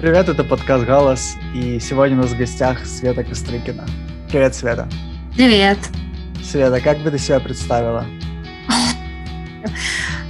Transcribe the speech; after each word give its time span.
Привет, 0.00 0.28
это 0.28 0.44
подкаст 0.44 0.84
«Галас», 0.84 1.36
и 1.52 1.80
сегодня 1.80 2.16
у 2.16 2.20
нас 2.20 2.30
в 2.30 2.38
гостях 2.38 2.86
Света 2.86 3.24
Кострыкина. 3.24 3.84
Привет, 4.30 4.54
Света. 4.54 4.88
Привет. 5.34 5.76
Света, 6.40 6.80
как 6.80 7.00
бы 7.00 7.10
ты 7.10 7.18
себя 7.18 7.40
представила? 7.40 8.06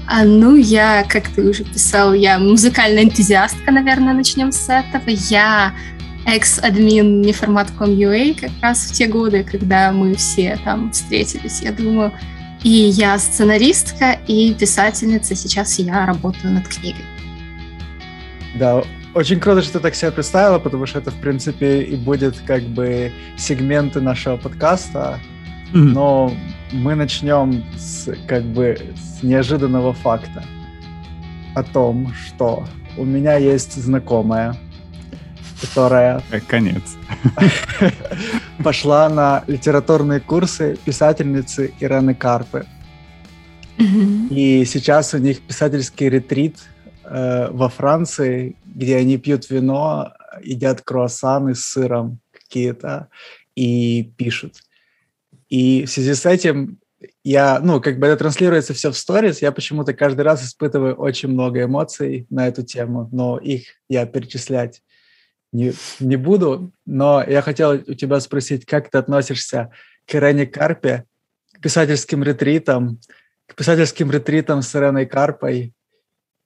А, 0.07 0.25
ну, 0.25 0.57
я, 0.57 1.05
как 1.07 1.29
ты 1.29 1.51
уже 1.51 1.65
писал, 1.65 2.15
я 2.15 2.39
музыкальная 2.39 3.05
энтузиастка, 3.05 3.71
наверное, 3.71 4.15
начнем 4.15 4.53
с 4.53 4.71
этого. 4.71 5.05
Я 5.07 5.75
экс-админ 6.25 7.21
неформат.com.ua 7.21 8.41
как 8.41 8.51
раз 8.63 8.87
в 8.87 8.95
те 8.95 9.07
годы, 9.07 9.45
когда 9.45 9.93
мы 9.93 10.15
все 10.15 10.59
там 10.65 10.93
встретились, 10.93 11.61
я 11.61 11.73
думаю. 11.73 12.15
И 12.63 12.71
я 12.71 13.19
сценаристка 13.19 14.19
и 14.27 14.55
писательница. 14.55 15.35
Сейчас 15.35 15.79
я 15.79 16.07
работаю 16.07 16.55
над 16.55 16.67
книгой. 16.67 17.05
Да, 18.55 18.83
очень 19.15 19.41
круто, 19.41 19.63
что 19.63 19.75
ты 19.75 19.81
так 19.81 19.95
себя 19.95 20.11
представила, 20.11 20.59
потому 20.59 20.87
что 20.87 20.99
это, 20.99 21.11
в 21.11 21.21
принципе, 21.21 21.83
и 21.83 21.97
будет 21.97 22.39
как 22.47 22.63
бы 22.63 23.13
сегменты 23.37 24.01
нашего 24.01 24.37
подкаста. 24.37 25.19
Mm-hmm. 25.73 25.79
Но 25.79 26.33
мы 26.73 26.95
начнем 26.95 27.65
с 27.77 28.11
как 28.27 28.45
бы 28.45 28.79
с 28.97 29.23
неожиданного 29.23 29.93
факта 29.93 30.45
о 31.55 31.63
том, 31.63 32.13
что 32.15 32.65
у 32.97 33.05
меня 33.05 33.37
есть 33.37 33.75
знакомая, 33.75 34.57
которая... 35.61 36.23
Э, 36.31 36.41
конец. 36.41 36.97
Пошла 38.65 39.09
на 39.09 39.45
литературные 39.47 40.21
курсы 40.21 40.79
писательницы 40.85 41.73
Ираны 41.81 42.15
Карпы. 42.15 42.67
И 43.79 44.65
сейчас 44.67 45.15
у 45.15 45.19
них 45.19 45.41
писательский 45.41 46.09
ретрит 46.09 46.59
э, 47.09 47.51
во 47.51 47.69
Франции, 47.69 48.57
где 48.65 48.97
они 48.97 49.19
пьют 49.19 49.51
вино, 49.51 50.13
едят 50.43 50.83
круассаны 50.83 51.55
с 51.55 51.65
сыром 51.65 52.21
какие-то 52.33 53.09
и 53.55 54.13
пишут. 54.17 54.57
И 55.49 55.85
в 55.85 55.91
связи 55.91 56.15
с 56.15 56.27
этим 56.27 56.79
я, 57.25 57.61
ну, 57.61 57.81
как 57.81 57.99
бы 57.99 58.07
это 58.07 58.17
транслируется 58.17 58.75
все 58.75 58.91
в 58.91 58.97
сторис, 58.97 59.43
я 59.43 59.53
почему-то 59.53 59.95
каждый 59.95 60.23
раз 60.23 60.45
испытываю 60.45 60.95
очень 60.95 61.29
много 61.29 61.63
эмоций 61.63 62.27
на 62.31 62.49
эту 62.49 62.63
тему, 62.63 63.09
но 63.13 63.39
их 63.39 63.65
я 63.89 64.07
перечислять 64.07 64.83
не, 65.53 65.73
не 66.01 66.17
буду. 66.17 66.73
Но 66.87 67.23
я 67.27 67.43
хотел 67.43 67.73
у 67.73 67.95
тебя 67.95 68.21
спросить, 68.21 68.67
как 68.67 68.91
ты 68.91 68.99
относишься 68.99 69.71
к 70.07 70.15
Ирене 70.15 70.47
Карпе, 70.47 71.05
к 71.53 71.61
писательским 71.61 72.23
ретритам, 72.23 73.01
к 73.47 73.55
писательским 73.55 74.11
ретритам 74.11 74.63
с 74.63 74.75
Иреной 74.75 75.07
Карпой, 75.07 75.73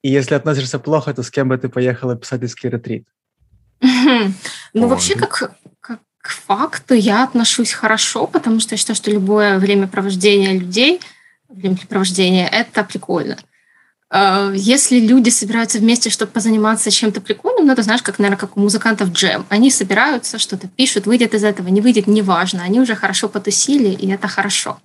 и 0.03 0.09
если 0.09 0.35
относишься 0.35 0.79
плохо, 0.79 1.13
то 1.13 1.23
с 1.23 1.31
кем 1.31 1.49
бы 1.49 1.57
ты 1.57 1.69
поехала 1.69 2.15
писательский 2.15 2.69
ретрит? 2.69 3.07
Ну, 4.73 4.87
вообще, 4.87 5.15
как, 5.15 5.55
как 5.79 5.99
к 6.17 6.29
факту 6.29 6.93
я 6.93 7.23
отношусь 7.23 7.73
хорошо, 7.73 8.27
потому 8.27 8.59
что 8.59 8.73
я 8.73 8.77
считаю, 8.77 8.95
что 8.95 9.11
любое 9.11 9.59
времяпровождение 9.59 10.57
людей, 10.57 10.99
времяпровождение— 11.49 12.47
это 12.51 12.83
прикольно. 12.83 13.37
А, 14.09 14.51
если 14.53 14.99
люди 14.99 15.29
собираются 15.29 15.79
вместе, 15.79 16.09
чтобы 16.09 16.31
позаниматься 16.31 16.91
чем-то 16.91 17.21
прикольным, 17.21 17.67
ну, 17.67 17.73
это 17.73 17.81
знаешь, 17.81 18.01
как, 18.01 18.19
наверное, 18.19 18.37
как 18.39 18.57
у 18.57 18.59
музыкантов 18.59 19.09
джем. 19.09 19.45
Они 19.49 19.71
собираются, 19.71 20.37
что-то 20.37 20.67
пишут, 20.67 21.05
выйдет 21.05 21.33
из 21.33 21.43
этого, 21.43 21.67
не 21.69 21.81
выйдет, 21.81 22.07
неважно. 22.07 22.63
Они 22.63 22.79
уже 22.79 22.95
хорошо 22.95 23.27
потусили, 23.29 23.89
и 23.89 24.09
это 24.11 24.27
хорошо. 24.27 24.79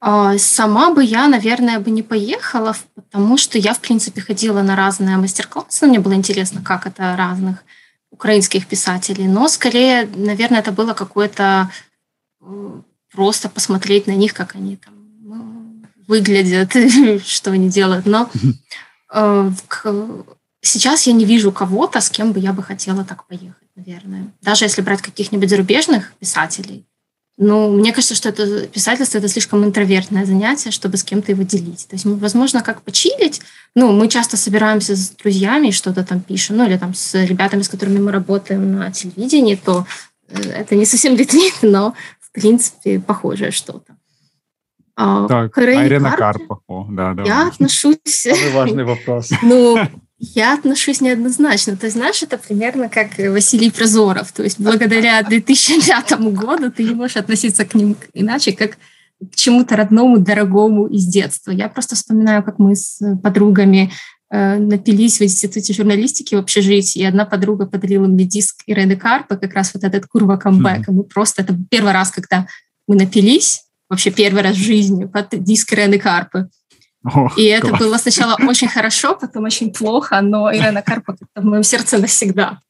А, 0.00 0.38
сама 0.38 0.92
бы 0.92 1.02
я, 1.02 1.26
наверное, 1.26 1.80
бы 1.80 1.90
не 1.90 2.02
поехала, 2.02 2.76
потому 2.94 3.36
что 3.36 3.58
я, 3.58 3.74
в 3.74 3.80
принципе, 3.80 4.20
ходила 4.20 4.62
на 4.62 4.76
разные 4.76 5.16
мастер-классы. 5.16 5.86
Мне 5.86 5.98
было 5.98 6.14
интересно, 6.14 6.62
как 6.62 6.86
это 6.86 7.16
разных 7.16 7.64
украинских 8.10 8.66
писателей. 8.66 9.26
Но 9.26 9.48
скорее, 9.48 10.08
наверное, 10.14 10.60
это 10.60 10.70
было 10.70 10.94
какое-то 10.94 11.70
э, 12.40 12.80
просто 13.12 13.48
посмотреть 13.48 14.06
на 14.06 14.12
них, 14.12 14.34
как 14.34 14.54
они 14.54 14.76
там 14.76 14.94
ну, 15.20 15.82
выглядят, 16.06 16.72
что 17.26 17.50
они 17.50 17.68
делают. 17.68 18.06
Но 18.06 18.30
э, 19.12 19.50
сейчас 20.60 21.06
я 21.08 21.12
не 21.12 21.24
вижу 21.24 21.50
кого-то, 21.50 22.00
с 22.00 22.08
кем 22.08 22.32
бы 22.32 22.38
я 22.38 22.52
бы 22.52 22.62
хотела 22.62 23.04
так 23.04 23.26
поехать, 23.26 23.68
наверное. 23.74 24.32
Даже 24.42 24.64
если 24.64 24.80
брать 24.80 25.02
каких-нибудь 25.02 25.50
зарубежных 25.50 26.12
писателей, 26.20 26.86
ну, 27.40 27.70
мне 27.70 27.92
кажется, 27.92 28.16
что 28.16 28.30
это 28.30 28.66
писательство 28.66 29.18
это 29.18 29.28
слишком 29.28 29.64
интровертное 29.64 30.26
занятие, 30.26 30.72
чтобы 30.72 30.96
с 30.96 31.04
кем-то 31.04 31.30
его 31.30 31.44
делить. 31.44 31.86
То 31.88 31.94
есть, 31.94 32.04
возможно, 32.04 32.62
как 32.62 32.82
почилить. 32.82 33.40
Ну, 33.76 33.92
мы 33.92 34.08
часто 34.08 34.36
собираемся 34.36 34.96
с 34.96 35.10
друзьями 35.10 35.68
и 35.68 35.72
что-то 35.72 36.04
там 36.04 36.20
пишем, 36.20 36.56
ну, 36.56 36.66
или 36.66 36.76
там 36.76 36.94
с 36.94 37.14
ребятами, 37.14 37.62
с 37.62 37.68
которыми 37.68 38.00
мы 38.00 38.10
работаем 38.10 38.72
на 38.72 38.90
телевидении, 38.90 39.54
то 39.54 39.86
э, 40.28 40.40
это 40.50 40.74
не 40.74 40.84
совсем 40.84 41.14
ретвит, 41.16 41.54
но, 41.62 41.94
в 42.20 42.32
принципе, 42.32 42.98
похожее 42.98 43.52
что-то. 43.52 43.96
А, 44.96 45.28
так, 45.28 45.56
а 45.56 45.86
Ирина 45.86 46.16
Карпа. 46.16 46.58
О, 46.66 46.88
да, 46.90 47.14
да. 47.14 47.22
Я 47.22 47.46
отношусь... 47.46 47.98
Самый 48.04 48.50
важный 48.50 48.84
вопрос. 48.84 49.30
Ну, 49.42 49.78
я 50.18 50.54
отношусь 50.54 51.00
неоднозначно. 51.00 51.76
То 51.76 51.86
есть, 51.86 51.96
знаешь, 51.96 52.22
это 52.22 52.38
примерно 52.38 52.88
как 52.88 53.18
Василий 53.18 53.70
Прозоров. 53.70 54.32
То 54.32 54.42
есть, 54.42 54.58
благодаря 54.58 55.22
2005 55.28 56.20
году 56.32 56.70
ты 56.70 56.84
не 56.84 56.94
можешь 56.94 57.16
относиться 57.16 57.64
к 57.64 57.74
ним 57.74 57.96
иначе, 58.14 58.52
как 58.52 58.78
к 59.20 59.34
чему-то 59.34 59.76
родному, 59.76 60.18
дорогому 60.18 60.86
из 60.86 61.06
детства. 61.06 61.50
Я 61.50 61.68
просто 61.68 61.96
вспоминаю, 61.96 62.42
как 62.42 62.58
мы 62.58 62.76
с 62.76 63.00
подругами 63.22 63.92
э, 64.30 64.58
напились 64.58 65.18
в 65.18 65.22
институте 65.22 65.72
журналистики 65.72 66.34
в 66.34 66.38
общежитии, 66.38 67.00
и 67.00 67.04
одна 67.04 67.24
подруга 67.24 67.66
подарила 67.66 68.06
мне 68.06 68.24
диск 68.24 68.62
Ирены 68.66 68.96
Карпа, 68.96 69.36
как 69.36 69.54
раз 69.54 69.74
вот 69.74 69.82
этот 69.82 70.06
«Курва 70.06 70.36
камбэк». 70.36 70.80
Mm-hmm. 70.80 70.92
И 70.92 70.92
мы 70.92 71.02
просто, 71.04 71.42
это 71.42 71.56
первый 71.68 71.92
раз, 71.92 72.10
когда 72.10 72.46
мы 72.86 72.94
напились, 72.94 73.64
вообще 73.88 74.10
первый 74.10 74.42
раз 74.42 74.56
в 74.56 74.62
жизни, 74.62 75.06
под 75.06 75.28
диск 75.42 75.72
Ирены 75.72 75.98
Карпы. 75.98 76.48
О, 77.04 77.30
и 77.36 77.44
это 77.44 77.68
класс. 77.68 77.80
было 77.80 77.98
сначала 77.98 78.36
очень 78.48 78.68
хорошо, 78.68 79.14
потом 79.14 79.44
очень 79.44 79.72
плохо, 79.72 80.20
но 80.20 80.52
Ирена 80.52 80.82
Карпа 80.82 81.16
в 81.34 81.44
моем 81.44 81.62
сердце 81.62 81.98
навсегда. 81.98 82.60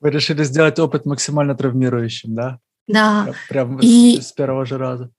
Вы 0.00 0.10
решили 0.10 0.44
сделать 0.44 0.78
опыт 0.78 1.06
максимально 1.06 1.54
травмирующим, 1.54 2.34
да? 2.34 2.58
Да. 2.86 3.32
Прям 3.48 3.78
и 3.78 4.20
с, 4.20 4.28
с 4.28 4.32
первого 4.32 4.66
же 4.66 4.78
раза. 4.78 5.10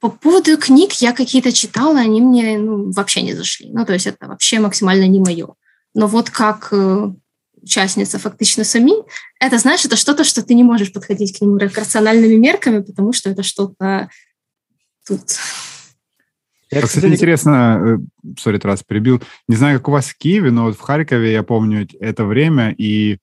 По 0.00 0.10
поводу 0.10 0.56
книг 0.58 0.92
я 0.94 1.12
какие-то 1.12 1.52
читала, 1.52 1.98
они 1.98 2.20
мне 2.20 2.58
ну, 2.58 2.92
вообще 2.92 3.22
не 3.22 3.34
зашли. 3.34 3.70
Ну, 3.72 3.84
то 3.84 3.92
есть 3.92 4.06
это 4.06 4.26
вообще 4.26 4.60
максимально 4.60 5.06
не 5.06 5.20
мое. 5.20 5.54
Но 5.94 6.06
вот 6.06 6.28
как 6.30 6.68
э, 6.72 7.12
участница 7.62 8.18
фактично 8.18 8.64
сами, 8.64 8.92
это, 9.40 9.58
знаешь, 9.58 9.84
это 9.84 9.96
что-то, 9.96 10.24
что 10.24 10.42
ты 10.42 10.54
не 10.54 10.64
можешь 10.64 10.92
подходить 10.92 11.36
к 11.36 11.40
нему 11.40 11.58
рациональными 11.58 12.34
мерками, 12.34 12.80
потому 12.80 13.12
что 13.12 13.30
это 13.30 13.42
что-то 13.42 14.10
тут 15.06 15.22
я, 16.70 16.82
кстати, 16.82 16.96
кстати, 16.96 17.12
интересно, 17.12 18.00
сори, 18.38 18.58
раз 18.62 18.82
перебил, 18.82 19.22
не 19.48 19.56
знаю, 19.56 19.78
как 19.78 19.88
у 19.88 19.92
вас 19.92 20.06
в 20.06 20.18
Киеве, 20.18 20.50
но 20.50 20.64
вот 20.64 20.76
в 20.76 20.80
Харькове 20.80 21.32
я 21.32 21.42
помню 21.42 21.86
это 22.00 22.24
время, 22.24 22.72
и 22.72 23.18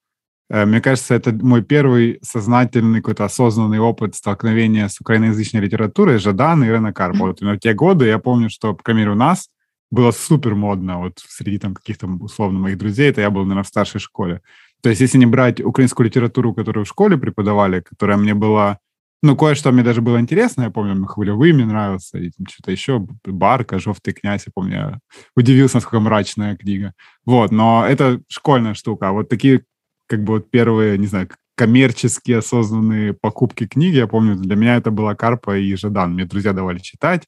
э, 0.50 0.66
мне 0.66 0.80
кажется, 0.80 1.16
это 1.16 1.34
мой 1.34 1.62
первый 1.62 2.20
сознательный, 2.22 3.02
какой-то 3.02 3.26
осознанный 3.26 3.80
опыт 3.80 4.16
столкновения 4.16 4.88
с 4.88 5.02
украиноязычной 5.02 5.62
литературой, 5.62 6.20
Жадан 6.20 6.64
и 6.64 6.68
Ирена 6.68 6.94
Карпа. 6.94 7.26
Вот 7.26 7.42
в 7.42 7.58
те 7.58 7.74
годы 7.74 8.06
я 8.06 8.18
помню, 8.18 8.50
что, 8.50 8.74
по 8.74 8.84
крайней 8.84 9.02
мере, 9.02 9.12
у 9.12 9.16
нас 9.16 9.50
было 9.92 10.12
супер 10.12 10.56
модно, 10.56 11.00
вот 11.00 11.20
среди 11.28 11.60
там 11.60 11.76
каких-то, 11.76 12.08
условно, 12.08 12.60
моих 12.60 12.78
друзей, 12.78 13.10
это 13.10 13.22
я 13.22 13.30
был, 13.30 13.42
наверное, 13.42 13.64
в 13.64 13.68
старшей 13.68 14.00
школе. 14.00 14.42
То 14.82 14.90
есть, 14.90 15.02
если 15.02 15.18
не 15.18 15.26
брать 15.26 15.62
украинскую 15.62 16.08
литературу, 16.08 16.54
которую 16.54 16.86
в 16.86 16.90
школе 16.90 17.18
преподавали, 17.18 17.82
которая 17.82 18.18
мне 18.18 18.34
была 18.34 18.80
ну, 19.24 19.38
кое-что 19.38 19.72
мне 19.72 19.84
даже 19.84 20.02
было 20.02 20.20
интересно. 20.20 20.64
Я 20.64 20.70
помню, 20.70 21.06
Хвилевый 21.06 21.54
мне 21.54 21.66
нравился, 21.66 22.18
и 22.18 22.30
что-то 22.30 22.72
еще, 22.72 23.00
Барка, 23.26 23.80
Жовтый 23.80 24.14
князь. 24.14 24.44
Я 24.46 24.52
помню, 24.54 24.74
я 24.74 25.00
удивился, 25.34 25.78
насколько 25.78 26.02
мрачная 26.02 26.58
книга. 26.58 26.94
Вот, 27.26 27.52
но 27.52 27.86
это 27.88 28.22
школьная 28.28 28.74
штука. 28.74 29.08
А 29.08 29.12
вот 29.14 29.30
такие, 29.30 29.64
как 30.08 30.26
бы, 30.26 30.34
вот 30.34 30.52
первые, 30.52 30.98
не 30.98 31.08
знаю, 31.08 31.30
коммерческие 31.56 32.40
осознанные 32.40 33.14
покупки 33.14 33.66
книги, 33.66 33.96
я 33.96 34.08
помню, 34.08 34.36
для 34.36 34.58
меня 34.58 34.76
это 34.76 34.92
была 34.92 35.16
Карпа 35.16 35.58
и 35.58 35.74
Жадан. 35.76 36.16
Мне 36.16 36.26
друзья 36.26 36.52
давали 36.52 36.80
читать. 36.80 37.24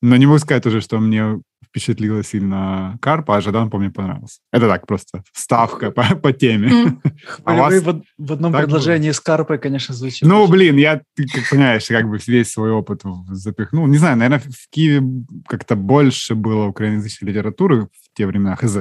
Но 0.00 0.16
не 0.16 0.26
могу 0.26 0.38
сказать 0.38 0.64
уже, 0.66 0.80
что 0.80 0.98
мне 0.98 1.40
впечатлила 1.68 2.22
сильно 2.24 2.98
Карпа, 3.00 3.36
а 3.36 3.40
Жадан, 3.40 3.70
помню, 3.70 3.92
понравился. 3.92 4.40
Это 4.52 4.68
так 4.68 4.86
просто 4.86 5.22
ставка 5.32 5.90
по, 5.90 6.16
по 6.16 6.32
теме. 6.32 6.68
Mm. 6.68 7.12
А 7.44 7.54
вас 7.54 7.74
в, 7.82 8.02
в 8.16 8.32
одном 8.32 8.52
предложении 8.52 9.08
было? 9.08 9.12
с 9.12 9.20
Карпой, 9.20 9.58
конечно, 9.58 9.94
звучит. 9.94 10.26
Ну, 10.26 10.42
очень. 10.42 10.52
блин, 10.52 10.76
я, 10.76 11.02
ты 11.14 11.26
как 11.26 11.50
понимаешь, 11.50 11.86
как 11.86 12.08
бы 12.08 12.18
весь 12.26 12.50
свой 12.50 12.70
опыт 12.70 13.02
запихнул. 13.28 13.86
Не 13.86 13.98
знаю, 13.98 14.16
наверное, 14.16 14.40
в 14.40 14.70
Киеве 14.70 15.24
как-то 15.46 15.76
больше 15.76 16.34
было 16.34 16.66
украиноязычной 16.66 17.30
литературы 17.30 17.86
в 17.86 18.16
те 18.16 18.26
времена, 18.26 18.56
хз, 18.56 18.78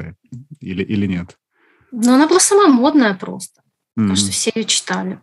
или, 0.62 0.84
или 0.84 1.08
нет? 1.08 1.38
Ну, 1.92 2.14
она 2.14 2.28
была 2.28 2.40
сама 2.40 2.68
модная 2.68 3.14
просто. 3.16 3.62
Mm-hmm. 3.62 4.04
Потому 4.04 4.16
что 4.16 4.31
все 4.31 4.52
ее 4.56 4.66
читали. 4.66 5.19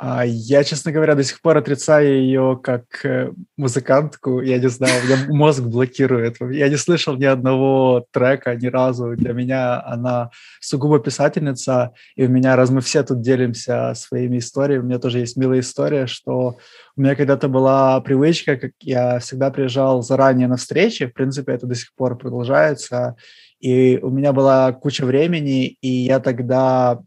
А 0.00 0.24
я, 0.24 0.62
честно 0.62 0.92
говоря, 0.92 1.16
до 1.16 1.24
сих 1.24 1.40
пор 1.40 1.56
отрицаю 1.56 2.22
ее 2.22 2.60
как 2.62 2.84
э, 3.04 3.32
музыкантку. 3.56 4.40
Я 4.40 4.58
не 4.58 4.68
знаю, 4.68 4.92
меня 5.04 5.26
мозг 5.28 5.64
блокирует. 5.64 6.36
Я 6.40 6.68
не 6.68 6.76
слышал 6.76 7.16
ни 7.16 7.24
одного 7.24 8.06
трека 8.12 8.54
ни 8.54 8.68
разу. 8.68 9.16
Для 9.16 9.32
меня 9.32 9.84
она 9.84 10.30
сугубо 10.60 11.00
писательница, 11.00 11.94
и 12.14 12.26
у 12.26 12.28
меня, 12.28 12.54
раз 12.54 12.70
мы 12.70 12.80
все 12.80 13.02
тут 13.02 13.22
делимся 13.22 13.92
своими 13.96 14.38
историями, 14.38 14.82
у 14.82 14.86
меня 14.86 15.00
тоже 15.00 15.18
есть 15.18 15.36
милая 15.36 15.60
история, 15.60 16.06
что 16.06 16.58
у 16.96 17.00
меня 17.00 17.16
когда-то 17.16 17.48
была 17.48 18.00
привычка, 18.00 18.56
как 18.56 18.70
я 18.80 19.18
всегда 19.18 19.50
приезжал 19.50 20.02
заранее 20.02 20.46
на 20.46 20.58
встречи, 20.58 21.06
в 21.06 21.12
принципе, 21.12 21.54
это 21.54 21.66
до 21.66 21.74
сих 21.74 21.92
пор 21.96 22.16
продолжается, 22.16 23.16
и 23.58 23.98
у 24.00 24.10
меня 24.10 24.32
была 24.32 24.72
куча 24.72 25.04
времени, 25.04 25.76
и 25.80 25.88
я 25.88 26.20
тогда 26.20 27.00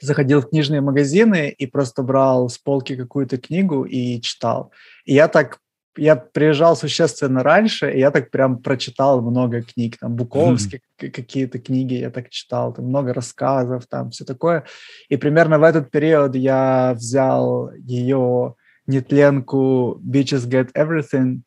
заходил 0.00 0.40
в 0.40 0.50
книжные 0.50 0.80
магазины 0.80 1.48
и 1.48 1.66
просто 1.66 2.02
брал 2.02 2.48
с 2.48 2.58
полки 2.58 2.96
какую-то 2.96 3.38
книгу 3.38 3.84
и 3.84 4.20
читал. 4.20 4.72
И 5.04 5.14
я 5.14 5.28
так 5.28 5.58
я 5.96 6.16
приезжал 6.16 6.76
существенно 6.76 7.42
раньше, 7.42 7.90
и 7.90 7.98
я 7.98 8.10
так 8.10 8.30
прям 8.30 8.58
прочитал 8.58 9.22
много 9.22 9.62
книг, 9.62 9.96
там, 9.98 10.14
Буковские 10.14 10.80
mm-hmm. 11.00 11.10
какие-то 11.10 11.58
книги 11.58 11.94
я 11.94 12.10
так 12.10 12.30
читал, 12.30 12.72
там 12.72 12.86
много 12.86 13.14
рассказов, 13.14 13.86
там 13.86 14.10
все 14.10 14.24
такое. 14.24 14.64
И 15.08 15.16
примерно 15.16 15.58
в 15.58 15.62
этот 15.62 15.90
период 15.90 16.34
я 16.34 16.92
взял 16.94 17.72
ее 17.74 18.54
нетленку 18.86 20.00
Bitches 20.04 20.48
Get 20.48 20.72
Everything, 20.74 21.40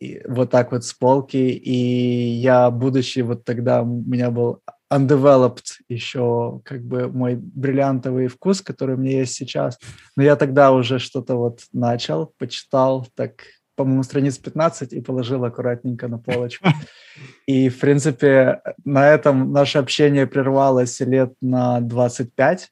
и 0.00 0.22
вот 0.28 0.50
так 0.50 0.70
вот 0.70 0.84
с 0.84 0.92
полки, 0.92 1.36
и 1.36 1.74
я, 2.40 2.70
будучи 2.70 3.20
вот 3.20 3.44
тогда, 3.44 3.82
у 3.82 3.86
меня 3.86 4.30
был 4.30 4.60
undeveloped 4.92 5.80
еще 5.88 6.60
как 6.64 6.82
бы 6.82 7.08
мой 7.08 7.36
бриллиантовый 7.36 8.28
вкус, 8.28 8.62
который 8.62 8.94
у 8.96 8.98
меня 8.98 9.18
есть 9.18 9.34
сейчас. 9.34 9.78
Но 10.16 10.22
я 10.22 10.36
тогда 10.36 10.72
уже 10.72 10.98
что-то 10.98 11.36
вот 11.36 11.60
начал, 11.72 12.32
почитал, 12.38 13.06
так, 13.14 13.42
по-моему, 13.76 14.02
страниц 14.02 14.38
15 14.38 14.92
и 14.92 15.00
положил 15.00 15.44
аккуратненько 15.44 16.08
на 16.08 16.18
полочку. 16.18 16.68
И, 17.46 17.68
в 17.68 17.78
принципе, 17.78 18.60
на 18.84 19.08
этом 19.08 19.52
наше 19.52 19.78
общение 19.78 20.26
прервалось 20.26 21.00
лет 21.00 21.34
на 21.40 21.80
25. 21.80 22.70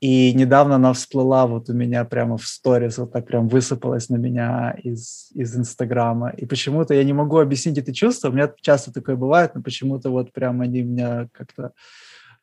И 0.00 0.32
недавно 0.32 0.76
она 0.76 0.94
всплыла 0.94 1.46
вот 1.46 1.68
у 1.68 1.74
меня 1.74 2.06
прямо 2.06 2.38
в 2.38 2.46
сторис, 2.46 2.96
вот 2.96 3.12
так 3.12 3.26
прям 3.26 3.48
высыпалась 3.48 4.08
на 4.08 4.16
меня 4.16 4.74
из, 4.82 5.30
из 5.34 5.54
Инстаграма. 5.54 6.30
И 6.30 6.46
почему-то 6.46 6.94
я 6.94 7.04
не 7.04 7.12
могу 7.12 7.38
объяснить 7.38 7.76
это 7.76 7.92
чувство. 7.92 8.30
У 8.30 8.32
меня 8.32 8.50
часто 8.62 8.92
такое 8.92 9.16
бывает, 9.16 9.54
но 9.54 9.62
почему-то 9.62 10.08
вот 10.08 10.32
прям 10.32 10.62
они 10.62 10.82
меня 10.82 11.28
как-то 11.32 11.72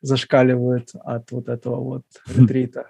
зашкаливают 0.00 0.90
от 1.04 1.32
вот 1.32 1.48
этого 1.48 1.80
вот 1.80 2.04
ретрита. 2.32 2.86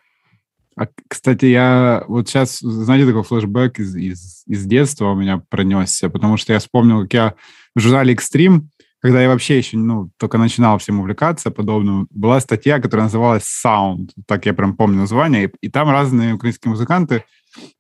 А, 0.77 0.87
кстати, 1.09 1.47
я 1.47 2.05
вот 2.07 2.29
сейчас, 2.29 2.59
знаете, 2.59 3.07
такой 3.07 3.25
флешбэк 3.25 3.81
из, 3.81 3.97
из, 3.97 4.45
из 4.47 4.65
детства 4.67 5.07
у 5.07 5.17
меня 5.17 5.43
пронесся, 5.49 6.11
потому 6.11 6.37
что 6.37 6.53
я 6.53 6.59
вспомнил, 6.59 7.03
как 7.03 7.15
я 7.15 7.35
в 7.75 7.81
журнале 7.81 8.13
«Экстрим» 8.13 8.71
когда 9.01 9.23
я 9.23 9.29
вообще 9.29 9.59
еще, 9.59 9.77
ну, 9.77 10.11
только 10.17 10.39
начинал 10.39 10.79
всем 10.79 11.01
увлекаться 11.01 11.51
подобным, 11.51 12.09
была 12.11 12.41
статья, 12.41 12.81
которая 12.81 13.07
называлась 13.07 13.45
Sound, 13.45 14.11
так 14.27 14.47
я 14.47 14.55
прям 14.55 14.77
помню 14.77 14.99
название, 14.99 15.45
и, 15.45 15.67
и 15.67 15.71
там 15.71 15.91
разные 15.91 16.35
украинские 16.35 16.71
музыканты 16.71 17.25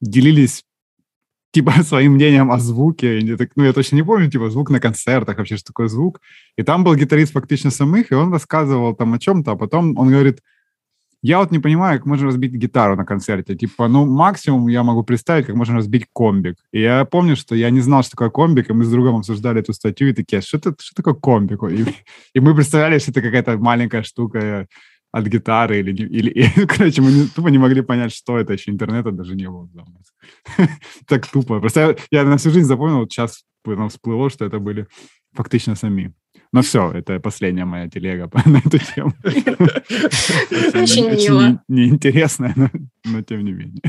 делились 0.00 0.64
типа 1.52 1.72
своим 1.82 2.12
мнением 2.12 2.50
о 2.50 2.58
звуке. 2.58 3.18
Я 3.18 3.36
ну, 3.56 3.64
я 3.64 3.72
точно 3.72 3.96
не 3.96 4.02
помню, 4.02 4.30
типа, 4.30 4.50
звук 4.50 4.70
на 4.70 4.80
концертах, 4.80 5.38
вообще, 5.38 5.56
что 5.56 5.66
такое 5.66 5.88
звук. 5.88 6.20
И 6.56 6.62
там 6.62 6.84
был 6.84 6.94
гитарист 6.94 7.32
фактически 7.32 7.74
самых, 7.74 8.12
и 8.12 8.14
он 8.14 8.32
рассказывал 8.32 8.94
там 8.94 9.14
о 9.14 9.18
чем-то, 9.18 9.52
а 9.52 9.56
потом 9.56 9.98
он 9.98 10.10
говорит, 10.10 10.40
я 11.22 11.38
вот 11.38 11.50
не 11.50 11.58
понимаю, 11.58 11.98
как 11.98 12.06
можно 12.06 12.26
разбить 12.26 12.52
гитару 12.52 12.96
на 12.96 13.04
концерте. 13.04 13.56
Типа, 13.56 13.88
ну, 13.88 14.06
максимум 14.06 14.68
я 14.68 14.82
могу 14.82 15.02
представить, 15.02 15.46
как 15.46 15.56
можно 15.56 15.76
разбить 15.76 16.06
комбик. 16.12 16.56
И 16.72 16.80
я 16.80 17.04
помню, 17.04 17.36
что 17.36 17.54
я 17.54 17.70
не 17.70 17.80
знал, 17.80 18.02
что 18.02 18.12
такое 18.12 18.30
комбик, 18.30 18.70
и 18.70 18.72
мы 18.72 18.84
с 18.84 18.90
другом 18.90 19.16
обсуждали 19.16 19.60
эту 19.60 19.72
статью, 19.72 20.08
и 20.08 20.12
такие, 20.12 20.42
что, 20.42 20.58
это, 20.58 20.74
что 20.78 20.94
такое 20.94 21.14
комбик? 21.14 21.62
И, 21.64 21.84
и 22.34 22.40
мы 22.40 22.54
представляли, 22.54 22.98
что 22.98 23.10
это 23.10 23.20
какая-то 23.20 23.58
маленькая 23.58 24.02
штука 24.02 24.68
от 25.10 25.26
гитары, 25.26 25.80
или, 25.80 25.90
или 25.90 26.30
и, 26.30 26.66
короче, 26.66 27.02
мы 27.02 27.10
не, 27.10 27.26
тупо 27.26 27.48
не 27.48 27.58
могли 27.58 27.82
понять, 27.82 28.12
что 28.12 28.38
это, 28.38 28.52
еще 28.52 28.70
интернета 28.70 29.10
даже 29.10 29.34
не 29.34 29.48
было. 29.48 29.68
так 31.06 31.26
тупо. 31.26 31.60
Просто 31.60 31.80
я, 31.80 31.96
я 32.20 32.24
на 32.24 32.36
всю 32.36 32.50
жизнь 32.50 32.66
запомнил, 32.66 32.98
вот 32.98 33.10
сейчас 33.10 33.44
нам 33.64 33.88
всплыло, 33.88 34.30
что 34.30 34.44
это 34.44 34.60
были 34.60 34.86
фактично 35.32 35.74
сами. 35.74 36.14
Ну 36.52 36.62
все, 36.62 36.90
это 36.92 37.20
последняя 37.20 37.64
моя 37.64 37.88
телега 37.88 38.30
на 38.46 38.58
эту 38.58 38.78
тему. 38.78 39.12
Очень 40.74 41.10
мило. 41.10 41.62
Неинтересная, 41.68 42.54
но 43.04 43.22
тем 43.22 43.44
не 43.44 43.52
менее. 43.52 43.82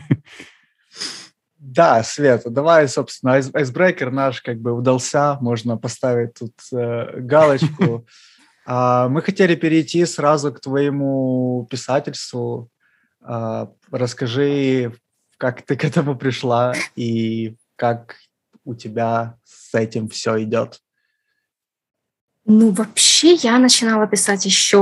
Да, 1.58 2.04
Света, 2.04 2.50
давай, 2.50 2.88
собственно, 2.88 3.34
айсбрейкер 3.34 4.12
наш 4.12 4.42
как 4.42 4.60
бы 4.60 4.72
удался, 4.72 5.38
можно 5.42 5.78
поставить 5.78 6.34
тут 6.34 6.54
э, 6.74 7.20
галочку. 7.20 8.08
А, 8.66 9.10
мы 9.10 9.22
хотели 9.22 9.56
перейти 9.56 10.06
сразу 10.06 10.54
к 10.54 10.62
твоему 10.62 11.68
писательству. 11.70 12.70
А, 13.22 13.72
расскажи, 13.92 14.94
как 15.38 15.64
ты 15.64 15.76
к 15.76 15.84
этому 15.84 16.16
пришла 16.16 16.74
и 16.96 17.56
как 17.76 18.16
у 18.66 18.76
тебя 18.76 19.38
с 19.44 19.74
этим 19.74 20.08
все 20.10 20.44
идет. 20.44 20.80
Ну, 22.52 22.72
вообще, 22.72 23.34
я 23.36 23.60
начинала 23.60 24.08
писать 24.08 24.44
еще 24.44 24.80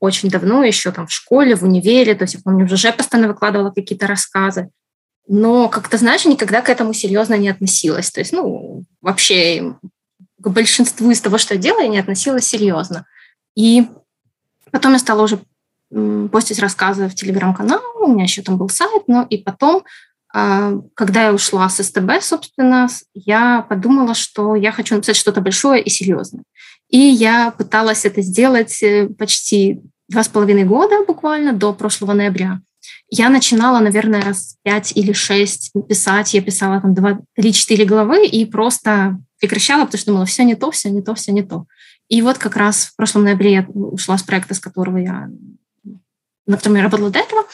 очень 0.00 0.28
давно, 0.28 0.64
еще 0.64 0.90
там 0.90 1.06
в 1.06 1.12
школе, 1.12 1.54
в 1.54 1.62
универе. 1.62 2.16
То 2.16 2.24
есть, 2.24 2.34
я 2.34 2.40
помню, 2.42 2.64
уже 2.64 2.92
постоянно 2.92 3.28
выкладывала 3.28 3.70
какие-то 3.70 4.08
рассказы. 4.08 4.70
Но, 5.28 5.68
как-то, 5.68 5.98
знаешь, 5.98 6.24
никогда 6.24 6.62
к 6.62 6.68
этому 6.68 6.92
серьезно 6.92 7.34
не 7.34 7.48
относилась. 7.48 8.10
То 8.10 8.18
есть, 8.18 8.32
ну, 8.32 8.82
вообще 9.00 9.76
к 10.40 10.48
большинству 10.48 11.08
из 11.12 11.20
того, 11.20 11.38
что 11.38 11.54
я 11.54 11.60
делаю, 11.60 11.84
я 11.84 11.90
не 11.90 12.00
относилась 12.00 12.44
серьезно. 12.44 13.06
И 13.54 13.86
потом 14.72 14.94
я 14.94 14.98
стала 14.98 15.22
уже 15.22 15.38
постить 16.32 16.58
рассказы 16.58 17.06
в 17.06 17.14
телеграм-канал, 17.14 17.80
у 18.00 18.08
меня 18.08 18.24
еще 18.24 18.42
там 18.42 18.58
был 18.58 18.68
сайт, 18.68 19.04
но 19.06 19.24
и 19.30 19.38
потом, 19.38 19.84
а, 20.34 20.72
когда 20.94 21.26
я 21.26 21.32
ушла 21.32 21.68
с 21.68 21.80
СТБ, 21.80 22.20
собственно, 22.20 22.88
я 23.14 23.62
подумала, 23.62 24.14
что 24.14 24.56
я 24.56 24.72
хочу 24.72 24.96
написать 24.96 25.16
что-то 25.16 25.40
большое 25.40 25.80
и 25.80 25.88
серьезное. 25.88 26.42
И 26.88 26.98
я 26.98 27.50
пыталась 27.50 28.04
это 28.04 28.22
сделать 28.22 28.82
э, 28.82 29.08
почти 29.08 29.80
два 30.08 30.22
с 30.22 30.28
половиной 30.28 30.64
года 30.64 31.04
буквально 31.06 31.52
до 31.52 31.72
прошлого 31.72 32.12
ноября. 32.12 32.60
Я 33.10 33.28
начинала, 33.28 33.80
наверное, 33.80 34.22
раз 34.22 34.56
пять 34.62 34.96
или 34.96 35.12
шесть 35.12 35.72
писать. 35.88 36.34
Я 36.34 36.42
писала 36.42 36.80
там 36.80 36.94
два, 36.94 37.20
три-четыре 37.34 37.84
главы 37.84 38.26
и 38.26 38.44
просто 38.46 39.18
прекращала, 39.40 39.84
потому 39.84 39.98
что 39.98 40.10
думала, 40.10 40.26
все 40.26 40.44
не 40.44 40.54
то, 40.54 40.70
все 40.70 40.90
не 40.90 41.02
то, 41.02 41.14
все 41.14 41.32
не 41.32 41.42
то. 41.42 41.66
И 42.08 42.22
вот 42.22 42.38
как 42.38 42.56
раз 42.56 42.86
в 42.86 42.96
прошлом 42.96 43.24
ноябре 43.24 43.52
я 43.52 43.66
ушла 43.68 44.16
с 44.16 44.22
проекта, 44.22 44.54
с 44.54 44.60
которого 44.60 44.96
я 44.98 45.28
на 46.46 46.56
котором 46.56 46.76
я 46.76 46.82
работала 46.82 47.10
до 47.10 47.18
этого, 47.18 47.44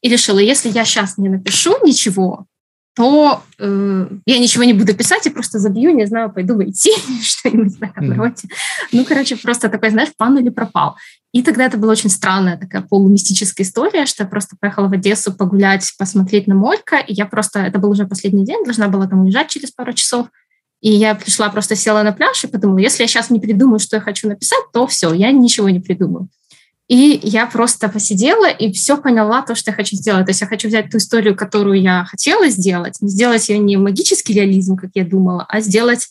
и 0.00 0.08
решила, 0.08 0.38
если 0.38 0.68
я 0.68 0.84
сейчас 0.84 1.16
не 1.16 1.28
напишу 1.28 1.74
ничего, 1.84 2.46
то 2.94 3.42
э, 3.58 4.08
я 4.26 4.38
ничего 4.38 4.64
не 4.64 4.74
буду 4.74 4.94
писать, 4.94 5.24
я 5.24 5.32
просто 5.32 5.58
забью, 5.58 5.94
не 5.94 6.06
знаю, 6.06 6.30
пойду 6.30 6.56
войти, 6.56 6.92
что-нибудь 7.22 7.78
в 7.78 7.82
этом 7.82 8.12
роде. 8.12 8.48
Ну, 8.92 9.04
короче, 9.04 9.36
просто 9.36 9.68
такой, 9.68 9.90
знаешь, 9.90 10.10
пан 10.16 10.38
или 10.38 10.50
пропал. 10.50 10.96
И 11.32 11.42
тогда 11.42 11.64
это 11.64 11.78
была 11.78 11.92
очень 11.92 12.10
странная 12.10 12.58
такая 12.58 12.82
полумистическая 12.82 13.64
история, 13.64 14.04
что 14.04 14.24
я 14.24 14.28
просто 14.28 14.56
поехала 14.60 14.88
в 14.88 14.92
Одессу 14.92 15.32
погулять, 15.32 15.90
посмотреть 15.98 16.46
на 16.46 16.54
морька, 16.54 16.98
и 16.98 17.14
я 17.14 17.24
просто, 17.24 17.60
это 17.60 17.78
был 17.78 17.90
уже 17.90 18.06
последний 18.06 18.44
день, 18.44 18.64
должна 18.64 18.88
была 18.88 19.06
там 19.06 19.20
уезжать 19.22 19.48
через 19.48 19.70
пару 19.70 19.94
часов, 19.94 20.28
и 20.82 20.90
я 20.90 21.14
пришла, 21.14 21.48
просто 21.48 21.76
села 21.76 22.02
на 22.02 22.12
пляж 22.12 22.44
и 22.44 22.48
подумала, 22.48 22.78
если 22.78 23.04
я 23.04 23.06
сейчас 23.06 23.30
не 23.30 23.40
придумаю, 23.40 23.78
что 23.78 23.96
я 23.96 24.02
хочу 24.02 24.28
написать, 24.28 24.64
то 24.72 24.86
все, 24.86 25.14
я 25.14 25.30
ничего 25.30 25.70
не 25.70 25.80
придумаю. 25.80 26.28
И 26.92 27.18
я 27.22 27.46
просто 27.46 27.88
посидела 27.88 28.50
и 28.50 28.70
все 28.70 28.98
поняла 28.98 29.40
то, 29.40 29.54
что 29.54 29.70
я 29.70 29.74
хочу 29.74 29.96
сделать. 29.96 30.26
То 30.26 30.30
есть 30.30 30.42
я 30.42 30.46
хочу 30.46 30.68
взять 30.68 30.90
ту 30.90 30.98
историю, 30.98 31.34
которую 31.34 31.80
я 31.80 32.04
хотела 32.04 32.50
сделать, 32.50 32.96
сделать 33.00 33.48
ее 33.48 33.58
не 33.60 33.78
магический 33.78 34.34
реализм, 34.34 34.76
как 34.76 34.90
я 34.92 35.06
думала, 35.06 35.46
а 35.48 35.62
сделать 35.62 36.06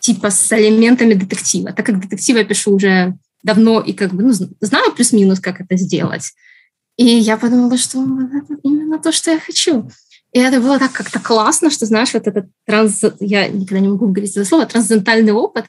типа 0.00 0.30
с 0.30 0.50
элементами 0.58 1.12
детектива. 1.12 1.74
Так 1.74 1.84
как 1.84 2.00
детективы 2.00 2.38
я 2.38 2.46
пишу 2.46 2.74
уже 2.74 3.18
давно 3.42 3.82
и 3.82 3.92
как 3.92 4.14
бы 4.14 4.22
ну, 4.22 4.32
знаю 4.32 4.92
плюс-минус, 4.92 5.40
как 5.40 5.60
это 5.60 5.76
сделать. 5.76 6.32
И 6.96 7.04
я 7.04 7.36
подумала, 7.36 7.76
что 7.76 7.98
это 7.98 8.54
именно 8.62 8.98
то, 8.98 9.12
что 9.12 9.30
я 9.30 9.38
хочу. 9.38 9.90
И 10.32 10.38
это 10.38 10.58
было 10.58 10.78
так 10.78 10.92
как-то 10.92 11.20
классно, 11.20 11.68
что, 11.68 11.84
знаешь, 11.84 12.14
вот 12.14 12.26
этот 12.26 12.46
транс... 12.64 13.02
Я 13.20 13.48
никогда 13.48 13.80
не 13.80 13.88
могу 13.88 14.06
говорить 14.06 14.34
это 14.34 14.46
слово, 14.46 14.64
трансцендентальный 14.64 15.32
опыт, 15.32 15.66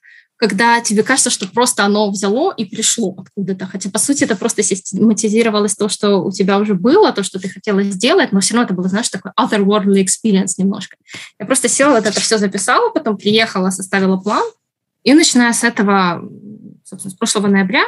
когда 0.48 0.80
тебе 0.80 1.02
кажется, 1.02 1.32
что 1.32 1.48
просто 1.48 1.84
оно 1.84 2.12
взяло 2.12 2.54
и 2.56 2.66
пришло 2.66 3.16
откуда-то. 3.18 3.66
Хотя, 3.66 3.90
по 3.90 3.98
сути, 3.98 4.26
это 4.26 4.36
просто 4.36 4.62
систематизировалось 4.62 5.76
то, 5.76 5.90
что 5.90 6.20
у 6.20 6.32
тебя 6.32 6.60
уже 6.60 6.76
было, 6.76 7.12
то, 7.12 7.24
что 7.24 7.40
ты 7.40 7.50
хотела 7.50 7.82
сделать, 7.82 8.32
но 8.32 8.42
все 8.42 8.54
равно 8.54 8.66
это 8.66 8.76
было, 8.76 8.88
знаешь, 8.88 9.10
такой 9.10 9.32
otherworldly 9.40 10.06
experience 10.06 10.54
немножко. 10.60 10.98
Я 11.40 11.48
просто 11.48 11.68
села, 11.68 11.96
вот 11.96 12.06
это 12.06 12.22
все 12.22 12.38
записала, 12.38 12.92
потом 12.92 13.18
приехала, 13.18 13.72
составила 13.72 14.18
план, 14.18 14.46
и 15.04 15.16
начиная 15.16 15.52
с 15.52 15.64
этого, 15.64 16.22
собственно, 16.84 17.12
с 17.12 17.18
прошлого 17.18 17.48
ноября, 17.48 17.84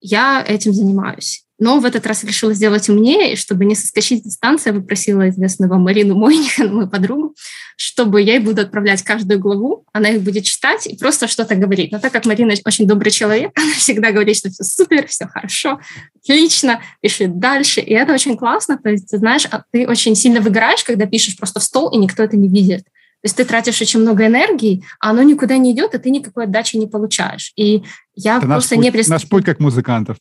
я 0.00 0.44
этим 0.46 0.72
занимаюсь. 0.72 1.45
Но 1.58 1.78
в 1.78 1.84
этот 1.86 2.06
раз 2.06 2.22
решила 2.24 2.52
сделать 2.52 2.88
умнее, 2.88 3.36
чтобы 3.36 3.64
не 3.64 3.74
соскочить 3.74 4.20
с 4.20 4.24
дистанции, 4.24 4.70
я 4.70 4.80
попросила 4.80 5.28
известного 5.30 5.76
Марину 5.76 6.14
Мойнихан, 6.14 6.68
мою 6.74 6.88
подругу, 6.88 7.34
чтобы 7.76 8.20
я 8.20 8.34
ей 8.34 8.40
буду 8.40 8.62
отправлять 8.62 9.02
каждую 9.02 9.40
главу, 9.40 9.84
она 9.92 10.10
их 10.10 10.22
будет 10.22 10.44
читать 10.44 10.86
и 10.86 10.96
просто 10.96 11.28
что-то 11.28 11.54
говорить. 11.54 11.92
Но 11.92 11.98
так 11.98 12.12
как 12.12 12.26
Марина 12.26 12.54
очень 12.64 12.86
добрый 12.86 13.10
человек, 13.10 13.52
она 13.58 13.72
всегда 13.72 14.12
говорит, 14.12 14.36
что 14.36 14.50
все 14.50 14.64
супер, 14.64 15.06
все 15.06 15.26
хорошо, 15.26 15.80
отлично, 16.22 16.82
пиши 17.00 17.26
дальше, 17.26 17.80
и 17.80 17.94
это 17.94 18.12
очень 18.12 18.36
классно, 18.36 18.78
то 18.78 18.90
есть, 18.90 19.08
ты 19.08 19.18
знаешь, 19.18 19.46
а 19.50 19.62
ты 19.72 19.88
очень 19.88 20.14
сильно 20.14 20.40
выгораешь, 20.40 20.84
когда 20.84 21.06
пишешь 21.06 21.36
просто 21.36 21.60
в 21.60 21.62
стол, 21.62 21.90
и 21.90 21.96
никто 21.96 22.22
это 22.22 22.36
не 22.36 22.48
видит. 22.48 22.84
То 23.26 23.28
есть 23.28 23.38
ты 23.38 23.44
тратишь 23.44 23.82
очень 23.82 23.98
много 23.98 24.24
энергии, 24.24 24.84
а 25.00 25.10
оно 25.10 25.20
никуда 25.22 25.56
не 25.56 25.72
идет, 25.72 25.94
и 25.94 25.98
ты 25.98 26.10
никакой 26.10 26.44
отдачи 26.44 26.76
не 26.76 26.86
получаешь. 26.86 27.52
И 27.56 27.82
я 28.14 28.36
это 28.36 28.46
просто 28.46 28.76
наш 28.76 28.84
не 28.84 28.92
представляю... 28.92 29.20
Наш 29.20 29.28
путь 29.28 29.44
как 29.44 29.58
музыкантов. 29.58 30.16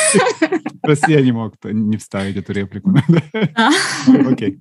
Просто 0.80 1.10
я 1.10 1.22
не 1.22 1.32
мог 1.32 1.54
не 1.64 1.96
вставить 1.96 2.36
эту 2.36 2.52
реплику. 2.52 2.94
Окей. 4.30 4.60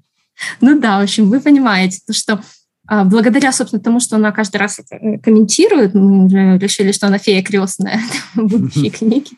Ну 0.62 0.80
да, 0.80 1.00
в 1.00 1.04
общем, 1.04 1.30
вы 1.30 1.40
понимаете, 1.40 2.00
то, 2.08 2.14
что 2.14 2.42
а, 2.88 3.04
благодаря, 3.04 3.52
собственно, 3.52 3.84
тому, 3.84 4.00
что 4.00 4.16
она 4.16 4.32
каждый 4.32 4.58
раз 4.58 4.80
э, 4.80 5.20
комментирует, 5.20 5.94
мы 5.94 6.26
уже 6.26 6.58
решили, 6.58 6.92
что 6.92 7.06
она 7.06 7.20
фея 7.20 7.44
крестная 7.44 8.02
будущей 8.36 8.90
книги. 8.90 9.30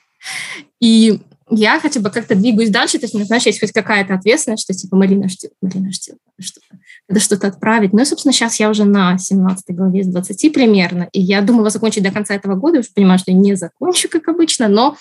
И 0.79 1.19
я 1.49 1.79
хотя 1.79 1.99
бы 1.99 2.09
как-то 2.09 2.35
двигаюсь 2.35 2.69
дальше, 2.69 2.99
то 2.99 3.05
есть, 3.05 3.27
знаешь, 3.27 3.45
есть 3.45 3.59
хоть 3.59 3.71
какая-то 3.71 4.13
ответственность, 4.13 4.63
что 4.63 4.73
типа 4.73 4.95
Марина 4.95 5.29
ждет, 5.29 5.51
Марина 5.61 5.91
ждет, 5.91 6.17
что-то, 6.39 6.67
надо 7.07 7.21
что-то 7.21 7.47
отправить. 7.47 7.93
Ну 7.93 8.01
и, 8.01 8.05
собственно, 8.05 8.33
сейчас 8.33 8.59
я 8.59 8.69
уже 8.69 8.85
на 8.85 9.17
17 9.17 9.75
главе 9.75 10.01
из 10.01 10.07
20 10.07 10.53
примерно, 10.53 11.07
и 11.11 11.21
я 11.21 11.41
думала 11.41 11.69
закончить 11.69 12.03
до 12.03 12.11
конца 12.11 12.35
этого 12.35 12.55
года, 12.55 12.79
уже 12.79 12.89
понимаю, 12.93 13.19
что 13.19 13.31
не 13.31 13.55
закончу, 13.55 14.09
как 14.09 14.27
обычно, 14.27 14.67
но 14.67 14.97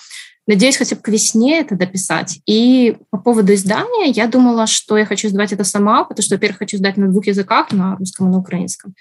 надеюсь 0.47 0.77
хотя 0.77 0.95
бы 0.95 1.01
к 1.01 1.09
весне 1.09 1.59
это 1.59 1.75
дописать. 1.75 2.39
И 2.45 2.97
по 3.11 3.17
поводу 3.17 3.53
издания 3.53 4.09
я 4.09 4.27
думала, 4.27 4.67
что 4.67 4.97
я 4.97 5.05
хочу 5.05 5.27
издавать 5.27 5.53
это 5.53 5.63
сама, 5.63 6.05
потому 6.05 6.23
что, 6.23 6.35
во-первых, 6.35 6.59
хочу 6.59 6.77
издать 6.77 6.97
на 6.97 7.09
двух 7.09 7.27
языках, 7.27 7.71
на 7.71 7.97
русском 7.97 8.27
и 8.27 8.31
на 8.31 8.37
украинском. 8.37 8.95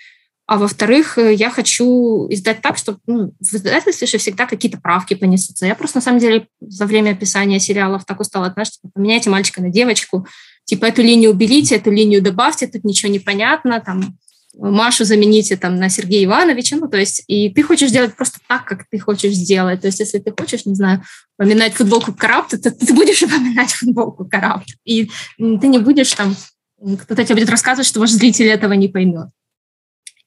А 0.47 0.59
во-вторых, 0.59 1.19
э, 1.19 1.35
я 1.35 1.50
хочу 1.50 2.29
издать 2.31 2.62
так, 2.62 2.76
чтобы 2.79 2.99
ну, 3.07 3.33
в 3.41 3.55
издательстве 3.55 4.07
же 4.07 4.19
всегда 4.19 4.47
какие-то 4.47 4.79
правки 4.79 5.15
понесутся. 5.15 5.67
Я 5.67 5.75
просто, 5.75 5.99
на 5.99 6.03
самом 6.03 6.21
деле, 6.21 6.47
за 6.61 6.87
время 6.87 7.11
описания 7.11 7.59
сериалов 7.59 8.05
так 8.05 8.21
устала, 8.21 8.53
знаешь, 8.53 8.71
типа, 8.71 8.88
поменяйте 8.95 9.29
мальчика 9.29 9.61
на 9.61 9.71
девочку, 9.71 10.26
типа, 10.65 10.87
эту 10.87 11.03
линию 11.03 11.31
уберите, 11.31 11.75
эту 11.75 11.91
линию 11.91 12.23
добавьте, 12.23 12.69
тут 12.69 12.85
ничего 12.85 13.11
не 13.11 13.19
понятно, 13.19 13.81
там, 13.81 14.17
Машу 14.59 15.05
замените 15.05 15.57
там 15.57 15.76
на 15.76 15.91
Сергея 15.91 16.25
Ивановича, 16.25 16.76
ну, 16.76 16.88
то 16.88 16.97
есть, 16.97 17.23
и 17.26 17.50
ты 17.50 17.62
хочешь 17.62 17.91
сделать 17.91 18.17
просто 18.17 18.38
так, 18.49 18.65
как 18.65 18.87
ты 18.88 18.99
хочешь 18.99 19.35
сделать. 19.35 19.83
То 19.83 19.88
есть, 19.88 20.00
если 20.00 20.19
ты 20.19 20.33
хочешь, 20.33 20.65
не 20.65 20.75
знаю, 20.75 21.03
поминать 21.37 21.75
футболку 21.75 22.15
Карапт, 22.15 22.53
то 22.62 22.71
ты 22.71 22.95
будешь 22.95 23.23
упоминать 23.23 23.73
футболку 23.73 24.25
Карапт. 24.25 24.69
И 24.85 25.11
ты 25.37 25.67
не 25.67 25.79
будешь 25.79 26.12
там, 26.12 26.35
кто-то 26.79 27.25
тебе 27.25 27.35
будет 27.35 27.50
рассказывать, 27.50 27.87
что 27.87 28.00
ваш 28.00 28.11
зритель 28.11 28.47
этого 28.47 28.73
не 28.73 28.88
поймет. 28.88 29.29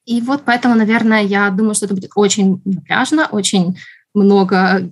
И 0.06 0.20
вот 0.20 0.42
поэтому, 0.44 0.74
наверное, 0.74 1.22
я 1.22 1.50
думаю, 1.50 1.74
что 1.74 1.86
это 1.86 1.94
будет 1.94 2.10
очень 2.14 2.60
напряжно, 2.64 3.28
очень 3.30 3.78
много 4.14 4.90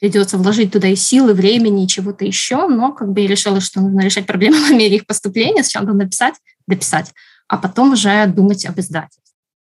придется 0.00 0.38
вложить 0.38 0.72
туда 0.72 0.88
и 0.88 0.96
силы, 0.96 1.34
времени, 1.34 1.84
и 1.84 1.88
чего-то 1.88 2.24
еще, 2.24 2.66
но 2.68 2.92
как 2.92 3.12
бы 3.12 3.20
я 3.20 3.28
решила, 3.28 3.60
что 3.60 3.80
нужно 3.80 4.00
решать 4.00 4.26
проблемы 4.26 4.56
в 4.68 4.70
мере 4.70 4.96
их 4.96 5.06
поступления, 5.06 5.62
сначала 5.62 5.92
написать, 5.92 6.34
дописать, 6.66 7.12
а 7.48 7.58
потом 7.58 7.92
уже 7.92 8.26
думать 8.26 8.64
об 8.66 8.78
издательстве. 8.80 9.20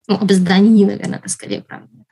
Ну, 0.06 0.16
об 0.16 0.30
издании, 0.30 0.84
наверное, 0.84 1.18
это 1.18 1.28
скорее 1.28 1.62
правильно. 1.62 2.04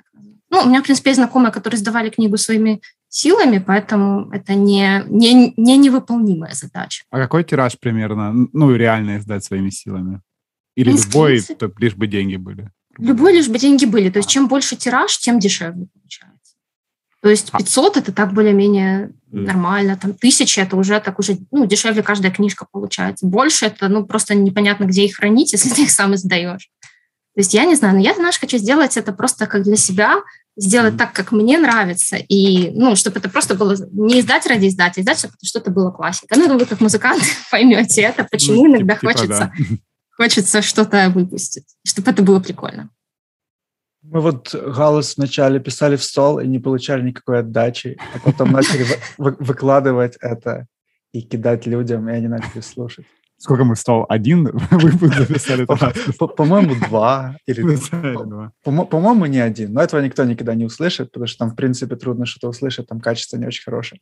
Ну, 0.50 0.62
у 0.62 0.66
меня, 0.66 0.80
в 0.80 0.84
принципе, 0.84 1.10
есть 1.10 1.18
знакомые, 1.20 1.52
которые 1.52 1.78
сдавали 1.78 2.08
книгу 2.08 2.38
своими 2.38 2.80
силами, 3.08 3.58
поэтому 3.58 4.30
это 4.30 4.54
не, 4.54 5.02
не, 5.08 5.52
не 5.56 5.76
невыполнимая 5.76 6.54
задача. 6.54 7.04
А 7.10 7.18
какой 7.18 7.44
тираж 7.44 7.78
примерно, 7.78 8.32
ну, 8.52 8.74
реально 8.74 9.18
издать 9.18 9.44
своими 9.44 9.68
силами? 9.68 10.22
Или 10.78 10.92
ну, 10.92 10.96
любой, 10.96 11.30
принципе, 11.30 11.72
лишь 11.78 11.96
бы 11.96 12.06
деньги 12.06 12.36
были? 12.36 12.70
Любой, 12.98 13.32
лишь 13.32 13.48
бы 13.48 13.58
деньги 13.58 13.84
были. 13.84 14.10
То 14.10 14.18
есть 14.18 14.28
чем 14.28 14.46
больше 14.46 14.76
тираж, 14.76 15.18
тем 15.18 15.40
дешевле 15.40 15.88
получается. 15.92 16.54
То 17.20 17.30
есть 17.30 17.50
500 17.50 17.96
а. 17.96 17.98
это 17.98 18.12
так 18.12 18.32
более-менее 18.32 19.08
mm. 19.08 19.40
нормально, 19.40 19.98
там 20.00 20.12
1000 20.12 20.60
это 20.60 20.76
уже 20.76 21.00
так 21.00 21.18
уже, 21.18 21.36
ну, 21.50 21.66
дешевле 21.66 22.04
каждая 22.04 22.30
книжка 22.30 22.64
получается. 22.70 23.26
Больше 23.26 23.66
это, 23.66 23.88
ну, 23.88 24.06
просто 24.06 24.36
непонятно, 24.36 24.84
где 24.84 25.04
их 25.04 25.16
хранить, 25.16 25.50
если 25.52 25.68
ты 25.70 25.82
их 25.82 25.90
сам 25.90 26.14
издаешь. 26.14 26.70
То 27.34 27.40
есть 27.40 27.54
я 27.54 27.64
не 27.64 27.74
знаю, 27.74 27.96
но 27.96 28.00
я, 28.00 28.14
знаешь, 28.14 28.38
хочу 28.38 28.56
сделать 28.58 28.96
это 28.96 29.12
просто 29.12 29.48
как 29.48 29.64
для 29.64 29.76
себя, 29.76 30.22
сделать 30.56 30.94
mm. 30.94 30.98
так, 30.98 31.12
как 31.12 31.32
мне 31.32 31.58
нравится, 31.58 32.16
и, 32.16 32.70
ну, 32.70 32.94
чтобы 32.94 33.18
это 33.18 33.28
просто 33.28 33.56
было 33.56 33.74
не 33.90 34.20
издать 34.20 34.46
ради 34.46 34.68
издать, 34.68 34.96
а 34.96 35.00
издать, 35.00 35.18
чтобы 35.18 35.34
что-то 35.42 35.72
было 35.72 35.90
классика. 35.90 36.38
Ну, 36.38 36.56
вы 36.56 36.66
как 36.66 36.80
музыкант 36.80 37.24
поймете 37.50 38.02
это, 38.02 38.22
почему 38.22 38.68
ну, 38.68 38.76
иногда 38.76 38.94
типа, 38.94 39.12
хочется 39.12 39.52
да 39.58 39.76
хочется 40.18 40.62
что-то 40.62 41.10
выпустить, 41.14 41.76
чтобы 41.86 42.10
это 42.10 42.22
было 42.22 42.40
прикольно. 42.40 42.90
Мы 44.02 44.20
вот 44.20 44.54
галус 44.54 45.16
вначале 45.16 45.60
писали 45.60 45.96
в 45.96 46.02
стол 46.02 46.40
и 46.40 46.46
не 46.46 46.58
получали 46.58 47.02
никакой 47.02 47.40
отдачи, 47.40 47.98
а 48.14 48.18
потом 48.18 48.52
начали 48.52 48.86
выкладывать 49.18 50.16
это 50.20 50.66
и 51.12 51.22
кидать 51.22 51.66
людям, 51.66 52.08
и 52.08 52.12
они 52.12 52.28
начали 52.28 52.60
слушать. 52.60 53.06
Сколько 53.36 53.64
мы 53.64 53.76
стол? 53.76 54.06
Один 54.08 54.44
выпуск 54.70 55.14
записали? 55.14 55.64
По-моему, 55.64 56.74
два. 56.88 57.36
Или 57.46 57.78
По-моему, 58.64 59.26
не 59.26 59.38
один. 59.38 59.72
Но 59.72 59.82
этого 59.82 60.00
никто 60.00 60.24
никогда 60.24 60.54
не 60.54 60.64
услышит, 60.64 61.12
потому 61.12 61.28
что 61.28 61.38
там, 61.38 61.50
в 61.50 61.54
принципе, 61.54 61.94
трудно 61.94 62.26
что-то 62.26 62.48
услышать, 62.48 62.88
там 62.88 63.00
качество 63.00 63.36
не 63.36 63.46
очень 63.46 63.62
хорошее. 63.62 64.00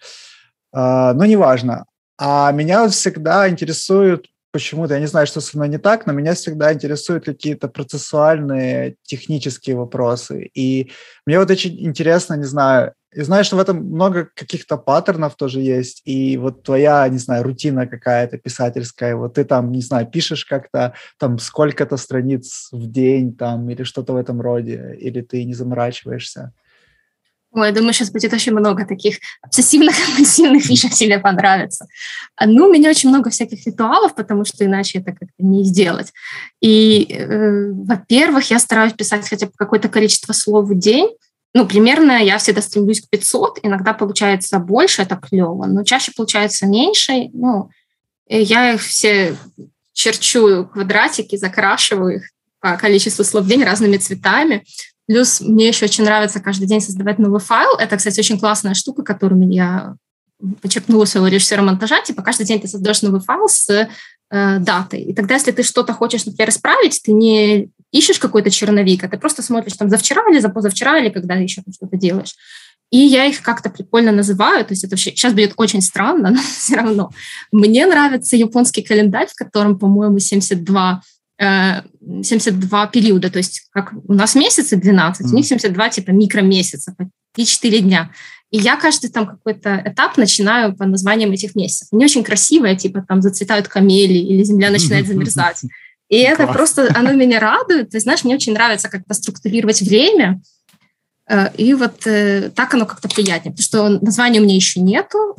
А, 0.73 1.13
но 1.13 1.27
неважно. 1.27 1.85
А 2.19 2.51
меня 2.53 2.89
всегда 2.89 3.49
интересует 3.51 4.27
почему-то, 4.57 4.95
я 4.95 5.01
не 5.01 5.07
знаю, 5.07 5.27
что 5.27 5.41
со 5.41 5.57
мной 5.57 5.69
не 5.69 5.79
так, 5.79 6.07
но 6.07 6.13
меня 6.13 6.35
всегда 6.35 6.73
интересуют 6.73 7.25
какие-то 7.25 7.69
процессуальные, 7.69 8.97
технические 9.03 9.77
вопросы. 9.77 10.51
И 10.55 10.91
мне 11.27 11.39
вот 11.39 11.51
очень 11.51 11.79
интересно, 11.85 12.35
не 12.35 12.45
знаю, 12.45 12.95
и 13.13 13.23
знаю, 13.23 13.45
что 13.45 13.57
в 13.57 13.61
этом 13.61 13.77
много 13.77 14.29
каких-то 14.35 14.77
паттернов 14.79 15.37
тоже 15.37 15.61
есть, 15.61 16.03
и 16.05 16.37
вот 16.37 16.63
твоя, 16.63 17.09
не 17.09 17.19
знаю, 17.19 17.45
рутина 17.45 17.87
какая-то 17.87 18.39
писательская, 18.39 19.15
вот 19.17 19.35
ты 19.35 19.45
там, 19.45 19.73
не 19.73 19.83
знаю, 19.83 20.07
пишешь 20.07 20.45
как-то 20.45 20.95
там 21.19 21.39
сколько-то 21.39 21.97
страниц 21.97 22.69
в 22.73 22.91
день 22.91 23.35
там 23.35 23.69
или 23.71 23.85
что-то 23.85 24.13
в 24.13 24.17
этом 24.17 24.41
роде, 24.41 24.97
или 24.99 25.21
ты 25.21 25.45
не 25.45 25.55
заморачиваешься. 25.55 26.53
Ой, 27.57 27.69
я 27.69 27.73
думаю, 27.73 27.95
сейчас 27.95 28.11
будет 28.11 28.35
очень 28.35 28.53
много 28.53 28.85
таких 28.85 29.17
обсессивно-компульсивных 29.43 30.61
фишек 30.61 30.93
тебе 30.93 31.19
понравится. 31.19 31.87
Ну, 32.45 32.67
у 32.67 32.73
меня 32.73 32.91
очень 32.91 33.09
много 33.09 33.31
всяких 33.31 33.67
ритуалов, 33.67 34.15
потому 34.15 34.45
что 34.45 34.63
иначе 34.63 34.99
это 34.99 35.13
как-то 35.13 35.33
не 35.39 35.65
сделать. 35.65 36.13
И, 36.61 37.07
э, 37.09 37.73
во-первых, 37.73 38.51
я 38.51 38.59
стараюсь 38.59 38.93
писать 38.93 39.27
хотя 39.27 39.47
бы 39.47 39.53
какое-то 39.57 39.89
количество 39.89 40.35
слов 40.35 40.69
в 40.69 40.79
день. 40.79 41.09
Ну, 41.55 41.67
примерно 41.67 42.23
я 42.23 42.37
всегда 42.37 42.61
стремлюсь 42.61 43.01
к 43.01 43.09
500, 43.09 43.61
иногда 43.63 43.95
получается 43.95 44.59
больше, 44.59 45.01
это 45.01 45.17
клево, 45.17 45.65
но 45.65 45.83
чаще 45.83 46.13
получается 46.15 46.67
меньше. 46.67 47.31
Ну, 47.33 47.71
я 48.29 48.75
их 48.75 48.83
все 48.83 49.35
черчу 49.95 50.67
квадратики, 50.67 51.37
закрашиваю 51.37 52.17
их 52.17 52.31
по 52.61 52.77
количеству 52.77 53.25
слов 53.25 53.45
в 53.45 53.49
день 53.49 53.65
разными 53.65 53.97
цветами. 53.97 54.63
Плюс 55.07 55.41
мне 55.41 55.69
еще 55.69 55.87
очень 55.87 56.05
нравится 56.05 56.41
каждый 56.41 56.67
день 56.67 56.81
создавать 56.81 57.19
новый 57.19 57.41
файл. 57.41 57.77
Это, 57.79 57.97
кстати, 57.97 58.19
очень 58.19 58.39
классная 58.39 58.75
штука, 58.75 59.03
которую 59.03 59.49
я 59.53 59.95
почерпнула 60.61 61.05
своего 61.05 61.29
режиссера 61.29 61.63
монтажа. 61.63 62.03
Типа 62.03 62.23
каждый 62.23 62.47
день 62.47 62.61
ты 62.61 62.69
создаешь 62.69 63.03
новый 63.03 63.21
файл 63.21 63.49
с 63.49 63.69
э, 63.71 64.59
датой. 64.59 65.01
И 65.03 65.15
тогда, 65.15 65.35
если 65.35 65.53
ты 65.53 65.63
что-то 65.63 65.93
хочешь, 65.93 66.27
например, 66.27 66.49
исправить, 66.49 67.01
ты 67.05 67.13
не 67.13 67.71
ищешь 67.93 68.19
какой-то 68.19 68.51
черновик, 68.51 69.05
а 69.05 69.09
ты 69.09 69.17
просто 69.17 69.43
смотришь 69.43 69.77
там 69.77 69.89
за 69.89 69.97
вчера 69.97 70.23
или 70.31 70.41
за 70.41 70.49
позавчера, 70.49 70.99
или 70.99 71.09
когда 71.09 71.35
еще 71.35 71.63
что-то 71.73 71.97
делаешь. 71.97 72.35
И 72.91 72.99
я 72.99 73.25
их 73.25 73.43
как-то 73.43 73.69
прикольно 73.69 74.13
называю, 74.13 74.65
то 74.65 74.73
есть 74.73 74.85
это 74.85 74.93
вообще, 74.93 75.11
сейчас 75.11 75.33
будет 75.33 75.55
очень 75.57 75.83
странно, 75.83 76.31
но 76.35 76.41
все 76.41 76.77
равно. 76.77 77.11
Мне 77.53 77.87
нравится 77.87 78.37
японский 78.37 78.83
календарь, 78.83 79.29
в 79.29 79.35
котором, 79.35 79.79
по-моему, 79.79 80.19
72 80.19 81.03
72 81.38 82.87
периода, 82.87 83.31
то 83.31 83.38
есть 83.38 83.69
как 83.71 83.93
у 83.93 84.14
нас 84.14 84.35
месяцы 84.35 84.76
12, 84.76 85.26
mm. 85.26 85.31
у 85.31 85.37
них 85.37 85.47
72 85.47 85.88
типа 85.90 86.11
микромесяца, 86.11 86.95
по 86.97 87.09
3-4 87.38 87.78
дня. 87.81 88.11
И 88.50 88.59
я 88.59 88.76
каждый 88.76 89.11
там 89.11 89.26
какой-то 89.26 89.83
этап 89.85 90.16
начинаю 90.16 90.75
по 90.75 90.87
названиям 90.87 91.33
этих 91.33 91.55
месяцев. 91.55 91.88
Они 91.93 92.05
очень 92.05 92.23
красивые, 92.23 92.76
типа 92.76 93.05
там 93.07 93.21
зацветают 93.21 93.69
камели 93.69 94.14
или 94.14 94.43
земля 94.45 94.71
начинает 94.71 95.07
замерзать. 95.09 95.62
И 96.09 96.19
это 96.19 96.47
просто, 96.47 96.88
оно 96.95 97.12
меня 97.12 97.40
радует. 97.40 97.90
Ты 97.90 98.00
знаешь, 98.00 98.23
мне 98.25 98.37
очень 98.37 98.52
нравится 98.52 98.88
как-то 98.88 99.12
структурировать 99.14 99.83
время, 99.83 100.40
э, 101.28 101.52
и 101.57 101.75
вот 101.75 102.07
э, 102.07 102.50
так 102.55 102.73
оно 102.75 102.87
как-то 102.87 103.09
приятнее, 103.09 103.52
потому 103.52 103.62
что 103.62 103.88
названия 103.88 104.40
у 104.40 104.45
меня 104.45 104.55
еще 104.55 104.81
нету, 104.81 105.37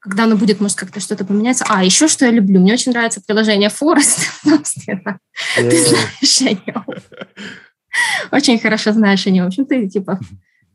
когда 0.00 0.24
оно 0.24 0.36
будет, 0.36 0.60
может, 0.60 0.78
как-то 0.78 1.00
что-то 1.00 1.24
поменяться. 1.24 1.64
А, 1.68 1.84
еще 1.84 2.08
что 2.08 2.24
я 2.24 2.30
люблю. 2.30 2.60
Мне 2.60 2.72
очень 2.72 2.92
нравится 2.92 3.20
приложение 3.26 3.68
Forest. 3.68 4.20
Ты 5.56 5.84
знаешь 5.84 6.40
о 6.42 6.70
нем. 6.70 6.84
Очень 8.30 8.58
хорошо 8.58 8.92
знаешь 8.92 9.26
о 9.26 9.30
нем. 9.30 9.44
В 9.44 9.48
общем, 9.48 9.66
ты, 9.66 9.88
типа, 9.88 10.20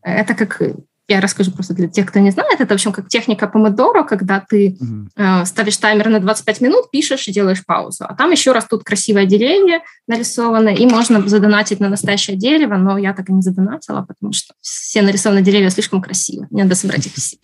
это 0.01 0.34
как 0.34 0.62
я 1.08 1.22
расскажу 1.22 1.51
просто 1.51 1.74
для 1.74 1.88
тех, 1.88 2.08
кто 2.08 2.20
не 2.20 2.32
знает, 2.32 2.62
это, 2.62 2.74
в 2.74 2.75
общем, 2.75 2.94
как 2.94 3.10
техника 3.10 3.48
помодоро, 3.48 4.03
когда 4.03 4.39
ты 4.39 4.77
угу. 4.80 5.10
э, 5.15 5.46
ставишь 5.46 5.77
таймер 5.77 6.10
на 6.10 6.20
25 6.20 6.62
минут, 6.62 6.92
пишешь 6.92 7.27
и 7.27 7.34
делаешь 7.34 7.65
паузу. 7.65 8.06
А 8.08 8.15
там 8.15 8.32
еще 8.32 8.53
растут 8.53 8.84
красивые 8.84 9.27
деревья 9.27 9.82
нарисованные, 10.08 10.77
и 10.77 10.86
можно 10.86 11.27
задонатить 11.27 11.80
на 11.80 11.89
настоящее 11.89 12.38
дерево, 12.38 12.75
но 12.75 12.98
я 12.98 13.13
так 13.13 13.30
и 13.30 13.34
не 13.34 13.42
задонатила, 13.42 14.01
потому 14.01 14.32
что 14.32 14.53
все 14.62 15.01
нарисованные 15.01 15.44
деревья 15.44 15.70
слишком 15.70 16.01
красивые. 16.01 16.48
Мне 16.51 16.63
надо 16.63 16.75
собрать 16.75 17.06
их 17.06 17.13
все. 17.13 17.38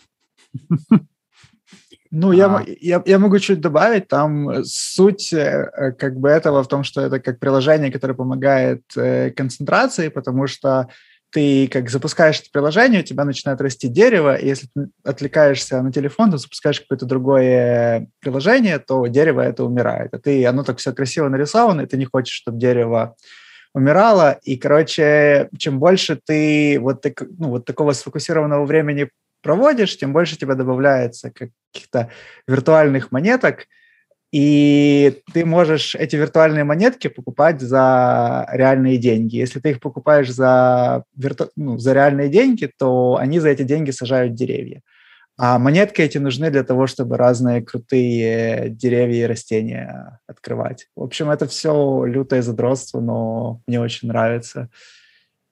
Ну, 2.12 2.32
я, 2.32 2.66
я, 2.82 3.04
я 3.06 3.20
могу 3.20 3.38
чуть 3.38 3.62
добавить, 3.62 4.08
там 4.08 4.64
суть 4.64 5.32
э, 5.32 5.94
как 5.98 6.20
бы 6.20 6.30
этого 6.30 6.64
в 6.64 6.68
том, 6.68 6.84
что 6.84 7.02
это 7.02 7.20
как 7.20 7.40
приложение, 7.40 7.92
которое 7.92 8.16
помогает 8.16 8.82
э, 8.96 9.30
концентрации, 9.30 10.08
потому 10.08 10.48
что 10.48 10.88
ты 11.32 11.68
как 11.68 11.90
запускаешь 11.90 12.40
это 12.40 12.50
приложение, 12.52 13.02
у 13.02 13.04
тебя 13.04 13.26
начинает 13.26 13.62
расти 13.62 13.88
дерево, 13.88 14.36
и 14.36 14.48
если 14.48 14.68
ты 14.74 14.90
отвлекаешься 15.04 15.82
на 15.82 15.92
телефон, 15.92 16.32
то 16.32 16.38
запускаешь 16.38 16.82
какое-то 16.82 17.06
другое 17.06 18.08
приложение, 18.20 18.80
то 18.80 19.06
дерево 19.06 19.42
это 19.42 19.64
умирает. 19.64 20.14
А 20.14 20.18
ты, 20.18 20.46
оно 20.48 20.64
так 20.64 20.80
все 20.80 20.92
красиво 20.94 21.30
нарисовано, 21.30 21.82
и 21.82 21.86
ты 21.86 21.98
не 21.98 22.06
хочешь, 22.06 22.34
чтобы 22.34 22.60
дерево 22.60 23.16
умирало. 23.76 24.40
И, 24.44 24.58
короче, 24.58 25.50
чем 25.58 25.80
больше 25.80 26.20
ты 26.26 26.80
вот, 26.80 27.02
так, 27.02 27.22
ну, 27.38 27.50
вот 27.50 27.66
такого 27.66 27.92
сфокусированного 27.92 28.66
времени 28.66 29.10
проводишь, 29.42 29.98
тем 29.98 30.14
больше 30.14 30.38
тебя 30.38 30.56
добавляется 30.56 31.32
каких-то 31.32 32.10
виртуальных 32.48 33.12
монеток, 33.12 33.68
и 34.32 35.22
ты 35.34 35.44
можешь 35.44 35.96
эти 35.96 36.16
виртуальные 36.16 36.64
монетки 36.64 37.08
покупать 37.08 37.62
за 37.62 38.48
реальные 38.52 38.98
деньги. 38.98 39.38
Если 39.38 39.60
ты 39.60 39.72
их 39.72 39.80
покупаешь 39.80 40.32
за, 40.32 41.04
вирту... 41.16 41.50
ну, 41.56 41.80
за 41.80 41.94
реальные 41.94 42.30
деньги, 42.30 42.72
то 42.78 43.18
они 43.20 43.40
за 43.40 43.50
эти 43.50 43.64
деньги 43.64 43.90
сажают 43.90 44.36
деревья. 44.36 44.82
А 45.42 45.58
монетки 45.58 46.02
эти 46.02 46.18
нужны 46.20 46.52
для 46.52 46.64
того, 46.64 46.86
чтобы 46.86 47.18
разные 47.18 47.62
крутые 47.62 48.70
деревья 48.70 49.24
и 49.24 49.28
растения 49.28 50.20
открывать. 50.28 50.90
В 50.96 51.02
общем, 51.02 51.32
это 51.32 51.48
все 51.48 52.04
лютое 52.06 52.42
задротство, 52.42 53.00
но 53.00 53.62
мне 53.66 53.80
очень 53.80 54.10
нравится. 54.10 54.70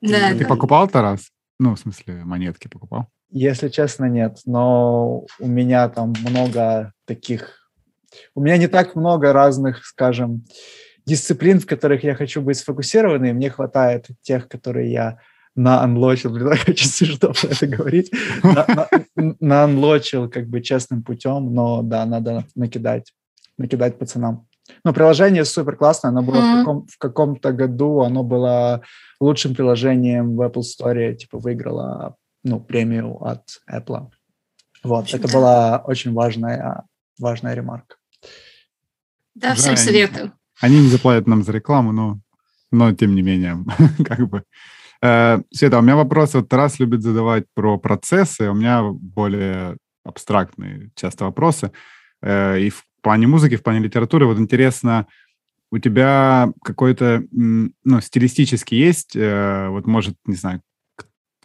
Да, 0.01 0.34
ты 0.34 0.39
да. 0.39 0.46
покупал, 0.46 0.88
Тарас? 0.88 1.32
Ну, 1.58 1.74
в 1.74 1.79
смысле, 1.79 2.25
монетки 2.25 2.67
покупал? 2.67 3.08
Если 3.29 3.69
честно, 3.69 4.05
нет. 4.05 4.39
Но 4.46 5.25
у 5.39 5.48
меня 5.48 5.89
там 5.89 6.13
много 6.24 6.93
таких 7.05 7.67
у 8.36 8.41
меня 8.41 8.57
не 8.57 8.67
так 8.67 8.96
много 8.96 9.34
разных, 9.34 9.86
скажем, 9.86 10.46
дисциплин, 11.05 11.60
в 11.60 11.65
которых 11.65 12.03
я 12.03 12.15
хочу 12.15 12.41
быть 12.41 12.57
сфокусированным. 12.57 13.36
Мне 13.36 13.50
хватает 13.50 14.07
тех, 14.22 14.48
которые 14.48 14.91
я 14.91 15.19
на 15.55 15.81
анлочил, 15.81 16.31
блин, 16.31 16.48
очень 16.67 16.88
смешно 16.88 17.34
про 17.34 17.48
это 17.50 17.67
говорить, 17.67 18.12
на, 19.39 19.63
анлочил 19.63 20.29
как 20.29 20.48
бы 20.48 20.62
честным 20.62 21.03
путем, 21.03 21.53
но 21.53 21.81
да, 21.81 22.05
надо 22.05 22.46
накидать, 22.55 23.13
накидать 23.57 23.98
пацанам. 23.98 24.46
Но 24.84 24.93
приложение 24.93 25.46
супер 25.46 25.77
классное, 25.77 26.10
оно 26.10 26.22
было 26.22 26.36
mm-hmm. 26.36 26.53
в, 26.53 26.57
каком, 26.60 26.88
в 26.88 26.98
каком-то 26.98 27.53
году, 27.53 28.01
оно 28.01 28.24
было 28.24 28.81
лучшим 29.19 29.55
приложением 29.55 30.36
в 30.36 30.41
Apple 30.41 30.62
Store, 30.62 31.15
типа 31.15 31.39
выиграло 31.39 32.17
ну, 32.44 32.60
премию 32.60 33.17
от 33.24 33.62
Apple. 33.70 34.12
Вот, 34.84 35.13
это 35.13 35.27
была 35.32 35.77
очень 35.79 36.13
важная, 36.13 36.84
важная 37.20 37.53
ремарка. 37.53 37.98
Да, 39.36 39.56
всем 39.56 39.75
да, 39.75 39.82
советую. 39.82 40.34
Они, 40.60 40.82
не 40.82 40.88
заплатят 40.88 41.27
нам 41.27 41.44
за 41.44 41.51
рекламу, 41.51 41.91
но, 41.91 42.20
но 42.72 42.94
тем 42.94 43.15
не 43.15 43.22
менее, 43.22 43.58
как 44.06 44.27
бы. 44.27 44.44
Э, 45.01 45.39
Света, 45.51 45.79
у 45.79 45.82
меня 45.82 45.96
вопрос, 45.96 46.34
вот 46.34 46.50
Тарас 46.50 46.79
любит 46.79 47.01
задавать 47.01 47.46
про 47.53 47.77
процессы, 47.77 48.50
у 48.50 48.53
меня 48.53 48.82
более 48.84 49.77
абстрактные 50.03 50.89
часто 50.96 51.25
вопросы. 51.25 51.72
Э, 52.22 52.60
и 52.60 52.70
в 52.70 52.84
плане 53.01 53.27
музыки, 53.27 53.58
в 53.58 53.63
плане 53.63 53.79
литературы, 53.79 54.25
вот 54.25 54.39
интересно, 54.39 55.08
у 55.72 55.77
тебя 55.79 56.51
какой-то, 56.63 57.24
ну, 57.32 58.01
стилистически 58.01 58.74
есть, 58.74 59.15
э, 59.15 59.67
вот 59.70 59.86
может, 59.86 60.15
не 60.25 60.36
знаю, 60.36 60.62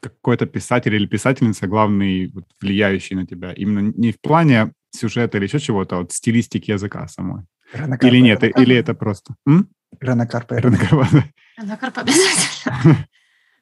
какой-то 0.03 0.47
писатель 0.47 0.95
или 0.95 1.07
писательница 1.07 1.67
главный, 1.67 2.31
вот, 2.35 2.45
влияющий 2.61 3.17
на 3.17 3.27
тебя, 3.27 3.53
именно 3.53 3.93
не 3.97 4.13
в 4.13 4.21
плане 4.21 4.73
сюжета 4.91 5.39
или 5.39 5.47
еще 5.47 5.61
чего-то, 5.61 5.97
а 5.97 5.99
вот 6.01 6.13
стилистики 6.13 6.73
языка 6.73 7.07
самой? 7.09 7.45
Ранокарпа, 7.73 8.07
или 8.07 8.21
нет, 8.21 8.43
Ранокарпа. 8.43 8.63
или 8.63 8.77
это 8.77 8.95
просто? 8.95 9.35
М? 9.47 9.69
Ранокарпа. 10.01 10.61
Ранокарпа, 10.61 11.25
Ранокарпа 11.57 12.01
обязательно. 12.01 13.07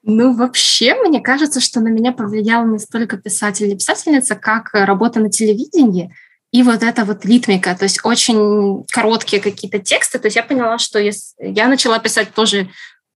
Ну, 0.02 0.34
вообще, 0.34 0.94
мне 0.94 1.20
кажется, 1.20 1.60
что 1.60 1.80
на 1.80 1.88
меня 1.88 2.12
повлиял 2.12 2.66
не 2.66 2.78
столько 2.78 3.18
писатель 3.18 3.66
или 3.66 3.74
писательница, 3.74 4.34
как 4.34 4.70
работа 4.72 5.20
на 5.20 5.30
телевидении 5.30 6.14
и 6.52 6.62
вот 6.62 6.82
эта 6.82 7.04
вот 7.04 7.24
ритмика, 7.26 7.76
то 7.76 7.84
есть 7.84 8.00
очень 8.02 8.84
короткие 8.90 9.40
какие-то 9.42 9.78
тексты. 9.78 10.18
То 10.18 10.26
есть 10.26 10.36
я 10.36 10.42
поняла, 10.42 10.78
что 10.78 10.98
я 10.98 11.68
начала 11.68 11.98
писать 11.98 12.32
тоже 12.34 12.70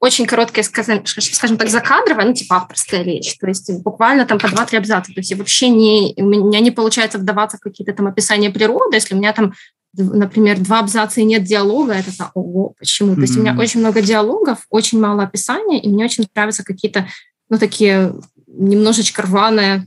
очень 0.03 0.27
короткие, 0.27 0.65
скажем, 0.65 1.07
скажем 1.07 1.57
так, 1.57 1.69
закадровая, 1.69 2.27
ну, 2.27 2.35
типа 2.35 2.57
авторская 2.57 3.05
речь, 3.05 3.39
то 3.39 3.47
есть 3.47 3.73
буквально 3.85 4.27
там 4.27 4.41
по 4.41 4.49
два-три 4.49 4.77
абзаца, 4.79 5.13
то 5.13 5.21
есть 5.21 5.33
вообще 5.37 5.69
не, 5.69 6.13
у 6.17 6.25
меня 6.25 6.59
не 6.59 6.73
получается 6.73 7.19
вдаваться 7.19 7.57
в 7.57 7.61
какие-то 7.61 7.93
там 7.93 8.09
описания 8.09 8.51
природы, 8.51 8.97
если 8.97 9.15
у 9.15 9.19
меня 9.19 9.33
там 9.33 9.55
например, 9.95 10.59
два 10.59 10.81
абзаца 10.81 11.21
и 11.21 11.25
нет 11.25 11.45
диалога, 11.45 11.93
это 11.93 12.17
так, 12.17 12.33
ого, 12.35 12.75
почему? 12.79 13.13
Mm-hmm. 13.13 13.15
То 13.15 13.21
есть 13.21 13.37
у 13.37 13.41
меня 13.43 13.57
очень 13.57 13.79
много 13.79 14.03
диалогов, 14.03 14.67
очень 14.71 14.99
мало 14.99 15.23
описания, 15.23 15.81
и 15.81 15.89
мне 15.89 16.05
очень 16.05 16.27
нравятся 16.35 16.65
какие-то, 16.65 17.07
ну, 17.49 17.59
такие 17.59 18.13
немножечко 18.49 19.23
рваные 19.23 19.87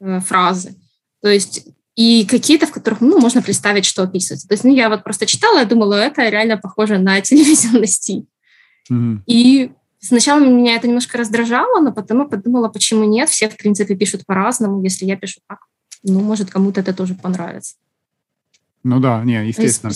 э, 0.00 0.20
фразы. 0.20 0.76
То 1.22 1.28
есть 1.28 1.66
и 1.96 2.26
какие-то, 2.26 2.66
в 2.66 2.70
которых, 2.70 3.00
ну, 3.00 3.18
можно 3.18 3.40
представить, 3.40 3.86
что 3.86 4.02
описывается. 4.02 4.46
То 4.46 4.52
есть, 4.52 4.62
ну, 4.62 4.74
я 4.74 4.90
вот 4.90 5.02
просто 5.02 5.24
читала 5.24 5.62
и 5.62 5.66
думала, 5.66 5.94
это 5.94 6.28
реально 6.28 6.58
похоже 6.58 6.98
на 6.98 7.20
телевизионный 7.22 7.88
стиль. 7.88 8.26
Mm-hmm. 8.90 9.20
И 9.26 9.72
сначала 10.00 10.40
меня 10.40 10.76
это 10.76 10.86
немножко 10.86 11.18
раздражало, 11.18 11.80
но 11.80 11.92
потом 11.92 12.20
я 12.20 12.24
подумала, 12.24 12.68
почему 12.68 13.04
нет, 13.04 13.28
все, 13.28 13.48
в 13.48 13.56
принципе, 13.56 13.96
пишут 13.96 14.26
по-разному, 14.26 14.82
если 14.82 15.04
я 15.04 15.16
пишу 15.16 15.40
так, 15.48 15.58
ну, 16.02 16.20
может, 16.20 16.50
кому-то 16.50 16.80
это 16.80 16.94
тоже 16.94 17.14
понравится. 17.14 17.76
Ну 18.84 19.00
да, 19.00 19.22
не, 19.24 19.46
естественно. 19.46 19.92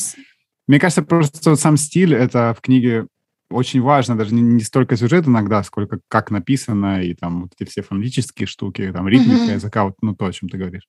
Мне 0.67 0.79
кажется, 0.79 1.03
просто 1.03 1.57
сам 1.57 1.77
стиль, 1.77 2.15
это 2.15 2.55
в 2.57 2.61
книге 2.61 3.07
очень 3.51 3.81
важно, 3.81 4.17
даже 4.17 4.33
не, 4.33 4.43
не 4.43 4.63
столько 4.63 4.97
сюжет 4.97 5.27
иногда, 5.27 5.63
сколько 5.65 5.99
как 6.09 6.31
написано, 6.31 7.03
и 7.03 7.15
там 7.15 7.43
вот 7.43 7.53
эти 7.59 7.69
все 7.69 7.83
фонетические 7.83 8.47
штуки, 8.47 8.91
там 8.93 9.09
ритмика 9.09 9.43
mm-hmm. 9.43 9.55
языка, 9.55 9.85
вот, 9.85 9.95
ну 10.03 10.15
то, 10.15 10.27
о 10.27 10.33
чем 10.33 10.49
ты 10.49 10.57
говоришь. 10.57 10.89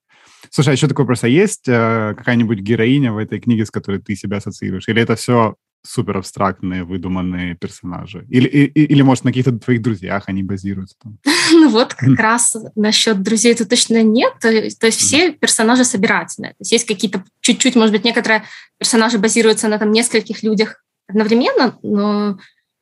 Слушай, 0.51 0.69
а 0.69 0.71
еще 0.73 0.87
такой 0.87 1.03
вопрос, 1.03 1.23
а 1.23 1.27
есть 1.27 1.67
э, 1.67 2.13
какая-нибудь 2.15 2.59
героиня 2.59 3.13
в 3.13 3.17
этой 3.17 3.39
книге, 3.39 3.65
с 3.65 3.71
которой 3.71 3.99
ты 3.99 4.15
себя 4.15 4.37
ассоциируешь? 4.37 4.87
Или 4.87 5.01
это 5.01 5.15
все 5.15 5.55
супер 5.83 6.17
абстрактные, 6.17 6.83
выдуманные 6.83 7.55
персонажи? 7.55 8.25
Или, 8.29 8.47
и, 8.47 8.65
или 8.65 9.01
может, 9.01 9.23
на 9.23 9.31
каких-то 9.31 9.57
твоих 9.57 9.81
друзьях 9.81 10.23
они 10.27 10.43
базируются? 10.43 10.95
Там? 11.01 11.17
Ну 11.53 11.69
вот 11.69 11.93
как 11.93 12.17
раз 12.17 12.55
насчет 12.75 13.21
друзей 13.21 13.53
тут 13.55 13.69
точно 13.69 14.01
нет. 14.03 14.33
То, 14.39 14.49
есть 14.49 14.99
все 14.99 15.31
персонажи 15.31 15.83
собирательные. 15.83 16.51
То 16.51 16.57
есть 16.59 16.71
есть 16.71 16.87
какие-то 16.87 17.23
чуть-чуть, 17.41 17.75
может 17.75 17.91
быть, 17.91 18.05
некоторые 18.05 18.43
персонажи 18.77 19.17
базируются 19.17 19.67
на 19.67 19.77
там 19.77 19.91
нескольких 19.91 20.43
людях 20.43 20.83
одновременно, 21.07 21.77
но 21.83 22.37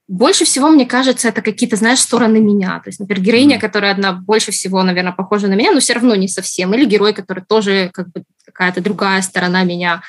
больше 0.10 0.44
всего, 0.44 0.70
мне 0.70 0.88
кажется, 0.88 1.30
это 1.30 1.44
какие-то, 1.44 1.76
знаешь, 1.76 2.00
стороны 2.00 2.40
меня. 2.40 2.80
То 2.80 2.90
есть, 2.90 3.00
например, 3.00 3.24
героиня, 3.24 3.60
которая 3.60 3.92
одна 3.92 4.12
больше 4.12 4.52
всего, 4.52 4.82
наверное, 4.82 5.12
похожа 5.12 5.48
на 5.48 5.54
меня, 5.54 5.72
но 5.72 5.80
все 5.80 5.94
равно 5.94 6.16
не 6.16 6.28
совсем. 6.28 6.74
Или 6.74 6.86
герой, 6.86 7.14
который 7.14 7.44
тоже 7.48 7.92
как 7.94 8.12
бы 8.12 8.24
какая-то 8.44 8.82
другая 8.82 9.22
сторона 9.22 9.64
меня. 9.64 10.02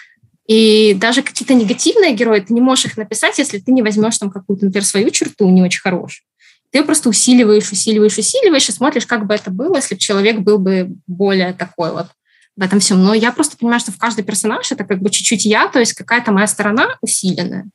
И 0.51 0.95
даже 0.95 1.23
какие-то 1.23 1.55
негативные 1.55 2.13
герои, 2.13 2.41
ты 2.41 2.53
не 2.53 2.61
можешь 2.61 2.87
их 2.87 2.97
написать, 2.97 3.39
если 3.39 3.61
ты 3.61 3.71
не 3.71 3.83
возьмешь 3.83 4.19
там 4.19 4.33
какую-то, 4.33 4.65
например, 4.65 4.85
свою 4.85 5.11
черту 5.11 5.49
не 5.49 5.63
очень 5.63 5.81
хорошую. 5.81 6.25
Ты 6.73 6.79
ее 6.79 6.85
просто 6.85 7.09
усиливаешь, 7.09 7.71
усиливаешь, 7.71 8.19
усиливаешь 8.19 8.69
и 8.69 8.73
смотришь, 8.73 9.07
как 9.07 9.29
бы 9.29 9.35
это 9.35 9.53
было, 9.53 9.77
если 9.77 9.95
бы 9.95 10.01
человек 10.01 10.41
был 10.41 10.59
бы 10.59 10.91
более 11.07 11.53
такой 11.53 11.93
вот 11.93 12.09
в 12.57 12.63
этом 12.63 12.81
всем. 12.81 13.01
Но 13.01 13.15
я 13.15 13.31
просто 13.31 13.57
понимаю, 13.57 13.79
что 13.79 13.93
в 13.93 13.99
каждый 13.99 14.25
персонаж 14.25 14.73
это 14.73 14.83
как 14.83 15.01
бы 15.01 15.11
чуть-чуть 15.11 15.45
я, 15.45 15.69
то 15.69 15.79
есть 15.79 15.93
какая-то 15.93 16.33
моя 16.33 16.49
сторона 16.49 16.99
усиленная. 17.01 17.71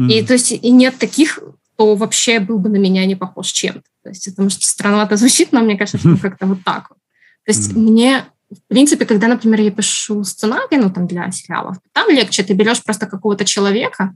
Mm. 0.00 0.12
И 0.12 0.26
то 0.26 0.32
есть 0.32 0.50
и 0.50 0.70
нет 0.72 0.98
таких, 0.98 1.38
кто 1.74 1.94
вообще 1.94 2.40
был 2.40 2.58
бы 2.58 2.68
на 2.68 2.78
меня 2.78 3.06
не 3.06 3.14
похож 3.14 3.46
чем-то. 3.46 3.84
То 4.02 4.08
есть 4.08 4.24
потому 4.24 4.50
что 4.50 4.66
странновато 4.66 5.14
звучит, 5.16 5.52
но 5.52 5.60
мне 5.60 5.78
кажется, 5.78 5.98
что 5.98 6.16
как-то 6.20 6.46
вот 6.46 6.64
так 6.64 6.90
вот. 6.90 6.98
То 7.46 7.52
есть 7.52 7.70
mm. 7.70 7.78
мне 7.78 8.24
в 8.54 8.68
принципе, 8.68 9.04
когда, 9.04 9.28
например, 9.28 9.60
я 9.60 9.70
пишу 9.70 10.24
сценарий, 10.24 10.76
ну, 10.76 10.90
там, 10.90 11.06
для 11.06 11.30
сериалов, 11.30 11.76
там 11.92 12.08
легче, 12.10 12.42
ты 12.42 12.54
берешь 12.54 12.82
просто 12.82 13.06
какого-то 13.06 13.44
человека, 13.44 14.14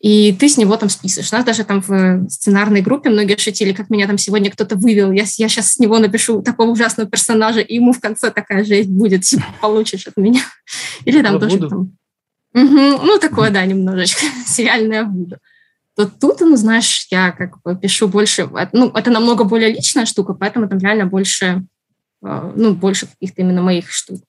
и 0.00 0.34
ты 0.38 0.50
с 0.50 0.58
него 0.58 0.76
там 0.76 0.90
списываешь. 0.90 1.32
У 1.32 1.36
нас 1.36 1.46
даже 1.46 1.64
там 1.64 1.80
в 1.80 2.28
сценарной 2.28 2.82
группе 2.82 3.08
многие 3.08 3.38
шутили, 3.38 3.72
как 3.72 3.88
меня 3.88 4.06
там 4.06 4.18
сегодня 4.18 4.50
кто-то 4.50 4.76
вывел, 4.76 5.12
я, 5.12 5.22
я 5.22 5.48
сейчас 5.48 5.72
с 5.72 5.78
него 5.78 5.98
напишу 5.98 6.42
такого 6.42 6.70
ужасного 6.70 7.08
персонажа, 7.08 7.60
и 7.60 7.76
ему 7.76 7.92
в 7.92 8.00
конце 8.00 8.30
такая 8.30 8.64
жесть 8.64 8.90
будет, 8.90 9.22
типа, 9.24 9.46
получишь 9.60 10.06
от 10.06 10.16
меня. 10.16 10.42
Или 11.06 11.22
там 11.22 11.40
тоже 11.40 11.58
там... 11.58 11.96
Угу, 12.54 13.02
ну, 13.02 13.18
такое, 13.18 13.50
да, 13.50 13.64
немножечко, 13.64 14.26
сериальное 14.46 15.04
буду. 15.04 15.38
То 15.96 16.06
тут, 16.06 16.40
ну, 16.40 16.56
знаешь, 16.56 17.06
я 17.10 17.32
как 17.32 17.62
бы 17.62 17.74
пишу 17.74 18.06
больше... 18.06 18.48
Ну, 18.72 18.90
это 18.90 19.10
намного 19.10 19.44
более 19.44 19.72
личная 19.72 20.06
штука, 20.06 20.34
поэтому 20.34 20.68
там 20.68 20.78
реально 20.80 21.06
больше 21.06 21.64
ну, 22.24 22.74
больше 22.74 23.06
каких-то 23.06 23.42
именно 23.42 23.62
моих 23.62 23.90
штук. 23.90 24.22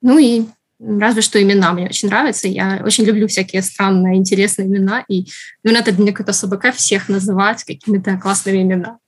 Ну 0.00 0.18
и 0.18 0.46
разве 0.80 1.22
что 1.22 1.42
имена 1.42 1.72
мне 1.72 1.86
очень 1.86 2.08
нравятся. 2.08 2.48
Я 2.48 2.82
очень 2.84 3.04
люблю 3.04 3.28
всякие 3.28 3.62
странные, 3.62 4.16
интересные 4.16 4.68
имена, 4.68 5.04
и 5.08 5.26
ну, 5.62 5.72
надо 5.72 5.92
мне 5.92 6.12
какой-то 6.12 6.30
особый 6.30 6.58
кайф 6.58 6.76
всех 6.76 7.08
называть 7.08 7.64
какими-то 7.64 8.16
классными 8.16 8.62
именами. 8.62 8.98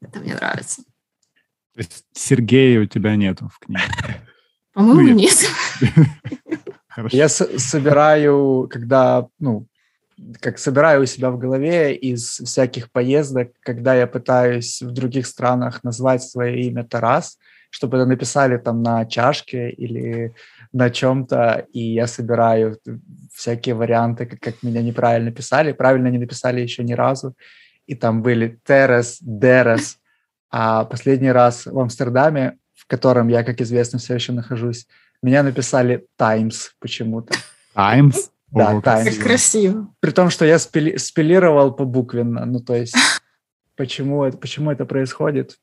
Это 0.00 0.20
мне 0.20 0.34
нравится. 0.34 0.82
То 1.74 1.80
есть 1.80 2.04
Сергея 2.12 2.80
у 2.80 2.86
тебя 2.86 3.16
нету 3.16 3.50
в 3.52 3.58
книге? 3.58 3.82
По-моему, 4.74 5.02
ну, 5.02 5.14
нет. 5.14 5.50
Я 7.10 7.28
собираю, 7.28 8.68
когда, 8.70 9.26
ну, 9.40 9.66
как 10.40 10.58
собираю 10.58 11.02
у 11.02 11.06
себя 11.06 11.30
в 11.30 11.38
голове 11.38 11.94
из 11.94 12.40
всяких 12.40 12.90
поездок, 12.90 13.52
когда 13.60 13.94
я 13.94 14.06
пытаюсь 14.06 14.82
в 14.82 14.90
других 14.90 15.26
странах 15.26 15.84
назвать 15.84 16.22
свое 16.22 16.62
имя 16.62 16.84
Тарас, 16.84 17.38
чтобы 17.70 17.96
это 17.96 18.06
написали 18.06 18.56
там 18.56 18.82
на 18.82 19.04
чашке 19.04 19.70
или 19.70 20.34
на 20.72 20.90
чем-то, 20.90 21.66
и 21.72 21.80
я 21.80 22.06
собираю 22.06 22.78
всякие 23.32 23.74
варианты, 23.74 24.26
как, 24.26 24.40
как 24.40 24.62
меня 24.62 24.82
неправильно 24.82 25.32
писали. 25.32 25.72
Правильно 25.72 26.08
не 26.08 26.18
написали 26.18 26.60
еще 26.60 26.84
ни 26.84 26.92
разу. 26.92 27.34
И 27.86 27.94
там 27.94 28.22
были 28.22 28.60
Терес, 28.64 29.18
Дерес. 29.20 29.98
А 30.50 30.84
последний 30.84 31.32
раз 31.32 31.66
в 31.66 31.78
Амстердаме, 31.78 32.58
в 32.74 32.86
котором 32.86 33.28
я, 33.28 33.42
как 33.42 33.60
известно, 33.60 33.98
все 33.98 34.14
еще 34.14 34.32
нахожусь, 34.32 34.86
меня 35.22 35.42
написали 35.42 36.06
Times 36.16 36.74
почему-то. 36.78 37.34
Times? 37.74 38.30
Да, 38.54 38.70
Ого, 38.70 38.80
Times. 38.80 39.16
Как 39.16 39.24
красиво. 39.24 39.88
При 40.00 40.10
том, 40.12 40.30
что 40.30 40.44
я 40.44 40.58
спили, 40.58 40.96
спилировал 40.96 41.72
по 41.72 41.84
буквенно. 41.84 42.46
Ну, 42.46 42.60
то 42.60 42.74
есть, 42.74 42.94
почему 43.76 44.24
это, 44.24 44.38
почему 44.38 44.70
это 44.70 44.84
происходит? 44.84 45.58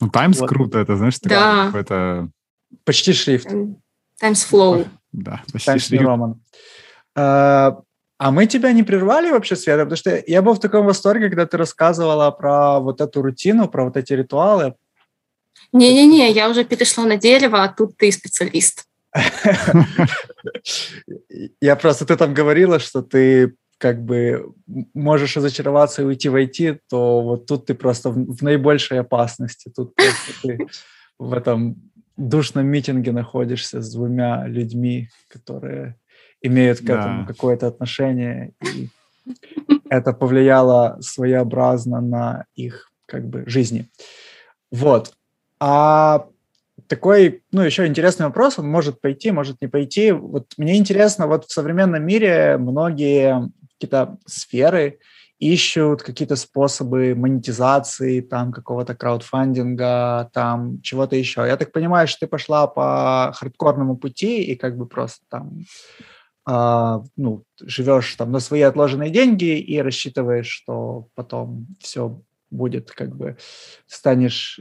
Ну, 0.00 0.08
Times 0.08 0.40
вот. 0.40 0.48
круто, 0.48 0.78
это, 0.78 0.96
знаешь, 0.96 1.18
да. 1.22 1.66
какой-то... 1.66 2.28
Почти 2.84 3.12
шрифт. 3.12 3.48
Times 3.48 4.46
Flow. 4.50 4.88
Да, 5.12 5.42
почти 5.52 5.70
Times 5.70 5.86
шрифт. 5.86 6.04
Roman. 6.04 6.34
А, 7.14 7.78
а 8.18 8.30
мы 8.32 8.46
тебя 8.46 8.72
не 8.72 8.82
прервали 8.82 9.30
вообще, 9.30 9.54
Света? 9.54 9.84
Потому 9.84 9.96
что 9.96 10.22
я 10.26 10.42
был 10.42 10.54
в 10.54 10.60
таком 10.60 10.86
восторге, 10.86 11.28
когда 11.28 11.46
ты 11.46 11.56
рассказывала 11.56 12.30
про 12.32 12.80
вот 12.80 13.00
эту 13.00 13.22
рутину, 13.22 13.68
про 13.68 13.84
вот 13.84 13.96
эти 13.96 14.14
ритуалы. 14.14 14.74
Не-не-не, 15.72 16.32
я 16.32 16.50
уже 16.50 16.64
перешла 16.64 17.04
на 17.04 17.16
дерево, 17.16 17.62
а 17.62 17.68
тут 17.68 17.96
ты 17.96 18.10
специалист. 18.10 18.86
Я 21.60 21.76
просто, 21.76 22.06
ты 22.06 22.16
там 22.16 22.34
говорила, 22.34 22.78
что 22.78 23.02
ты 23.02 23.54
как 23.78 24.04
бы 24.04 24.54
можешь 24.94 25.36
разочароваться 25.36 26.02
и 26.02 26.04
уйти 26.04 26.28
в 26.28 26.36
IT, 26.36 26.78
то 26.88 27.22
вот 27.22 27.46
тут 27.46 27.66
ты 27.66 27.74
просто 27.74 28.10
в, 28.10 28.36
в 28.36 28.42
наибольшей 28.42 29.00
опасности. 29.00 29.72
Тут 29.74 29.94
ты 30.42 30.66
в 31.18 31.32
этом 31.32 31.76
душном 32.16 32.66
митинге 32.66 33.12
находишься 33.12 33.80
с 33.80 33.92
двумя 33.92 34.46
людьми, 34.46 35.08
которые 35.28 35.96
имеют 36.40 36.78
к 36.78 36.90
этому 36.90 37.22
да. 37.22 37.32
какое-то 37.32 37.66
отношение, 37.66 38.52
и 38.62 38.88
это 39.88 40.12
повлияло 40.12 40.98
своеобразно 41.00 42.00
на 42.00 42.44
их 42.54 42.90
как 43.06 43.28
бы 43.28 43.44
жизни. 43.46 43.88
Вот. 44.70 45.14
А 45.60 46.26
такой, 46.92 47.42
ну, 47.52 47.62
еще 47.62 47.86
интересный 47.86 48.26
вопрос, 48.26 48.58
он 48.58 48.68
может 48.68 49.00
пойти, 49.00 49.30
может 49.30 49.62
не 49.62 49.66
пойти. 49.66 50.12
Вот 50.12 50.52
мне 50.58 50.76
интересно, 50.76 51.26
вот 51.26 51.46
в 51.46 51.50
современном 51.50 52.04
мире 52.04 52.58
многие 52.58 53.48
какие-то 53.72 54.18
сферы 54.26 54.98
ищут 55.38 56.02
какие-то 56.02 56.36
способы 56.36 57.14
монетизации, 57.14 58.20
там, 58.20 58.52
какого-то 58.52 58.94
краудфандинга, 58.94 60.28
там, 60.34 60.82
чего-то 60.82 61.16
еще. 61.16 61.46
Я 61.46 61.56
так 61.56 61.72
понимаю, 61.72 62.06
что 62.06 62.20
ты 62.20 62.26
пошла 62.26 62.66
по 62.66 63.32
хардкорному 63.34 63.96
пути 63.96 64.42
и 64.42 64.54
как 64.54 64.76
бы 64.76 64.84
просто 64.86 65.24
там 65.30 65.64
а, 66.44 67.02
ну, 67.16 67.44
живешь 67.58 68.14
там 68.16 68.32
на 68.32 68.40
свои 68.40 68.60
отложенные 68.60 69.08
деньги 69.08 69.58
и 69.58 69.80
рассчитываешь, 69.80 70.50
что 70.50 71.08
потом 71.14 71.68
все 71.80 72.20
будет 72.50 72.90
как 72.90 73.16
бы 73.16 73.38
станешь 73.86 74.60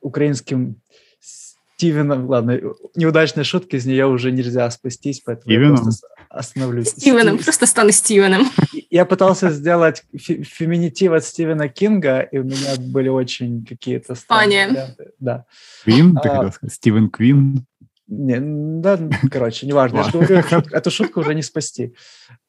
украинским 0.00 0.80
Стивеном, 1.78 2.28
ладно, 2.28 2.60
неудачная 2.96 3.44
шутка, 3.44 3.76
из 3.76 3.86
нее 3.86 4.06
уже 4.08 4.32
нельзя 4.32 4.68
спастись, 4.68 5.22
поэтому 5.24 5.44
Стивеном? 5.44 5.76
я 5.76 5.82
просто 5.82 6.08
остановлюсь. 6.28 6.88
Стивеном, 6.88 7.34
Стив... 7.34 7.44
просто 7.44 7.66
стану 7.66 7.92
Стивеном. 7.92 8.50
Я 8.90 9.04
пытался 9.04 9.50
сделать 9.50 10.02
феминитив 10.12 11.12
от 11.12 11.24
Стивена 11.24 11.68
Кинга, 11.68 12.22
и 12.22 12.38
у 12.38 12.42
меня 12.42 12.74
были 12.78 13.08
очень 13.08 13.64
какие-то 13.64 14.16
странные 14.16 14.70
варианты. 14.70 15.10
Да. 15.20 15.44
Квин? 15.84 16.16
Ты 16.16 16.28
а, 16.28 16.50
Стивен 16.68 17.10
Квин? 17.10 17.64
Не, 18.08 18.40
да, 18.80 18.98
короче, 19.30 19.64
неважно. 19.68 20.04
Эту 20.72 20.90
шутку 20.90 21.20
уже 21.20 21.32
не 21.32 21.42
спасти. 21.42 21.94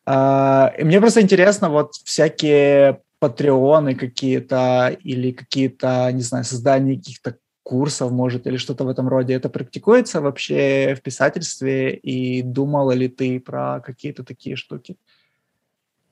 А, 0.07 0.73
и 0.75 0.83
мне 0.83 0.99
просто 0.99 1.21
интересно, 1.21 1.69
вот 1.69 1.93
всякие 2.03 3.01
патреоны 3.19 3.93
какие-то 3.93 4.97
или 5.03 5.33
какие-то, 5.33 6.09
не 6.13 6.23
знаю, 6.23 6.45
создание 6.45 6.97
каких-то 6.97 7.35
курсов, 7.69 8.11
может, 8.11 8.47
или 8.47 8.57
что-то 8.57 8.83
в 8.83 8.89
этом 8.89 9.07
роде. 9.07 9.33
Это 9.33 9.49
практикуется 9.49 10.21
вообще 10.21 10.95
в 10.97 11.01
писательстве? 11.03 11.95
И 11.95 12.41
думала 12.41 12.95
ли 12.95 13.07
ты 13.07 13.39
про 13.39 13.79
какие-то 13.85 14.23
такие 14.23 14.55
штуки? 14.55 14.95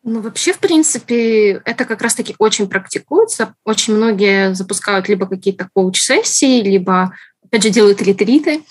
Ну, 0.04 0.22
вообще, 0.22 0.54
в 0.54 0.60
принципе, 0.60 1.62
это 1.66 1.86
как 1.86 2.02
раз-таки 2.02 2.36
очень 2.38 2.68
практикуется. 2.70 3.56
Очень 3.66 3.96
многие 3.96 4.54
запускают 4.54 5.10
либо 5.10 5.26
какие-то 5.26 5.68
коуч-сессии, 5.74 6.62
либо, 6.62 7.12
опять 7.44 7.64
же, 7.64 7.72
делают 7.72 8.02
ретриты, 8.02 8.62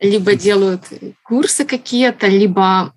либо 0.00 0.36
делают 0.36 0.82
курсы 1.24 1.64
какие-то, 1.64 2.28
либо 2.28 2.92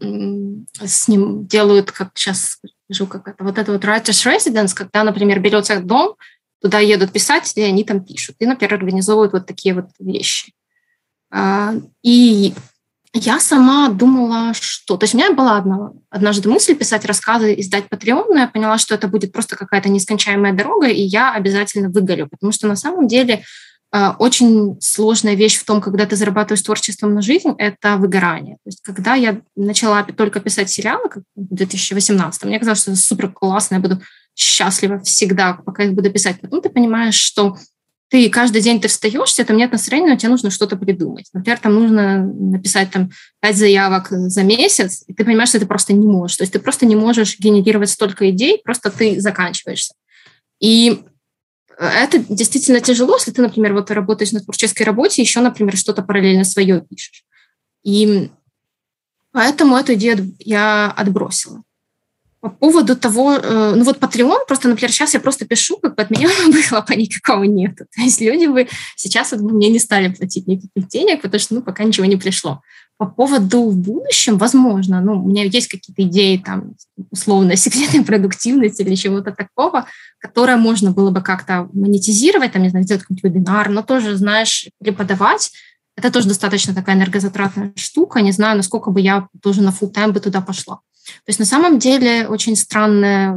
с 0.85 1.07
ним 1.07 1.47
делают, 1.47 1.91
как 1.91 2.11
сейчас 2.13 2.59
скажу, 2.85 3.07
как 3.07 3.27
это, 3.27 3.43
вот 3.43 3.57
это 3.57 3.71
вот 3.71 3.83
writer's 3.85 4.23
residence, 4.25 4.75
когда, 4.75 5.03
например, 5.03 5.39
берется 5.39 5.79
дом, 5.79 6.15
Туда 6.61 6.79
едут 6.79 7.11
писатели, 7.11 7.63
они 7.63 7.83
там 7.83 8.03
пишут. 8.03 8.35
И, 8.39 8.45
например, 8.45 8.75
организовывают 8.75 9.33
вот 9.33 9.47
такие 9.47 9.73
вот 9.73 9.87
вещи. 9.99 10.53
А, 11.31 11.73
и 12.03 12.53
я 13.13 13.39
сама 13.39 13.89
думала, 13.89 14.53
что... 14.53 14.95
То 14.97 15.03
есть 15.03 15.13
у 15.13 15.17
меня 15.17 15.31
была 15.33 15.57
одна, 15.57 15.91
однажды 16.09 16.49
мысль 16.49 16.75
писать 16.75 17.05
рассказы, 17.05 17.59
издать 17.59 17.85
Patreon, 17.89 18.25
но 18.29 18.39
я 18.39 18.47
поняла, 18.47 18.77
что 18.77 18.95
это 18.95 19.07
будет 19.07 19.33
просто 19.33 19.57
какая-то 19.57 19.89
нескончаемая 19.89 20.53
дорога, 20.53 20.87
и 20.87 21.01
я 21.01 21.33
обязательно 21.33 21.89
выгорю, 21.89 22.27
потому 22.29 22.51
что 22.51 22.67
на 22.67 22.75
самом 22.75 23.07
деле 23.07 23.43
а, 23.93 24.15
очень 24.17 24.79
сложная 24.79 25.35
вещь 25.35 25.57
в 25.57 25.65
том, 25.65 25.81
когда 25.81 26.05
ты 26.05 26.15
зарабатываешь 26.15 26.61
творчеством 26.61 27.13
на 27.13 27.21
жизнь, 27.21 27.53
это 27.57 27.97
выгорание. 27.97 28.55
То 28.63 28.67
есть 28.67 28.81
когда 28.81 29.15
я 29.15 29.41
начала 29.57 30.03
только 30.03 30.39
писать 30.39 30.69
сериалы, 30.69 31.09
как 31.09 31.23
в 31.35 31.53
2018, 31.53 32.45
мне 32.45 32.59
казалось, 32.59 32.81
что 32.81 32.91
это 32.91 32.99
супер 32.99 33.29
классно, 33.29 33.75
я 33.75 33.81
буду 33.81 34.01
счастлива 34.35 34.99
всегда, 34.99 35.53
пока 35.53 35.83
их 35.83 35.93
буду 35.93 36.11
писать. 36.11 36.39
Потом 36.41 36.61
ты 36.61 36.69
понимаешь, 36.69 37.15
что 37.15 37.57
ты 38.09 38.29
каждый 38.29 38.61
день 38.61 38.81
ты 38.81 38.89
встаешь, 38.89 39.33
тебе 39.33 39.45
там 39.45 39.55
нет 39.55 39.71
настроения, 39.71 40.09
но 40.09 40.17
тебе 40.17 40.29
нужно 40.29 40.51
что-то 40.51 40.75
придумать. 40.75 41.29
Например, 41.33 41.57
там 41.59 41.75
нужно 41.75 42.25
написать 42.25 42.91
там 42.91 43.09
пять 43.39 43.55
заявок 43.55 44.07
за 44.09 44.43
месяц, 44.43 45.05
и 45.07 45.13
ты 45.13 45.23
понимаешь, 45.23 45.49
что 45.49 45.59
ты 45.61 45.65
просто 45.65 45.93
не 45.93 46.05
можешь. 46.05 46.35
То 46.35 46.43
есть 46.43 46.51
ты 46.51 46.59
просто 46.59 46.85
не 46.85 46.97
можешь 46.97 47.39
генерировать 47.39 47.89
столько 47.89 48.29
идей, 48.29 48.61
просто 48.63 48.91
ты 48.91 49.21
заканчиваешься. 49.21 49.93
И 50.59 51.03
это 51.79 52.19
действительно 52.19 52.81
тяжело, 52.81 53.15
если 53.15 53.31
ты, 53.31 53.41
например, 53.41 53.73
вот 53.73 53.89
работаешь 53.91 54.33
на 54.33 54.41
творческой 54.41 54.83
работе, 54.83 55.21
еще, 55.21 55.39
например, 55.39 55.77
что-то 55.77 56.03
параллельно 56.03 56.43
свое 56.43 56.81
пишешь. 56.81 57.23
И 57.83 58.29
поэтому 59.31 59.77
эту 59.77 59.93
идею 59.93 60.35
я 60.39 60.91
отбросила. 60.91 61.63
По 62.41 62.49
поводу 62.49 62.95
того, 62.95 63.35
э, 63.35 63.75
ну 63.75 63.83
вот 63.83 63.99
Patreon, 63.99 64.47
просто, 64.47 64.67
например, 64.67 64.91
сейчас 64.91 65.13
я 65.13 65.19
просто 65.19 65.45
пишу, 65.45 65.77
как 65.77 65.95
бы 65.95 66.01
от 66.01 66.09
меня 66.09 66.27
выхлопа 66.47 66.93
никакого 66.93 67.43
нет. 67.43 67.75
То 67.75 68.01
есть 68.01 68.19
люди 68.19 68.47
бы 68.47 68.67
сейчас 68.95 69.31
вот, 69.31 69.41
мне 69.41 69.69
не 69.69 69.77
стали 69.77 70.11
платить 70.11 70.47
никаких 70.47 70.87
денег, 70.87 71.21
потому 71.21 71.39
что, 71.39 71.53
ну, 71.53 71.61
пока 71.61 71.83
ничего 71.83 72.07
не 72.07 72.17
пришло. 72.17 72.61
По 72.97 73.05
поводу 73.05 73.69
в 73.69 73.75
будущем, 73.75 74.39
возможно, 74.39 75.01
ну, 75.01 75.23
у 75.23 75.27
меня 75.27 75.43
есть 75.43 75.67
какие-то 75.67 76.01
идеи, 76.01 76.37
там, 76.37 76.73
условно, 77.11 77.55
секретной 77.55 78.03
продуктивности 78.03 78.81
или 78.81 78.95
чего-то 78.95 79.31
такого, 79.31 79.85
которое 80.17 80.57
можно 80.57 80.91
было 80.91 81.11
бы 81.11 81.21
как-то 81.21 81.69
монетизировать, 81.73 82.53
там, 82.53 82.63
не 82.63 82.69
знаю, 82.69 82.85
сделать 82.85 83.03
какой-нибудь 83.03 83.23
вебинар, 83.23 83.69
но 83.69 83.83
тоже, 83.83 84.15
знаешь, 84.15 84.67
преподавать, 84.79 85.51
это 85.95 86.11
тоже 86.11 86.27
достаточно 86.27 86.73
такая 86.73 86.95
энергозатратная 86.95 87.73
штука. 87.75 88.21
Не 88.21 88.31
знаю, 88.31 88.57
насколько 88.57 88.89
бы 88.89 89.01
я 89.01 89.27
тоже 89.43 89.61
на 89.61 89.69
full 89.69 89.89
тайм 89.89 90.13
бы 90.13 90.19
туда 90.19 90.41
пошла. 90.41 90.79
То 91.05 91.29
есть 91.29 91.39
на 91.39 91.45
самом 91.45 91.79
деле 91.79 92.27
очень 92.27 92.55
странная 92.55 93.33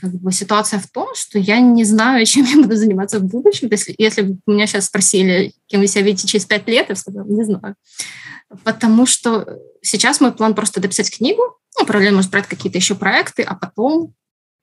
как 0.00 0.12
бы, 0.14 0.32
ситуация 0.32 0.78
в 0.78 0.88
том, 0.88 1.14
что 1.14 1.38
я 1.38 1.60
не 1.60 1.84
знаю, 1.84 2.24
чем 2.26 2.44
я 2.44 2.56
буду 2.56 2.76
заниматься 2.76 3.18
в 3.18 3.24
будущем. 3.24 3.68
Если, 3.70 3.94
если 3.98 4.22
бы 4.22 4.38
меня 4.46 4.66
сейчас 4.66 4.86
спросили, 4.86 5.52
кем 5.66 5.80
вы 5.80 5.86
себя 5.86 6.02
видите 6.02 6.28
через 6.28 6.46
пять 6.46 6.66
лет, 6.68 6.88
я 6.88 6.94
бы 6.94 7.00
сказала, 7.00 7.26
не 7.26 7.44
знаю. 7.44 7.74
Потому 8.64 9.06
что 9.06 9.58
сейчас 9.82 10.20
мой 10.20 10.32
план 10.32 10.54
просто 10.54 10.80
дописать 10.80 11.14
книгу, 11.14 11.42
ну, 11.78 11.86
параллельно, 11.86 12.16
может, 12.16 12.30
брать 12.30 12.46
какие-то 12.46 12.78
еще 12.78 12.94
проекты, 12.94 13.42
а 13.42 13.54
потом, 13.54 14.14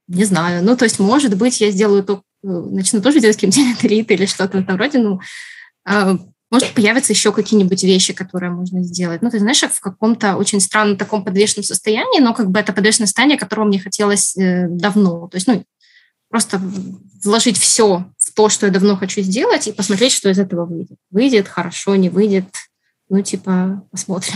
не 0.07 0.25
знаю, 0.25 0.63
ну, 0.63 0.75
то 0.75 0.85
есть, 0.85 0.99
может 0.99 1.35
быть, 1.37 1.61
я 1.61 1.71
сделаю 1.71 2.03
то, 2.03 2.23
э, 2.43 2.47
начну 2.47 3.01
тоже 3.01 3.19
делать 3.19 3.37
какие-нибудь 3.37 3.83
ретриты 3.83 4.13
или 4.15 4.25
что-то 4.25 4.57
в 4.57 4.61
этом 4.61 4.77
роде, 4.77 4.99
ну, 4.99 5.19
а, 5.85 6.17
может, 6.51 6.73
появятся 6.73 7.11
еще 7.11 7.31
какие-нибудь 7.31 7.83
вещи, 7.83 8.13
которые 8.13 8.51
можно 8.51 8.83
сделать. 8.83 9.21
Ну, 9.21 9.29
ты 9.29 9.39
знаешь, 9.39 9.61
в 9.61 9.79
каком-то 9.79 10.35
очень 10.37 10.59
странном 10.59 10.97
таком 10.97 11.23
подвешенном 11.23 11.63
состоянии, 11.63 12.19
но 12.19 12.33
как 12.33 12.49
бы 12.51 12.59
это 12.59 12.71
подвешенное 12.71 13.07
состояние, 13.07 13.37
которого 13.37 13.65
мне 13.65 13.79
хотелось 13.79 14.37
э, 14.37 14.67
давно. 14.69 15.27
То 15.27 15.37
есть, 15.37 15.47
ну, 15.47 15.65
просто 16.29 16.61
вложить 17.23 17.57
все 17.57 18.05
в 18.17 18.33
то, 18.33 18.49
что 18.49 18.67
я 18.67 18.71
давно 18.71 18.95
хочу 18.95 19.21
сделать, 19.21 19.67
и 19.67 19.71
посмотреть, 19.71 20.11
что 20.11 20.29
из 20.29 20.37
этого 20.37 20.65
выйдет. 20.65 20.97
Выйдет, 21.09 21.47
хорошо, 21.47 21.95
не 21.95 22.09
выйдет. 22.09 22.45
Ну, 23.09 23.21
типа, 23.21 23.83
посмотрим. 23.91 24.35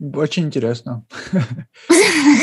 Очень 0.00 0.44
интересно. 0.44 1.04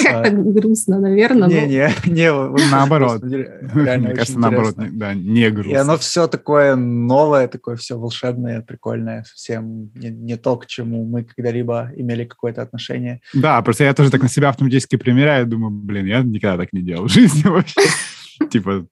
Как-то 0.04 0.32
грустно, 0.32 1.00
наверное. 1.00 1.48
Не, 1.48 1.68
не, 1.68 1.90
не, 2.06 2.32
наоборот. 2.72 3.24
Мне 3.24 4.14
кажется, 4.14 4.38
наоборот, 4.38 4.76
да, 4.78 5.14
не 5.14 5.50
грустно. 5.50 5.72
И 5.72 5.76
оно 5.76 5.98
все 5.98 6.28
такое 6.28 6.76
новое, 6.76 7.48
такое 7.48 7.78
все 7.78 7.98
волшебное, 7.98 8.62
прикольное, 8.62 9.24
совсем 9.24 9.90
не 9.96 10.36
то, 10.36 10.58
к 10.58 10.66
чему 10.66 11.06
мы 11.06 11.24
когда-либо 11.24 11.92
имели 11.96 12.26
какое-то 12.26 12.62
отношение. 12.62 13.22
Да, 13.34 13.62
просто 13.62 13.86
я 13.86 13.94
тоже 13.94 14.12
так 14.12 14.22
на 14.22 14.30
себя 14.30 14.50
автоматически 14.50 14.98
примеряю, 14.98 15.48
думаю, 15.48 15.72
блин, 15.72 16.06
я 16.08 16.24
никогда 16.24 16.58
так 16.58 16.74
не 16.74 16.82
делал 16.82 17.08
в 17.08 17.12
жизни 17.12 17.48
вообще. 17.48 17.80
Типа, 18.52 18.86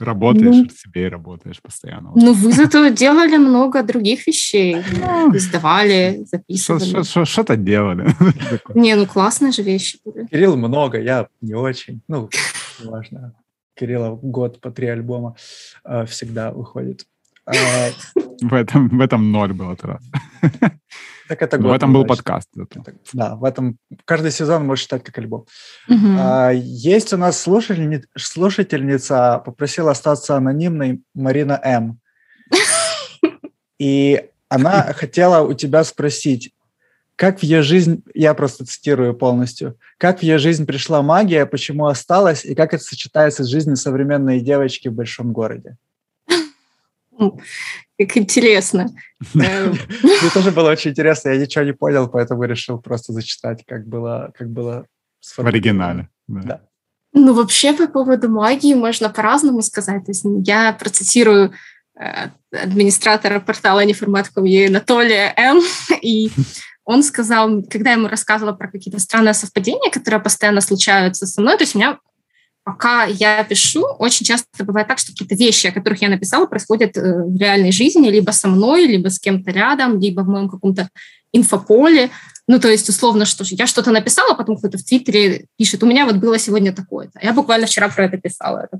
Работаешь 0.00 0.56
ну, 0.56 0.68
себе 0.70 1.06
и 1.06 1.08
работаешь 1.08 1.60
постоянно. 1.60 2.12
Ну, 2.14 2.32
вы 2.32 2.52
зато 2.52 2.88
делали 2.88 3.36
много 3.36 3.82
других 3.82 4.26
вещей. 4.26 4.76
Ну, 4.98 5.36
Издавали, 5.36 6.24
записывали. 6.24 7.24
Что-то 7.26 7.56
делали. 7.56 8.08
Не, 8.74 8.96
ну 8.96 9.06
классные 9.06 9.52
же 9.52 9.62
вещи 9.62 9.98
были. 10.04 10.26
Кирилл 10.26 10.56
много, 10.56 10.98
я 10.98 11.28
не 11.42 11.54
очень. 11.54 12.00
Ну, 12.08 12.30
важно. 12.82 13.34
Кирилла 13.74 14.18
год 14.22 14.60
по 14.60 14.70
три 14.70 14.86
альбома 14.88 15.36
э, 15.84 16.06
всегда 16.06 16.50
выходит. 16.50 17.06
А, 17.44 17.52
в 18.40 18.54
этом, 18.54 18.88
в 18.88 19.00
этом 19.00 19.30
ноль 19.30 19.52
был 19.52 19.72
этот 19.72 19.84
раз. 19.84 20.02
Так 21.30 21.42
это 21.42 21.58
год. 21.58 21.70
В 21.70 21.74
этом 21.74 21.92
был 21.92 22.04
подкаст. 22.04 22.48
Да, 23.12 23.36
в 23.36 23.44
этом 23.44 23.78
каждый 24.04 24.32
сезон 24.32 24.66
может 24.66 24.82
считать 24.82 25.04
как 25.04 25.16
альбом. 25.16 25.46
Угу. 25.88 26.16
А, 26.18 26.50
есть 26.50 27.12
у 27.12 27.16
нас 27.16 27.40
слушательница, 27.40 28.08
слушательница, 28.16 29.40
попросила 29.46 29.92
остаться 29.92 30.36
анонимной, 30.36 31.02
Марина 31.14 31.60
М. 31.62 32.00
И 33.78 34.28
она 34.48 34.92
хотела 34.92 35.46
у 35.46 35.54
тебя 35.54 35.84
спросить, 35.84 36.52
как 37.14 37.38
в 37.38 37.42
ее 37.44 37.62
жизнь, 37.62 38.02
я 38.12 38.34
просто 38.34 38.66
цитирую 38.66 39.14
полностью, 39.14 39.78
как 39.98 40.18
в 40.18 40.22
ее 40.24 40.38
жизнь 40.38 40.66
пришла 40.66 41.00
магия, 41.00 41.46
почему 41.46 41.86
осталась, 41.86 42.44
и 42.44 42.56
как 42.56 42.74
это 42.74 42.82
сочетается 42.82 43.44
с 43.44 43.46
жизнью 43.46 43.76
современной 43.76 44.40
девочки 44.40 44.88
в 44.88 44.94
большом 44.94 45.32
городе? 45.32 45.76
Как 48.00 48.16
интересно. 48.16 48.88
Мне 49.34 50.30
тоже 50.32 50.52
было 50.52 50.70
очень 50.70 50.92
интересно, 50.92 51.28
я 51.28 51.36
ничего 51.36 51.64
не 51.64 51.74
понял, 51.74 52.08
поэтому 52.08 52.44
решил 52.44 52.78
просто 52.80 53.12
зачитать, 53.12 53.62
как 53.66 53.86
было, 53.86 54.32
как 54.38 54.48
было 54.48 54.86
в 55.20 55.38
оригинале. 55.40 56.08
Да. 56.26 56.62
Ну, 57.12 57.34
вообще, 57.34 57.74
по 57.74 57.88
поводу 57.88 58.30
магии 58.30 58.72
можно 58.72 59.10
по-разному 59.10 59.60
сказать. 59.60 60.06
То 60.06 60.12
есть 60.12 60.24
я 60.46 60.72
процитирую 60.72 61.52
э, 62.00 62.28
администратора 62.50 63.38
портала 63.38 63.84
неформат.com 63.84 64.46
Анатолия 64.68 65.34
М. 65.36 65.60
И 66.02 66.30
он 66.84 67.02
сказал, 67.02 67.62
когда 67.64 67.90
я 67.90 67.96
ему 67.96 68.08
рассказывала 68.08 68.54
про 68.54 68.70
какие-то 68.70 68.98
странные 68.98 69.34
совпадения, 69.34 69.90
которые 69.90 70.22
постоянно 70.22 70.62
случаются 70.62 71.26
со 71.26 71.42
мной, 71.42 71.58
то 71.58 71.64
есть 71.64 71.74
у 71.74 71.78
меня 71.78 71.98
пока 72.70 73.04
я 73.04 73.42
пишу, 73.42 73.84
очень 73.98 74.24
часто 74.24 74.64
бывает 74.64 74.86
так, 74.86 74.98
что 74.98 75.10
какие-то 75.10 75.34
вещи, 75.34 75.66
о 75.66 75.72
которых 75.72 76.00
я 76.02 76.08
написала, 76.08 76.46
происходят 76.46 76.96
э, 76.96 77.24
в 77.24 77.36
реальной 77.36 77.72
жизни, 77.72 78.08
либо 78.08 78.30
со 78.30 78.46
мной, 78.46 78.86
либо 78.86 79.08
с 79.08 79.18
кем-то 79.18 79.50
рядом, 79.50 79.98
либо 79.98 80.20
в 80.20 80.28
моем 80.28 80.48
каком-то 80.48 80.88
инфополе. 81.32 82.10
Ну, 82.46 82.60
то 82.60 82.68
есть, 82.68 82.88
условно, 82.88 83.24
что 83.24 83.44
я 83.48 83.66
что-то 83.66 83.90
написала, 83.90 84.34
потом 84.34 84.56
кто-то 84.56 84.78
в 84.78 84.84
Твиттере 84.84 85.46
пишет, 85.58 85.82
у 85.82 85.86
меня 85.86 86.06
вот 86.06 86.16
было 86.16 86.38
сегодня 86.38 86.72
такое-то. 86.72 87.18
Я 87.20 87.32
буквально 87.32 87.66
вчера 87.66 87.88
про 87.88 88.04
это 88.04 88.18
писала. 88.18 88.68
Это, 88.70 88.78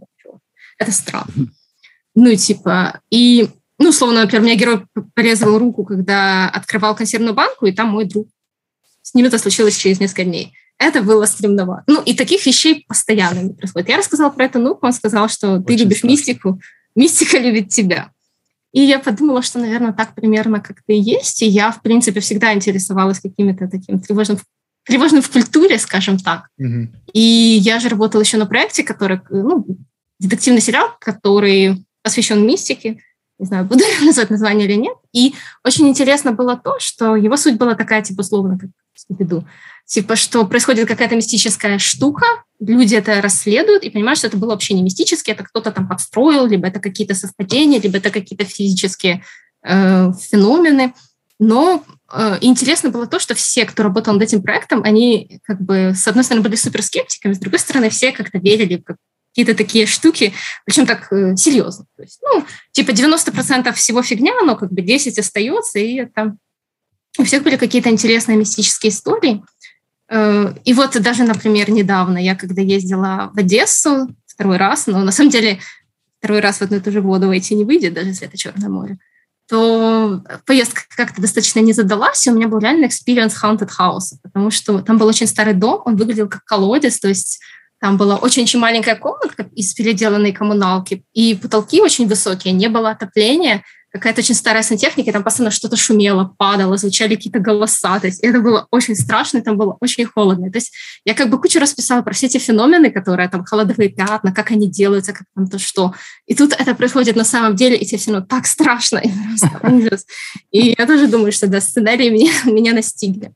это 0.78 0.92
странно. 0.92 1.48
Ну, 2.14 2.36
типа, 2.36 3.00
и, 3.10 3.48
ну, 3.78 3.88
условно, 3.88 4.20
например, 4.20 4.42
мне 4.42 4.54
герой 4.54 4.86
порезал 5.14 5.58
руку, 5.58 5.84
когда 5.84 6.48
открывал 6.48 6.94
консервную 6.94 7.34
банку, 7.34 7.66
и 7.66 7.72
там 7.72 7.88
мой 7.88 8.04
друг. 8.04 8.28
С 9.02 9.14
ним 9.14 9.26
это 9.26 9.38
случилось 9.38 9.76
через 9.76 9.98
несколько 9.98 10.24
дней 10.24 10.52
это 10.80 11.02
было 11.02 11.26
стремновато. 11.26 11.84
Ну, 11.86 12.00
и 12.00 12.14
таких 12.14 12.44
вещей 12.46 12.86
постоянно 12.88 13.40
не 13.40 13.52
происходит. 13.52 13.90
Я 13.90 13.98
рассказала 13.98 14.30
про 14.30 14.46
это 14.46 14.58
ну, 14.58 14.78
он 14.80 14.92
сказал, 14.92 15.28
что 15.28 15.52
Очень 15.52 15.64
ты 15.64 15.76
любишь 15.76 15.98
страшно. 15.98 16.12
мистику, 16.12 16.60
мистика 16.96 17.38
любит 17.38 17.68
тебя. 17.68 18.10
И 18.72 18.80
я 18.80 18.98
подумала, 18.98 19.42
что, 19.42 19.58
наверное, 19.58 19.92
так 19.92 20.14
примерно 20.14 20.60
как-то 20.60 20.92
и 20.92 20.98
есть. 20.98 21.42
И 21.42 21.46
я, 21.46 21.70
в 21.70 21.82
принципе, 21.82 22.20
всегда 22.20 22.54
интересовалась 22.54 23.20
какими-то 23.20 23.68
таким 23.68 24.00
тревожным, 24.00 24.38
тревожным 24.84 25.20
в 25.20 25.30
культуре, 25.30 25.78
скажем 25.78 26.18
так. 26.18 26.48
Угу. 26.58 26.88
И 27.12 27.20
я 27.60 27.78
же 27.78 27.90
работала 27.90 28.22
еще 28.22 28.38
на 28.38 28.46
проекте, 28.46 28.82
который, 28.82 29.20
ну, 29.28 29.66
детективный 30.18 30.62
сериал, 30.62 30.88
который 30.98 31.84
посвящен 32.02 32.46
мистике. 32.46 33.02
Не 33.38 33.46
знаю, 33.46 33.66
буду 33.66 33.84
назвать 34.02 34.30
название 34.30 34.66
или 34.66 34.76
нет. 34.76 34.96
И 35.12 35.34
очень 35.62 35.88
интересно 35.88 36.32
было 36.32 36.56
то, 36.56 36.78
что 36.78 37.16
его 37.16 37.36
суть 37.36 37.58
была 37.58 37.74
такая, 37.74 38.02
типа, 38.02 38.20
условно, 38.20 38.58
как 38.58 38.70
Скуби-Ду 39.00 39.44
типа, 39.90 40.14
что 40.14 40.46
происходит 40.46 40.86
какая-то 40.86 41.16
мистическая 41.16 41.78
штука, 41.80 42.24
люди 42.60 42.94
это 42.94 43.20
расследуют 43.20 43.82
и 43.82 43.90
понимают, 43.90 44.18
что 44.18 44.28
это 44.28 44.36
было 44.36 44.50
вообще 44.50 44.74
не 44.74 44.82
мистически, 44.82 45.32
это 45.32 45.42
кто-то 45.42 45.72
там 45.72 45.88
подстроил, 45.88 46.46
либо 46.46 46.68
это 46.68 46.78
какие-то 46.78 47.16
совпадения, 47.16 47.80
либо 47.80 47.96
это 47.96 48.10
какие-то 48.10 48.44
физические 48.44 49.24
э, 49.64 50.12
феномены. 50.12 50.94
Но 51.40 51.82
э, 52.12 52.38
интересно 52.40 52.90
было 52.90 53.08
то, 53.08 53.18
что 53.18 53.34
все, 53.34 53.64
кто 53.64 53.82
работал 53.82 54.12
над 54.12 54.22
этим 54.22 54.42
проектом, 54.42 54.82
они 54.84 55.40
как 55.42 55.60
бы, 55.60 55.92
с 55.96 56.06
одной 56.06 56.22
стороны, 56.22 56.44
были 56.44 56.54
суперскептиками, 56.54 57.32
с 57.32 57.40
другой 57.40 57.58
стороны, 57.58 57.90
все 57.90 58.12
как-то 58.12 58.38
верили 58.38 58.76
в 58.86 58.94
какие-то 59.32 59.56
такие 59.56 59.86
штуки, 59.86 60.32
причем 60.66 60.86
так 60.86 61.12
э, 61.12 61.34
серьезно. 61.36 61.86
То 61.96 62.02
есть, 62.04 62.20
ну, 62.22 62.44
типа 62.70 62.90
90% 62.90 63.72
всего 63.72 64.02
фигня, 64.02 64.34
но 64.44 64.54
как 64.54 64.70
бы 64.72 64.82
10 64.82 65.18
остается, 65.18 65.80
и 65.80 65.96
это... 65.96 66.36
У 67.18 67.24
всех 67.24 67.42
были 67.42 67.56
какие-то 67.56 67.90
интересные 67.90 68.36
мистические 68.36 68.90
истории. 68.90 69.42
Э, 70.08 70.54
и 70.64 70.74
вот 70.74 71.00
даже, 71.00 71.24
например, 71.24 71.70
недавно 71.70 72.18
я 72.18 72.34
когда 72.34 72.62
ездила 72.62 73.30
в 73.34 73.38
Одессу 73.38 74.08
второй 74.26 74.56
раз, 74.56 74.86
но 74.86 75.00
на 75.00 75.12
самом 75.12 75.30
деле 75.30 75.60
второй 76.18 76.40
раз 76.40 76.58
в 76.58 76.62
одну 76.62 76.76
и 76.76 76.80
ту 76.80 76.90
же 76.90 77.00
воду 77.00 77.28
войти 77.28 77.54
не 77.54 77.64
выйдет, 77.64 77.94
даже 77.94 78.08
если 78.08 78.26
это 78.26 78.36
Черное 78.36 78.68
море, 78.68 78.98
то 79.48 80.22
поездка 80.46 80.82
как-то 80.96 81.20
достаточно 81.20 81.60
не 81.60 81.72
задалась, 81.72 82.26
и 82.26 82.30
у 82.30 82.34
меня 82.34 82.46
был 82.46 82.58
реально 82.58 82.86
experience 82.86 83.34
haunted 83.42 83.70
house, 83.78 84.16
потому 84.22 84.50
что 84.50 84.80
там 84.80 84.98
был 84.98 85.06
очень 85.06 85.26
старый 85.26 85.54
дом, 85.54 85.82
он 85.84 85.96
выглядел 85.96 86.28
как 86.28 86.44
колодец, 86.44 87.00
то 87.00 87.08
есть 87.08 87.40
там 87.80 87.96
была 87.96 88.16
очень-очень 88.16 88.60
маленькая 88.60 88.94
комнатка 88.94 89.48
из 89.54 89.72
переделанной 89.74 90.32
коммуналки, 90.32 91.04
и 91.14 91.34
потолки 91.34 91.80
очень 91.80 92.06
высокие, 92.06 92.52
не 92.52 92.68
было 92.68 92.90
отопления, 92.90 93.64
какая-то 93.90 94.20
очень 94.20 94.34
старая 94.34 94.62
сантехника, 94.62 95.10
и 95.10 95.12
там 95.12 95.24
постоянно 95.24 95.50
что-то 95.50 95.76
шумело, 95.76 96.34
падало, 96.38 96.76
звучали 96.76 97.16
какие-то 97.16 97.40
голоса. 97.40 97.98
То 97.98 98.06
есть 98.06 98.20
это 98.20 98.40
было 98.40 98.66
очень 98.70 98.94
страшно, 98.94 99.38
и 99.38 99.42
там 99.42 99.56
было 99.56 99.76
очень 99.80 100.04
холодно. 100.04 100.50
То 100.50 100.58
есть 100.58 100.72
я 101.04 101.14
как 101.14 101.28
бы 101.28 101.40
кучу 101.40 101.58
раз 101.58 101.74
писала 101.74 102.02
про 102.02 102.14
все 102.14 102.26
эти 102.26 102.38
феномены, 102.38 102.90
которые 102.90 103.28
там 103.28 103.44
холодовые 103.44 103.88
пятна, 103.88 104.32
как 104.32 104.52
они 104.52 104.68
делаются, 104.68 105.12
как 105.12 105.24
там 105.34 105.48
то 105.48 105.58
что. 105.58 105.94
И 106.26 106.34
тут 106.34 106.52
это 106.52 106.74
происходит 106.74 107.16
на 107.16 107.24
самом 107.24 107.56
деле, 107.56 107.76
и 107.76 107.84
тебе 107.84 107.98
все 107.98 108.12
равно 108.12 108.26
так 108.26 108.46
страшно, 108.46 108.98
и 108.98 109.10
просто 109.10 109.60
ужас. 109.68 110.06
И 110.52 110.74
я 110.78 110.86
тоже 110.86 111.08
думаю, 111.08 111.32
что 111.32 111.48
да, 111.48 111.60
сценарии 111.60 112.10
меня, 112.10 112.32
меня 112.44 112.72
настигли. 112.72 113.32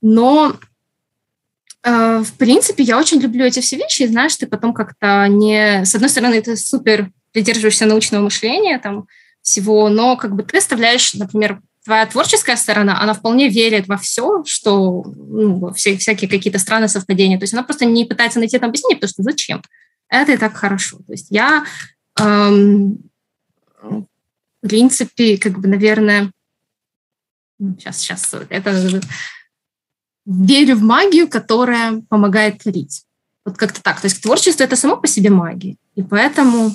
Но 0.00 0.56
э, 1.82 2.22
в 2.24 2.32
принципе, 2.34 2.84
я 2.84 2.96
очень 2.96 3.20
люблю 3.20 3.44
эти 3.44 3.60
все 3.60 3.76
вещи, 3.76 4.02
и 4.02 4.06
знаешь, 4.06 4.36
ты 4.36 4.46
потом 4.46 4.72
как-то 4.72 5.26
не... 5.26 5.84
С 5.84 5.96
одной 5.96 6.10
стороны, 6.10 6.40
ты 6.40 6.56
супер 6.56 7.10
придерживаешься 7.32 7.86
научного 7.86 8.22
мышления, 8.22 8.78
там, 8.78 9.06
всего, 9.42 9.88
но 9.88 10.16
как 10.16 10.34
бы 10.34 10.42
ты 10.42 10.58
оставляешь, 10.58 11.14
например, 11.14 11.60
твоя 11.84 12.06
творческая 12.06 12.56
сторона, 12.56 13.00
она 13.00 13.14
вполне 13.14 13.48
верит 13.48 13.88
во 13.88 13.96
все, 13.96 14.44
что 14.44 15.02
ну, 15.04 15.72
все, 15.72 15.96
всякие 15.96 16.28
какие-то 16.28 16.58
странные 16.58 16.88
совпадения. 16.88 17.38
То 17.38 17.44
есть 17.44 17.54
она 17.54 17.62
просто 17.62 17.86
не 17.86 18.04
пытается 18.04 18.38
найти 18.38 18.58
там 18.58 18.68
объяснение, 18.68 18.96
потому 18.96 19.10
что 19.10 19.22
зачем? 19.22 19.62
Это 20.08 20.32
и 20.32 20.36
так 20.36 20.54
хорошо. 20.54 20.98
То 21.06 21.12
есть 21.12 21.28
я, 21.30 21.64
эм, 22.18 22.98
в 23.82 24.04
принципе, 24.60 25.38
как 25.38 25.58
бы, 25.58 25.68
наверное, 25.68 26.30
сейчас, 27.58 27.98
сейчас, 27.98 28.34
это 28.48 29.00
верю 30.26 30.76
в 30.76 30.82
магию, 30.82 31.28
которая 31.28 32.02
помогает 32.08 32.58
творить. 32.62 33.04
Вот 33.44 33.56
как-то 33.56 33.82
так. 33.82 34.00
То 34.00 34.06
есть 34.06 34.22
творчество— 34.22 34.64
это 34.64 34.76
само 34.76 34.96
по 34.96 35.06
себе 35.06 35.30
магия. 35.30 35.76
И 35.94 36.02
поэтому 36.02 36.72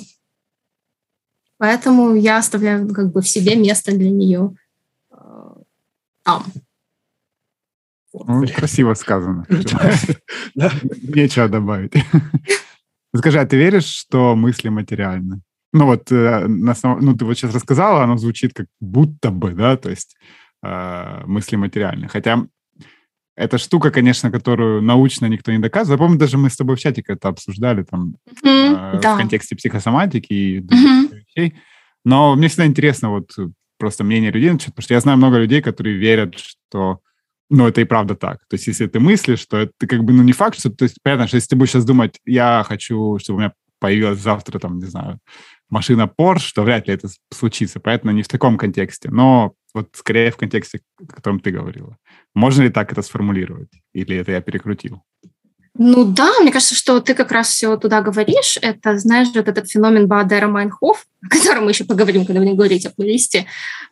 Поэтому 1.58 2.14
я 2.14 2.38
оставляю 2.38 2.92
как 2.92 3.12
бы 3.12 3.20
в 3.20 3.28
себе 3.28 3.56
место 3.56 3.92
для 3.92 4.10
нее 4.10 4.54
э, 5.10 5.16
там. 6.22 6.44
Ну, 8.12 8.46
красиво 8.48 8.94
сказано. 8.94 9.46
Нечего 10.54 11.48
добавить. 11.48 11.92
Скажи, 13.14 13.40
а 13.40 13.46
ты 13.46 13.56
веришь, 13.56 13.86
что 13.86 14.36
мысли 14.36 14.68
материальны? 14.68 15.40
ну 15.76 15.86
вот, 15.86 16.10
э, 16.10 16.46
на 16.46 16.74
самом, 16.74 17.00
ну 17.04 17.14
ты 17.14 17.24
вот 17.24 17.36
сейчас 17.36 17.54
рассказала, 17.54 18.02
оно 18.02 18.16
звучит 18.16 18.54
как 18.54 18.66
будто 18.80 19.30
бы, 19.30 19.52
да, 19.52 19.76
то 19.76 19.90
есть 19.90 20.16
э, 20.62 21.22
мысли 21.26 21.56
материальные. 21.56 22.08
Хотя 22.08 22.46
эта 23.36 23.58
штука, 23.58 23.90
конечно, 23.90 24.30
которую 24.30 24.82
научно 24.82 25.26
никто 25.26 25.52
не 25.52 25.58
доказывает. 25.58 26.00
Я 26.00 26.04
помню, 26.06 26.18
даже 26.18 26.38
мы 26.38 26.48
с 26.48 26.56
тобой 26.56 26.76
в 26.76 26.80
чатике 26.80 27.12
это 27.12 27.28
обсуждали 27.28 27.82
там 27.82 28.16
mm-hmm, 28.26 28.96
э, 28.96 29.00
да. 29.00 29.14
в 29.14 29.18
контексте 29.18 29.54
психосоматики 29.54 30.32
и 30.32 30.60
mm-hmm. 30.60 31.15
Вещей. 31.36 31.54
Но 32.04 32.34
мне 32.34 32.48
всегда 32.48 32.66
интересно 32.66 33.10
вот 33.10 33.30
просто 33.78 34.04
мнение 34.04 34.30
людей, 34.30 34.50
потому 34.52 34.82
что 34.82 34.94
я 34.94 35.00
знаю 35.00 35.18
много 35.18 35.38
людей, 35.38 35.60
которые 35.60 35.96
верят, 35.96 36.38
что 36.38 37.00
ну, 37.48 37.68
это 37.68 37.80
и 37.80 37.84
правда 37.84 38.16
так. 38.16 38.38
То 38.48 38.54
есть, 38.54 38.66
если 38.66 38.86
ты 38.86 38.98
мыслишь, 38.98 39.46
то 39.46 39.56
это 39.58 39.86
как 39.86 40.02
бы, 40.02 40.12
ну, 40.12 40.22
не 40.22 40.32
факт, 40.32 40.58
что... 40.58 40.70
То 40.70 40.84
есть, 40.84 40.96
понятно, 41.02 41.28
что 41.28 41.36
если 41.36 41.50
ты 41.50 41.56
будешь 41.56 41.70
сейчас 41.70 41.84
думать, 41.84 42.18
я 42.24 42.64
хочу, 42.66 43.18
чтобы 43.20 43.36
у 43.36 43.40
меня 43.40 43.52
появилась 43.78 44.18
завтра, 44.18 44.58
там, 44.58 44.78
не 44.78 44.86
знаю, 44.86 45.20
машина 45.68 46.10
Porsche, 46.18 46.50
то 46.54 46.62
вряд 46.62 46.88
ли 46.88 46.94
это 46.94 47.08
случится. 47.32 47.78
Поэтому 47.78 48.12
не 48.12 48.22
в 48.22 48.28
таком 48.28 48.56
контексте. 48.58 49.10
Но 49.10 49.54
вот 49.74 49.90
скорее 49.94 50.30
в 50.30 50.36
контексте, 50.36 50.80
о 51.00 51.12
котором 51.12 51.38
ты 51.38 51.52
говорила. 51.52 51.96
Можно 52.34 52.62
ли 52.62 52.70
так 52.70 52.90
это 52.90 53.02
сформулировать? 53.02 53.70
Или 53.92 54.16
это 54.16 54.32
я 54.32 54.40
перекрутил? 54.40 55.02
Ну 55.78 56.04
да, 56.04 56.40
мне 56.40 56.52
кажется, 56.52 56.74
что 56.74 57.00
ты 57.00 57.14
как 57.14 57.32
раз 57.32 57.48
все 57.48 57.76
туда 57.76 58.00
говоришь. 58.00 58.58
Это, 58.60 58.98
знаешь, 58.98 59.28
вот 59.34 59.48
этот 59.48 59.68
феномен 59.68 60.06
Баадера 60.06 60.48
Майнхоф, 60.48 61.06
о 61.22 61.28
котором 61.28 61.64
мы 61.64 61.70
еще 61.70 61.84
поговорим, 61.84 62.24
когда 62.24 62.40
будем 62.40 62.56
говорить 62.56 62.86
о 62.86 62.90
плейлисте. 62.90 63.46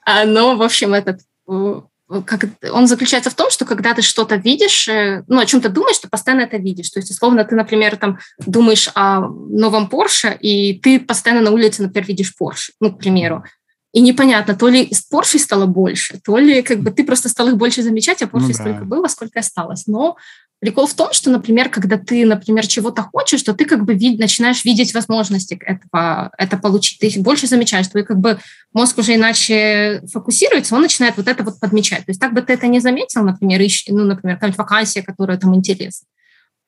А, 0.05 0.25
но, 0.25 0.57
в 0.57 0.62
общем, 0.62 0.94
этот 0.94 1.20
э, 1.49 1.81
как, 2.27 2.47
он 2.73 2.87
заключается 2.87 3.31
в 3.31 3.35
том, 3.35 3.51
что 3.51 3.64
когда 3.64 3.94
ты 3.94 4.03
что-то 4.03 4.37
видишь, 4.37 4.88
э, 4.88 5.25
ну, 5.29 5.40
о 5.40 5.47
чем-то 5.47 5.68
думаешь, 5.68 5.99
ты 5.99 6.09
постоянно 6.09 6.42
это 6.42 6.57
видишь. 6.57 6.90
То 6.90 7.01
есть, 7.01 7.11
условно, 7.11 7.44
ты, 7.44 7.55
например, 7.55 7.97
там 7.97 8.18
думаешь 8.47 8.90
о 8.94 9.20
новом 9.20 9.88
Porsche, 9.88 10.37
и 10.38 10.79
ты 10.79 11.01
постоянно 11.01 11.42
на 11.42 11.51
улице, 11.51 11.83
например, 11.83 12.07
видишь 12.07 12.35
Porsche, 12.40 12.73
ну, 12.81 12.92
к 12.92 12.99
примеру. 12.99 13.44
И 13.92 14.01
непонятно, 14.01 14.57
то 14.57 14.68
ли 14.68 14.90
Porsche 15.12 15.38
стало 15.38 15.66
больше, 15.66 16.18
то 16.25 16.37
ли 16.37 16.62
как 16.62 16.81
бы 16.81 16.90
ты 16.90 17.05
просто 17.05 17.29
стал 17.29 17.49
их 17.49 17.57
больше 17.57 17.83
замечать, 17.83 18.23
а 18.23 18.27
Porsche 18.27 18.40
ну, 18.40 18.49
да. 18.49 18.55
столько 18.55 18.85
было, 18.85 19.07
сколько 19.07 19.38
осталось. 19.38 19.87
Но 19.87 20.16
Прикол 20.64 20.87
в 20.87 20.94
том, 20.94 21.12
что, 21.12 21.29
например, 21.29 21.68
когда 21.68 21.98
ты, 21.98 22.24
например, 22.24 22.66
чего-то 22.66 23.03
хочешь, 23.03 23.42
то 23.42 23.53
ты 23.53 23.66
как 23.66 23.85
бы 23.85 23.92
вид, 23.92 24.18
начинаешь 24.18 24.64
видеть 24.64 24.94
возможности 24.94 25.61
этого, 25.62 26.31
это 26.38 26.57
получить. 26.57 27.00
Ты 27.00 27.20
больше 27.20 27.46
замечаешь, 27.46 27.87
твой 27.88 28.03
как 28.03 28.18
бы 28.18 28.38
мозг 28.72 28.96
уже 28.96 29.14
иначе 29.14 30.00
фокусируется, 30.11 30.74
он 30.74 30.81
начинает 30.81 31.18
вот 31.18 31.29
это 31.29 31.44
вот 31.44 31.61
подмечать. 31.61 32.07
То 32.07 32.12
есть 32.12 32.18
так 32.18 32.33
бы 32.33 32.40
ты 32.40 32.55
это 32.55 32.66
не 32.66 32.81
заметил, 32.81 33.22
например, 33.24 33.61
ищ, 33.61 33.85
ну, 33.88 34.05
например, 34.05 34.37
какая-нибудь 34.37 34.57
вакансия, 34.57 35.03
которая 35.03 35.37
там 35.37 35.55
интересна. 35.55 36.09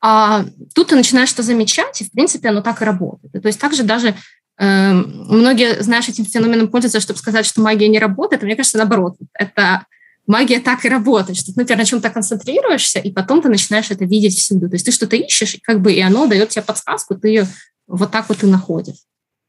А 0.02 0.44
тут 0.74 0.88
ты 0.88 0.94
начинаешь 0.94 1.30
что 1.30 1.42
замечать, 1.42 1.98
и, 2.02 2.04
в 2.04 2.12
принципе, 2.12 2.50
оно 2.50 2.60
так 2.60 2.82
и 2.82 2.84
работает. 2.84 3.32
то 3.32 3.48
есть 3.48 3.58
также 3.58 3.82
даже 3.82 4.14
э, 4.58 4.92
многие, 4.92 5.82
знаешь, 5.82 6.06
этим 6.06 6.26
феноменом 6.26 6.68
пользуются, 6.68 7.00
чтобы 7.00 7.18
сказать, 7.18 7.46
что 7.46 7.62
магия 7.62 7.88
не 7.88 7.98
работает, 7.98 8.42
а 8.42 8.44
мне 8.44 8.56
кажется, 8.56 8.76
наоборот. 8.76 9.16
Это 9.32 9.86
магия 10.26 10.60
так 10.60 10.84
и 10.84 10.88
работает, 10.88 11.38
что 11.38 11.52
ты, 11.52 11.60
например, 11.60 11.78
на 11.78 11.84
чем-то 11.84 12.10
концентрируешься, 12.10 12.98
и 12.98 13.12
потом 13.12 13.42
ты 13.42 13.48
начинаешь 13.48 13.90
это 13.90 14.04
видеть 14.04 14.36
всюду. 14.36 14.68
То 14.68 14.74
есть 14.74 14.86
ты 14.86 14.92
что-то 14.92 15.16
ищешь, 15.16 15.56
как 15.62 15.80
бы, 15.80 15.92
и 15.92 16.00
оно 16.00 16.26
дает 16.26 16.50
тебе 16.50 16.62
подсказку, 16.62 17.14
ты 17.14 17.28
ее 17.28 17.48
вот 17.86 18.10
так 18.10 18.28
вот 18.28 18.42
и 18.42 18.46
находишь. 18.46 18.96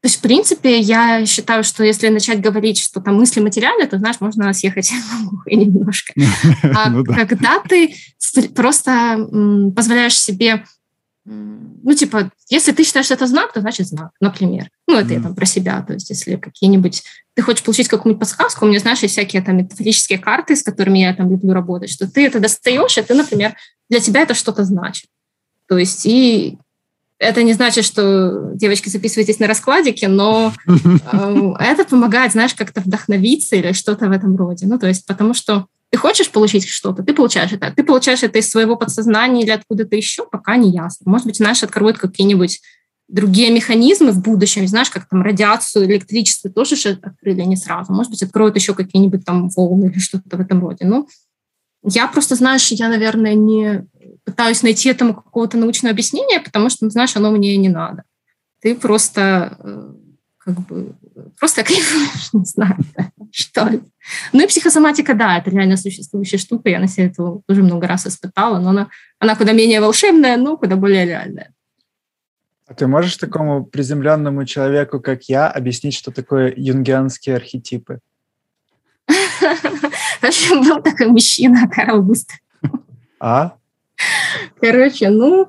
То 0.00 0.06
есть, 0.06 0.18
в 0.18 0.20
принципе, 0.20 0.78
я 0.78 1.26
считаю, 1.26 1.64
что 1.64 1.82
если 1.82 2.08
начать 2.08 2.40
говорить, 2.40 2.78
что 2.78 3.00
там 3.00 3.16
мысли 3.16 3.40
материальны, 3.40 3.84
то, 3.88 3.98
знаешь, 3.98 4.20
можно 4.20 4.52
съехать 4.52 4.92
немножко. 5.46 6.12
А 6.62 6.88
ну 6.90 7.04
когда 7.04 7.60
ты 7.60 7.94
просто 8.54 9.26
позволяешь 9.74 10.18
себе 10.18 10.64
ну, 11.30 11.94
типа, 11.94 12.30
если 12.48 12.72
ты 12.72 12.84
считаешь, 12.84 13.06
что 13.06 13.14
это 13.14 13.26
знак, 13.26 13.52
то 13.52 13.60
значит 13.60 13.86
знак, 13.86 14.12
например. 14.20 14.70
Ну, 14.86 14.96
это 14.96 15.10
mm. 15.10 15.14
я 15.14 15.22
там 15.22 15.34
про 15.34 15.46
себя. 15.46 15.82
То 15.86 15.94
есть, 15.94 16.08
если 16.10 16.36
какие-нибудь... 16.36 17.02
Ты 17.34 17.42
хочешь 17.42 17.62
получить 17.62 17.88
какую-нибудь 17.88 18.20
подсказку, 18.20 18.64
у 18.64 18.68
меня, 18.68 18.80
знаешь, 18.80 19.00
есть 19.00 19.12
всякие 19.12 19.42
там 19.42 19.58
метафорические 19.58 20.18
карты, 20.18 20.56
с 20.56 20.62
которыми 20.62 20.98
я 20.98 21.14
там 21.14 21.30
люблю 21.30 21.52
работать, 21.52 21.90
что 21.90 22.10
ты 22.10 22.26
это 22.26 22.40
достаешь, 22.40 22.96
и 22.96 23.02
ты, 23.02 23.14
например, 23.14 23.54
для 23.90 24.00
тебя 24.00 24.22
это 24.22 24.34
что-то 24.34 24.64
значит. 24.64 25.06
То 25.68 25.76
есть, 25.76 26.06
и 26.06 26.58
это 27.18 27.42
не 27.42 27.52
значит, 27.52 27.84
что 27.84 28.52
девочки 28.54 28.88
записывайтесь 28.88 29.38
на 29.38 29.46
раскладике, 29.46 30.08
но 30.08 30.54
э, 30.66 31.52
это 31.60 31.84
помогает, 31.84 32.32
знаешь, 32.32 32.54
как-то 32.54 32.80
вдохновиться 32.80 33.56
или 33.56 33.72
что-то 33.72 34.08
в 34.08 34.12
этом 34.12 34.36
роде. 34.36 34.66
Ну, 34.66 34.78
то 34.78 34.86
есть, 34.86 35.04
потому 35.04 35.34
что 35.34 35.66
ты 35.90 35.98
хочешь 35.98 36.30
получить 36.30 36.68
что-то, 36.68 37.02
ты 37.02 37.14
получаешь 37.14 37.52
это. 37.52 37.72
Ты 37.74 37.82
получаешь 37.82 38.22
это 38.22 38.38
из 38.38 38.50
своего 38.50 38.76
подсознания 38.76 39.42
или 39.42 39.50
откуда-то 39.50 39.96
еще, 39.96 40.26
пока 40.26 40.56
не 40.56 40.70
ясно. 40.70 41.10
Может 41.10 41.26
быть, 41.26 41.36
знаешь, 41.36 41.62
откроют 41.62 41.98
какие-нибудь 41.98 42.60
другие 43.08 43.50
механизмы 43.50 44.12
в 44.12 44.20
будущем, 44.20 44.68
знаешь, 44.68 44.90
как 44.90 45.08
там 45.08 45.22
радиацию, 45.22 45.86
электричество 45.86 46.50
тоже 46.50 46.76
же 46.76 46.98
открыли 47.02 47.40
не 47.42 47.56
сразу. 47.56 47.92
Может 47.92 48.10
быть, 48.10 48.22
откроют 48.22 48.56
еще 48.56 48.74
какие-нибудь 48.74 49.24
там 49.24 49.48
волны 49.48 49.86
или 49.86 49.98
что-то 49.98 50.36
в 50.36 50.40
этом 50.40 50.60
роде. 50.60 50.84
Ну, 50.84 51.08
я 51.82 52.06
просто, 52.06 52.34
знаешь, 52.34 52.68
я, 52.68 52.88
наверное, 52.88 53.34
не 53.34 53.86
пытаюсь 54.24 54.62
найти 54.62 54.90
этому 54.90 55.14
какого-то 55.14 55.56
научного 55.56 55.92
объяснения, 55.92 56.40
потому 56.40 56.68
что, 56.68 56.90
знаешь, 56.90 57.16
оно 57.16 57.30
мне 57.30 57.56
не 57.56 57.70
надо. 57.70 58.02
Ты 58.60 58.74
просто 58.74 59.56
э, 59.58 59.92
как 60.48 60.66
бы 60.66 60.92
просто 61.38 61.62
кайфуешь, 61.62 62.28
не 62.32 62.44
знаю, 62.44 62.76
что 63.30 63.68
ли. 63.68 63.80
Ну 64.32 64.42
и 64.42 64.46
психосоматика, 64.46 65.14
да, 65.14 65.38
это 65.38 65.50
реально 65.50 65.76
существующая 65.76 66.38
штука, 66.38 66.70
я 66.70 66.80
на 66.80 66.88
себе 66.88 67.06
это 67.06 67.22
уже 67.22 67.62
много 67.62 67.86
раз 67.86 68.06
испытала, 68.06 68.58
но 68.58 68.70
она, 68.70 68.88
она 69.18 69.36
куда 69.36 69.52
менее 69.52 69.80
волшебная, 69.80 70.36
но 70.38 70.56
куда 70.56 70.76
более 70.76 71.04
реальная. 71.04 71.52
А 72.66 72.74
ты 72.74 72.86
можешь 72.86 73.16
такому 73.16 73.64
приземленному 73.64 74.44
человеку, 74.46 75.00
как 75.00 75.24
я, 75.24 75.48
объяснить, 75.48 75.94
что 75.94 76.10
такое 76.10 76.52
юнгианские 76.56 77.36
архетипы? 77.36 78.00
В 79.08 80.24
общем, 80.24 80.62
был 80.62 80.82
такой 80.82 81.06
мужчина, 81.06 81.68
Карл 81.68 82.02
Густав. 82.02 82.38
А? 83.20 83.56
Короче, 84.60 85.10
ну, 85.10 85.48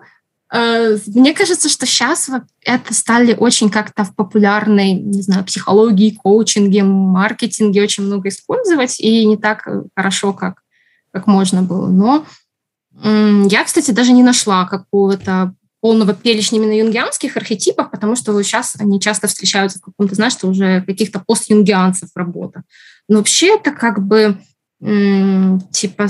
мне 0.51 1.33
кажется, 1.35 1.69
что 1.69 1.85
сейчас 1.85 2.29
это 2.63 2.93
стали 2.93 3.35
очень 3.35 3.69
как-то 3.69 4.03
в 4.03 4.15
популярной, 4.15 4.93
не 4.93 5.21
знаю, 5.21 5.45
психологии, 5.45 6.17
коучинге, 6.21 6.83
маркетинге 6.83 7.83
очень 7.83 8.03
много 8.03 8.29
использовать, 8.29 8.99
и 8.99 9.25
не 9.25 9.37
так 9.37 9.67
хорошо, 9.95 10.33
как, 10.33 10.63
как 11.11 11.27
можно 11.27 11.61
было. 11.61 11.87
Но 11.87 12.25
я, 13.03 13.63
кстати, 13.63 13.91
даже 13.91 14.11
не 14.11 14.23
нашла 14.23 14.65
какого-то 14.65 15.53
полного 15.81 16.13
перечня 16.13 16.57
именно 16.57 16.77
юнгианских 16.77 17.37
архетипов, 17.37 17.91
потому 17.91 18.15
что 18.15 18.41
сейчас 18.41 18.75
они 18.79 18.99
часто 18.99 19.27
встречаются 19.27 19.79
в 19.79 19.83
каком-то, 19.83 20.15
знаешь, 20.15 20.33
что 20.33 20.47
уже 20.47 20.81
каких-то 20.81 21.19
постюнгианцев 21.19 22.09
работа. 22.15 22.63
Но 23.07 23.19
вообще 23.19 23.55
это 23.55 23.71
как 23.71 24.05
бы 24.05 24.37
типа 24.81 26.07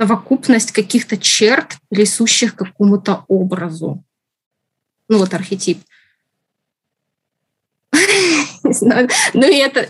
совокупность 0.00 0.72
каких-то 0.72 1.16
черт, 1.16 1.76
присущих 1.88 2.54
какому-то 2.54 3.24
образу. 3.28 4.04
Ну 5.08 5.18
вот 5.18 5.34
архетип. 5.34 5.78
Ну 9.34 9.46
и 9.48 9.56
это... 9.56 9.86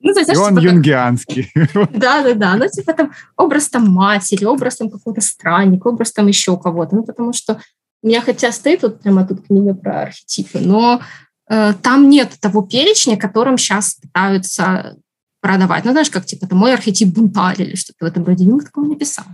Ну, 0.00 0.12
то 0.12 0.20
есть, 0.20 0.34
и 0.34 0.36
он 0.36 0.56
типа, 0.56 0.64
юнгианский. 0.66 1.50
Да, 1.94 2.22
да, 2.22 2.34
да. 2.34 2.56
Ну, 2.56 2.68
типа 2.68 2.92
там 2.92 3.12
образ 3.36 3.70
там 3.70 3.88
матери, 3.88 4.44
образ 4.44 4.76
там 4.76 4.90
какого-то 4.90 5.22
странника, 5.22 5.88
образ 5.88 6.12
там 6.12 6.26
еще 6.26 6.58
кого-то. 6.58 6.94
Ну, 6.94 7.04
потому 7.04 7.32
что 7.32 7.58
у 8.02 8.06
меня 8.06 8.20
хотя 8.20 8.52
стоит 8.52 8.82
вот 8.82 9.00
прямо 9.00 9.26
тут 9.26 9.46
книга 9.46 9.74
про 9.74 10.02
архетипы, 10.02 10.58
но 10.58 11.00
э, 11.48 11.72
там 11.80 12.10
нет 12.10 12.32
того 12.38 12.60
перечня, 12.60 13.16
которым 13.16 13.56
сейчас 13.56 13.94
пытаются 13.94 14.98
продавать. 15.44 15.84
Ну, 15.84 15.90
знаешь, 15.90 16.08
как 16.08 16.24
типа, 16.24 16.46
это 16.46 16.54
мой 16.54 16.72
архетип 16.72 17.08
бунтарь 17.08 17.60
или 17.60 17.76
что-то 17.76 18.06
в 18.06 18.08
этом 18.08 18.24
роде. 18.24 18.44
Юнг 18.44 18.64
такого 18.64 18.86
не 18.86 18.96
писал. 18.96 19.26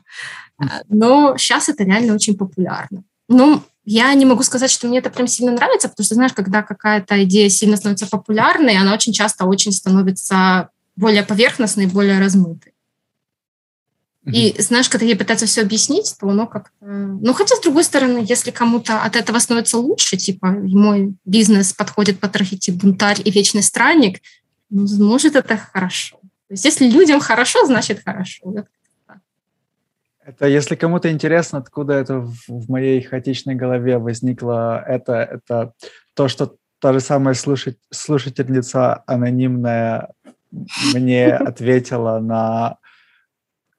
Э, 0.60 0.64
но 0.88 1.36
сейчас 1.38 1.68
это 1.68 1.84
реально 1.84 2.14
очень 2.14 2.36
популярно. 2.36 3.04
Ну, 3.28 3.62
я 3.84 4.12
не 4.14 4.26
могу 4.26 4.42
сказать, 4.42 4.72
что 4.72 4.88
мне 4.88 4.98
это 4.98 5.10
прям 5.10 5.28
сильно 5.28 5.52
нравится, 5.52 5.88
потому 5.88 6.04
что, 6.04 6.16
знаешь, 6.16 6.32
когда 6.32 6.62
какая-то 6.62 7.22
идея 7.22 7.48
сильно 7.48 7.76
становится 7.76 8.08
популярной, 8.08 8.76
она 8.76 8.92
очень 8.92 9.12
часто 9.12 9.44
очень 9.44 9.70
становится 9.70 10.70
более 10.96 11.22
поверхностной, 11.22 11.86
более 11.86 12.18
размытой. 12.18 12.72
И 14.26 14.54
знаешь, 14.58 14.88
когда 14.88 15.06
ей 15.06 15.16
пытаться 15.16 15.46
все 15.46 15.62
объяснить, 15.62 16.14
то 16.20 16.28
оно 16.28 16.46
как-то... 16.46 16.74
Ну, 16.80 17.32
хотя, 17.32 17.56
с 17.56 17.60
другой 17.60 17.84
стороны, 17.84 18.24
если 18.28 18.50
кому-то 18.50 19.02
от 19.02 19.16
этого 19.16 19.38
становится 19.38 19.78
лучше, 19.78 20.16
типа, 20.16 20.48
мой 20.50 21.14
бизнес 21.24 21.72
подходит 21.72 22.20
под 22.20 22.36
архетип 22.36 22.74
бунтарь 22.74 23.20
и 23.24 23.30
вечный 23.30 23.62
странник, 23.62 24.20
ну, 24.70 24.86
может, 25.06 25.36
это 25.36 25.56
хорошо. 25.56 26.16
То 26.48 26.54
есть 26.54 26.64
если 26.64 26.88
людям 26.88 27.20
хорошо, 27.20 27.66
значит 27.66 28.02
хорошо. 28.04 28.64
Это 30.24 30.46
если 30.46 30.76
кому-то 30.76 31.10
интересно, 31.10 31.58
откуда 31.58 31.94
это 31.94 32.20
в, 32.20 32.34
в 32.48 32.70
моей 32.70 33.02
хаотичной 33.02 33.54
голове 33.54 33.98
возникло, 33.98 34.82
это, 34.86 35.14
это 35.14 35.72
то, 36.14 36.28
что 36.28 36.56
та 36.78 36.92
же 36.92 37.00
самая 37.00 37.34
слушать, 37.34 37.78
слушательница 37.90 39.02
анонимная 39.06 40.12
мне 40.94 41.34
ответила 41.48 42.18
на 42.20 42.78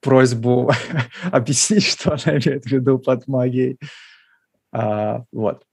просьбу 0.00 0.72
объяснить, 1.32 1.84
что 1.84 2.12
она 2.12 2.38
имеет 2.38 2.64
в 2.64 2.70
виду 2.70 2.98
под 2.98 3.26
магией. 3.28 3.78
А, 4.72 5.24
вот. 5.32 5.64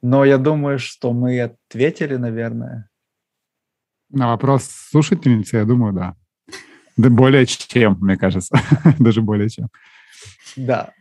Но 0.00 0.24
я 0.24 0.38
думаю, 0.38 0.78
что 0.78 1.12
мы 1.12 1.40
ответили, 1.40 2.16
наверное. 2.16 2.88
На 4.12 4.28
вопрос 4.28 4.68
слушательницы, 4.90 5.56
я 5.56 5.64
думаю, 5.64 5.92
да. 5.92 6.14
Да 6.96 7.08
более 7.08 7.46
чем, 7.46 7.96
мне 8.00 8.16
кажется. 8.16 8.54
Даже 8.98 9.22
более 9.22 9.48
чем. 9.48 9.68
Да. 10.56 10.92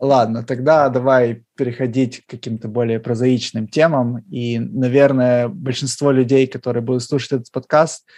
Ладно, 0.00 0.42
тогда 0.42 0.88
давай 0.88 1.44
переходить 1.56 2.24
к 2.26 2.30
каким-то 2.30 2.68
более 2.68 2.98
прозаичным 3.00 3.68
темам. 3.68 4.24
И, 4.30 4.58
наверное, 4.58 5.48
большинство 5.48 6.10
людей, 6.10 6.46
которые 6.46 6.82
будут 6.82 7.02
слушать 7.02 7.32
этот 7.32 7.52
подкаст, 7.52 8.08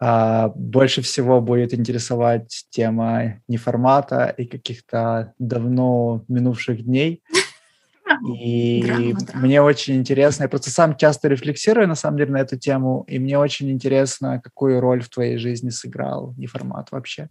а, 0.00 0.48
больше 0.54 1.02
всего 1.02 1.40
будет 1.40 1.72
интересовать 1.72 2.66
тема 2.70 3.40
неформата 3.48 4.34
и 4.36 4.44
каких-то 4.44 5.32
давно 5.38 6.24
минувших 6.28 6.84
дней. 6.84 7.22
И 8.26 8.82
драма, 8.82 9.14
драма. 9.14 9.46
мне 9.46 9.62
очень 9.62 9.96
интересно, 9.96 10.44
я 10.44 10.48
просто 10.48 10.70
сам 10.70 10.96
часто 10.96 11.28
рефлексирую, 11.28 11.88
на 11.88 11.94
самом 11.94 12.18
деле, 12.18 12.32
на 12.32 12.40
эту 12.40 12.58
тему, 12.58 13.04
и 13.08 13.18
мне 13.18 13.38
очень 13.38 13.70
интересно, 13.70 14.40
какую 14.42 14.80
роль 14.80 15.02
в 15.02 15.08
твоей 15.08 15.38
жизни 15.38 15.70
сыграл 15.70 16.34
неформат 16.36 16.92
вообще. 16.92 17.28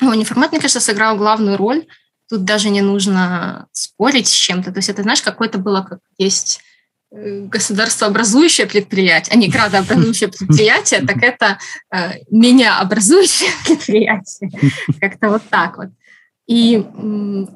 О, 0.00 0.14
неформат, 0.14 0.52
мне 0.52 0.60
кажется, 0.60 0.80
сыграл 0.80 1.16
главную 1.16 1.56
роль. 1.56 1.86
Тут 2.28 2.44
даже 2.44 2.70
не 2.70 2.82
нужно 2.82 3.68
спорить 3.72 4.28
с 4.28 4.32
чем-то. 4.32 4.70
То 4.70 4.78
есть 4.78 4.88
это, 4.88 5.02
знаешь, 5.02 5.22
какое-то 5.22 5.58
было, 5.58 5.82
как 5.82 6.00
есть 6.18 6.60
э, 7.10 7.40
государствообразующее 7.40 8.66
предприятие, 8.66 9.34
а 9.34 9.36
не 9.36 9.48
градообразующее 9.48 10.28
предприятие, 10.38 11.00
так 11.00 11.22
это 11.22 11.58
э, 11.92 12.20
меня 12.30 12.78
образующее 12.78 13.50
предприятие. 13.66 14.50
Как-то 15.00 15.30
вот 15.30 15.42
так 15.50 15.78
вот. 15.78 15.88
И 16.48 16.82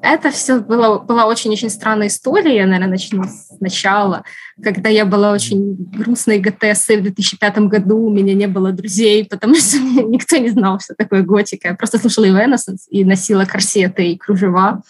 это 0.02 0.30
все 0.30 0.60
было, 0.60 0.98
была 0.98 1.24
очень-очень 1.24 1.70
странная 1.70 2.08
история. 2.08 2.56
Я, 2.56 2.66
наверное, 2.66 2.90
начну 2.90 3.24
сначала. 3.24 4.22
Когда 4.62 4.90
я 4.90 5.06
была 5.06 5.32
очень 5.32 5.76
грустной 5.76 6.38
ГТС 6.38 6.88
в 6.88 7.02
2005 7.02 7.58
году, 7.60 7.96
у 7.96 8.12
меня 8.12 8.34
не 8.34 8.46
было 8.46 8.70
друзей, 8.70 9.24
потому 9.24 9.54
что 9.54 9.78
никто 9.78 10.36
не 10.36 10.50
знал, 10.50 10.78
что 10.78 10.94
такое 10.94 11.22
готика. 11.22 11.68
Я 11.68 11.74
просто 11.74 11.98
слушала 11.98 12.26
Evanescence 12.26 12.82
и 12.90 13.02
носила 13.02 13.46
корсеты 13.46 14.12
и 14.12 14.18
кружева 14.18 14.82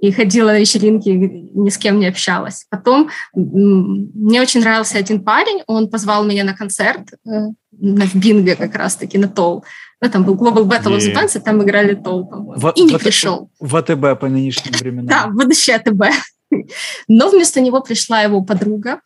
и 0.00 0.12
ходила 0.12 0.52
на 0.52 0.58
вечеринки, 0.58 1.08
ни 1.08 1.68
с 1.68 1.76
кем 1.76 1.98
не 1.98 2.06
общалась. 2.06 2.66
Потом 2.70 3.10
мне 3.34 4.40
очень 4.40 4.60
нравился 4.60 4.98
один 4.98 5.22
парень, 5.22 5.62
он 5.66 5.88
позвал 5.90 6.24
меня 6.24 6.44
на 6.44 6.54
концерт 6.54 7.12
э, 7.26 7.30
на 7.72 8.06
Бинго 8.14 8.56
как 8.56 8.74
раз-таки, 8.74 9.18
на 9.18 9.28
Тол. 9.28 9.64
Ну, 10.00 10.10
там 10.10 10.24
был 10.24 10.34
Global 10.36 10.64
Battle 10.64 10.96
of 10.96 11.00
the 11.00 11.14
Bands, 11.14 11.38
и 11.38 11.40
там 11.42 11.62
играли 11.62 11.94
Тол, 11.94 12.26
по-моему. 12.26 12.70
И 12.70 12.82
не 12.82 12.96
в, 12.96 12.98
пришел. 12.98 13.50
В 13.60 13.76
АТБ 13.76 14.18
по 14.18 14.28
нынешним 14.28 14.72
временам. 14.72 15.06
Да, 15.06 15.26
в 15.28 15.34
будущее 15.34 15.76
АТБ. 15.76 16.04
Но 17.08 17.28
вместо 17.28 17.60
него 17.60 17.82
пришла 17.82 18.22
его 18.22 18.42
подруга, 18.42 19.00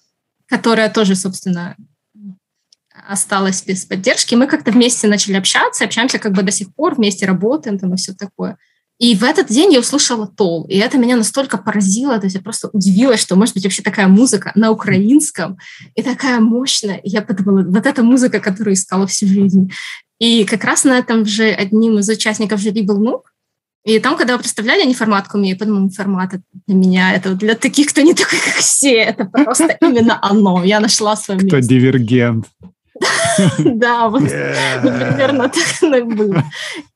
которая 0.46 0.88
тоже, 0.90 1.16
собственно, 1.16 1.76
осталась 3.08 3.64
без 3.64 3.84
поддержки. 3.84 4.36
Мы 4.36 4.46
как-то 4.46 4.70
вместе 4.70 5.08
начали 5.08 5.34
общаться, 5.34 5.84
общаемся 5.84 6.20
как 6.20 6.32
бы 6.32 6.42
до 6.42 6.52
сих 6.52 6.72
пор, 6.72 6.94
вместе 6.94 7.26
работаем 7.26 7.78
там 7.78 7.94
и 7.94 7.96
все 7.96 8.14
такое. 8.14 8.56
И 8.98 9.16
в 9.16 9.24
этот 9.24 9.48
день 9.48 9.72
я 9.72 9.80
услышала 9.80 10.26
Тол, 10.26 10.66
и 10.68 10.76
это 10.76 10.98
меня 10.98 11.16
настолько 11.16 11.58
поразило, 11.58 12.16
то 12.18 12.26
есть 12.26 12.36
я 12.36 12.42
просто 12.42 12.68
удивилась, 12.72 13.20
что 13.20 13.34
может 13.34 13.54
быть 13.54 13.64
вообще 13.64 13.82
такая 13.82 14.06
музыка 14.06 14.52
на 14.54 14.70
украинском 14.70 15.58
и 15.96 16.02
такая 16.02 16.38
мощная. 16.38 16.98
И 16.98 17.10
я 17.10 17.20
подумала, 17.20 17.64
вот 17.64 17.86
эта 17.86 18.02
музыка, 18.04 18.38
которую 18.38 18.74
искала 18.74 19.06
всю 19.06 19.26
жизнь. 19.26 19.72
И 20.20 20.44
как 20.44 20.62
раз 20.62 20.84
на 20.84 20.96
этом 20.96 21.26
же 21.26 21.48
одним 21.48 21.98
из 21.98 22.08
участников 22.08 22.60
жюри 22.60 22.82
был 22.82 22.98
Нук, 22.98 23.34
и 23.84 23.98
там, 23.98 24.16
когда 24.16 24.38
представляли 24.38 24.80
они 24.80 24.94
формат 24.94 25.28
Куми, 25.28 25.50
я 25.50 25.56
подумала, 25.56 25.90
формат 25.90 26.36
для 26.66 26.74
меня, 26.74 27.14
это 27.14 27.34
для 27.34 27.54
таких, 27.54 27.90
кто 27.90 28.00
не 28.00 28.14
такой, 28.14 28.38
как 28.38 28.54
все, 28.54 28.94
это 28.94 29.26
просто 29.26 29.76
именно 29.82 30.18
оно. 30.22 30.64
Я 30.64 30.80
нашла 30.80 31.16
свое 31.16 31.38
место. 31.38 31.58
Кто 31.58 31.68
дивергент. 31.68 32.46
Да, 33.58 34.08
вот 34.08 34.22
примерно 34.22 35.48
так 35.48 35.82
оно 35.82 35.96
и 35.96 36.02
было. 36.02 36.44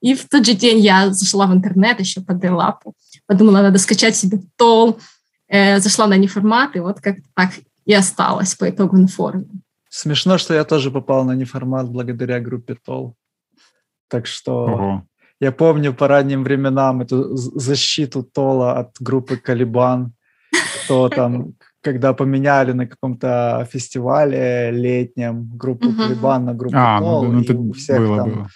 И 0.01 0.15
в 0.15 0.29
тот 0.29 0.47
же 0.47 0.55
день 0.55 0.79
я 0.79 1.13
зашла 1.13 1.47
в 1.47 1.53
интернет 1.53 2.01
еще 2.01 2.21
по 2.21 2.35
Делапу, 2.35 2.95
подумала, 3.27 3.63
надо 3.63 3.79
скачать 3.79 4.17
себе 4.17 4.39
тол, 4.57 4.99
э, 5.49 5.81
зашла 5.81 6.07
на 6.07 6.17
неформат, 6.17 6.77
и 6.77 6.81
вот 6.81 7.01
как 7.01 7.17
так 7.35 7.51
и 7.85 7.95
осталась 7.95 8.55
по 8.55 8.69
итогу 8.69 8.97
на 8.97 9.09
форуме. 9.09 9.47
Смешно, 9.89 10.39
что 10.39 10.55
я 10.55 10.65
тоже 10.65 10.91
попал 10.91 11.25
на 11.25 11.33
неформат 11.33 11.89
благодаря 11.89 12.41
группе 12.41 12.75
Тол. 12.75 13.15
Так 14.09 14.27
что 14.27 15.03
я 15.41 15.53
помню 15.53 15.95
по 15.95 16.09
ранним 16.09 16.45
временам 16.45 17.01
эту 17.01 17.37
защиту 17.37 18.23
Тола 18.23 18.79
от 18.79 18.97
группы 19.01 19.37
Калибан, 19.37 20.13
кто 20.85 21.09
там 21.09 21.55
когда 21.93 22.13
поменяли 22.13 22.73
на 22.73 22.87
каком-то 22.87 23.67
фестивале 23.73 24.71
летнем 24.71 25.49
группу 25.57 25.89
uh-huh. 25.89 25.97
Калибан 25.97 26.45
на 26.45 26.55
группу 26.55 26.77
а, 26.77 26.99
Тол, 27.01 27.25
ну, 27.25 27.43
ну, 27.47 27.69
у 27.71 27.73
всех 27.73 27.99
было, 27.99 28.17
там, 28.17 28.31
было. 28.31 28.49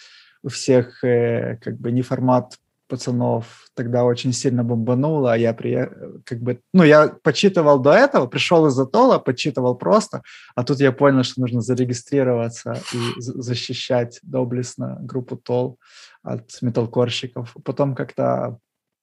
у 0.42 0.48
всех 0.48 1.02
э, 1.02 1.56
как 1.62 1.78
бы 1.78 1.92
не 1.92 2.02
формат 2.02 2.58
пацанов 2.88 3.64
тогда 3.74 4.04
очень 4.04 4.34
сильно 4.34 4.64
бомбануло, 4.64 5.32
а 5.32 5.36
я 5.38 5.54
приехал, 5.54 6.20
как 6.26 6.40
бы, 6.40 6.60
ну, 6.74 6.84
я 6.84 7.08
почитывал 7.22 7.78
до 7.78 7.92
этого, 7.92 8.26
пришел 8.26 8.66
из-за 8.66 8.84
Тола, 8.84 9.18
почитывал 9.18 9.76
просто, 9.76 10.20
а 10.54 10.62
тут 10.62 10.80
я 10.80 10.92
понял, 10.92 11.22
что 11.22 11.40
нужно 11.40 11.62
зарегистрироваться 11.62 12.78
и 12.92 12.98
защищать 13.16 14.20
доблестно 14.22 14.98
группу 15.00 15.36
Тол 15.36 15.78
от 16.22 16.60
металкорщиков. 16.60 17.56
Потом 17.64 17.94
как-то 17.94 18.58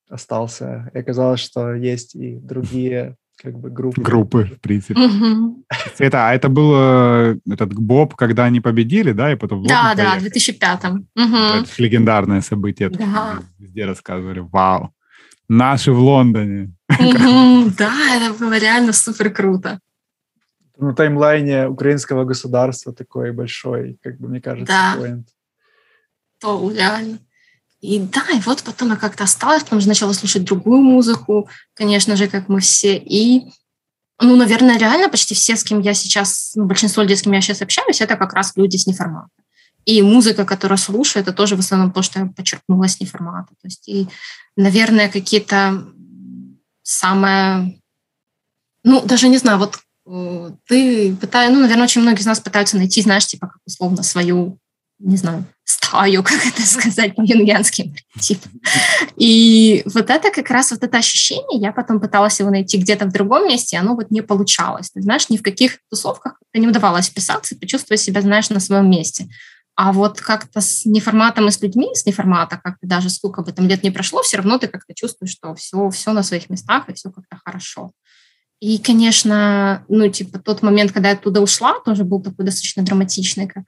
остался, 0.08 0.92
и 0.94 1.00
оказалось, 1.00 1.40
что 1.40 1.74
есть 1.74 2.14
и 2.14 2.36
другие 2.36 3.16
как 3.42 3.58
бы 3.58 3.70
группы. 3.70 4.02
Группы, 4.02 4.44
в 4.44 4.60
принципе. 4.60 5.00
Угу. 5.00 5.64
Это, 6.00 6.28
а 6.28 6.34
это 6.34 6.50
был 6.50 6.76
этот 7.50 7.74
Боб, 7.74 8.16
когда 8.16 8.46
они 8.46 8.60
победили, 8.60 9.14
да, 9.14 9.32
и 9.32 9.36
потом... 9.36 9.64
Да, 9.64 9.96
да, 9.96 10.20
в 10.20 10.24
2005-м. 10.24 11.08
Угу. 11.16 11.36
Это 11.36 11.70
легендарное 11.78 12.42
событие. 12.42 12.90
Да. 12.90 13.40
Везде 13.58 13.86
рассказывали. 13.86 14.40
Вау. 14.40 14.94
Наши 15.48 15.92
в 15.92 16.00
Лондоне. 16.00 16.74
Угу, 16.90 17.72
да, 17.78 17.94
это 18.16 18.34
было 18.40 18.58
реально 18.58 18.94
супер 18.94 19.32
круто. 19.32 19.80
На 20.78 20.94
таймлайне 20.94 21.68
украинского 21.68 22.26
государства 22.26 22.94
такой 22.94 23.32
большой, 23.32 23.98
как 24.02 24.20
бы, 24.20 24.30
мне 24.30 24.42
кажется, 24.42 24.74
да. 24.74 24.96
поинт. 24.98 25.28
То, 26.40 26.72
реально. 26.72 27.20
И 27.82 28.00
да, 28.00 28.24
и 28.34 28.40
вот 28.42 28.64
потом 28.64 28.90
я 28.90 28.96
как-то 28.98 29.24
осталась, 29.24 29.64
потом 29.64 29.80
же 29.80 29.88
начала 29.88 30.14
слушать 30.14 30.44
другую 30.44 30.82
музыку, 30.82 31.48
конечно 31.74 32.16
же, 32.18 32.28
как 32.28 32.50
мы 32.50 32.60
все. 32.60 32.98
И, 32.98 33.52
ну, 34.22 34.36
наверное, 34.36 34.78
реально 34.78 35.08
почти 35.08 35.34
все, 35.34 35.56
с 35.56 35.64
кем 35.64 35.80
я 35.80 35.94
сейчас, 35.94 36.52
ну, 36.56 36.66
большинство 36.66 37.04
людей, 37.04 37.16
с 37.16 37.22
кем 37.22 37.32
я 37.32 37.42
сейчас 37.42 37.62
общаюсь, 37.62 38.02
это 38.02 38.18
как 38.18 38.34
раз 38.34 38.52
люди 38.58 38.76
с 38.76 38.86
неформата. 38.86 39.30
И 39.86 40.02
музыка, 40.02 40.46
которую 40.46 40.78
слушаю, 40.78 41.24
это 41.24 41.32
тоже 41.32 41.56
в 41.56 41.60
основном 41.60 41.94
то, 41.94 42.02
что 42.02 42.20
я 42.20 42.26
подчеркнула 42.26 42.88
с 42.88 43.00
неформата. 43.00 43.50
То 43.62 43.68
есть, 43.68 43.88
и, 43.88 44.08
наверное, 44.58 45.10
какие-то 45.10 45.86
самые... 46.84 47.80
Ну, 48.84 49.02
даже 49.06 49.30
не 49.30 49.38
знаю, 49.38 49.58
вот 49.58 49.80
э, 50.06 50.52
ты 50.68 51.16
пытаешься, 51.16 51.54
ну, 51.54 51.62
наверное, 51.62 51.86
очень 51.86 52.02
многие 52.02 52.20
из 52.20 52.26
нас 52.26 52.42
пытаются 52.42 52.76
найти, 52.76 53.02
знаешь, 53.02 53.26
типа, 53.26 53.48
как 53.48 53.58
условно, 53.66 54.04
свою 54.04 54.60
не 55.00 55.18
знаю, 55.18 55.46
стаю, 55.64 56.24
как 56.24 56.46
это 56.46 56.62
сказать 56.62 57.16
по-юнгянски. 57.16 57.94
Типа. 58.20 58.48
И 59.16 59.82
вот 59.86 60.10
это 60.10 60.32
как 60.32 60.50
раз 60.50 60.72
вот 60.72 60.84
это 60.84 60.98
ощущение, 60.98 61.60
я 61.60 61.72
потом 61.72 62.00
пыталась 62.00 62.40
его 62.40 62.50
найти 62.50 62.78
где-то 62.78 63.06
в 63.06 63.12
другом 63.12 63.48
месте, 63.48 63.76
и 63.76 63.80
оно 63.80 63.96
вот 63.96 64.12
не 64.12 64.22
получалось. 64.22 64.92
Ты 64.92 65.02
знаешь, 65.02 65.30
ни 65.30 65.38
в 65.38 65.44
каких 65.44 65.80
тусовках 65.90 66.40
не 66.54 66.68
удавалось 66.68 67.08
вписаться 67.08 67.56
и 67.56 67.58
почувствовать 67.58 68.02
себя, 68.02 68.22
знаешь, 68.22 68.50
на 68.50 68.60
своем 68.60 68.90
месте. 68.90 69.30
А 69.76 69.94
вот 69.94 70.20
как-то 70.20 70.60
с 70.60 70.86
неформатом 70.86 71.48
и 71.48 71.52
с 71.52 71.62
людьми, 71.62 71.90
с 71.94 72.06
неформата, 72.06 72.60
как-то 72.62 72.86
даже 72.86 73.10
сколько 73.10 73.42
бы 73.42 73.54
там 73.54 73.66
лет 73.66 73.82
не 73.82 73.92
прошло, 73.92 74.22
все 74.22 74.38
равно 74.38 74.58
ты 74.58 74.68
как-то 74.68 74.94
чувствуешь, 74.94 75.32
что 75.32 75.56
все, 75.56 75.90
все 75.90 76.12
на 76.12 76.22
своих 76.22 76.50
местах 76.50 76.90
и 76.90 76.94
все 76.94 77.10
как-то 77.10 77.40
хорошо. 77.46 77.92
И, 78.60 78.78
конечно, 78.78 79.86
ну, 79.88 80.10
типа, 80.10 80.40
тот 80.40 80.62
момент, 80.64 80.92
когда 80.92 81.10
я 81.10 81.16
оттуда 81.16 81.40
ушла, 81.40 81.80
тоже 81.86 82.04
был 82.04 82.22
такой 82.22 82.44
достаточно 82.44 82.84
драматичный, 82.84 83.48
как 83.48 83.64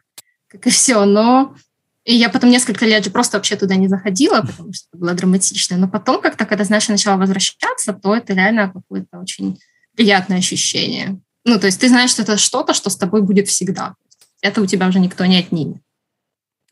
как 0.51 0.67
и 0.67 0.69
все. 0.69 1.05
Но 1.05 1.55
и 2.03 2.15
я 2.15 2.29
потом 2.29 2.49
несколько 2.49 2.85
лет 2.85 3.05
же 3.05 3.11
просто 3.11 3.37
вообще 3.37 3.55
туда 3.55 3.75
не 3.75 3.87
заходила, 3.87 4.41
потому 4.41 4.73
что 4.73 4.97
было 4.97 5.13
драматично. 5.13 5.77
Но 5.77 5.87
потом 5.87 6.21
как-то, 6.21 6.45
когда, 6.45 6.63
знаешь, 6.63 6.89
я 6.89 6.93
начала 6.93 7.17
возвращаться, 7.17 7.93
то 7.93 8.15
это 8.15 8.33
реально 8.33 8.71
какое-то 8.71 9.19
очень 9.19 9.59
приятное 9.95 10.39
ощущение. 10.39 11.19
Ну, 11.45 11.59
то 11.59 11.67
есть 11.67 11.79
ты 11.79 11.87
знаешь, 11.87 12.11
что 12.11 12.23
это 12.23 12.37
что-то, 12.37 12.73
что 12.73 12.89
с 12.89 12.97
тобой 12.97 13.21
будет 13.21 13.47
всегда. 13.47 13.95
Это 14.41 14.61
у 14.61 14.65
тебя 14.65 14.87
уже 14.87 14.99
никто 14.99 15.25
не 15.25 15.37
отнимет. 15.37 15.81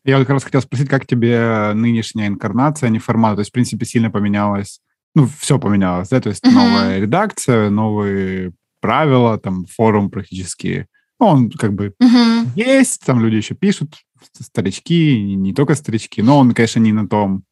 Я 0.04 0.18
как 0.18 0.30
раз 0.30 0.44
хотел 0.44 0.62
спросить, 0.62 0.88
как 0.88 1.06
тебе 1.06 1.72
нынешняя 1.74 2.28
инкарнация, 2.28 2.88
а 2.88 2.90
не 2.90 2.98
формат? 2.98 3.36
То 3.36 3.40
есть, 3.40 3.50
в 3.50 3.54
принципе, 3.54 3.84
сильно 3.84 4.10
поменялось, 4.10 4.80
ну, 5.14 5.28
все 5.40 5.58
поменялось, 5.58 6.08
да? 6.08 6.20
То 6.20 6.30
есть 6.30 6.44
uh-huh. 6.44 6.50
новая 6.50 6.98
редакция, 6.98 7.70
новые 7.70 8.52
правила, 8.80 9.38
там, 9.38 9.66
форум 9.66 10.10
практически 10.10 10.86
ну, 11.20 11.26
он 11.26 11.50
как 11.50 11.74
бы 11.74 11.94
угу. 12.00 12.50
есть, 12.56 13.02
там 13.04 13.20
люди 13.20 13.36
еще 13.36 13.54
пишут, 13.54 13.96
старички, 14.40 15.22
не 15.36 15.52
только 15.52 15.74
старички, 15.74 16.22
но 16.22 16.38
он, 16.38 16.52
конечно, 16.52 16.80
не 16.80 16.92
на 16.92 17.06
том 17.06 17.44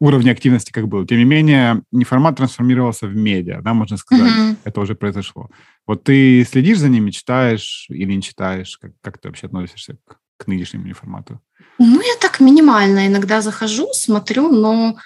уровне 0.00 0.30
активности 0.30 0.72
как 0.72 0.88
был. 0.88 1.06
Тем 1.06 1.18
не 1.18 1.24
менее, 1.24 1.82
неформат 1.90 2.36
трансформировался 2.36 3.06
в 3.06 3.16
медиа, 3.16 3.62
да, 3.62 3.72
можно 3.72 3.96
сказать. 3.96 4.30
Mm-hmm. 4.30 4.56
Это 4.64 4.80
уже 4.80 4.94
произошло. 4.94 5.48
Вот 5.86 6.04
ты 6.04 6.44
следишь 6.44 6.78
за 6.78 6.88
ними, 6.88 7.10
читаешь 7.10 7.86
или 7.88 8.12
не 8.12 8.22
читаешь? 8.22 8.76
Как, 8.76 8.92
как 9.00 9.18
ты 9.18 9.28
вообще 9.28 9.46
относишься 9.46 9.96
к, 10.04 10.18
к 10.36 10.46
нынешнему 10.46 10.86
неформату? 10.86 11.40
Ну, 11.78 12.00
я 12.00 12.16
так 12.20 12.40
минимально 12.40 13.06
иногда 13.06 13.40
захожу, 13.40 13.88
смотрю, 13.92 14.50
но 14.50 14.96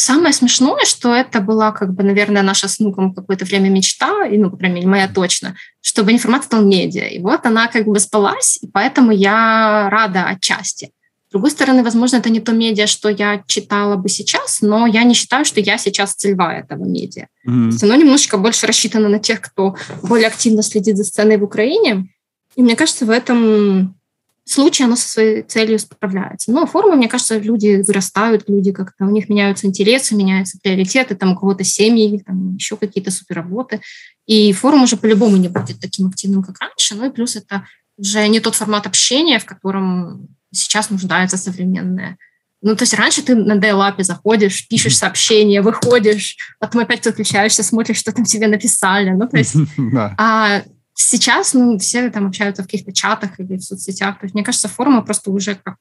самое 0.00 0.32
смешное, 0.32 0.84
что 0.84 1.14
это 1.14 1.40
была, 1.40 1.72
как 1.72 1.94
бы, 1.94 2.02
наверное, 2.02 2.42
наша 2.42 2.68
с 2.68 2.78
внуком 2.78 3.14
какое-то 3.14 3.44
время 3.44 3.68
мечта, 3.68 4.26
и, 4.26 4.36
ну, 4.36 4.50
по 4.50 4.56
крайней 4.56 4.76
мере, 4.76 4.88
моя 4.88 5.08
точно, 5.08 5.56
чтобы 5.80 6.12
информация 6.12 6.46
стал 6.46 6.62
медиа. 6.62 7.06
И 7.06 7.20
вот 7.20 7.46
она 7.46 7.68
как 7.68 7.86
бы 7.86 8.00
спалась, 8.00 8.58
и 8.62 8.66
поэтому 8.66 9.12
я 9.12 9.88
рада 9.90 10.24
отчасти. 10.24 10.90
С 11.28 11.32
другой 11.32 11.52
стороны, 11.52 11.84
возможно, 11.84 12.16
это 12.16 12.28
не 12.28 12.40
то 12.40 12.50
медиа, 12.50 12.88
что 12.88 13.08
я 13.08 13.44
читала 13.46 13.94
бы 13.94 14.08
сейчас, 14.08 14.62
но 14.62 14.86
я 14.86 15.04
не 15.04 15.14
считаю, 15.14 15.44
что 15.44 15.60
я 15.60 15.78
сейчас 15.78 16.14
целевая 16.14 16.62
этого 16.62 16.84
медиа. 16.84 17.28
Mm-hmm. 17.46 17.78
Оно 17.82 17.94
немножечко 17.94 18.36
больше 18.36 18.66
рассчитано 18.66 19.08
на 19.08 19.20
тех, 19.20 19.40
кто 19.40 19.76
более 20.02 20.26
активно 20.26 20.62
следит 20.62 20.96
за 20.96 21.04
сценой 21.04 21.36
в 21.36 21.44
Украине. 21.44 22.08
И 22.56 22.62
мне 22.62 22.74
кажется, 22.74 23.06
в 23.06 23.10
этом 23.10 23.99
случае 24.44 24.86
оно 24.86 24.96
со 24.96 25.08
своей 25.08 25.42
целью 25.42 25.78
справляется. 25.78 26.50
Но 26.50 26.66
формы, 26.66 26.96
мне 26.96 27.08
кажется, 27.08 27.38
люди 27.38 27.82
вырастают, 27.86 28.48
люди 28.48 28.72
как-то, 28.72 29.06
у 29.06 29.10
них 29.10 29.28
меняются 29.28 29.66
интересы, 29.66 30.14
меняются 30.14 30.58
приоритеты, 30.62 31.14
там 31.14 31.32
у 31.32 31.38
кого-то 31.38 31.64
семьи, 31.64 32.22
там 32.24 32.54
еще 32.56 32.76
какие-то 32.76 33.10
суперработы. 33.10 33.80
И 34.26 34.52
форум 34.52 34.82
уже 34.84 34.96
по-любому 34.96 35.36
не 35.36 35.48
будет 35.48 35.80
таким 35.80 36.08
активным, 36.08 36.42
как 36.42 36.60
раньше. 36.60 36.94
Ну 36.94 37.06
и 37.06 37.10
плюс 37.10 37.36
это 37.36 37.66
уже 37.96 38.26
не 38.28 38.40
тот 38.40 38.54
формат 38.54 38.86
общения, 38.86 39.38
в 39.38 39.44
котором 39.44 40.28
сейчас 40.52 40.90
нуждается 40.90 41.36
современная. 41.36 42.16
Ну, 42.62 42.76
то 42.76 42.82
есть 42.82 42.92
раньше 42.94 43.22
ты 43.22 43.34
на 43.34 43.56
дейлапе 43.56 44.02
заходишь, 44.02 44.68
пишешь 44.68 44.98
сообщение, 44.98 45.62
выходишь, 45.62 46.36
потом 46.58 46.82
опять 46.82 47.06
отключаешься, 47.06 47.62
смотришь, 47.62 47.96
что 47.96 48.12
там 48.12 48.24
тебе 48.24 48.48
написали. 48.48 49.10
Ну, 49.10 49.26
то 49.28 49.38
есть... 49.38 49.56
А 50.18 50.62
сейчас, 51.02 51.54
ну, 51.54 51.78
все 51.78 52.10
там 52.10 52.26
общаются 52.26 52.62
в 52.62 52.66
каких-то 52.66 52.92
чатах 52.92 53.38
или 53.40 53.56
в 53.56 53.62
соцсетях. 53.62 54.18
То 54.18 54.26
есть, 54.26 54.34
мне 54.34 54.44
кажется, 54.44 54.68
форумы 54.68 55.04
просто 55.04 55.30
уже 55.30 55.54
как, 55.54 55.76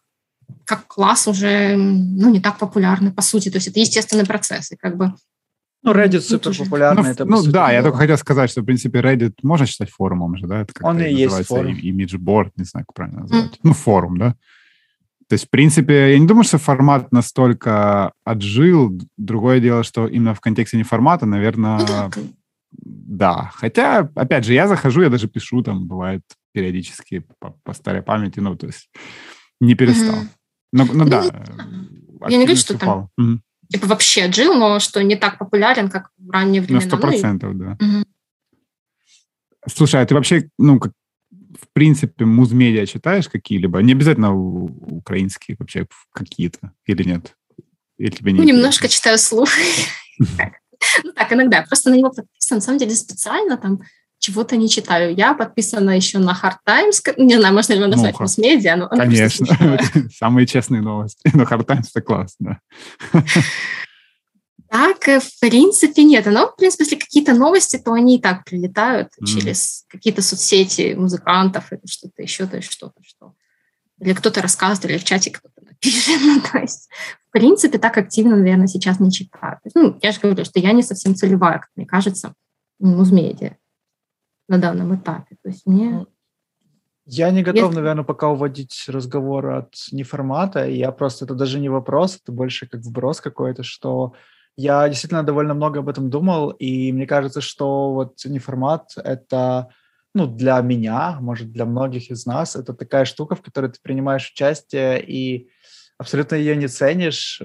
как 0.65 0.87
класс 0.87 1.27
уже, 1.27 1.75
ну, 1.75 2.29
не 2.29 2.39
так 2.39 2.57
популярны, 2.57 3.11
по 3.11 3.21
сути. 3.21 3.49
То 3.49 3.57
есть 3.57 3.67
это 3.67 3.79
естественный 3.79 4.25
процесс. 4.25 4.71
И 4.71 4.75
как 4.75 4.97
бы 4.97 5.13
ну, 5.81 5.93
Reddit 5.93 6.21
супер 6.21 6.57
популярный. 6.57 7.03
Ну, 7.03 7.09
это, 7.09 7.25
ну 7.25 7.41
да, 7.43 7.67
было. 7.67 7.73
я 7.73 7.83
только 7.83 7.97
хотел 7.99 8.17
сказать, 8.17 8.49
что, 8.49 8.61
в 8.61 8.65
принципе, 8.65 8.99
Reddit 8.99 9.35
можно 9.43 9.65
считать 9.65 9.89
форумом 9.89 10.35
же, 10.37 10.45
да? 10.45 10.61
Это 10.61 10.73
как 10.73 10.85
Он 10.85 11.01
и 11.01 11.13
есть 11.13 11.47
форум. 11.47 11.73
Имиджборд, 11.73 12.57
не 12.57 12.65
знаю, 12.65 12.85
как 12.85 12.93
правильно 12.95 13.21
назвать. 13.21 13.53
Mm. 13.53 13.59
Ну, 13.63 13.73
форум, 13.73 14.17
да? 14.17 14.35
То 15.29 15.33
есть, 15.33 15.45
в 15.45 15.49
принципе, 15.49 16.11
я 16.11 16.19
не 16.19 16.27
думаю, 16.27 16.43
что 16.43 16.57
формат 16.57 17.11
настолько 17.11 18.13
отжил. 18.25 18.99
Другое 19.15 19.59
дело, 19.59 19.83
что 19.83 20.07
именно 20.07 20.33
в 20.33 20.41
контексте 20.41 20.75
не 20.75 20.83
формата, 20.83 21.25
наверное, 21.25 21.79
ну, 21.79 22.23
да. 22.71 23.51
Хотя, 23.53 24.09
опять 24.15 24.45
же, 24.45 24.53
я 24.53 24.67
захожу, 24.67 25.01
я 25.01 25.09
даже 25.09 25.27
пишу, 25.27 25.61
там, 25.61 25.87
бывает, 25.87 26.21
периодически 26.51 27.25
по, 27.39 27.51
по 27.63 27.73
старой 27.73 28.01
памяти, 28.01 28.39
ну, 28.39 28.55
то 28.55 28.67
есть 28.67 28.89
не 29.59 29.75
перестал. 29.75 30.15
Mm-hmm. 30.15 30.29
Но, 30.73 30.85
ну, 30.85 30.93
ну 30.93 31.05
да. 31.05 31.23
Я 32.27 32.37
не 32.37 32.45
говорю, 32.45 32.59
что 32.59 32.77
там 32.77 33.09
mm-hmm. 33.19 33.39
типа 33.71 33.87
вообще 33.87 34.23
отжил, 34.23 34.53
но 34.55 34.79
что 34.79 35.03
не 35.03 35.15
так 35.15 35.37
популярен, 35.37 35.89
как 35.89 36.11
в 36.17 36.29
ранние 36.29 36.61
времена. 36.61 36.81
На 36.81 36.87
сто 36.87 36.97
процентов, 36.97 37.53
ну, 37.53 37.59
да. 37.59 37.77
Mm-hmm. 37.85 38.03
Слушай, 39.67 40.01
а 40.01 40.05
ты 40.05 40.15
вообще, 40.15 40.49
ну, 40.57 40.79
как, 40.79 40.93
в 41.31 41.67
принципе, 41.73 42.25
музмедиа 42.25 42.85
читаешь 42.85 43.27
какие-либо? 43.27 43.79
Не 43.79 43.93
обязательно 43.93 44.33
украинские 44.35 45.57
вообще 45.59 45.87
какие-то 46.13 46.71
или 46.85 47.03
нет? 47.03 47.35
Или 47.97 48.11
тебе 48.11 48.31
не 48.31 48.39
ну, 48.39 48.45
немножко 48.45 48.87
читаю 48.87 49.17
слух. 49.17 49.49
Ну 51.03 51.11
так, 51.13 51.31
иногда. 51.31 51.61
Просто 51.63 51.89
на 51.89 51.95
него 51.95 52.09
подписан. 52.09 52.57
На 52.57 52.61
самом 52.61 52.79
деле 52.79 52.95
специально 52.95 53.57
там 53.57 53.81
чего-то 54.19 54.57
не 54.57 54.69
читаю. 54.69 55.15
Я 55.15 55.33
подписана 55.33 55.91
еще 55.95 56.19
на 56.19 56.31
Hard 56.31 56.57
Times. 56.65 57.01
Не 57.17 57.37
знаю, 57.37 57.53
можно 57.53 57.73
ли 57.73 57.79
его 57.79 57.89
назвать 57.89 58.15
ну, 58.19 58.23
масс-медиа, 58.23 58.75
но 58.75 58.89
Конечно. 58.89 59.47
Самые 60.13 60.45
честные 60.45 60.81
новости. 60.81 61.21
Но 61.33 61.43
Hard 61.43 61.65
Times— 61.65 61.89
это 61.93 62.01
классно. 62.01 62.59
Так, 64.69 65.07
э, 65.07 65.19
в 65.19 65.39
принципе, 65.39 66.03
нет. 66.03 66.25
Но, 66.27 66.47
в 66.47 66.55
принципе, 66.55 66.83
если 66.83 66.97
какие-то 66.97 67.33
новости, 67.33 67.77
то 67.83 67.93
они 67.93 68.17
и 68.17 68.21
так 68.21 68.45
прилетают 68.45 69.07
mm. 69.19 69.25
через 69.25 69.85
какие-то 69.89 70.21
соцсети 70.21 70.93
музыкантов 70.93 71.71
или 71.71 71.81
что-то 71.85 72.21
еще, 72.21 72.45
то 72.45 72.57
есть 72.57 72.71
что-то, 72.71 73.01
что... 73.01 73.33
Или 73.99 74.13
кто-то 74.13 74.41
рассказывает, 74.41 74.91
или 74.91 74.97
в 74.99 75.03
чате 75.03 75.31
кто-то. 75.31 75.68
ну, 76.21 76.41
то 76.41 76.59
есть, 76.59 76.89
в 77.29 77.31
принципе, 77.31 77.77
так 77.77 77.97
активно, 77.97 78.35
наверное, 78.35 78.67
сейчас 78.67 78.99
не 78.99 79.11
читаю. 79.11 79.59
Ну, 79.75 79.97
я 80.01 80.11
же 80.11 80.19
говорю, 80.19 80.43
что 80.45 80.59
я 80.59 80.71
не 80.73 80.83
совсем 80.83 81.15
целевая, 81.15 81.59
как 81.59 81.69
мне 81.75 81.85
кажется, 81.85 82.33
музмедиа 82.79 83.57
на 84.47 84.57
данном 84.57 84.95
этапе. 84.95 85.37
То 85.43 85.49
есть 85.49 85.65
мне 85.65 85.89
ну, 85.89 86.07
я 87.05 87.31
не 87.31 87.41
готов, 87.41 87.63
Если... 87.63 87.75
наверное, 87.75 88.03
пока 88.03 88.29
уводить 88.29 88.85
разговор 88.87 89.47
от 89.47 89.73
неформата. 89.91 90.67
Я 90.67 90.91
просто, 90.91 91.25
это 91.25 91.33
даже 91.33 91.59
не 91.59 91.69
вопрос, 91.69 92.19
это 92.21 92.31
больше 92.31 92.67
как 92.67 92.81
вброс 92.81 93.19
какой-то, 93.19 93.63
что 93.63 94.13
я 94.55 94.87
действительно 94.87 95.23
довольно 95.23 95.55
много 95.55 95.79
об 95.79 95.89
этом 95.89 96.09
думал, 96.09 96.51
и 96.51 96.91
мне 96.91 97.07
кажется, 97.07 97.41
что 97.41 97.93
вот 97.93 98.25
неформат— 98.25 98.91
это, 98.97 99.69
ну, 100.13 100.27
для 100.27 100.59
меня, 100.61 101.17
может, 101.21 101.51
для 101.51 101.65
многих 101.65 102.11
из 102.11 102.25
нас, 102.25 102.55
это 102.55 102.73
такая 102.73 103.05
штука, 103.05 103.35
в 103.35 103.41
которой 103.41 103.71
ты 103.71 103.79
принимаешь 103.81 104.31
участие 104.31 105.03
и 105.03 105.49
абсолютно 105.97 106.35
ее 106.35 106.55
не 106.55 106.67
ценишь, 106.67 107.41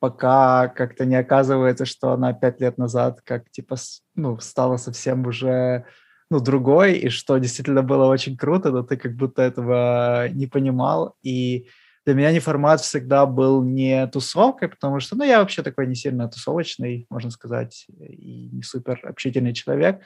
пока 0.00 0.68
как-то 0.68 1.04
не 1.04 1.16
оказывается, 1.16 1.84
что 1.84 2.12
она 2.12 2.32
пять 2.32 2.60
лет 2.60 2.78
назад 2.78 3.20
как, 3.24 3.50
типа, 3.50 3.76
ну, 4.14 4.38
стала 4.40 4.76
совсем 4.76 5.26
уже 5.26 5.84
ну, 6.30 6.40
другой, 6.40 6.94
и 6.94 7.08
что 7.08 7.38
действительно 7.38 7.82
было 7.82 8.06
очень 8.06 8.36
круто, 8.36 8.70
но 8.70 8.82
ты 8.82 8.96
как 8.96 9.14
будто 9.16 9.42
этого 9.42 10.28
не 10.28 10.46
понимал, 10.46 11.16
и 11.22 11.68
для 12.04 12.14
меня 12.14 12.32
неформат 12.32 12.80
всегда 12.80 13.26
был 13.26 13.62
не 13.62 14.06
тусовкой, 14.08 14.68
потому 14.68 15.00
что, 15.00 15.16
ну, 15.16 15.24
я 15.24 15.40
вообще 15.40 15.62
такой 15.62 15.86
не 15.86 15.94
сильно 15.94 16.28
тусовочный, 16.28 17.06
можно 17.10 17.30
сказать, 17.30 17.86
и 17.88 18.50
не 18.52 18.62
супер 18.62 19.00
общительный 19.04 19.54
человек. 19.54 20.02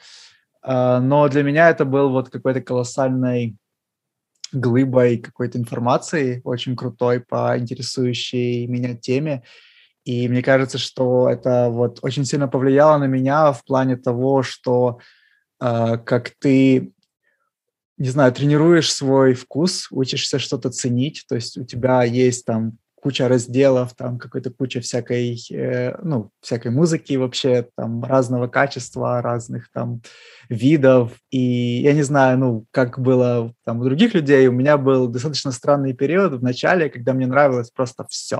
А, 0.63 0.99
но 0.99 1.27
для 1.27 1.43
меня 1.43 1.69
это 1.69 1.85
был 1.85 2.09
вот 2.09 2.29
какой-то 2.29 2.61
колоссальной 2.61 3.55
глыбой 4.51 5.17
какой-то 5.17 5.57
информации, 5.57 6.41
очень 6.43 6.75
крутой 6.75 7.19
по 7.19 7.57
интересующей 7.57 8.67
меня 8.67 8.95
теме. 8.95 9.43
И 10.05 10.27
мне 10.27 10.43
кажется, 10.43 10.77
что 10.77 11.29
это 11.29 11.69
вот 11.69 11.99
очень 12.01 12.25
сильно 12.25 12.47
повлияло 12.47 12.97
на 12.97 13.05
меня 13.05 13.51
в 13.51 13.63
плане 13.65 13.95
того, 13.95 14.43
что 14.43 14.99
э, 15.61 15.97
как 15.97 16.31
ты 16.39 16.93
не 17.97 18.09
знаю, 18.09 18.33
тренируешь 18.33 18.91
свой 18.91 19.33
вкус, 19.33 19.87
учишься 19.91 20.39
что-то 20.39 20.71
ценить, 20.71 21.25
то 21.29 21.35
есть 21.35 21.57
у 21.57 21.63
тебя 21.63 22.03
есть 22.03 22.45
там 22.45 22.77
куча 23.03 23.27
разделов, 23.27 23.93
там 23.95 24.17
какой-то 24.17 24.49
куча 24.49 24.79
всякой, 24.79 25.37
э, 25.51 25.97
ну, 26.01 26.29
всякой 26.39 26.71
музыки 26.71 27.17
вообще, 27.17 27.67
там 27.75 28.01
разного 28.03 28.47
качества, 28.47 29.21
разных 29.21 29.69
там 29.73 30.01
видов, 30.49 31.11
и 31.29 31.81
я 31.81 31.93
не 31.93 32.03
знаю, 32.03 32.37
ну, 32.37 32.65
как 32.71 32.99
было 32.99 33.53
там 33.65 33.81
у 33.81 33.83
других 33.83 34.13
людей, 34.13 34.47
у 34.47 34.53
меня 34.53 34.77
был 34.77 35.09
достаточно 35.09 35.51
странный 35.51 35.93
период 35.93 36.33
в 36.33 36.43
начале, 36.43 36.89
когда 36.89 37.13
мне 37.13 37.27
нравилось 37.27 37.71
просто 37.71 38.05
все. 38.09 38.37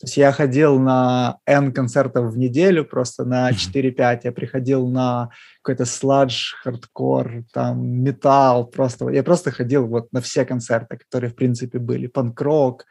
То 0.00 0.06
есть 0.06 0.16
я 0.16 0.32
ходил 0.32 0.78
на 0.78 1.38
N 1.44 1.72
концертов 1.72 2.32
в 2.32 2.38
неделю, 2.38 2.84
просто 2.84 3.24
на 3.24 3.50
4-5. 3.50 4.20
Я 4.22 4.32
приходил 4.32 4.88
на 4.88 5.30
какой-то 5.60 5.86
сладж, 5.86 6.54
хардкор, 6.62 7.42
там, 7.52 7.84
металл. 7.84 8.66
Просто, 8.66 9.08
я 9.08 9.24
просто 9.24 9.50
ходил 9.50 9.88
вот 9.88 10.12
на 10.12 10.20
все 10.20 10.44
концерты, 10.44 10.98
которые, 10.98 11.30
в 11.32 11.34
принципе, 11.34 11.80
были. 11.80 12.06
Панк-рок, 12.06 12.84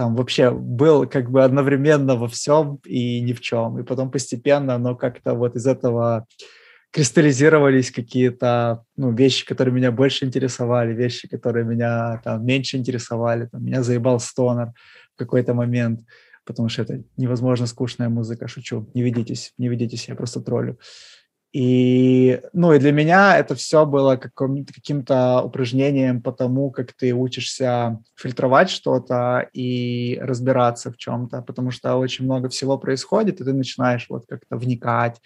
там 0.00 0.16
вообще 0.16 0.50
был 0.50 1.06
как 1.06 1.30
бы 1.30 1.44
одновременно 1.44 2.16
во 2.16 2.26
всем 2.26 2.80
и 2.86 3.20
ни 3.20 3.34
в 3.34 3.40
чем. 3.42 3.78
И 3.78 3.82
потом 3.82 4.10
постепенно 4.10 4.76
оно 4.76 4.96
как-то 4.96 5.34
вот 5.34 5.56
из 5.56 5.66
этого 5.66 6.24
кристаллизировались 6.90 7.90
какие-то 7.90 8.82
ну, 8.96 9.12
вещи, 9.12 9.44
которые 9.44 9.74
меня 9.74 9.92
больше 9.92 10.24
интересовали, 10.24 10.94
вещи, 10.94 11.28
которые 11.28 11.66
меня 11.66 12.18
там 12.24 12.46
меньше 12.46 12.78
интересовали. 12.78 13.48
Там, 13.52 13.62
меня 13.62 13.82
заебал 13.82 14.20
стонер 14.20 14.68
в 15.14 15.18
какой-то 15.18 15.52
момент 15.52 16.00
потому 16.46 16.68
что 16.68 16.82
это 16.82 17.04
невозможно 17.16 17.66
скучная 17.66 18.08
музыка, 18.08 18.48
шучу, 18.48 18.90
не 18.94 19.02
ведитесь, 19.02 19.52
не 19.58 19.68
ведитесь, 19.68 20.08
я 20.08 20.16
просто 20.16 20.40
троллю. 20.40 20.78
И, 21.52 22.40
ну, 22.52 22.72
и 22.72 22.78
для 22.78 22.92
меня 22.92 23.36
это 23.36 23.56
все 23.56 23.84
было 23.84 24.16
каким-то 24.16 25.42
упражнением 25.42 26.22
по 26.22 26.30
тому, 26.30 26.70
как 26.70 26.92
ты 26.92 27.12
учишься 27.12 27.98
фильтровать 28.14 28.70
что-то 28.70 29.48
и 29.52 30.16
разбираться 30.22 30.92
в 30.92 30.96
чем-то, 30.96 31.42
потому 31.42 31.72
что 31.72 31.96
очень 31.96 32.24
много 32.24 32.48
всего 32.48 32.78
происходит, 32.78 33.40
и 33.40 33.44
ты 33.44 33.52
начинаешь 33.52 34.06
вот 34.08 34.26
как-то 34.28 34.56
вникать. 34.56 35.20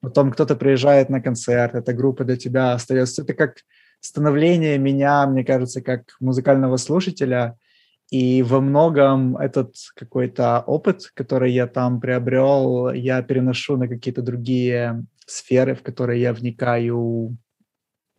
Потом 0.00 0.32
кто-то 0.32 0.56
приезжает 0.56 1.08
на 1.08 1.20
концерт, 1.20 1.74
эта 1.74 1.92
группа 1.92 2.24
для 2.24 2.36
тебя 2.36 2.72
остается. 2.72 3.22
Это 3.22 3.34
как 3.34 3.58
становление 4.00 4.76
меня, 4.76 5.24
мне 5.26 5.44
кажется, 5.44 5.82
как 5.82 6.16
музыкального 6.20 6.78
слушателя– 6.78 7.56
и 8.10 8.42
во 8.42 8.60
многом 8.60 9.36
этот 9.36 9.76
какой-то 9.94 10.64
опыт, 10.66 11.10
который 11.14 11.52
я 11.52 11.68
там 11.68 12.00
приобрел, 12.00 12.90
я 12.90 13.22
переношу 13.22 13.76
на 13.76 13.86
какие-то 13.86 14.20
другие 14.20 15.04
сферы, 15.30 15.74
в 15.74 15.82
которые 15.82 16.20
я 16.20 16.32
вникаю, 16.32 17.36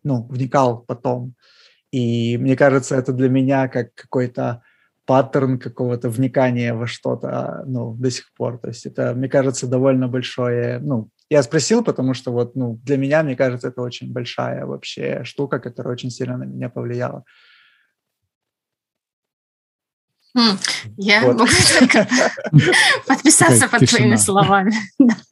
ну, 0.04 0.28
вникал 0.30 0.80
потом. 0.80 1.36
И 1.92 2.38
мне 2.38 2.56
кажется, 2.56 2.96
это 2.96 3.12
для 3.12 3.30
меня 3.30 3.68
как 3.68 3.94
какой-то 3.94 4.64
паттерн 5.06 5.60
какого-то 5.60 6.10
вникания 6.10 6.74
во 6.74 6.88
что-то, 6.88 7.64
ну, 7.66 7.94
до 7.94 8.10
сих 8.10 8.32
пор. 8.34 8.60
То 8.60 8.70
есть 8.70 8.86
это, 8.86 9.14
мне 9.14 9.28
кажется, 9.28 9.68
довольно 9.68 10.08
большое, 10.08 10.80
ну, 10.80 11.10
я 11.30 11.44
спросил, 11.44 11.84
потому 11.84 12.14
что 12.14 12.32
вот, 12.32 12.56
ну, 12.56 12.80
для 12.84 12.98
меня, 12.98 13.24
мне 13.24 13.36
кажется, 13.36 13.70
это 13.70 13.82
очень 13.82 14.12
большая 14.12 14.66
вообще 14.66 15.24
штука, 15.24 15.60
которая 15.60 15.94
очень 15.94 16.12
сильно 16.12 16.38
на 16.38 16.44
меня 16.44 16.70
повлияла. 16.70 17.24
Хм, 20.34 20.58
я 20.98 21.22
вот. 21.22 21.40
могу 21.40 21.52
только 21.78 22.08
подписаться 23.08 23.68
под 23.68 23.90
твоими 23.90 24.16
словами. 24.16 24.74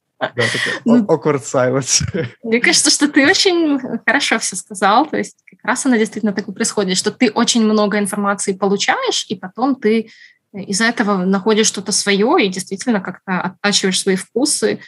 Ну, 0.85 1.05
awkward 1.05 1.41
silence. 1.53 2.01
Мне 2.43 2.59
кажется, 2.59 2.89
что 2.89 3.07
ты 3.07 3.27
очень 3.27 3.79
хорошо 4.05 4.39
все 4.39 4.55
сказал. 4.55 5.05
То 5.05 5.17
есть 5.17 5.37
как 5.49 5.59
раз 5.63 5.85
она 5.85 5.97
действительно 5.97 6.33
так 6.33 6.47
и 6.47 6.51
происходит, 6.51 6.97
что 6.97 7.11
ты 7.11 7.31
очень 7.31 7.63
много 7.63 7.97
информации 7.99 8.53
получаешь, 8.53 9.25
и 9.29 9.35
потом 9.35 9.75
ты 9.75 10.09
из-за 10.53 10.85
этого 10.85 11.17
находишь 11.25 11.67
что-то 11.67 11.91
свое 11.91 12.45
и 12.45 12.49
действительно 12.49 13.01
как-то 13.01 13.39
оттачиваешь 13.39 13.99
свои 13.99 14.15
вкусы, 14.15 14.79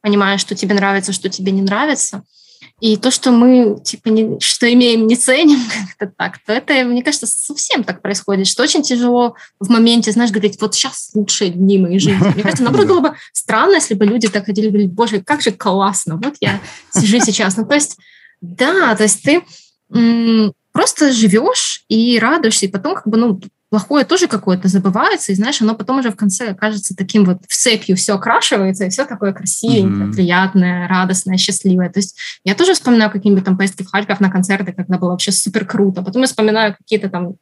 понимаешь, 0.00 0.40
что 0.40 0.54
тебе 0.54 0.74
нравится, 0.74 1.12
что 1.12 1.28
тебе 1.28 1.52
не 1.52 1.62
нравится. 1.62 2.24
И 2.80 2.96
то, 2.96 3.10
что 3.10 3.30
мы, 3.30 3.78
типа, 3.84 4.08
не, 4.08 4.40
что 4.40 4.72
имеем, 4.72 5.06
не 5.06 5.16
ценим 5.16 5.60
как-то 5.98 6.14
так, 6.16 6.38
то 6.44 6.52
это, 6.52 6.84
мне 6.84 7.02
кажется, 7.02 7.26
совсем 7.26 7.84
так 7.84 8.02
происходит, 8.02 8.46
что 8.46 8.62
очень 8.62 8.82
тяжело 8.82 9.36
в 9.58 9.70
моменте, 9.70 10.12
знаешь, 10.12 10.30
говорить, 10.30 10.60
вот 10.60 10.74
сейчас 10.74 11.10
лучшие 11.14 11.50
дни 11.50 11.78
моей 11.78 11.98
жизни. 12.00 12.32
Мне 12.34 12.42
кажется, 12.42 12.64
наоборот, 12.64 12.88
было 12.88 13.00
бы 13.00 13.14
странно, 13.32 13.74
если 13.74 13.94
бы 13.94 14.06
люди 14.06 14.28
так 14.28 14.46
ходили 14.46 14.68
говорили, 14.68 14.88
боже, 14.88 15.20
как 15.20 15.42
же 15.42 15.52
классно, 15.52 16.16
вот 16.16 16.36
я 16.40 16.60
сижу 16.90 17.20
сейчас. 17.20 17.56
Ну, 17.56 17.66
то 17.66 17.74
есть, 17.74 17.96
да, 18.40 18.94
то 18.96 19.02
есть 19.02 19.22
ты 19.22 19.42
просто 20.72 21.12
живешь 21.12 21.84
и 21.88 22.18
радуешься, 22.18 22.66
и 22.66 22.70
потом 22.70 22.94
как 22.94 23.06
бы, 23.08 23.18
ну, 23.18 23.40
плохое 23.70 24.04
тоже 24.04 24.26
какое-то 24.26 24.68
забывается, 24.68 25.32
и 25.32 25.34
знаешь, 25.36 25.62
оно 25.62 25.74
потом 25.74 26.00
уже 26.00 26.10
в 26.10 26.16
конце 26.16 26.54
кажется 26.54 26.94
таким 26.94 27.24
вот 27.24 27.38
в 27.48 27.54
цепью 27.54 27.96
все 27.96 28.14
окрашивается, 28.14 28.84
и 28.84 28.90
все 28.90 29.04
такое 29.06 29.32
красивенькое, 29.32 30.08
mm-hmm. 30.08 30.12
приятное, 30.12 30.88
радостное, 30.88 31.36
счастливое. 31.38 31.88
То 31.88 32.00
есть 32.00 32.16
я 32.44 32.54
тоже 32.54 32.74
вспоминаю 32.74 33.10
какие-нибудь 33.10 33.44
там 33.44 33.56
поездки 33.56 33.84
в 33.84 33.90
Харьков 33.90 34.20
на 34.20 34.30
концерты, 34.30 34.72
когда 34.72 34.98
было 34.98 35.10
вообще 35.10 35.32
супер 35.32 35.64
круто. 35.64 36.02
Потом 36.02 36.22
я 36.22 36.28
вспоминаю 36.28 36.76
какие-то 36.76 37.08
там, 37.08 37.34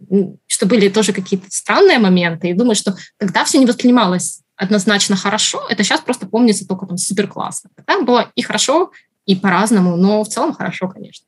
что 0.47 0.66
были 0.66 0.89
тоже 0.89 1.12
какие-то 1.12 1.47
странные 1.49 1.99
моменты, 1.99 2.51
и 2.51 2.55
думаю, 2.55 2.74
что 2.74 2.95
тогда 3.16 3.45
все 3.45 3.59
не 3.59 3.66
воспринималось 3.66 4.43
однозначно 4.57 5.16
хорошо, 5.16 5.62
это 5.70 5.83
сейчас 5.85 6.01
просто 6.01 6.26
помнится 6.26 6.66
только 6.66 6.85
там 6.85 6.99
супер 6.99 7.29
классно. 7.29 7.70
Тогда 7.76 8.03
было 8.03 8.31
и 8.35 8.43
хорошо, 8.43 8.91
и 9.24 9.37
по-разному, 9.37 9.97
но 9.97 10.24
в 10.24 10.29
целом 10.29 10.53
хорошо, 10.53 10.89
конечно. 10.89 11.26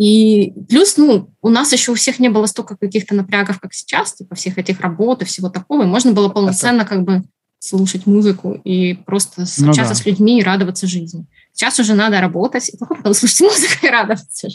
И 0.00 0.54
плюс, 0.70 0.96
ну, 0.96 1.28
у 1.42 1.50
нас 1.50 1.74
еще 1.74 1.92
у 1.92 1.94
всех 1.94 2.20
не 2.20 2.30
было 2.30 2.46
столько 2.46 2.74
каких-то 2.74 3.14
напрягов, 3.14 3.60
как 3.60 3.74
сейчас, 3.74 4.14
типа 4.14 4.34
всех 4.34 4.56
этих 4.56 4.80
работ 4.80 5.20
и 5.20 5.26
всего 5.26 5.50
такого, 5.50 5.82
и 5.82 5.86
можно 5.86 6.12
было 6.12 6.30
полноценно 6.30 6.86
как 6.86 7.02
бы 7.02 7.22
слушать 7.58 8.06
музыку 8.06 8.58
и 8.64 8.94
просто 8.94 9.44
ну, 9.58 9.68
общаться 9.68 9.92
да. 9.92 9.94
с 9.94 10.06
людьми 10.06 10.40
и 10.40 10.42
радоваться 10.42 10.86
жизни. 10.86 11.26
Сейчас 11.52 11.78
уже 11.78 11.92
надо 11.92 12.18
работать, 12.22 12.70
и 12.70 12.78
потом 12.78 12.96
слушать 13.12 13.42
музыку 13.42 13.86
и 13.86 13.90
радоваться. 13.90 14.48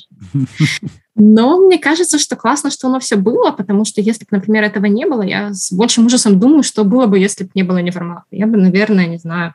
Но 1.15 1.59
мне 1.59 1.77
кажется, 1.77 2.17
что 2.17 2.35
классно, 2.35 2.71
что 2.71 2.87
оно 2.87 2.99
все 2.99 3.15
было, 3.15 3.51
потому 3.51 3.85
что 3.85 4.01
если 4.01 4.23
бы, 4.23 4.37
например, 4.37 4.63
этого 4.63 4.87
не 4.87 5.05
было, 5.05 5.21
я 5.21 5.53
с 5.53 5.71
большим 5.71 6.07
ужасом 6.07 6.39
думаю, 6.39 6.63
что 6.63 6.83
было 6.85 7.05
бы, 7.05 7.19
если 7.19 7.43
бы 7.43 7.51
не 7.53 7.61
было 7.61 7.77
неформата. 7.77 8.25
Я 8.31 8.47
бы, 8.47 8.57
наверное, 8.57 9.05
не 9.05 9.19
знаю, 9.19 9.53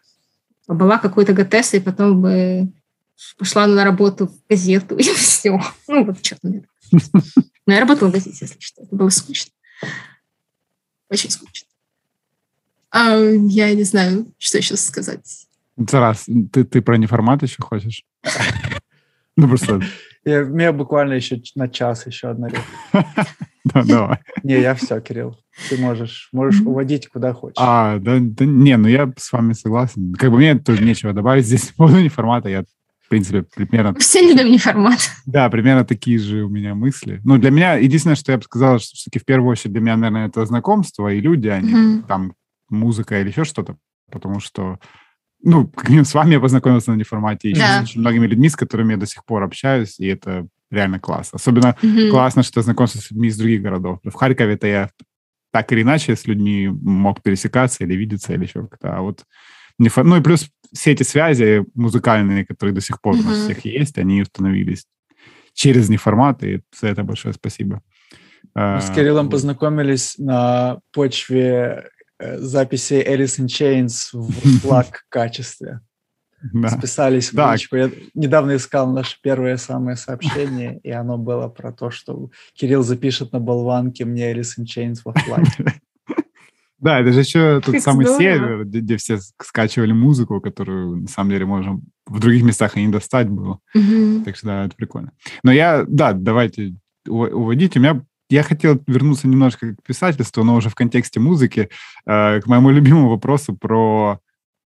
была 0.68 0.98
какой-то 0.98 1.32
ГТС, 1.32 1.74
и 1.74 1.80
потом 1.80 2.22
бы 2.22 2.68
пошла 3.36 3.66
на 3.66 3.84
работу 3.84 4.26
в 4.28 4.48
газету, 4.48 4.96
и 4.98 5.02
все. 5.02 5.60
Ну, 5.88 6.04
вот 6.04 6.24
что-то 6.24 6.48
мне. 6.48 6.64
Но 7.66 7.74
я 7.74 7.80
работала 7.80 8.08
в 8.08 8.12
газете, 8.12 8.38
если 8.40 8.60
что. 8.60 8.82
Это 8.82 8.94
было 8.96 9.08
скучно. 9.10 9.52
Очень 11.08 11.30
скучно. 11.30 11.66
А, 12.90 13.16
я 13.16 13.72
не 13.74 13.84
знаю, 13.84 14.32
что 14.38 14.58
еще 14.58 14.76
сказать. 14.76 15.46
Тарас, 15.88 16.26
ты, 16.52 16.64
ты 16.64 16.82
про 16.82 16.96
неформат 16.96 17.42
еще 17.42 17.62
хочешь? 17.62 18.04
Ну, 19.36 19.48
просто... 19.48 19.80
Я, 20.24 20.44
мне 20.44 20.70
буквально 20.70 21.14
еще 21.14 21.40
на 21.54 21.68
час 21.68 22.06
еще 22.06 22.28
одна 22.28 22.48
Да, 23.64 23.84
давай. 23.84 24.18
Не, 24.42 24.60
я 24.60 24.74
все, 24.74 25.00
Кирилл. 25.00 25.38
Ты 25.70 25.78
можешь, 25.78 26.28
можешь 26.32 26.60
уводить 26.60 27.08
куда 27.08 27.32
хочешь. 27.32 27.56
А, 27.58 27.98
да, 27.98 28.18
да, 28.20 28.44
не, 28.44 28.76
ну 28.76 28.88
я 28.88 29.10
с 29.16 29.32
вами 29.32 29.54
согласен. 29.54 30.12
Как 30.14 30.30
бы 30.30 30.36
мне 30.36 30.58
тоже 30.58 30.84
нечего 30.84 31.14
добавить 31.14 31.46
здесь 31.46 31.68
по 31.68 31.84
поводу 31.84 32.00
неформата. 32.00 32.50
Я 32.50 32.64
принципе, 33.10 33.42
примерно... 33.42 33.98
Все 33.98 34.20
любим 34.22 34.50
неформат. 34.50 35.00
Да, 35.26 35.50
примерно 35.50 35.84
такие 35.84 36.18
же 36.18 36.44
у 36.44 36.48
меня 36.48 36.74
мысли. 36.74 37.20
Ну, 37.24 37.38
для 37.38 37.50
меня, 37.50 37.74
единственное, 37.74 38.14
что 38.16 38.32
я 38.32 38.38
бы 38.38 38.44
сказала, 38.44 38.78
что 38.78 38.94
все-таки 38.94 39.18
в 39.18 39.24
первую 39.24 39.50
очередь 39.50 39.72
для 39.72 39.80
меня, 39.80 39.96
наверное, 39.96 40.28
это 40.28 40.46
знакомство 40.46 41.12
и 41.12 41.20
люди, 41.20 41.48
а 41.48 41.60
не 41.60 41.72
mm-hmm. 41.72 42.06
там 42.06 42.34
музыка 42.70 43.20
или 43.20 43.28
еще 43.28 43.44
что-то, 43.44 43.76
потому 44.10 44.40
что, 44.40 44.78
ну, 45.42 45.66
как 45.66 45.88
минимум 45.88 46.04
с 46.04 46.14
вами 46.14 46.34
я 46.34 46.40
познакомился 46.40 46.92
на 46.92 46.96
неформате, 46.96 47.50
и 47.50 47.54
да. 47.54 47.80
с 47.80 47.82
очень 47.82 48.00
многими 48.00 48.26
людьми, 48.28 48.48
с 48.48 48.56
которыми 48.56 48.92
я 48.92 48.96
до 48.96 49.06
сих 49.06 49.24
пор 49.24 49.42
общаюсь, 49.42 49.98
и 49.98 50.06
это 50.06 50.46
реально 50.70 51.00
классно. 51.00 51.36
Особенно 51.36 51.76
mm-hmm. 51.82 52.10
классно, 52.10 52.44
что 52.44 52.62
знакомство 52.62 53.00
с 53.00 53.10
людьми 53.10 53.28
из 53.28 53.36
других 53.36 53.60
городов. 53.60 53.98
В 54.04 54.14
Харькове 54.14 54.54
это 54.54 54.66
я 54.68 54.90
так 55.52 55.72
или 55.72 55.82
иначе 55.82 56.14
с 56.14 56.26
людьми 56.26 56.68
мог 56.68 57.22
пересекаться 57.22 57.82
или 57.82 57.94
видеться, 57.94 58.34
или 58.34 58.44
еще 58.44 58.68
как-то. 58.68 58.96
А 58.96 59.00
вот 59.00 59.24
ну 59.78 60.16
и 60.16 60.20
плюс 60.20 60.48
все 60.72 60.92
эти 60.92 61.02
связи 61.02 61.64
музыкальные, 61.74 62.46
которые 62.46 62.74
до 62.74 62.80
сих 62.80 63.00
пор 63.00 63.14
mm-hmm. 63.14 63.20
у 63.20 63.22
нас 63.24 63.38
всех 63.44 63.64
есть, 63.64 63.98
они 63.98 64.22
установились 64.22 64.86
через 65.54 65.88
неформат, 65.88 66.42
и 66.44 66.62
за 66.78 66.88
это 66.88 67.02
большое 67.02 67.34
спасибо. 67.34 67.82
Мы 68.54 68.80
с 68.80 68.90
Кириллом 68.90 69.26
вот. 69.26 69.32
познакомились 69.32 70.16
на 70.18 70.80
почве 70.92 71.90
э, 72.18 72.38
записи 72.38 72.94
Alice 72.94 73.38
in 73.38 73.46
Chains 73.46 74.10
в 74.12 74.30
флаг 74.60 75.04
качестве. 75.08 75.80
Да. 76.52 76.70
Списались 76.70 77.32
в 77.32 77.34
да. 77.34 77.52
личку. 77.52 77.76
Я 77.76 77.90
недавно 78.14 78.56
искал 78.56 78.90
наше 78.90 79.18
первое 79.22 79.58
самое 79.58 79.96
сообщение, 79.96 80.80
и 80.82 80.90
оно 80.90 81.18
было 81.18 81.48
про 81.48 81.70
то, 81.70 81.90
что 81.90 82.30
Кирилл 82.54 82.82
запишет 82.82 83.32
на 83.32 83.40
болванке 83.40 84.06
мне 84.06 84.32
Alice 84.32 84.58
in 84.58 84.64
Chains 84.64 85.00
во 85.04 85.12
флаге. 85.12 85.50
Да, 86.80 87.00
это 87.00 87.12
же 87.12 87.20
еще 87.20 87.60
тот 87.60 87.74
как 87.74 87.82
самый 87.82 88.06
здорово. 88.06 88.22
сервер, 88.22 88.64
где, 88.64 88.80
где 88.80 88.96
все 88.96 89.18
скачивали 89.42 89.92
музыку, 89.92 90.40
которую, 90.40 91.02
на 91.02 91.08
самом 91.08 91.30
деле, 91.30 91.44
можно 91.44 91.80
в 92.06 92.18
других 92.20 92.42
местах 92.42 92.76
и 92.76 92.84
не 92.84 92.90
достать 92.90 93.28
было. 93.28 93.60
Угу. 93.74 94.24
Так 94.24 94.36
что, 94.36 94.46
да, 94.46 94.64
это 94.64 94.74
прикольно. 94.76 95.12
Но 95.42 95.52
я, 95.52 95.84
да, 95.86 96.14
давайте 96.14 96.74
уводить. 97.06 97.76
У 97.76 97.80
меня 97.80 98.02
я 98.30 98.44
хотел 98.44 98.82
вернуться 98.86 99.28
немножко 99.28 99.74
к 99.74 99.82
писательству, 99.82 100.44
но 100.44 100.54
уже 100.54 100.70
в 100.70 100.74
контексте 100.74 101.20
музыки, 101.20 101.68
э, 102.06 102.40
к 102.40 102.46
моему 102.46 102.70
любимому 102.70 103.10
вопросу 103.10 103.54
про, 103.54 104.20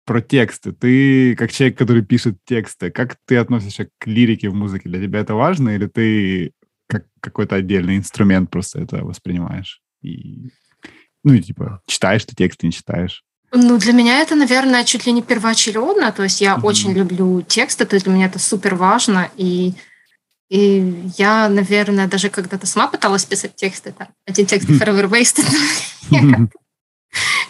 про 0.06 0.22
тексты. 0.22 0.72
Ты, 0.72 1.36
как 1.36 1.52
человек, 1.52 1.78
который 1.78 2.04
пишет 2.04 2.38
тексты, 2.46 2.92
как 2.92 3.18
ты 3.26 3.36
относишься 3.38 3.90
к 3.98 4.08
лирике 4.08 4.50
в 4.50 4.54
музыке? 4.54 4.90
Для 4.90 5.02
тебя 5.02 5.20
это 5.20 5.34
важно 5.34 5.70
или 5.72 5.88
ты 5.88 6.54
как 6.88 7.06
какой-то 7.20 7.56
отдельный 7.56 7.98
инструмент 7.98 8.50
просто 8.50 8.80
это 8.80 9.04
воспринимаешь? 9.04 9.82
И 10.02 10.52
ну, 11.28 11.40
типа, 11.40 11.82
читаешь 11.88 12.26
ты 12.26 12.36
тексты, 12.36 12.68
не 12.68 12.72
читаешь? 12.72 13.24
Ну, 13.52 13.78
для 13.78 13.94
меня 13.94 14.20
это, 14.22 14.36
наверное, 14.36 14.84
чуть 14.84 15.06
ли 15.06 15.12
не 15.12 15.22
первоочередно. 15.22 16.12
То 16.12 16.24
есть 16.24 16.42
я 16.42 16.56
mm-hmm. 16.56 16.64
очень 16.64 16.94
люблю 16.94 17.42
тексты, 17.42 17.86
то 17.86 17.96
есть 17.96 18.06
для 18.06 18.14
меня 18.14 18.26
это 18.28 18.40
супер 18.40 18.76
важно. 18.76 19.30
И, 19.38 19.74
и 20.50 21.12
я, 21.18 21.50
наверное, 21.50 22.08
даже 22.08 22.30
когда-то 22.30 22.66
сама 22.68 22.88
пыталась 22.88 23.26
писать 23.26 23.56
тексты, 23.56 23.90
это 23.90 24.10
один 24.26 24.46
текст 24.46 24.70
Forever 24.70 25.10
Wasted. 25.10 25.46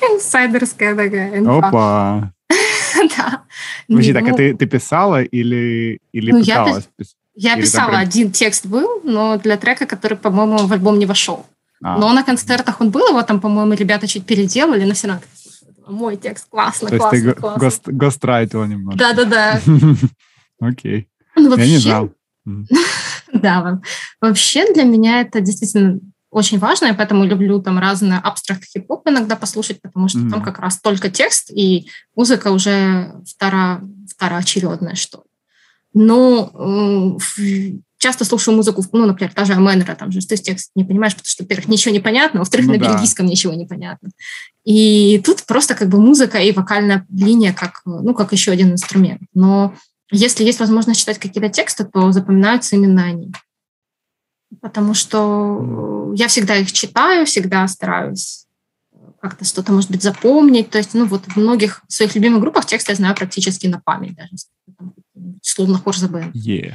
Инсайдерская 0.01 0.95
такая 0.95 1.57
Опа! 1.57 2.31
Да. 3.15 3.43
Подожди, 3.87 4.11
так, 4.11 4.23
а 4.23 4.29
ну 4.29 4.35
ты, 4.35 4.65
писала 4.65 5.21
или, 5.21 5.99
ну, 6.13 6.39
пыталась? 6.39 6.89
Я 7.35 7.55
писала, 7.55 7.99
один 7.99 8.31
текст 8.31 8.65
был, 8.65 9.01
но 9.03 9.37
для 9.37 9.57
трека, 9.57 9.85
который, 9.85 10.17
по-моему, 10.17 10.57
в 10.57 10.73
альбом 10.73 10.97
не 10.97 11.05
вошел. 11.05 11.45
А. 11.83 11.97
Но 11.97 12.11
на 12.13 12.23
концертах 12.23 12.81
он 12.81 12.89
был, 12.89 13.07
его 13.09 13.21
там, 13.23 13.39
по-моему, 13.39 13.73
ребята 13.73 14.07
чуть 14.07 14.25
переделали, 14.25 14.83
но 14.83 14.93
все 14.93 15.07
равно 15.07 15.23
мой 15.87 16.17
текст 16.17 16.49
классно, 16.49 16.89
То 16.89 16.97
классно, 16.97 17.15
есть 17.15 17.37
классно. 17.37 17.59
Гост, 17.59 17.81
гострайтила 17.87 18.65
немного. 18.65 18.97
Да-да-да. 18.97 19.61
Окей. 20.59 21.07
Ну, 21.35 21.55
Я 21.55 21.67
не 21.67 21.77
знал. 21.77 22.11
Да, 23.33 23.81
вообще 24.21 24.73
для 24.73 24.83
меня 24.83 25.19
это 25.19 25.41
действительно 25.41 25.99
очень 26.29 26.59
важно, 26.59 26.87
и 26.87 26.93
поэтому 26.93 27.25
люблю 27.25 27.61
там 27.61 27.77
разные 27.77 28.19
абстракт 28.19 28.63
хип-хоп 28.63 29.07
иногда 29.07 29.35
послушать, 29.35 29.81
потому 29.81 30.07
что 30.07 30.29
там 30.29 30.41
как 30.41 30.59
раз 30.59 30.79
только 30.79 31.09
текст, 31.09 31.51
и 31.51 31.89
музыка 32.15 32.51
уже 32.51 33.13
втора, 33.27 33.81
второочередная, 34.09 34.95
что 34.95 35.17
ли. 35.17 35.23
Но 35.93 36.51
э, 36.53 37.77
часто 37.97 38.25
слушаю 38.25 38.55
музыку, 38.55 38.83
ну, 38.91 39.05
например, 39.05 39.33
та 39.33 39.45
же 39.45 39.53
Аменера, 39.53 39.95
там 39.95 40.11
же 40.11 40.19
ты 40.25 40.37
текст 40.37 40.71
не 40.75 40.83
понимаешь, 40.83 41.13
потому 41.13 41.27
что, 41.27 41.43
во-первых, 41.43 41.67
ничего 41.67 41.93
не 41.93 41.99
понятно, 41.99 42.39
во-вторых, 42.39 42.67
ну, 42.67 42.73
на 42.73 42.79
да. 42.79 42.93
бельгийском 42.93 43.25
ничего 43.25 43.53
не 43.53 43.65
понятно. 43.65 44.09
И 44.63 45.21
тут 45.25 45.45
просто 45.45 45.75
как 45.75 45.89
бы 45.89 45.99
музыка 45.99 46.37
и 46.37 46.51
вокальная 46.51 47.05
линия 47.09 47.53
как, 47.53 47.81
ну, 47.85 48.13
как 48.13 48.31
еще 48.33 48.51
один 48.51 48.71
инструмент. 48.71 49.21
Но 49.33 49.75
если 50.11 50.43
есть 50.43 50.59
возможность 50.59 50.99
читать 50.99 51.19
какие-то 51.19 51.49
тексты, 51.49 51.85
то 51.85 52.11
запоминаются 52.11 52.75
именно 52.75 53.03
они. 53.03 53.31
Потому 54.61 54.93
что 54.93 56.13
я 56.15 56.27
всегда 56.27 56.55
их 56.55 56.71
читаю, 56.71 57.25
всегда 57.25 57.67
стараюсь 57.67 58.45
как-то 59.19 59.45
что-то, 59.45 59.71
может 59.73 59.91
быть, 59.91 60.03
запомнить. 60.03 60.69
То 60.69 60.77
есть, 60.77 60.93
ну, 60.93 61.05
вот 61.05 61.25
в 61.25 61.37
многих 61.37 61.81
своих 61.87 62.15
любимых 62.15 62.41
группах 62.41 62.65
тексты 62.65 62.91
я 62.91 62.95
знаю 62.95 63.15
практически 63.15 63.67
на 63.67 63.81
память, 63.81 64.15
даже 64.15 64.31
словно 65.41 65.77
хор 65.77 65.97
забыл. 65.97 66.21
Yeah. 66.33 66.73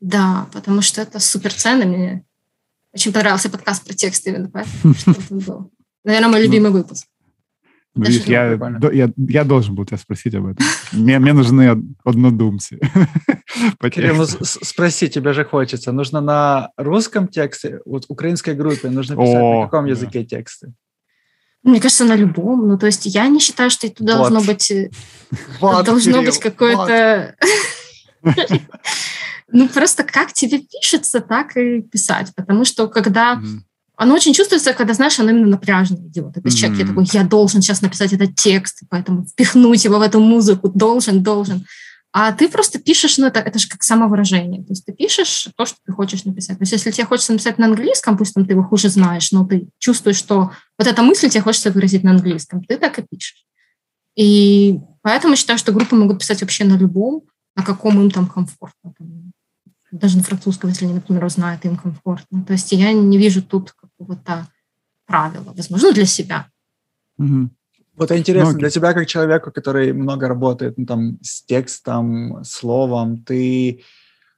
Да, 0.00 0.48
потому 0.52 0.82
что 0.82 1.00
это 1.02 1.20
супер 1.20 1.52
ценно. 1.52 1.84
Мне 1.86 2.24
очень 2.92 3.12
понравился 3.12 3.50
подкаст 3.50 3.84
про 3.84 3.94
тексты 3.94 4.30
именно 4.30 4.50
поэтому, 4.50 4.94
что 4.98 5.10
это 5.12 5.34
был. 5.34 5.70
Наверное, 6.04 6.28
мой 6.30 6.42
любимый 6.42 6.70
выпуск. 6.70 7.06
Ну, 7.94 8.04
видишь, 8.04 8.24
я, 8.24 8.58
я, 8.92 9.10
я 9.16 9.44
должен 9.44 9.74
был 9.74 9.86
тебя 9.86 9.96
спросить 9.96 10.34
об 10.34 10.46
этом. 10.46 10.66
Мне, 10.92 11.18
мне 11.18 11.32
нужны 11.32 11.82
однодумцы. 12.04 12.78
Кирилл, 13.90 14.26
спроси, 14.26 15.08
тебе 15.08 15.32
же 15.32 15.46
хочется. 15.46 15.92
Нужно 15.92 16.20
на 16.20 16.70
русском 16.76 17.26
тексте, 17.26 17.80
вот 17.86 18.04
украинской 18.08 18.54
группе, 18.54 18.90
нужно 18.90 19.16
писать 19.16 19.36
О, 19.36 19.60
на 19.60 19.64
каком 19.64 19.86
языке 19.86 20.24
тексты? 20.24 20.74
Мне 21.62 21.80
кажется, 21.80 22.04
на 22.04 22.16
любом. 22.16 22.68
Ну, 22.68 22.78
то 22.78 22.84
есть 22.84 23.06
я 23.06 23.28
не 23.28 23.40
считаю, 23.40 23.70
что 23.70 23.86
это 23.86 24.04
должно 24.04 24.40
вот. 24.40 24.46
быть... 24.46 24.72
Вот, 25.60 25.86
должно 25.86 26.12
Кирилл, 26.12 26.26
быть 26.26 26.38
какое-то... 26.38 27.34
Вот. 28.22 28.34
Ну, 29.52 29.68
просто 29.68 30.02
как 30.04 30.32
тебе 30.32 30.58
пишется, 30.60 31.20
так 31.20 31.56
и 31.56 31.82
писать. 31.82 32.32
Потому 32.34 32.64
что 32.64 32.88
когда... 32.88 33.34
Mm-hmm. 33.34 33.60
Оно 33.98 34.14
очень 34.14 34.34
чувствуется, 34.34 34.74
когда, 34.74 34.92
знаешь, 34.92 35.18
оно 35.18 35.30
именно 35.30 35.46
напряжно 35.46 35.96
идет. 35.96 36.34
То 36.34 36.40
есть 36.44 36.58
mm-hmm. 36.58 36.60
человек 36.60 36.78
я 36.80 36.86
такой, 36.86 37.06
я 37.12 37.24
должен 37.24 37.62
сейчас 37.62 37.80
написать 37.80 38.12
этот 38.12 38.34
текст, 38.34 38.82
поэтому 38.90 39.24
впихнуть 39.24 39.84
его 39.84 39.98
в 39.98 40.02
эту 40.02 40.20
музыку, 40.20 40.68
должен, 40.68 41.22
должен. 41.22 41.64
А 42.12 42.32
ты 42.32 42.48
просто 42.48 42.78
пишешь, 42.78 43.18
ну, 43.18 43.26
это, 43.26 43.40
это 43.40 43.58
же 43.58 43.68
как 43.68 43.82
самовыражение. 43.82 44.62
То 44.62 44.70
есть 44.72 44.86
ты 44.86 44.92
пишешь 44.92 45.48
то, 45.54 45.66
что 45.66 45.76
ты 45.84 45.92
хочешь 45.92 46.24
написать. 46.24 46.56
То 46.56 46.62
есть 46.62 46.72
если 46.72 46.90
тебе 46.90 47.06
хочется 47.06 47.32
написать 47.32 47.58
на 47.58 47.66
английском, 47.66 48.16
пусть 48.16 48.32
там 48.32 48.46
ты 48.46 48.54
его 48.54 48.62
хуже 48.62 48.88
знаешь, 48.88 49.32
но 49.32 49.44
ты 49.44 49.68
чувствуешь, 49.78 50.16
что 50.16 50.50
вот 50.78 50.88
эта 50.88 51.02
мысль 51.02 51.28
тебе 51.28 51.42
хочется 51.42 51.70
выразить 51.70 52.04
на 52.04 52.12
английском, 52.12 52.64
ты 52.64 52.78
так 52.78 52.98
и 52.98 53.02
пишешь. 53.02 53.44
И 54.14 54.80
поэтому 55.02 55.36
считаю, 55.36 55.58
что 55.58 55.72
группы 55.72 55.94
могут 55.94 56.20
писать 56.20 56.40
вообще 56.40 56.64
на 56.64 56.78
любом, 56.78 57.22
на 57.54 57.62
каком 57.62 58.00
им 58.00 58.10
там 58.10 58.26
комфортно 58.26 58.94
даже 59.90 60.16
на 60.16 60.22
французском, 60.22 60.70
если 60.70 60.84
они, 60.84 60.94
например, 60.94 61.24
узнают, 61.24 61.64
им 61.64 61.76
комфортно. 61.76 62.44
То 62.44 62.52
есть 62.52 62.72
я 62.72 62.92
не 62.92 63.18
вижу 63.18 63.42
тут 63.42 63.72
какого-то 63.72 64.46
правила, 65.06 65.52
возможно, 65.54 65.92
для 65.92 66.06
себя. 66.06 66.48
Угу. 67.18 67.50
Вот 67.96 68.12
интересно, 68.12 68.50
Многие. 68.50 68.60
для 68.60 68.70
тебя, 68.70 68.92
как 68.92 69.06
человека, 69.06 69.50
который 69.50 69.92
много 69.92 70.28
работает 70.28 70.76
ну, 70.76 70.84
там, 70.84 71.18
с 71.22 71.42
текстом, 71.42 72.44
словом, 72.44 73.22
ты, 73.22 73.82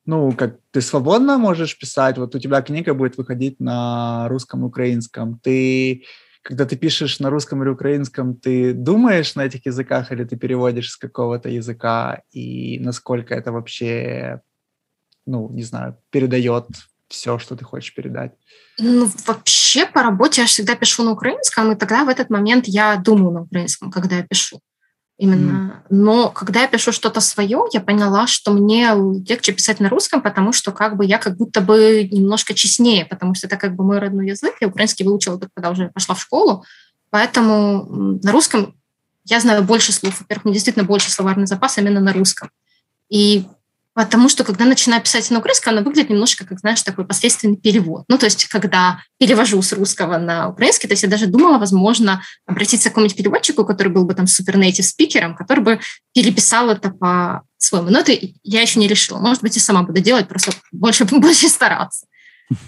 ну, 0.07 0.33
как 0.33 0.59
ты 0.71 0.81
свободно 0.81 1.39
можешь 1.39 1.77
писать, 1.77 2.19
вот 2.19 2.35
у 2.35 2.39
тебя 2.39 2.63
книга 2.63 2.95
будет 2.95 3.17
выходить 3.17 3.59
на 3.59 4.29
русском, 4.29 4.63
украинском, 4.63 5.41
ты, 5.43 6.05
когда 6.43 6.67
ты 6.67 6.77
пишешь 6.77 7.19
на 7.19 7.31
русском 7.31 7.61
или 7.63 7.71
украинском, 7.71 8.37
ты 8.37 8.73
думаешь 8.73 9.35
на 9.35 9.45
этих 9.45 9.67
языках 9.67 10.13
или 10.13 10.23
ты 10.23 10.37
переводишь 10.37 10.93
с 10.93 10.97
какого-то 10.97 11.49
языка, 11.49 12.23
и 12.31 12.79
насколько 12.79 13.35
это 13.35 13.51
вообще 13.51 14.41
ну, 15.29 15.51
не 15.51 15.63
знаю, 15.63 15.97
передает 16.11 16.67
все, 17.09 17.39
что 17.39 17.55
ты 17.55 17.65
хочешь 17.65 17.95
передать? 17.95 18.33
Ну, 18.79 19.09
вообще 19.27 19.87
по 19.87 20.03
работе 20.03 20.41
я 20.41 20.47
всегда 20.47 20.75
пишу 20.75 21.05
на 21.05 21.13
украинском, 21.13 21.71
и 21.71 21.77
тогда 21.77 22.05
в 22.05 22.09
этот 22.09 22.31
момент 22.31 22.65
я 22.67 22.97
думаю 22.97 23.33
на 23.33 23.43
украинском, 23.43 23.91
когда 23.91 24.17
я 24.17 24.23
пишу. 24.23 24.61
Именно. 25.19 25.51
Mm. 25.51 25.87
Но 25.91 26.31
когда 26.31 26.63
я 26.63 26.69
пишу 26.69 26.93
что-то 26.93 27.21
свое, 27.21 27.65
я 27.73 27.81
поняла, 27.81 28.29
что 28.29 28.53
мне 28.53 28.95
легче 29.29 29.53
писать 29.53 29.81
на 29.81 29.89
русском, 29.89 30.23
потому 30.23 30.53
что 30.53 30.71
как 30.71 30.97
бы 30.97 31.05
я 31.05 31.19
как 31.19 31.37
будто 31.37 31.61
бы 31.61 32.09
немножко 32.11 32.55
честнее, 32.55 33.05
потому 33.05 33.35
что 33.35 33.49
это 33.49 33.57
как 33.57 33.75
бы 33.75 33.85
мой 33.85 33.99
родной 33.99 34.29
язык. 34.29 34.55
Я 34.61 34.69
украинский 34.69 35.05
выучила 35.05 35.39
только 35.39 35.53
когда 35.55 35.71
уже 35.71 35.89
пошла 35.89 36.15
в 36.15 36.23
школу. 36.23 36.65
Поэтому 37.11 38.19
на 38.23 38.31
русском 38.31 38.77
я 39.25 39.41
знаю 39.41 39.65
больше 39.65 39.93
слов. 39.93 40.21
Во-первых, 40.21 40.45
мне 40.45 40.55
действительно 40.55 40.85
больше 40.85 41.11
словарный 41.11 41.47
запас 41.47 41.79
именно 41.79 42.01
на 42.01 42.13
русском. 42.13 42.51
И 43.09 43.45
Потому 43.99 44.29
что, 44.29 44.45
когда 44.45 44.65
начинаю 44.65 45.03
писать 45.03 45.29
на 45.33 45.41
украинском, 45.41 45.73
она 45.73 45.83
выглядит 45.83 46.09
немножко, 46.09 46.47
как, 46.47 46.61
знаешь, 46.61 46.81
такой 46.83 47.05
посредственный 47.05 47.57
перевод. 47.57 48.05
Ну, 48.07 48.17
то 48.17 48.27
есть, 48.27 48.45
когда 48.45 49.01
перевожу 49.19 49.61
с 49.61 49.73
русского 49.73 50.19
на 50.19 50.49
украинский, 50.49 50.87
то 50.87 50.93
есть 50.93 51.03
я 51.03 51.09
даже 51.09 51.27
думала, 51.27 51.59
возможно, 51.59 52.23
обратиться 52.47 52.91
к 52.91 52.93
какому-нибудь 52.93 53.17
переводчику, 53.17 53.65
который 53.65 53.89
был 53.89 54.05
бы 54.05 54.15
там 54.15 54.29
супернейтив 54.29 54.87
спикером, 54.87 55.35
который 55.35 55.65
бы 55.65 55.81
переписал 56.15 56.71
это 56.71 56.91
по-своему. 56.91 57.91
Но 57.91 57.99
это 57.99 58.17
я 58.45 58.61
еще 58.61 58.79
не 58.79 58.87
решила. 58.87 59.19
Может 59.19 59.43
быть, 59.43 59.57
и 59.57 59.61
сама 59.61 59.83
буду 59.83 60.01
делать, 60.01 60.29
просто 60.29 60.53
больше, 60.71 61.05
больше 61.11 61.49
стараться. 61.49 62.07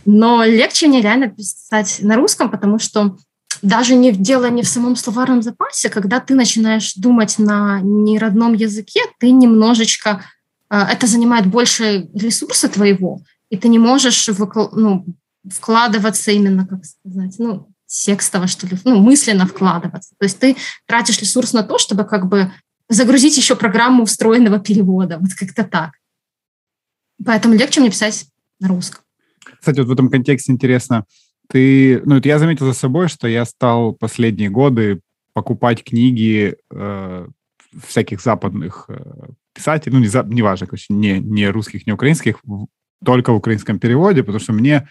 Но 0.05 0.43
легче 0.43 0.89
мне 0.89 1.01
реально 1.01 1.29
писать 1.29 1.99
на 2.01 2.17
русском, 2.17 2.51
потому 2.51 2.81
что 2.81 3.17
даже 3.63 3.95
не 3.95 4.11
дело 4.11 4.51
не 4.51 4.65
в 4.65 4.69
самом 4.69 4.97
словарном 4.97 5.43
запасе, 5.43 5.91
когда 5.91 6.19
ты 6.19 6.35
начинаешь 6.35 6.95
думать 6.95 7.39
на 7.39 7.79
неродном 7.83 8.55
языке, 8.55 9.03
ты 9.21 9.31
немножечко 9.31 10.25
это 10.71 11.07
занимает 11.07 11.47
больше 11.47 12.09
ресурса 12.15 12.69
твоего, 12.69 13.23
и 13.51 13.57
ты 13.57 13.69
не 13.69 13.79
можешь 13.79 14.29
ну, 14.29 15.05
вкладываться 15.51 16.31
именно, 16.31 16.67
как 16.67 16.85
сказать, 16.85 17.35
ну, 17.39 17.69
текстово, 17.87 18.47
что 18.47 18.67
ли, 18.67 18.79
ну, 18.85 19.01
мысленно 19.01 19.47
вкладываться. 19.47 20.15
То 20.19 20.25
есть 20.25 20.39
ты 20.39 20.57
тратишь 20.87 21.21
ресурс 21.21 21.53
на 21.53 21.63
то, 21.63 21.79
чтобы 21.79 22.05
как 22.05 22.29
бы 22.29 22.53
загрузить 22.89 23.37
еще 23.37 23.57
программу 23.57 24.05
встроенного 24.05 24.61
перевода, 24.61 25.19
вот 25.19 25.31
как-то 25.35 25.65
так. 25.65 25.93
Поэтому 27.25 27.55
легче 27.55 27.81
мне 27.81 27.91
писать 27.91 28.27
на 28.61 28.69
русском. 28.69 29.03
Кстати, 29.59 29.81
вот 29.81 29.89
в 29.89 29.93
этом 29.93 30.09
контексте 30.09 30.53
интересно, 30.53 31.05
ты, 31.49 32.01
ну, 32.05 32.21
я 32.23 32.39
заметил 32.39 32.67
за 32.67 32.73
собой, 32.73 33.09
что 33.09 33.27
я 33.27 33.45
стал 33.45 33.93
последние 33.93 34.51
годы 34.51 35.01
покупать 35.33 35.83
книги 35.83 36.57
э, 36.71 37.29
всяких 37.87 38.21
западных 38.21 38.87
э, 38.89 39.01
писателей, 39.55 39.95
ну, 39.95 40.01
не, 40.01 40.09
за, 40.09 40.23
не 40.23 40.43
важно, 40.43 40.67
короче, 40.67 40.87
не, 40.93 41.19
не 41.19 41.49
русских, 41.49 41.87
не 41.87 41.93
украинских, 41.93 42.43
только 43.05 43.33
в 43.33 43.37
украинском 43.37 43.79
переводе, 43.79 44.23
потому 44.23 44.41
что 44.41 44.53
мне 44.53 44.89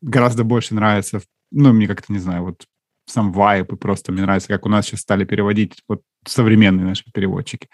гораздо 0.00 0.44
больше 0.44 0.74
нравится, 0.74 1.20
ну, 1.50 1.72
мне 1.72 1.86
как-то, 1.86 2.12
не 2.12 2.18
знаю, 2.18 2.44
вот 2.44 2.66
сам 3.06 3.32
вайп, 3.32 3.72
и 3.72 3.76
просто 3.76 4.12
мне 4.12 4.22
нравится, 4.22 4.48
как 4.48 4.66
у 4.66 4.68
нас 4.68 4.86
сейчас 4.86 5.00
стали 5.00 5.24
переводить 5.24 5.82
вот 5.88 6.02
современные 6.26 6.86
наши 6.86 7.04
переводчики. 7.12 7.68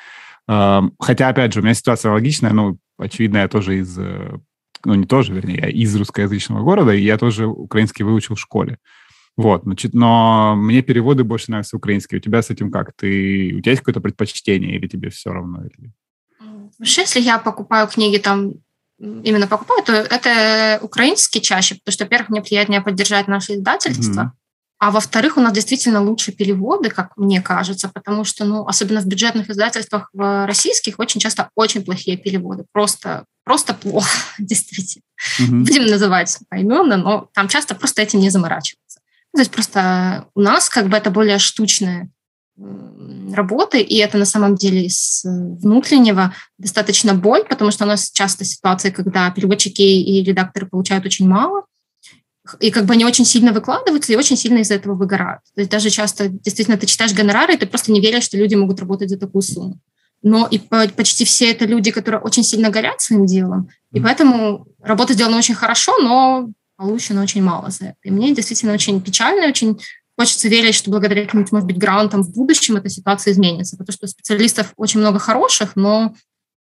Хотя, 0.47 1.29
опять 1.29 1.53
же, 1.53 1.61
у 1.61 1.63
меня 1.63 1.75
ситуация 1.75 2.13
логичная, 2.13 2.53
ну, 2.53 2.79
очевидно, 2.99 3.39
я 3.39 3.49
тоже 3.49 3.79
из, 3.79 3.99
э, 3.99 4.39
ну, 4.85 4.95
не 4.95 5.07
тоже, 5.07 5.33
вернее, 5.33 5.57
я 5.57 5.69
из 5.69 5.97
русскоязычного 5.97 6.63
города, 6.63 6.93
и 6.93 7.03
я 7.03 7.19
тоже 7.19 7.47
украинский 7.47 8.05
выучил 8.05 8.35
в 8.35 8.41
школе. 8.41 8.79
Вот, 9.37 9.65
значит, 9.65 9.95
но 9.95 10.55
мне 10.55 10.83
переводы 10.83 11.25
больше 11.25 11.51
нравятся 11.51 11.77
украинские. 11.77 12.19
У 12.19 12.23
тебя 12.23 12.41
с 12.41 12.51
этим 12.51 12.71
как? 12.71 12.93
Ты, 12.95 13.55
у 13.57 13.61
тебя 13.61 13.73
есть 13.73 13.81
какое-то 13.81 14.01
предпочтение 14.01 14.77
или 14.77 14.87
тебе 14.87 15.11
все 15.11 15.33
равно? 15.33 15.65
Или... 15.65 15.93
Вообще, 16.79 17.03
если 17.03 17.21
я 17.21 17.39
покупаю 17.39 17.87
книги 17.89 18.19
там 18.19 18.55
именно 18.99 19.47
покупаю, 19.47 19.83
то 19.83 19.93
это 19.93 20.79
украинские 20.83 21.43
чаще, 21.43 21.77
потому 21.77 21.93
что, 21.93 22.05
во-первых, 22.05 22.29
мне 22.31 22.43
приятнее 22.43 22.81
поддержать 22.81 23.29
наше 23.29 23.55
издательство, 23.55 24.21
mm-hmm. 24.21 24.79
а 24.79 24.91
во-вторых, 24.91 25.37
у 25.37 25.41
нас 25.41 25.53
действительно 25.53 26.03
лучше 26.03 26.33
переводы, 26.33 26.91
как 26.91 27.17
мне 27.17 27.43
кажется, 27.43 27.89
потому 27.89 28.25
что, 28.25 28.45
ну, 28.45 28.67
особенно 28.67 29.01
в 29.01 29.07
бюджетных 29.07 29.51
издательствах 29.51 30.11
в 30.13 30.47
российских 30.47 30.99
очень 30.99 31.21
часто 31.21 31.51
очень 31.55 31.85
плохие 31.85 32.17
переводы, 32.17 32.65
просто, 32.73 33.25
просто 33.45 33.75
плохо, 33.75 34.09
действительно. 34.39 35.05
Mm-hmm. 35.41 35.65
Будем 35.65 35.87
называть 35.87 36.39
поименно, 36.49 36.97
но 36.97 37.29
там 37.35 37.49
часто 37.49 37.75
просто 37.75 38.03
этим 38.03 38.21
не 38.21 38.31
заморачиваются. 38.31 39.01
То 39.35 39.41
есть 39.41 39.51
просто 39.51 40.29
у 40.35 40.41
нас 40.41 40.69
как 40.69 40.89
бы 40.89 40.97
это 40.97 41.11
более 41.11 41.39
штучное 41.39 42.09
работы, 42.57 43.81
и 43.81 43.97
это 43.97 44.17
на 44.17 44.25
самом 44.25 44.55
деле 44.55 44.87
из 44.87 45.23
внутреннего 45.25 46.35
достаточно 46.59 47.15
боль, 47.15 47.45
потому 47.49 47.71
что 47.73 47.85
у 47.85 47.89
нас 47.89 48.11
часто 48.11 48.45
ситуации, 48.45 48.91
когда 48.91 49.31
переводчики 49.31 49.83
и 49.83 50.23
редакторы 50.23 50.67
получают 50.67 51.05
очень 51.05 51.27
мало, 51.27 51.65
и 52.61 52.71
как 52.71 52.85
бы 52.85 52.93
они 52.93 53.05
очень 53.05 53.25
сильно 53.25 53.53
выкладываются 53.53 54.13
и 54.13 54.17
очень 54.17 54.37
сильно 54.37 54.59
из-за 54.59 54.75
этого 54.75 54.95
выгорают. 54.95 55.41
То 55.55 55.63
есть 55.63 55.71
даже 55.71 55.91
часто 55.91 56.29
действительно 56.29 56.77
ты 56.77 56.87
читаешь 56.87 57.15
гонорары, 57.15 57.55
и 57.55 57.57
ты 57.57 57.67
просто 57.67 57.91
не 57.91 58.01
веришь, 58.01 58.25
что 58.25 58.37
люди 58.37 58.55
могут 58.55 58.79
работать 58.81 59.11
за 59.11 59.19
такую 59.19 59.43
сумму. 59.43 59.81
Но 60.23 60.47
и 60.47 60.59
почти 60.59 61.25
все 61.25 61.51
это 61.51 61.65
люди, 61.65 61.91
которые 61.91 62.21
очень 62.21 62.45
сильно 62.45 62.71
горят 62.71 63.01
своим 63.01 63.27
делом, 63.27 63.69
и 63.93 64.01
поэтому 64.01 64.67
работа 64.81 65.13
сделана 65.15 65.39
очень 65.39 65.55
хорошо, 65.55 65.99
но 65.99 66.51
получено 66.77 67.23
очень 67.23 67.43
мало 67.43 67.71
за 67.71 67.87
это. 67.87 67.97
И 68.05 68.11
мне 68.11 68.35
действительно 68.35 68.73
очень 68.73 69.01
печально, 69.01 69.49
очень 69.49 69.79
Хочется 70.17 70.49
верить, 70.49 70.75
что 70.75 70.91
благодаря 70.91 71.25
каким-нибудь, 71.25 71.53
может 71.53 71.67
быть, 71.67 71.79
грантам 71.79 72.23
в 72.23 72.33
будущем 72.33 72.77
эта 72.77 72.89
ситуация 72.89 73.33
изменится, 73.33 73.77
потому 73.77 73.93
что 73.93 74.07
специалистов 74.07 74.73
очень 74.77 75.01
много 75.01 75.19
хороших, 75.19 75.75
но 75.75 76.15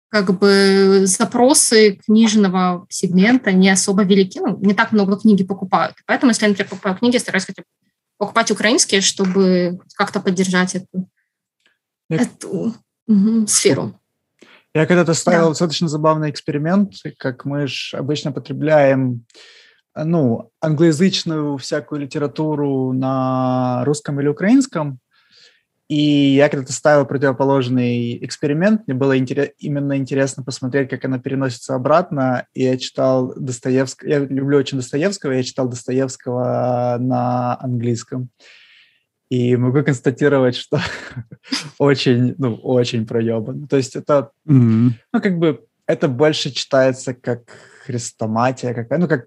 как 0.09 0.39
бы 0.39 1.03
запросы 1.05 2.01
книжного 2.05 2.87
сегмента 2.89 3.53
не 3.53 3.71
особо 3.71 4.03
велики, 4.03 4.41
ну, 4.41 4.59
не 4.61 4.75
так 4.75 4.93
много 4.93 5.17
книги 5.17 5.45
покупают. 5.45 5.97
Поэтому, 6.07 6.31
если 6.31 6.45
я, 6.45 6.49
например, 6.49 6.69
покупаю 6.69 6.97
книги, 6.97 7.17
стараюсь 7.17 7.47
хотя 7.47 7.63
бы 7.63 7.67
покупать 8.19 8.51
украинские, 8.51 9.01
чтобы 9.01 9.81
как-то 9.95 10.21
поддержать 10.21 10.75
эту, 10.75 11.09
я... 12.09 12.19
эту 12.19 12.75
угу, 13.07 13.47
сферу. 13.47 13.99
Я 14.75 14.87
когда-то 14.87 15.15
ставил 15.15 15.45
да. 15.45 15.49
достаточно 15.51 15.89
забавный 15.89 16.31
эксперимент, 16.31 16.95
как 17.17 17.45
мы 17.45 17.67
же 17.67 17.97
обычно 17.97 18.31
потребляем 18.31 19.25
ну, 20.05 20.51
англоязычную 20.61 21.57
всякую 21.59 22.03
литературу 22.03 22.93
на 22.93 23.85
русском 23.85 24.21
или 24.21 24.29
украинском, 24.29 25.01
и 25.91 26.37
я 26.37 26.49
когда-то 26.49 26.73
ставил 26.73 27.05
противоположный 27.05 28.25
эксперимент, 28.25 28.87
мне 28.87 28.95
было 28.95 29.19
интерес, 29.19 29.51
именно 29.59 29.97
интересно 29.97 30.45
посмотреть, 30.45 30.89
как 30.89 31.05
она 31.05 31.19
переносится 31.19 31.75
обратно, 31.75 32.47
и 32.55 32.63
я 32.63 32.79
читал 32.79 33.35
Достоевского, 33.35 34.09
я 34.09 34.21
люблю 34.21 34.57
очень 34.57 34.79
Достоевского, 34.79 35.33
я 35.33 35.43
читал 35.43 35.69
Достоевского 35.69 36.97
на 37.01 37.59
английском. 37.61 38.29
И 39.31 39.57
могу 39.57 39.83
констатировать, 39.83 40.55
что 40.55 40.81
очень, 41.79 42.37
ну, 42.39 42.55
очень 42.55 43.05
проебан. 43.05 43.67
То 43.67 43.77
есть 43.77 43.97
это, 43.97 44.31
mm-hmm. 44.49 44.91
ну, 45.13 45.21
как 45.21 45.39
бы, 45.39 45.65
это 45.87 46.07
больше 46.07 46.53
читается 46.53 47.15
как 47.15 47.51
хрестоматия, 47.85 48.75
какая, 48.75 49.01
ну, 49.01 49.09
как 49.09 49.25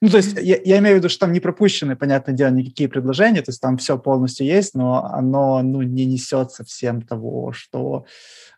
ну, 0.00 0.08
то 0.08 0.16
есть 0.16 0.36
я, 0.40 0.58
я 0.64 0.78
имею 0.78 0.96
в 0.96 0.98
виду, 0.98 1.08
что 1.08 1.20
там 1.20 1.32
не 1.32 1.40
пропущены, 1.40 1.96
понятное 1.96 2.34
дело, 2.34 2.50
никакие 2.50 2.88
предложения, 2.88 3.42
то 3.42 3.50
есть 3.50 3.60
там 3.60 3.76
все 3.76 3.98
полностью 3.98 4.46
есть, 4.46 4.74
но 4.74 5.04
оно, 5.04 5.62
ну, 5.62 5.82
не 5.82 6.06
несет 6.06 6.52
совсем 6.52 7.02
того, 7.02 7.52
что, 7.52 8.04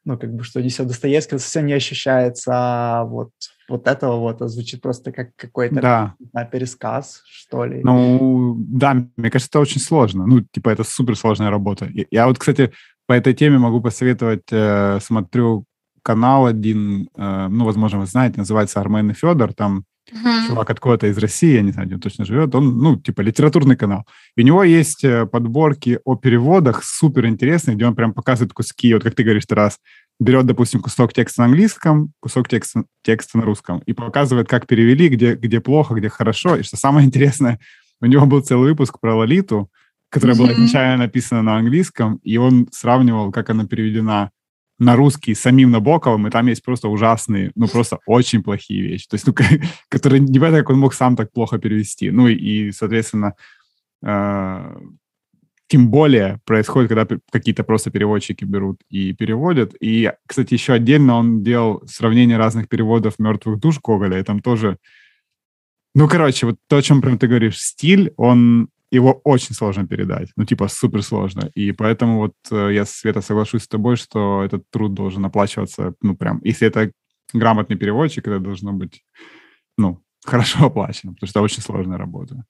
ну, 0.05 0.19
как 0.19 0.35
бы, 0.35 0.43
что 0.45 0.63
несет 0.63 0.87
Достоевский, 0.87 1.39
совсем 1.39 1.67
не 1.67 1.75
ощущается 1.75 2.53
а 2.55 3.05
вот, 3.05 3.31
вот 3.69 3.87
этого 3.87 4.17
вот, 4.19 4.41
а 4.43 4.49
звучит 4.49 4.81
просто 4.81 5.13
как 5.13 5.37
какой-то 5.37 5.81
да. 5.81 6.45
пересказ, 6.47 7.23
что 7.27 7.65
ли. 7.65 7.83
Ну, 7.83 8.57
да, 8.59 9.07
мне 9.17 9.31
кажется, 9.31 9.51
это 9.51 9.61
очень 9.61 9.81
сложно, 9.81 10.27
ну, 10.27 10.41
типа, 10.41 10.71
это 10.71 10.83
суперсложная 10.83 11.51
работа. 11.51 11.89
Я 12.11 12.27
вот, 12.27 12.39
кстати, 12.39 12.73
по 13.07 13.13
этой 13.13 13.35
теме 13.35 13.59
могу 13.59 13.81
посоветовать, 13.81 14.45
э, 14.51 14.99
смотрю 15.01 15.65
канал 16.03 16.47
один, 16.47 17.09
э, 17.17 17.49
ну, 17.49 17.65
возможно, 17.65 18.01
вы 18.01 18.07
знаете, 18.07 18.39
называется 18.39 18.81
«Армен 18.81 19.11
и 19.11 19.15
Федор», 19.15 19.53
там 19.53 19.85
Uh-huh. 20.11 20.47
Чувак 20.47 20.71
откуда-то 20.71 21.07
из 21.09 21.19
России, 21.19 21.55
я 21.55 21.63
не 21.63 21.73
знаю, 21.73 21.87
где 21.87 21.97
он 21.97 22.01
точно 22.01 22.25
живет, 22.25 22.55
он, 22.55 22.79
ну, 22.79 22.97
типа, 22.97 23.21
литературный 23.21 23.77
канал. 23.77 24.07
И 24.37 24.43
у 24.43 24.45
него 24.45 24.65
есть 24.65 25.05
э, 25.05 25.27
подборки 25.27 26.01
о 26.05 26.17
переводах 26.17 26.83
супер 26.83 27.27
интересные, 27.27 27.77
где 27.77 27.87
он 27.87 27.95
прям 27.95 28.15
показывает 28.15 28.53
куски, 28.53 28.95
вот 28.95 29.03
как 29.03 29.15
ты 29.15 29.23
говоришь, 29.23 29.45
раз 29.51 29.79
берет, 30.19 30.47
допустим, 30.47 30.81
кусок 30.81 31.13
текста 31.13 31.43
на 31.43 31.47
английском, 31.47 32.13
кусок 32.21 32.49
текста, 32.49 32.85
текста 33.03 33.39
на 33.39 33.45
русском, 33.45 33.81
и 33.81 33.93
показывает, 33.93 34.49
как 34.49 34.67
перевели, 34.67 35.09
где, 35.09 35.35
где 35.35 35.61
плохо, 35.61 35.95
где 35.95 36.09
хорошо. 36.09 36.57
И 36.57 36.63
что 36.63 36.77
самое 36.77 37.07
интересное, 37.07 37.61
у 38.01 38.07
него 38.07 38.27
был 38.27 38.41
целый 38.41 38.71
выпуск 38.71 38.99
про 39.01 39.15
Лолиту, 39.15 39.71
которая 40.09 40.37
uh-huh. 40.37 40.41
была 40.41 40.53
изначально 40.55 41.05
написана 41.05 41.43
на 41.43 41.57
английском, 41.59 42.17
и 42.23 42.37
он 42.39 42.69
сравнивал, 42.73 43.31
как 43.31 43.51
она 43.51 43.67
переведена 43.67 44.31
на 44.79 44.95
русский 44.95 45.35
самим 45.35 45.71
Набоковым, 45.71 46.27
и 46.27 46.31
там 46.31 46.47
есть 46.47 46.65
просто 46.65 46.89
ужасные, 46.89 47.51
ну, 47.57 47.67
просто 47.67 47.99
очень 48.07 48.43
плохие 48.43 48.83
вещи. 48.83 49.09
То 49.09 49.15
есть, 49.15 49.27
ну, 49.27 49.35
которые 49.89 50.21
не 50.21 50.39
понятно, 50.39 50.61
как 50.61 50.71
он 50.71 50.79
мог 50.79 50.95
сам 50.95 51.17
так 51.17 51.33
плохо 51.33 51.59
перевести. 51.59 52.11
Ну, 52.11 52.29
и, 52.29 52.71
соответственно, 52.71 53.35
э, 54.03 54.77
тем 55.67 55.91
более 55.91 56.41
происходит, 56.45 56.91
когда 56.91 57.07
какие-то 57.31 57.65
просто 57.65 57.91
переводчики 57.91 58.45
берут 58.45 58.81
и 58.89 59.13
переводят. 59.13 59.75
И, 59.81 60.13
кстати, 60.27 60.55
еще 60.55 60.73
отдельно 60.75 61.15
он 61.15 61.43
делал 61.43 61.83
сравнение 61.87 62.39
разных 62.39 62.69
переводов 62.69 63.19
«Мертвых 63.19 63.59
душ» 63.59 63.81
Гоголя, 63.81 64.19
и 64.19 64.23
там 64.23 64.41
тоже... 64.41 64.79
Ну, 65.95 66.09
короче, 66.09 66.47
вот 66.47 66.57
то, 66.69 66.77
о 66.77 66.83
чем 66.83 67.03
прям 67.03 67.19
ты 67.19 67.27
говоришь, 67.27 67.61
стиль, 67.61 68.13
он 68.17 68.69
его 68.91 69.21
очень 69.25 69.55
сложно 69.55 69.87
передать, 69.87 70.31
ну, 70.37 70.45
типа, 70.45 70.69
супер 70.69 71.03
сложно. 71.03 71.51
И 71.55 71.73
поэтому 71.73 72.19
вот 72.19 72.35
э, 72.51 72.71
я, 72.73 72.85
Света, 72.87 73.21
соглашусь 73.21 73.65
с 73.65 73.69
тобой, 73.69 73.97
что 73.97 74.43
этот 74.43 74.69
труд 74.71 74.95
должен 74.95 75.25
оплачиваться, 75.25 75.95
ну, 76.03 76.17
прям, 76.17 76.41
если 76.43 76.69
это 76.69 76.91
грамотный 77.33 77.77
переводчик, 77.77 78.27
это 78.27 78.39
должно 78.39 78.73
быть, 78.73 79.05
ну, 79.77 80.03
хорошо 80.25 80.67
оплачено, 80.67 81.13
потому 81.13 81.29
что 81.29 81.41
это 81.41 81.45
очень 81.45 81.63
сложная 81.63 81.99
работа. 81.99 82.45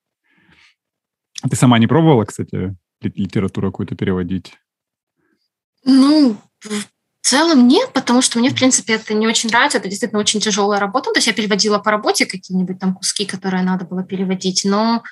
Ты 1.49 1.57
сама 1.57 1.79
не 1.79 1.87
пробовала, 1.87 2.25
кстати, 2.25 2.77
литературу 3.01 3.71
какую-то 3.71 3.95
переводить? 3.95 4.55
Ну, 5.85 6.37
в 6.61 6.87
целом 7.23 7.69
нет, 7.69 7.93
потому 7.93 8.23
что 8.23 8.39
мне, 8.39 8.51
в 8.51 8.55
принципе, 8.55 8.95
это 8.95 9.15
не 9.15 9.27
очень 9.27 9.49
нравится. 9.49 9.79
Это 9.79 9.89
действительно 9.89 10.21
очень 10.21 10.41
тяжелая 10.41 10.81
работа. 10.81 11.13
То 11.13 11.19
есть 11.19 11.29
я 11.29 11.33
переводила 11.33 11.79
по 11.79 11.91
работе 11.91 12.27
какие-нибудь 12.27 12.79
там 12.81 12.95
куски, 12.95 13.25
которые 13.25 13.63
надо 13.63 13.85
было 13.85 14.03
переводить, 14.03 14.63
но 14.65 15.03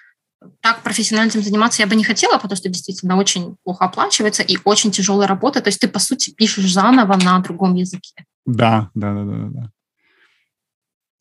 так 0.60 0.82
профессионально 0.82 1.30
этим 1.30 1.42
заниматься 1.42 1.82
я 1.82 1.88
бы 1.88 1.96
не 1.96 2.04
хотела, 2.04 2.38
потому 2.38 2.56
что 2.56 2.68
действительно 2.68 3.16
очень 3.16 3.56
плохо 3.64 3.84
оплачивается 3.84 4.42
и 4.42 4.58
очень 4.64 4.90
тяжелая 4.90 5.28
работа. 5.28 5.60
То 5.60 5.68
есть 5.68 5.80
ты, 5.80 5.88
по 5.88 5.98
сути, 5.98 6.30
пишешь 6.30 6.72
заново 6.72 7.16
на 7.16 7.38
другом 7.40 7.74
языке. 7.74 8.24
Да, 8.44 8.90
да, 8.94 9.14
да, 9.14 9.24
да, 9.24 9.48
да. 9.48 9.70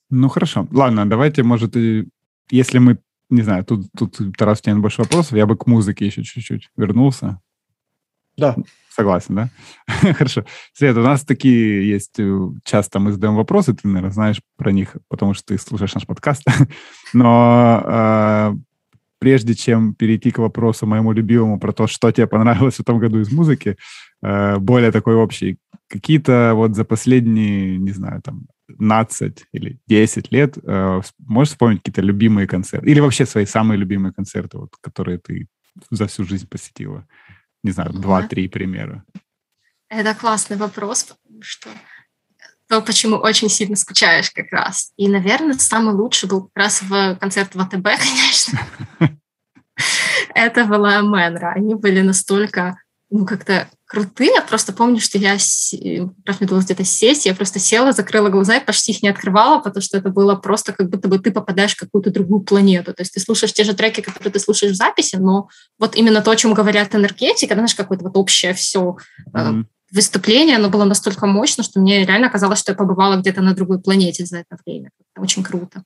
Ну, 0.10 0.30
хорошо. 0.30 0.68
Ладно, 0.72 1.10
давайте, 1.10 1.44
может, 1.44 1.76
и 1.76 2.08
если 2.50 2.78
мы, 2.78 3.00
не 3.30 3.42
знаю, 3.42 3.66
тут, 3.66 3.88
тут 3.98 4.20
Тарас, 4.38 4.60
у 4.60 4.64
тебя 4.64 4.76
больше 4.76 5.02
вопросов, 5.02 5.34
я 5.34 5.46
бы 5.46 5.58
к 5.58 5.66
музыке 5.66 6.06
еще 6.06 6.24
чуть-чуть 6.24 6.70
вернулся. 6.78 7.40
Да. 8.38 8.56
Согласен, 8.90 9.36
да? 9.36 9.50
Хорошо. 10.14 10.46
Свет, 10.74 10.96
у 10.96 11.02
нас 11.02 11.24
такие 11.24 11.88
есть, 11.88 12.18
э, 12.18 12.40
часто 12.64 13.00
мы 13.00 13.12
задаем 13.12 13.36
вопросы, 13.36 13.74
ты, 13.74 13.88
наверное, 13.88 14.12
знаешь 14.12 14.42
про 14.56 14.72
них, 14.72 14.96
потому 15.10 15.34
что 15.34 15.48
ты 15.48 15.58
слушаешь 15.58 15.96
наш 15.96 16.06
подкаст. 16.06 16.44
Но 17.14 17.82
э, 17.84 18.56
прежде 19.26 19.56
чем 19.56 19.96
перейти 19.96 20.32
к 20.32 20.38
вопросу 20.38 20.86
моему 20.86 21.12
любимому 21.12 21.60
про 21.60 21.72
то, 21.72 21.88
что 21.88 22.12
тебе 22.12 22.28
понравилось 22.28 22.76
в 22.76 22.82
этом 22.82 23.00
году 23.00 23.20
из 23.20 23.32
музыки, 23.32 23.76
э, 24.24 24.58
более 24.60 24.92
такой 24.92 25.16
общий, 25.16 25.58
какие-то 25.88 26.54
вот 26.54 26.76
за 26.76 26.84
последние, 26.84 27.80
не 27.80 27.92
знаю, 27.92 28.22
там, 28.22 28.46
15 28.68 29.46
или 29.54 29.80
10 29.88 30.32
лет 30.32 30.58
э, 30.64 31.02
можешь 31.28 31.54
вспомнить 31.54 31.80
какие-то 31.80 32.02
любимые 32.02 32.48
концерты? 32.48 32.92
Или 32.92 33.00
вообще 33.00 33.26
свои 33.26 33.46
самые 33.46 33.80
любимые 33.80 34.14
концерты, 34.14 34.58
вот, 34.58 34.70
которые 34.82 35.18
ты 35.18 35.48
за 35.92 36.06
всю 36.06 36.24
жизнь 36.24 36.48
посетила? 36.48 37.08
Не 37.64 37.72
знаю, 37.72 37.94
два-три 37.94 38.48
примера. 38.48 39.04
Это 39.90 40.14
классный 40.14 40.58
вопрос, 40.58 41.04
потому 41.04 41.42
что 41.42 41.70
то, 42.68 42.82
почему 42.82 43.18
очень 43.18 43.50
сильно 43.50 43.76
скучаешь 43.76 44.32
как 44.32 44.52
раз. 44.52 44.92
И, 44.98 45.08
наверное, 45.08 45.54
самый 45.56 45.94
лучший 45.94 46.28
был 46.28 46.44
как 46.44 46.64
раз 46.64 46.82
в 46.82 47.16
концерт 47.16 47.56
АТБ, 47.56 47.84
конечно. 47.84 48.60
Это 50.34 50.66
была 50.66 51.02
Мэнра. 51.02 51.54
Они 51.56 51.76
были 51.76 52.02
настолько, 52.02 52.78
ну, 53.10 53.26
как-то 53.26 53.70
крутые. 53.86 54.32
Я 54.34 54.42
просто 54.42 54.74
помню, 54.74 55.00
что 55.00 55.18
я, 55.18 55.34
раз 55.34 55.74
мне 56.40 56.48
удалось 56.48 56.66
где-то 56.66 56.84
сесть, 56.84 57.26
я 57.26 57.36
просто 57.36 57.60
села, 57.60 57.92
закрыла 57.92 58.30
глаза 58.30 58.58
и 58.58 58.66
почти 58.66 58.92
их 58.94 59.04
не 59.04 59.10
открывала, 59.10 59.60
потому 59.60 59.82
что 59.82 59.98
это 59.98 60.10
было 60.10 60.36
просто 60.36 60.74
как 60.74 60.90
будто 60.90 61.08
бы 61.08 61.20
ты 61.20 61.32
попадаешь 61.32 61.76
в 61.76 61.80
какую-то 61.80 62.10
другую 62.10 62.42
планету. 62.42 62.94
То 62.94 63.02
есть 63.02 63.14
ты 63.14 63.20
слушаешь 63.20 63.54
те 63.54 63.64
же 63.64 63.76
треки, 63.76 64.02
которые 64.02 64.34
ты 64.34 64.40
слушаешь 64.40 64.74
в 64.74 64.78
записи, 64.78 65.18
но 65.18 65.50
вот 65.78 65.96
именно 65.96 66.22
то, 66.22 66.32
о 66.32 66.36
чем 66.36 66.54
говорят 66.54 66.96
энергетика, 66.96 67.54
знаешь, 67.54 67.76
какое-то 67.76 68.06
вот 68.06 68.18
общее 68.18 68.54
все 68.54 68.98
mm-hmm 69.34 69.66
выступление, 69.92 70.58
оно 70.58 70.70
было 70.70 70.84
настолько 70.84 71.26
мощно, 71.28 71.64
что 71.64 71.80
мне 71.80 72.06
реально 72.06 72.30
казалось, 72.30 72.60
что 72.60 72.72
я 72.72 72.78
побывала 72.78 73.18
где-то 73.18 73.42
на 73.42 73.54
другой 73.54 73.80
планете 73.80 74.26
за 74.26 74.40
это 74.40 74.58
время. 74.66 74.92
Это 75.14 75.22
очень 75.22 75.44
круто. 75.44 75.84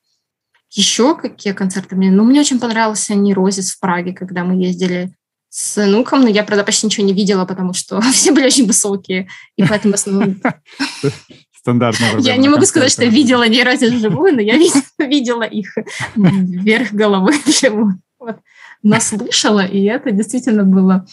Еще 0.72 1.16
какие 1.16 1.54
концерты 1.54 1.96
мне? 1.96 2.12
Ну, 2.12 2.24
мне 2.24 2.40
очень 2.40 2.60
понравился 2.60 3.16
Нерозис 3.16 3.72
в 3.72 3.80
Праге, 3.80 4.14
когда 4.14 4.44
мы 4.44 4.62
ездили 4.62 5.14
с 5.50 5.84
внуком, 5.84 6.22
но 6.22 6.28
я, 6.28 6.44
правда, 6.44 6.64
почти 6.64 6.86
ничего 6.86 7.06
не 7.06 7.14
видела, 7.14 7.46
потому 7.46 7.74
что 7.74 8.00
все 8.12 8.32
были 8.32 8.46
очень 8.46 8.68
высокие, 8.68 9.28
и 9.56 9.64
поэтому 9.64 9.96
основном... 9.96 10.40
Стандартная 11.60 12.20
Я 12.20 12.38
не 12.38 12.48
могу 12.48 12.66
сказать, 12.66 12.92
что 12.92 13.04
я 13.04 13.10
видела 13.10 13.48
Нерозис 13.48 13.92
вживую, 13.92 14.36
но 14.36 14.42
я 14.42 14.58
видела 15.00 15.44
их 15.44 15.76
вверх 16.16 16.94
головы 16.94 17.34
вживую. 17.46 18.02
Вот. 18.18 18.38
Но 18.82 19.00
слышала, 19.02 19.66
и 19.66 19.84
это 19.84 20.12
действительно 20.12 20.64
было 20.64 21.06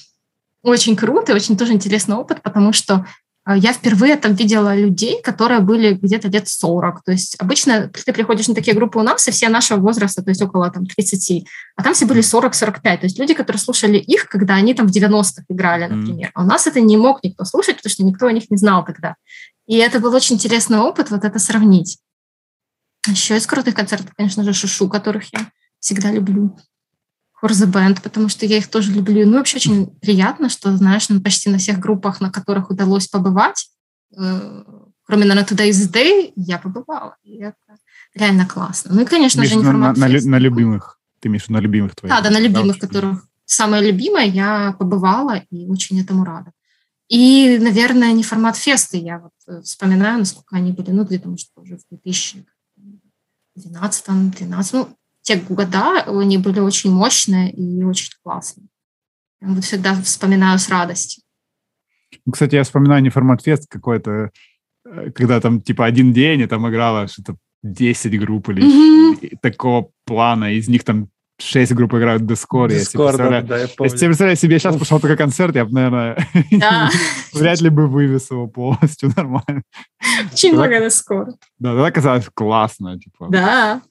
очень 0.66 0.96
круто, 0.96 1.34
очень 1.34 1.56
тоже 1.56 1.72
интересный 1.72 2.16
опыт, 2.16 2.42
потому 2.42 2.72
что 2.72 3.06
а, 3.44 3.56
я 3.56 3.72
впервые 3.72 4.16
там 4.16 4.34
видела 4.34 4.74
людей, 4.74 5.22
которые 5.22 5.60
были 5.60 5.94
где-то 5.94 6.26
лет 6.28 6.48
40. 6.48 7.04
То 7.04 7.12
есть 7.12 7.36
обычно 7.38 7.88
ты 7.88 8.12
приходишь 8.12 8.48
на 8.48 8.54
такие 8.56 8.76
группы 8.76 8.98
у 8.98 9.02
нас, 9.02 9.28
и 9.28 9.30
все 9.30 9.48
нашего 9.48 9.78
возраста, 9.78 10.22
то 10.22 10.30
есть 10.30 10.42
около 10.42 10.68
там, 10.70 10.84
30. 10.84 11.46
А 11.76 11.82
там 11.84 11.94
все 11.94 12.06
были 12.06 12.20
40-45. 12.20 12.80
То 12.82 12.98
есть 13.02 13.18
люди, 13.20 13.34
которые 13.34 13.60
слушали 13.60 13.98
их, 13.98 14.28
когда 14.28 14.56
они 14.56 14.74
там 14.74 14.88
в 14.88 14.90
90-х 14.90 15.44
играли, 15.48 15.86
например. 15.86 16.32
А 16.34 16.42
у 16.42 16.44
нас 16.44 16.66
это 16.66 16.80
не 16.80 16.96
мог 16.96 17.22
никто 17.22 17.44
слушать, 17.44 17.76
потому 17.76 17.90
что 17.92 18.04
никто 18.04 18.26
о 18.26 18.32
них 18.32 18.50
не 18.50 18.56
знал 18.56 18.84
тогда. 18.84 19.14
И 19.68 19.76
это 19.76 20.00
был 20.00 20.12
очень 20.12 20.34
интересный 20.34 20.78
опыт 20.78 21.10
вот 21.10 21.24
это 21.24 21.38
сравнить. 21.38 21.98
Еще 23.06 23.36
из 23.36 23.46
крутых 23.46 23.76
концертов, 23.76 24.12
конечно 24.16 24.42
же, 24.42 24.52
Шушу, 24.52 24.88
которых 24.88 25.32
я 25.32 25.46
всегда 25.78 26.10
люблю. 26.10 26.56
The 27.42 27.70
Band, 27.70 28.02
потому 28.02 28.28
что 28.28 28.46
я 28.46 28.58
их 28.58 28.68
тоже 28.68 28.92
люблю. 28.92 29.26
Ну, 29.26 29.38
вообще 29.38 29.56
очень 29.56 29.86
приятно, 30.00 30.48
что, 30.48 30.76
знаешь, 30.76 31.08
почти 31.22 31.50
на 31.50 31.58
всех 31.58 31.78
группах, 31.78 32.20
на 32.20 32.30
которых 32.30 32.70
удалось 32.70 33.08
побывать, 33.08 33.70
э, 34.16 34.64
кроме, 35.04 35.24
наверное, 35.24 35.44
Today's 35.44 35.92
Day, 35.92 36.32
я 36.36 36.58
побывала. 36.58 37.16
И 37.22 37.36
это 37.36 37.76
реально 38.14 38.46
классно. 38.46 38.94
Ну 38.94 39.02
и, 39.02 39.04
конечно 39.04 39.44
же, 39.44 39.56
не 39.56 39.62
на, 39.62 39.92
на, 39.92 39.94
на 39.94 40.38
любимых. 40.38 40.98
Ты 41.20 41.28
имеешь 41.28 41.48
на 41.48 41.60
любимых 41.60 41.94
твоих? 41.94 42.14
Да, 42.14 42.20
да, 42.20 42.30
на 42.30 42.40
любимых, 42.40 42.78
да, 42.78 42.86
которых 42.86 43.26
самое 43.44 43.82
любимое, 43.82 44.26
я 44.26 44.74
побывала 44.78 45.42
и 45.50 45.66
очень 45.66 46.00
этому 46.00 46.24
рада. 46.24 46.52
И, 47.08 47.58
наверное, 47.60 48.12
не 48.12 48.22
формат 48.22 48.56
феста. 48.56 48.96
Я 48.96 49.20
вот 49.20 49.32
э, 49.46 49.62
вспоминаю, 49.62 50.18
насколько 50.18 50.56
они 50.56 50.72
были, 50.72 50.90
ну, 50.90 51.04
где-то, 51.04 51.28
может, 51.28 51.48
уже 51.56 51.78
в 51.78 51.82
2012-2013, 51.92 52.44
ну, 54.72 54.88
те 55.26 55.36
года 55.36 56.04
они 56.06 56.38
были 56.38 56.60
очень 56.60 56.92
мощные 56.92 57.50
и 57.50 57.82
очень 57.82 58.12
классные. 58.22 58.68
Я 59.40 59.48
вот 59.48 59.64
всегда 59.64 59.94
вспоминаю 59.94 60.56
с 60.58 60.68
радостью. 60.68 61.24
Ну, 62.24 62.32
кстати, 62.32 62.54
я 62.54 62.62
вспоминаю 62.62 63.02
не 63.02 63.10
формат 63.10 63.42
фест 63.42 63.66
какой-то, 63.68 64.30
э, 64.84 65.10
когда 65.10 65.40
там 65.40 65.60
типа 65.60 65.84
один 65.84 66.12
день, 66.12 66.42
и 66.42 66.46
там 66.46 66.68
играло 66.68 67.08
что-то 67.08 67.36
10 67.64 68.20
групп 68.20 68.50
или 68.50 68.62
mm-hmm. 68.62 69.38
такого 69.42 69.90
плана, 70.04 70.52
из 70.52 70.68
них 70.68 70.84
там 70.84 71.08
шесть 71.40 71.72
групп 71.72 71.94
играют 71.94 72.22
в 72.22 72.26
Discord. 72.26 72.68
Discord, 72.68 73.16
да, 73.16 73.40
да, 73.42 73.58
я 73.58 73.66
помню. 73.66 73.90
Если 73.90 73.98
ты 73.98 74.06
представляешь 74.06 74.38
себе, 74.38 74.60
сейчас 74.60 74.76
пошел 74.76 75.00
такой 75.00 75.16
концерт, 75.16 75.56
я 75.56 75.64
бы, 75.64 75.72
наверное, 75.72 76.16
да. 76.52 76.88
вряд 77.32 77.60
ли 77.60 77.70
бы 77.70 77.88
вывез 77.88 78.30
его 78.30 78.46
полностью 78.46 79.12
нормально. 79.16 79.62
Очень 80.32 80.52
много 80.52 80.86
Discord. 80.86 81.32
Да, 81.58 81.70
тогда 81.70 81.90
казалось 81.90 82.28
классно. 82.32 82.96
Типа. 83.00 83.26
Да. 83.28 83.82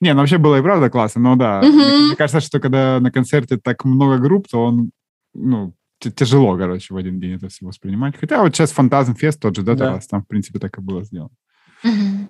Не, 0.00 0.14
ну 0.14 0.20
вообще 0.20 0.38
было 0.38 0.58
и 0.58 0.62
правда 0.62 0.90
классно, 0.90 1.20
но 1.20 1.36
да. 1.36 1.60
Угу. 1.60 1.68
Мне, 1.68 1.98
мне 2.06 2.16
кажется, 2.16 2.40
что 2.40 2.60
когда 2.60 3.00
на 3.00 3.10
концерте 3.10 3.56
так 3.56 3.84
много 3.84 4.18
групп, 4.18 4.46
то 4.48 4.64
он, 4.64 4.90
ну, 5.34 5.74
тяжело, 5.98 6.56
короче, 6.56 6.94
в 6.94 6.96
один 6.96 7.18
день 7.18 7.34
это 7.34 7.48
все 7.48 7.66
воспринимать. 7.66 8.16
Хотя 8.18 8.42
вот 8.42 8.54
сейчас 8.54 8.70
Фантазм 8.72 9.14
Фест 9.14 9.40
тот 9.40 9.56
же, 9.56 9.62
да, 9.62 9.74
да. 9.74 9.98
там, 10.08 10.22
в 10.22 10.28
принципе, 10.28 10.58
так 10.58 10.78
и 10.78 10.80
было 10.80 11.02
сделано. 11.02 11.34
Угу. 11.82 12.28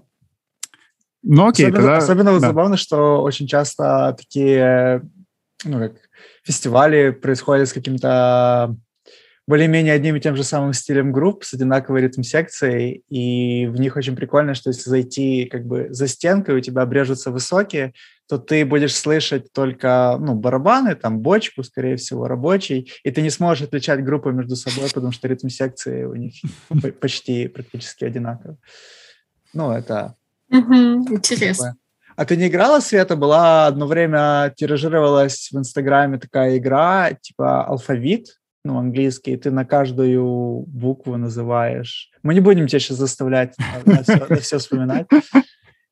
Ну, 1.25 1.47
окей, 1.47 1.67
особенно, 1.67 1.83
тогда... 1.83 1.97
Особенно 1.99 2.33
вот 2.33 2.41
да. 2.41 2.49
забавно, 2.49 2.77
что 2.77 3.23
очень 3.23 3.47
часто 3.47 4.15
такие, 4.17 5.03
ну, 5.65 5.79
как 5.79 5.97
фестивали 6.45 7.11
происходят 7.11 7.69
с 7.69 7.73
каким-то 7.73 8.77
более-менее 9.49 9.95
одним 9.95 10.15
и 10.15 10.21
тем 10.21 10.37
же 10.37 10.45
самым 10.45 10.75
стилем 10.75 11.11
групп 11.11 11.43
с 11.43 11.55
одинаковой 11.55 12.03
ритм-секцией, 12.03 13.03
и 13.09 13.67
в 13.67 13.81
них 13.81 13.97
очень 13.97 14.15
прикольно, 14.15 14.53
что 14.53 14.69
если 14.69 14.91
зайти 14.91 15.47
как 15.47 15.65
бы 15.65 15.89
за 15.89 16.07
стенкой, 16.07 16.57
у 16.57 16.61
тебя 16.61 16.83
обрежутся 16.83 17.31
высокие, 17.31 17.95
то 18.29 18.37
ты 18.37 18.67
будешь 18.67 18.95
слышать 18.95 19.51
только 19.55 20.19
ну, 20.21 20.35
барабаны, 20.35 20.95
там 20.95 21.21
бочку, 21.21 21.65
скорее 21.65 21.97
всего, 21.97 22.29
рабочий, 22.29 22.93
и 23.03 23.11
ты 23.11 23.23
не 23.23 23.31
сможешь 23.31 23.67
отличать 23.67 24.05
группы 24.05 24.33
между 24.33 24.55
собой, 24.55 24.91
потому 24.93 25.13
что 25.13 25.29
ритм-секции 25.29 26.05
у 26.05 26.15
них 26.15 26.35
почти 27.01 27.49
практически 27.49 28.05
одинаковые. 28.05 28.59
Ну, 29.55 29.73
это... 29.73 30.15
Интересно. 30.51 31.77
А 32.17 32.25
ты 32.27 32.37
не 32.37 32.49
играла, 32.49 32.81
Света? 32.81 33.17
Была 33.17 33.67
одно 33.67 33.87
время, 33.87 34.53
тиражировалась 34.55 35.49
в 35.51 35.57
Инстаграме 35.57 36.19
такая 36.19 36.59
игра, 36.59 37.13
типа 37.13 37.65
алфавит, 37.65 38.38
ну, 38.65 38.79
английский, 38.79 39.37
ты 39.37 39.51
на 39.51 39.65
каждую 39.65 40.65
букву 40.67 41.17
называешь. 41.17 42.11
Мы 42.23 42.35
не 42.35 42.41
будем 42.41 42.67
тебя 42.67 42.81
сейчас 42.81 42.99
заставлять 42.99 43.55
на 43.87 44.03
на 44.29 44.37
все 44.37 44.59
вспоминать. 44.59 45.07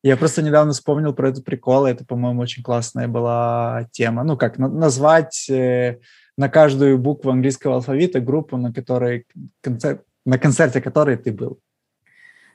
Я 0.03 0.15
просто 0.15 0.41
недавно 0.41 0.73
вспомнил 0.73 1.13
про 1.13 1.29
этот 1.29 1.43
прикол, 1.43 1.85
это, 1.85 2.05
по-моему, 2.05 2.41
очень 2.41 2.63
классная 2.63 3.07
была 3.07 3.87
тема. 3.91 4.23
Ну, 4.23 4.37
как 4.37 4.57
назвать 4.57 5.49
э, 5.49 5.99
на 6.37 6.49
каждую 6.49 6.99
букву 6.99 7.31
английского 7.31 7.75
алфавита 7.75 8.19
группу, 8.19 8.57
на 8.57 8.71
которой 8.71 9.25
концерт, 9.61 10.03
на 10.25 10.37
концерте 10.37 10.81
которой 10.81 11.17
ты 11.17 11.31
был. 11.31 11.59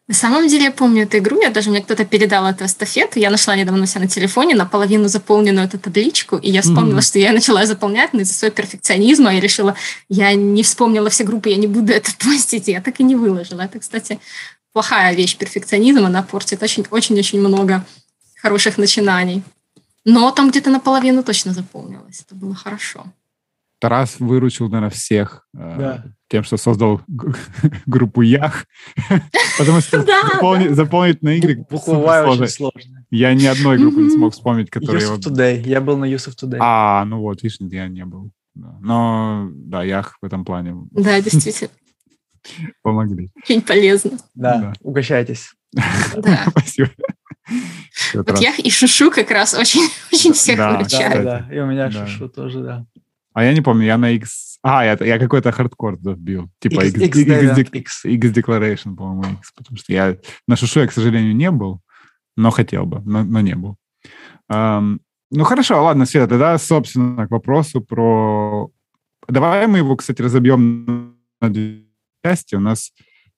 На 0.09 0.15
самом 0.15 0.49
деле 0.49 0.65
я 0.65 0.73
помню 0.73 1.05
эту 1.05 1.19
игру, 1.19 1.41
я 1.41 1.51
даже 1.51 1.71
мне 1.71 1.81
кто-то 1.81 2.05
передал 2.05 2.45
эту 2.47 2.65
эстафету, 2.65 3.21
я 3.21 3.31
нашла 3.31 3.55
недавно 3.55 3.85
у 3.85 3.87
себя 3.87 4.01
на 4.01 4.09
телефоне 4.09 4.57
наполовину 4.57 5.07
заполненную 5.07 5.67
эту 5.67 5.79
табличку, 5.79 6.37
и 6.37 6.51
я 6.51 6.63
вспомнила, 6.63 6.99
mm-hmm. 6.99 7.03
что 7.03 7.19
я 7.21 7.33
начала 7.33 7.65
заполнять, 7.67 8.13
но 8.13 8.21
из-за 8.21 8.35
своего 8.35 8.55
перфекционизма 8.55 9.33
я 9.33 9.41
решила, 9.41 9.77
я 10.09 10.35
не 10.35 10.65
вспомнила 10.65 11.09
все 11.09 11.23
группы, 11.23 11.51
я 11.51 11.57
не 11.57 11.69
буду 11.69 11.93
это 11.93 12.11
постить, 12.19 12.67
я 12.67 12.81
так 12.83 12.99
и 12.99 13.05
не 13.05 13.15
выложила. 13.15 13.61
Это, 13.61 13.79
кстати, 13.79 14.19
плохая 14.73 15.15
вещь, 15.15 15.37
перфекционизм, 15.37 16.05
она 16.05 16.23
портит 16.23 16.63
очень-очень-очень 16.63 17.39
много 17.41 17.85
хороших 18.41 18.79
начинаний. 18.79 19.45
Но 20.05 20.33
там 20.33 20.51
где-то 20.51 20.71
наполовину 20.71 21.23
точно 21.23 21.53
заполнилось, 21.53 22.25
это 22.27 22.35
было 22.35 22.57
хорошо. 22.57 23.07
Тарас 23.79 24.17
выручил, 24.19 24.67
наверное, 24.69 24.91
всех 24.91 25.47
э, 25.55 25.77
да. 25.79 26.05
Тем, 26.33 26.45
что 26.45 26.57
создал 26.57 27.03
группу 27.87 28.23
Ях, 28.23 28.65
потому 29.59 29.81
что 29.81 30.03
заполнить 30.75 31.23
на 31.23 31.37
игры 31.37 31.67
Буквовая 31.69 32.25
очень 32.25 32.49
сложно. 32.49 33.05
Я 33.11 33.35
ни 33.35 33.45
одной 33.45 33.77
группы 33.77 34.01
не 34.01 34.09
смог 34.09 34.33
вспомнить, 34.33 34.71
которая... 34.71 35.03
Yusuf 35.03 35.21
Today. 35.21 35.63
Я 35.67 35.83
был 35.83 35.99
на 35.99 36.07
Yusuf 36.07 36.35
Today. 36.35 36.57
А, 36.59 37.05
ну 37.05 37.21
вот, 37.21 37.43
видишь, 37.43 37.59
я 37.61 37.87
не 37.89 38.07
был. 38.07 38.31
Но, 38.55 39.51
да, 39.53 39.83
Ях 39.83 40.17
в 40.23 40.25
этом 40.25 40.47
плане... 40.47 40.75
Да, 40.91 41.21
действительно. 41.21 41.71
Помогли. 42.83 43.31
Очень 43.37 43.61
полезно. 43.61 44.13
Да, 44.35 44.73
угощайтесь. 44.81 45.53
Да. 46.17 46.47
Спасибо. 46.49 46.91
Вот 48.15 48.41
я 48.41 48.55
и 48.57 48.71
Шушу 48.71 49.11
как 49.11 49.31
раз 49.31 49.53
очень, 49.53 49.83
очень 50.11 50.33
всех 50.33 50.59
выручаю. 50.59 51.23
Да, 51.25 51.41
да, 51.41 51.55
и 51.55 51.59
у 51.59 51.67
меня 51.67 51.91
Шушу 51.91 52.31
тоже, 52.31 52.61
да. 52.61 52.87
А 53.35 53.45
я 53.45 53.53
не 53.53 53.61
помню, 53.61 53.85
я 53.85 53.99
на 53.99 54.11
X... 54.13 54.52
А, 54.63 54.85
я, 54.85 54.97
я 55.01 55.19
какой-то 55.19 55.51
хардкор 55.51 55.99
вбил. 56.01 56.49
Типа 56.61 56.85
X, 56.85 56.95
X, 56.97 57.17
X, 57.19 57.59
X, 57.73 58.05
X 58.05 58.27
Declaration, 58.29 58.95
по-моему, 58.95 59.39
X. 59.39 59.53
Потому 59.57 59.77
что 59.77 59.93
я 59.93 60.17
на 60.47 60.57
Шушу 60.57 60.81
я, 60.81 60.87
к 60.87 60.93
сожалению, 60.93 61.35
не 61.35 61.51
был, 61.51 61.81
но 62.37 62.51
хотел 62.51 62.87
бы, 62.87 63.01
но, 63.05 63.25
но 63.25 63.41
не 63.41 63.57
был. 63.57 63.77
Um, 64.51 64.99
ну, 65.31 65.45
хорошо, 65.45 65.83
ладно, 65.83 66.07
Света, 66.07 66.29
тогда, 66.29 66.59
собственно, 66.59 67.27
к 67.27 67.31
вопросу 67.31 67.81
про... 67.81 68.71
Давай 69.29 69.67
мы 69.67 69.79
его, 69.79 69.97
кстати, 69.97 70.21
разобьем 70.21 71.17
на 71.41 71.53
две 71.53 71.87
части. 72.23 72.55
У 72.55 72.61
нас, 72.61 72.93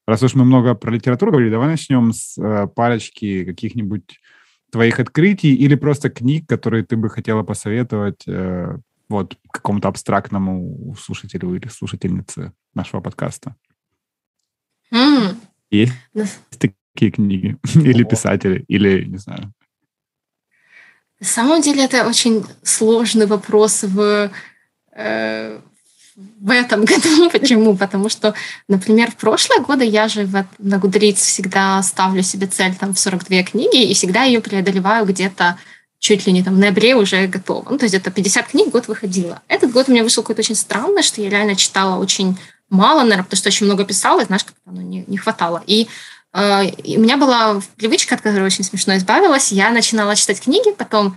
раз 0.06 0.22
уж 0.22 0.34
мы 0.34 0.44
много 0.44 0.74
про 0.74 0.90
литературу 0.90 1.30
говорили, 1.30 1.52
давай 1.52 1.68
начнем 1.68 2.12
с 2.12 2.36
э, 2.36 2.66
парочки 2.66 3.44
каких-нибудь 3.44 4.18
твоих 4.72 4.98
открытий 4.98 5.54
или 5.54 5.76
просто 5.76 6.10
книг, 6.10 6.48
которые 6.48 6.84
ты 6.84 6.96
бы 6.96 7.08
хотела 7.08 7.44
посоветовать 7.44 8.24
э, 8.26 8.76
вот 9.08 9.36
какому-то 9.50 9.88
абстрактному 9.88 10.96
слушателю 10.98 11.54
или 11.54 11.68
слушательнице 11.68 12.52
нашего 12.74 13.00
подкаста? 13.00 13.56
Mm. 14.92 15.36
Есть 15.70 15.98
такие 16.58 17.10
книги? 17.10 17.56
или 17.74 18.04
писатели? 18.04 18.64
Или, 18.68 19.04
не 19.04 19.18
знаю. 19.18 19.52
На 21.20 21.26
самом 21.26 21.62
деле 21.62 21.84
это 21.84 22.06
очень 22.06 22.44
сложный 22.62 23.26
вопрос 23.26 23.82
в, 23.82 24.30
э, 24.92 25.60
в 26.16 26.50
этом 26.50 26.84
году. 26.84 27.30
Почему? 27.30 27.76
Потому 27.76 28.08
что, 28.08 28.34
например, 28.68 29.10
в 29.10 29.16
прошлые 29.16 29.62
годы 29.62 29.84
я 29.84 30.08
же 30.08 30.26
в, 30.26 30.46
на 30.58 30.76
Goodreads 30.76 31.14
всегда 31.14 31.82
ставлю 31.82 32.22
себе 32.22 32.46
цель 32.46 32.74
там 32.74 32.94
в 32.94 32.98
42 32.98 33.42
книги 33.44 33.84
и 33.84 33.94
всегда 33.94 34.24
ее 34.24 34.40
преодолеваю 34.40 35.06
где-то 35.06 35.58
чуть 36.04 36.26
ли 36.26 36.34
не 36.34 36.42
там 36.42 36.56
в 36.56 36.58
ноябре 36.58 36.94
уже 36.94 37.26
готова. 37.26 37.66
Ну, 37.70 37.78
то 37.78 37.86
есть 37.86 37.94
это 37.94 38.10
50 38.10 38.48
книг 38.48 38.68
год 38.68 38.88
выходило. 38.88 39.40
Этот 39.48 39.72
год 39.72 39.88
у 39.88 39.92
меня 39.92 40.02
вышел 40.02 40.22
какой-то 40.22 40.42
очень 40.42 40.54
странный, 40.54 41.02
что 41.02 41.22
я 41.22 41.30
реально 41.30 41.56
читала 41.56 41.98
очень 41.98 42.36
мало, 42.68 43.00
наверное, 43.04 43.24
потому 43.24 43.38
что 43.38 43.48
очень 43.48 43.64
много 43.64 43.86
писала, 43.86 44.20
и, 44.20 44.26
знаешь, 44.26 44.44
как-то 44.44 44.60
оно 44.66 44.82
не, 44.82 45.04
не 45.06 45.16
хватало. 45.16 45.62
И, 45.66 45.88
э, 46.34 46.66
и 46.66 46.98
у 46.98 47.00
меня 47.00 47.16
была 47.16 47.58
привычка, 47.76 48.16
от 48.16 48.20
которой 48.20 48.44
очень 48.44 48.64
смешно 48.64 48.98
избавилась. 48.98 49.50
Я 49.50 49.70
начинала 49.70 50.14
читать 50.14 50.42
книги, 50.42 50.74
потом 50.76 51.16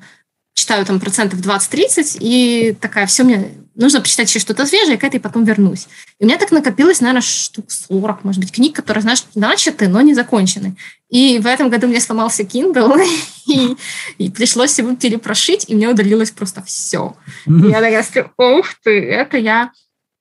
читаю 0.53 0.85
там 0.85 1.01
процентов 1.01 1.41
20-30, 1.41 2.19
и 2.21 2.71
такая, 2.79 3.07
все, 3.07 3.25
мне 3.25 3.51
нужно 3.75 3.99
почитать 3.99 4.29
еще 4.29 4.39
что-то 4.39 4.65
свежее, 4.65 4.97
к 4.97 5.03
этой 5.03 5.19
потом 5.19 5.43
вернусь. 5.43 5.87
И 6.19 6.23
у 6.23 6.27
меня 6.27 6.37
так 6.37 6.51
накопилось, 6.51 7.01
наверное, 7.01 7.21
штук 7.21 7.71
40, 7.71 8.23
может 8.23 8.39
быть, 8.39 8.53
книг, 8.53 8.73
которые, 8.73 9.01
знаешь, 9.01 9.25
начаты, 9.35 9.89
но 9.89 9.99
не 9.99 10.13
закончены. 10.13 10.77
И 11.09 11.39
в 11.39 11.45
этом 11.45 11.69
году 11.69 11.87
мне 11.87 12.01
сломался 12.01 12.43
Kindle, 12.43 13.01
и, 13.47 13.77
и 14.17 14.29
пришлось 14.29 14.77
его 14.77 14.95
перепрошить, 14.95 15.65
и 15.67 15.75
мне 15.75 15.87
удалилось 15.89 16.31
просто 16.31 16.61
все. 16.63 17.15
И 17.45 17.69
я 17.69 17.81
такая 17.81 18.31
ух 18.37 18.65
ты, 18.83 19.09
это 19.09 19.37
я 19.37 19.71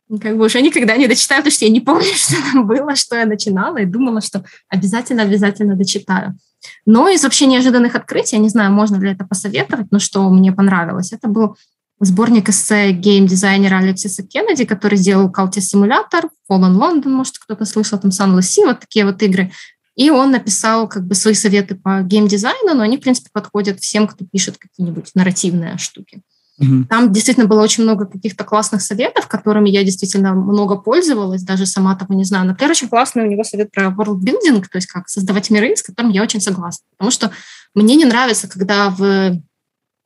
как 0.09 0.37
бы 0.37 0.45
уже 0.45 0.61
никогда 0.61 0.97
не 0.97 1.09
дочитаю, 1.09 1.41
потому 1.41 1.53
что 1.53 1.65
я 1.65 1.71
не 1.71 1.81
помню, 1.81 2.07
что 2.15 2.37
там 2.53 2.67
было, 2.67 2.95
что 2.95 3.17
я 3.17 3.27
начинала, 3.27 3.79
и 3.79 3.87
думала, 3.87 4.21
что 4.21 4.45
обязательно-обязательно 4.69 5.75
дочитаю. 5.75 6.37
Но 6.85 7.09
из 7.09 7.23
вообще 7.23 7.47
неожиданных 7.47 7.95
открытий, 7.95 8.37
я 8.37 8.43
не 8.43 8.49
знаю, 8.49 8.73
можно 8.73 8.97
ли 8.97 9.11
это 9.11 9.25
посоветовать, 9.25 9.89
но 9.91 9.99
что 9.99 10.29
мне 10.31 10.53
понравилось, 10.53 11.13
это 11.13 11.29
был 11.29 11.57
сборник 12.01 12.49
эссе 12.49 12.93
гейм-дизайнера 12.93 13.79
Алексиса 13.79 14.23
Кеннеди, 14.23 14.65
который 14.65 14.99
сделал 14.99 15.31
Калти 15.31 15.61
Симулятор, 15.61 16.29
Fallen 16.51 16.77
London, 16.77 17.09
может, 17.09 17.39
кто-то 17.39 17.65
слышал, 17.65 17.99
там 17.99 18.11
Sunless 18.11 18.41
Sea, 18.41 18.67
вот 18.67 18.81
такие 18.81 19.05
вот 19.05 19.23
игры. 19.23 19.51
И 19.97 20.11
он 20.11 20.31
написал 20.31 20.89
как 20.89 21.07
бы 21.07 21.15
свои 21.15 21.35
советы 21.35 21.75
по 21.75 22.03
гейм-дизайну, 22.03 22.75
но 22.75 22.83
они, 22.83 22.99
в 22.99 23.01
принципе, 23.01 23.31
подходят 23.33 23.81
всем, 23.81 24.07
кто 24.07 24.25
пишет 24.25 24.59
какие-нибудь 24.59 25.11
нарративные 25.15 25.79
штуки. 25.79 26.21
Mm-hmm. 26.63 26.85
Там 26.89 27.13
действительно 27.13 27.47
было 27.47 27.63
очень 27.63 27.83
много 27.83 28.07
каких-то 28.07 28.45
классных 28.45 28.81
советов, 28.81 29.27
которыми 29.27 29.69
я 29.69 29.85
действительно 29.85 30.35
много 30.35 30.77
пользовалась, 30.77 31.43
даже 31.43 31.67
сама 31.67 31.95
того 31.97 32.15
не 32.15 32.25
знаю. 32.25 32.47
Например, 32.47 32.71
очень 32.71 32.89
классный 32.89 33.25
у 33.25 33.31
него 33.31 33.45
совет 33.45 33.71
про 33.71 33.89
world 33.89 34.21
building, 34.21 34.63
то 34.63 34.77
есть 34.77 34.87
как 34.87 35.09
создавать 35.09 35.51
миры, 35.51 35.77
с 35.77 35.83
которым 35.83 36.13
я 36.13 36.23
очень 36.23 36.41
согласна. 36.41 36.85
Потому 36.97 37.11
что 37.11 37.31
мне 37.75 37.97
не 37.97 38.07
нравится, 38.07 38.49
когда 38.49 38.89
в 38.91 39.39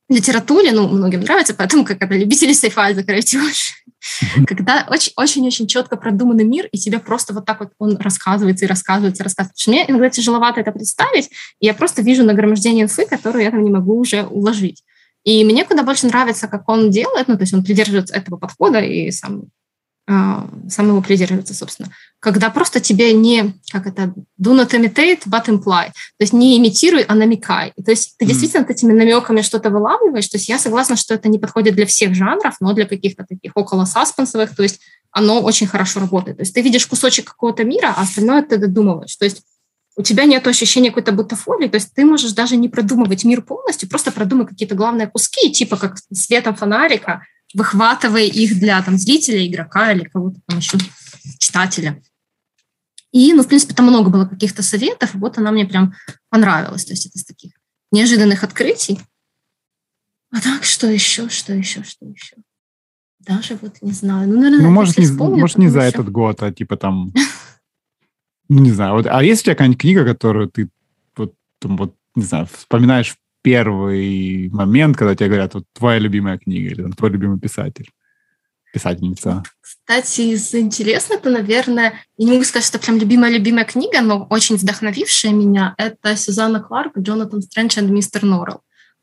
литературе, 0.08 0.72
ну, 0.72 0.88
многим 0.88 1.20
нравится, 1.20 1.54
поэтому 1.54 1.84
как 1.84 2.02
это 2.02 2.14
любители 2.14 2.52
sci-fi 2.52 2.94
закрыть 2.94 3.32
уши, 3.34 3.74
когда 4.46 4.86
очень-очень 4.88 5.66
четко 5.66 5.96
продуманный 5.96 6.44
мир, 6.44 6.66
и 6.72 6.78
тебе 6.78 6.98
просто 6.98 7.32
вот 7.32 7.44
так 7.46 7.60
вот 7.60 7.70
он 7.78 7.96
рассказывается 7.98 8.64
и 8.64 8.68
рассказывается, 8.68 9.22
и 9.22 9.24
рассказывается. 9.24 9.70
Мне 9.70 9.84
иногда 9.88 10.10
тяжеловато 10.10 10.60
это 10.60 10.72
представить, 10.72 11.30
и 11.60 11.66
я 11.66 11.74
просто 11.74 12.02
вижу 12.02 12.24
нагромождение 12.24 12.84
инфы, 12.84 13.06
которую 13.06 13.44
я 13.44 13.50
там 13.50 13.62
не 13.62 13.70
могу 13.70 13.98
уже 13.98 14.24
уложить. 14.24 14.82
И 15.24 15.44
мне 15.44 15.64
куда 15.64 15.82
больше 15.82 16.06
нравится, 16.06 16.48
как 16.48 16.68
он 16.68 16.90
делает, 16.90 17.28
ну, 17.28 17.36
то 17.36 17.42
есть 17.42 17.52
он 17.52 17.62
придерживается 17.62 18.14
этого 18.14 18.36
подхода 18.38 18.80
и 18.80 19.10
сам, 19.10 19.44
э, 20.10 20.68
сам 20.68 20.88
его 20.88 21.00
придерживается, 21.00 21.54
собственно. 21.54 21.90
Когда 22.18 22.50
просто 22.50 22.80
тебе 22.80 23.12
не, 23.12 23.54
как 23.70 23.86
это, 23.86 24.12
do 24.38 24.54
not 24.54 24.70
imitate, 24.70 25.20
but 25.26 25.46
imply. 25.46 25.88
То 25.88 26.20
есть 26.20 26.32
не 26.32 26.58
имитируй, 26.58 27.02
а 27.02 27.14
намекай. 27.14 27.72
То 27.84 27.90
есть 27.90 28.16
ты 28.18 28.24
mm. 28.24 28.28
действительно 28.28 28.66
этими 28.68 28.92
намеками 28.92 29.42
что-то 29.42 29.70
вылавливаешь. 29.70 30.28
То 30.28 30.36
есть 30.36 30.48
я 30.48 30.58
согласна, 30.58 30.96
что 30.96 31.14
это 31.14 31.28
не 31.28 31.38
подходит 31.38 31.74
для 31.74 31.86
всех 31.86 32.14
жанров, 32.14 32.56
но 32.60 32.72
для 32.72 32.86
каких-то 32.86 33.24
таких 33.24 33.52
около 33.54 33.84
саспенсовых, 33.84 34.54
то 34.54 34.62
есть 34.62 34.80
оно 35.12 35.40
очень 35.40 35.66
хорошо 35.66 36.00
работает. 36.00 36.38
То 36.38 36.42
есть 36.42 36.54
ты 36.54 36.62
видишь 36.62 36.86
кусочек 36.86 37.28
какого-то 37.28 37.64
мира, 37.64 37.94
а 37.96 38.02
остальное 38.02 38.42
ты 38.42 38.58
додумываешь. 38.58 39.16
То 39.16 39.24
есть 39.24 39.42
у 39.96 40.02
тебя 40.02 40.24
нет 40.24 40.46
ощущения 40.46 40.90
какой-то 40.90 41.12
бутафории, 41.12 41.68
то 41.68 41.76
есть 41.76 41.92
ты 41.94 42.04
можешь 42.04 42.32
даже 42.32 42.56
не 42.56 42.68
продумывать 42.68 43.24
мир 43.24 43.42
полностью, 43.42 43.88
просто 43.88 44.12
продумай 44.12 44.46
какие-то 44.46 44.74
главные 44.74 45.08
куски, 45.08 45.50
типа 45.52 45.76
как 45.76 45.96
светом 46.12 46.54
фонарика, 46.54 47.22
выхватывая 47.54 48.24
их 48.24 48.58
для 48.58 48.82
там, 48.82 48.96
зрителя, 48.96 49.46
игрока 49.46 49.92
или 49.92 50.04
кого-то 50.04 50.40
там 50.46 50.58
еще, 50.58 50.78
читателя. 51.38 52.02
И, 53.12 53.32
ну, 53.32 53.42
в 53.42 53.48
принципе, 53.48 53.74
там 53.74 53.86
много 53.86 54.10
было 54.10 54.24
каких-то 54.26 54.62
советов, 54.62 55.14
вот 55.14 55.38
она 55.38 55.50
мне 55.50 55.66
прям 55.66 55.94
понравилась. 56.28 56.84
То 56.84 56.92
есть 56.92 57.06
это 57.06 57.18
из 57.18 57.24
таких 57.24 57.52
неожиданных 57.90 58.44
открытий. 58.44 59.00
А 60.32 60.40
так, 60.40 60.62
что 60.62 60.86
еще, 60.86 61.28
что 61.28 61.52
еще, 61.52 61.82
что 61.82 62.06
еще? 62.06 62.36
Даже 63.18 63.58
вот 63.60 63.82
не 63.82 63.92
знаю. 63.92 64.28
Ну, 64.28 64.40
наверное, 64.40 64.66
ну 64.66 64.70
может, 64.70 64.96
не, 64.96 65.04
вспомню, 65.04 65.40
может, 65.40 65.58
не 65.58 65.68
за 65.68 65.80
что... 65.80 65.88
этот 65.88 66.10
год, 66.10 66.42
а 66.42 66.52
типа 66.52 66.76
там 66.76 67.12
ну, 68.50 68.58
не 68.58 68.72
знаю, 68.72 68.94
вот, 68.94 69.06
а 69.06 69.22
есть 69.22 69.42
у 69.42 69.44
тебя 69.44 69.54
какая-нибудь 69.54 69.80
книга, 69.80 70.04
которую 70.04 70.48
ты 70.48 70.68
вот, 71.16 71.34
там, 71.60 71.76
вот, 71.76 71.94
не 72.16 72.24
знаю, 72.24 72.48
вспоминаешь 72.52 73.16
первый 73.42 74.48
момент, 74.50 74.96
когда 74.96 75.14
тебе 75.14 75.28
говорят, 75.28 75.54
вот 75.54 75.64
твоя 75.72 75.98
любимая 75.98 76.38
книга 76.38 76.70
или 76.70 76.82
там, 76.82 76.92
твой 76.92 77.10
любимый 77.10 77.38
писатель? 77.38 77.90
писательница. 78.72 79.42
Кстати, 79.60 80.20
из 80.20 80.54
интересного, 80.54 81.20
то, 81.20 81.30
наверное, 81.30 81.94
я 82.16 82.24
не 82.24 82.32
могу 82.32 82.44
сказать, 82.44 82.66
что 82.66 82.78
прям 82.78 82.98
любимая-любимая 82.98 83.64
книга, 83.64 84.00
но 84.00 84.26
очень 84.30 84.56
вдохновившая 84.56 85.32
меня, 85.32 85.74
это 85.76 86.16
Сюзанна 86.16 86.60
Кларк, 86.60 86.96
Джонатан 86.96 87.42
Стрэндж 87.42 87.80
и 87.80 87.82
мистер 87.82 88.22
Норрелл 88.22 88.62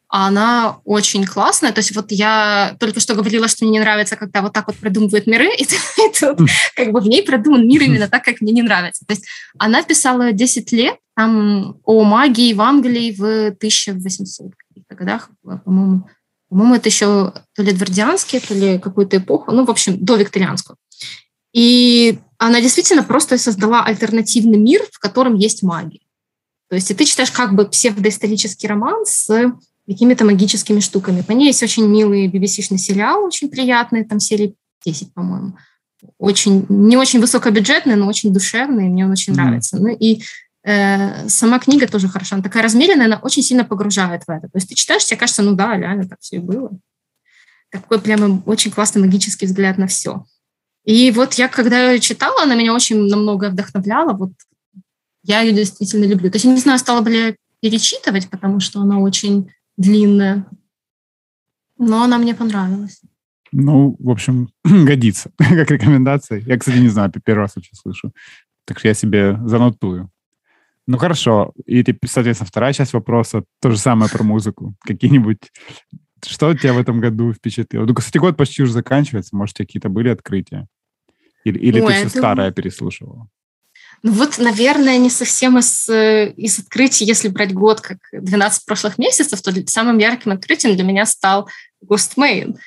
она 0.09 0.79
очень 0.85 1.25
классная. 1.25 1.71
То 1.71 1.79
есть 1.79 1.95
вот 1.95 2.11
я 2.11 2.75
только 2.79 2.99
что 2.99 3.15
говорила, 3.15 3.47
что 3.47 3.65
мне 3.65 3.73
не 3.73 3.79
нравится, 3.79 4.15
когда 4.15 4.41
вот 4.41 4.53
так 4.53 4.67
вот 4.67 4.77
продумывают 4.77 5.27
миры, 5.27 5.49
и, 5.55 5.63
и 5.63 6.19
тут 6.19 6.49
как 6.75 6.91
бы 6.91 7.01
в 7.01 7.07
ней 7.07 7.23
продуман 7.23 7.67
мир 7.67 7.83
именно 7.83 8.07
так, 8.07 8.23
как 8.23 8.41
мне 8.41 8.53
не 8.53 8.61
нравится. 8.61 9.05
То 9.05 9.13
есть 9.13 9.25
она 9.57 9.83
писала 9.83 10.31
10 10.31 10.71
лет 10.71 10.95
там, 11.15 11.79
о 11.83 12.03
магии 12.03 12.53
в 12.53 12.61
Англии 12.61 13.11
в 13.11 13.47
1800 13.47 14.51
годах, 14.89 15.29
по-моему. 15.43 16.07
По-моему, 16.49 16.75
это 16.75 16.87
еще 16.87 17.33
то 17.55 17.61
ли 17.61 17.71
Эдвардианские, 17.71 18.39
то 18.39 18.53
ли 18.53 18.79
какую-то 18.79 19.17
эпоху, 19.17 19.51
ну, 19.51 19.65
в 19.65 19.69
общем, 19.69 20.03
до 20.03 20.15
викторианскую. 20.15 20.77
И 21.53 22.19
она 22.37 22.61
действительно 22.61 23.03
просто 23.03 23.37
создала 23.37 23.83
альтернативный 23.83 24.57
мир, 24.57 24.81
в 24.91 24.99
котором 24.99 25.35
есть 25.35 25.61
магия. 25.61 25.99
То 26.69 26.75
есть 26.75 26.91
и 26.91 26.93
ты 26.93 27.05
читаешь 27.05 27.31
как 27.31 27.53
бы 27.53 27.67
псевдоисторический 27.67 28.67
роман 28.67 29.05
с 29.05 29.51
какими-то 29.87 30.25
магическими 30.25 30.79
штуками. 30.79 31.21
По 31.21 31.31
ней 31.31 31.47
есть 31.47 31.63
очень 31.63 31.87
милый 31.87 32.27
BBC-шный 32.27 32.77
сериал, 32.77 33.23
очень 33.23 33.49
приятный, 33.49 34.03
там 34.03 34.19
серии 34.19 34.55
10, 34.85 35.13
по-моему. 35.13 35.57
Очень, 36.17 36.65
не 36.69 36.97
очень 36.97 37.21
высокобюджетный, 37.21 37.95
но 37.95 38.07
очень 38.07 38.33
душевный, 38.33 38.89
мне 38.89 39.05
он 39.05 39.11
очень 39.11 39.33
mm. 39.33 39.37
нравится. 39.37 39.77
Ну 39.77 39.87
и 39.87 40.21
э, 40.63 41.29
сама 41.29 41.59
книга 41.59 41.87
тоже 41.87 42.09
хороша. 42.09 42.35
Она 42.35 42.43
такая 42.43 42.63
размеренная, 42.63 43.05
она 43.05 43.19
очень 43.19 43.41
сильно 43.41 43.63
погружает 43.63 44.23
в 44.27 44.29
это. 44.29 44.47
То 44.49 44.57
есть 44.57 44.69
ты 44.69 44.75
читаешь, 44.75 45.05
тебе 45.05 45.17
кажется, 45.17 45.41
ну 45.41 45.53
да, 45.53 45.77
реально 45.77 46.07
так 46.07 46.19
все 46.19 46.35
и 46.35 46.39
было. 46.39 46.71
Такой 47.71 47.99
прямо 47.99 48.41
очень 48.45 48.71
классный 48.71 49.01
магический 49.01 49.45
взгляд 49.45 49.77
на 49.77 49.87
все. 49.87 50.25
И 50.83 51.11
вот 51.11 51.33
я, 51.33 51.47
когда 51.47 51.91
ее 51.91 51.99
читала, 51.99 52.43
она 52.43 52.55
меня 52.55 52.73
очень 52.73 53.07
намного 53.07 53.49
вдохновляла. 53.49 54.13
Вот 54.13 54.31
я 55.23 55.41
ее 55.41 55.53
действительно 55.53 56.05
люблю. 56.05 56.29
То 56.29 56.35
есть 56.35 56.45
я 56.45 56.51
не 56.51 56.59
знаю, 56.59 56.79
стала 56.79 57.01
бы 57.01 57.09
ли 57.09 57.17
я 57.19 57.35
перечитывать, 57.61 58.29
потому 58.29 58.59
что 58.59 58.79
она 58.79 58.99
очень 58.99 59.51
длинная. 59.77 60.45
Но 61.77 62.03
она 62.03 62.17
мне 62.17 62.35
понравилась. 62.35 63.01
Ну, 63.51 63.95
в 63.99 64.09
общем, 64.09 64.49
годится 64.63 65.31
как 65.37 65.71
рекомендация. 65.71 66.39
Я, 66.39 66.57
кстати, 66.57 66.77
не 66.77 66.89
знаю, 66.89 67.11
первый 67.23 67.41
раз 67.41 67.55
вообще 67.55 67.75
слышу. 67.75 68.11
Так 68.65 68.79
что 68.79 68.87
я 68.89 68.93
себе 68.93 69.39
занотую. 69.45 70.09
Ну, 70.87 70.97
хорошо. 70.97 71.53
И, 71.65 71.83
соответственно, 72.05 72.47
вторая 72.47 72.73
часть 72.73 72.93
вопроса, 72.93 73.43
то 73.61 73.71
же 73.71 73.77
самое 73.77 74.09
про 74.09 74.23
музыку. 74.23 74.75
Какие-нибудь... 74.85 75.51
Что 76.25 76.53
тебя 76.55 76.73
в 76.73 76.79
этом 76.79 76.99
году 76.99 77.31
впечатлило? 77.31 77.85
Ну, 77.85 77.93
кстати, 77.93 78.17
год 78.17 78.37
почти 78.37 78.63
уже 78.63 78.73
заканчивается. 78.73 79.35
Может, 79.35 79.57
какие-то 79.57 79.89
были 79.89 80.09
открытия? 80.09 80.67
Или, 81.43 81.59
или 81.59 81.79
Ой, 81.79 81.93
ты 81.93 81.99
все 82.07 82.17
старое 82.17 82.51
переслушивала? 82.51 83.27
Ну 84.03 84.11
вот, 84.11 84.37
наверное, 84.37 84.97
не 84.97 85.09
совсем 85.09 85.57
из, 85.57 85.89
э, 85.89 86.31
из 86.37 86.59
открытий, 86.59 87.05
если 87.05 87.27
брать 87.29 87.53
год 87.53 87.81
как 87.81 87.97
12 88.11 88.65
прошлых 88.65 88.97
месяцев, 88.97 89.41
то 89.41 89.51
самым 89.67 89.97
ярким 89.97 90.31
открытием 90.31 90.75
для 90.75 90.83
меня 90.83 91.05
стал 91.05 91.49
Ghostmain. 91.83 92.57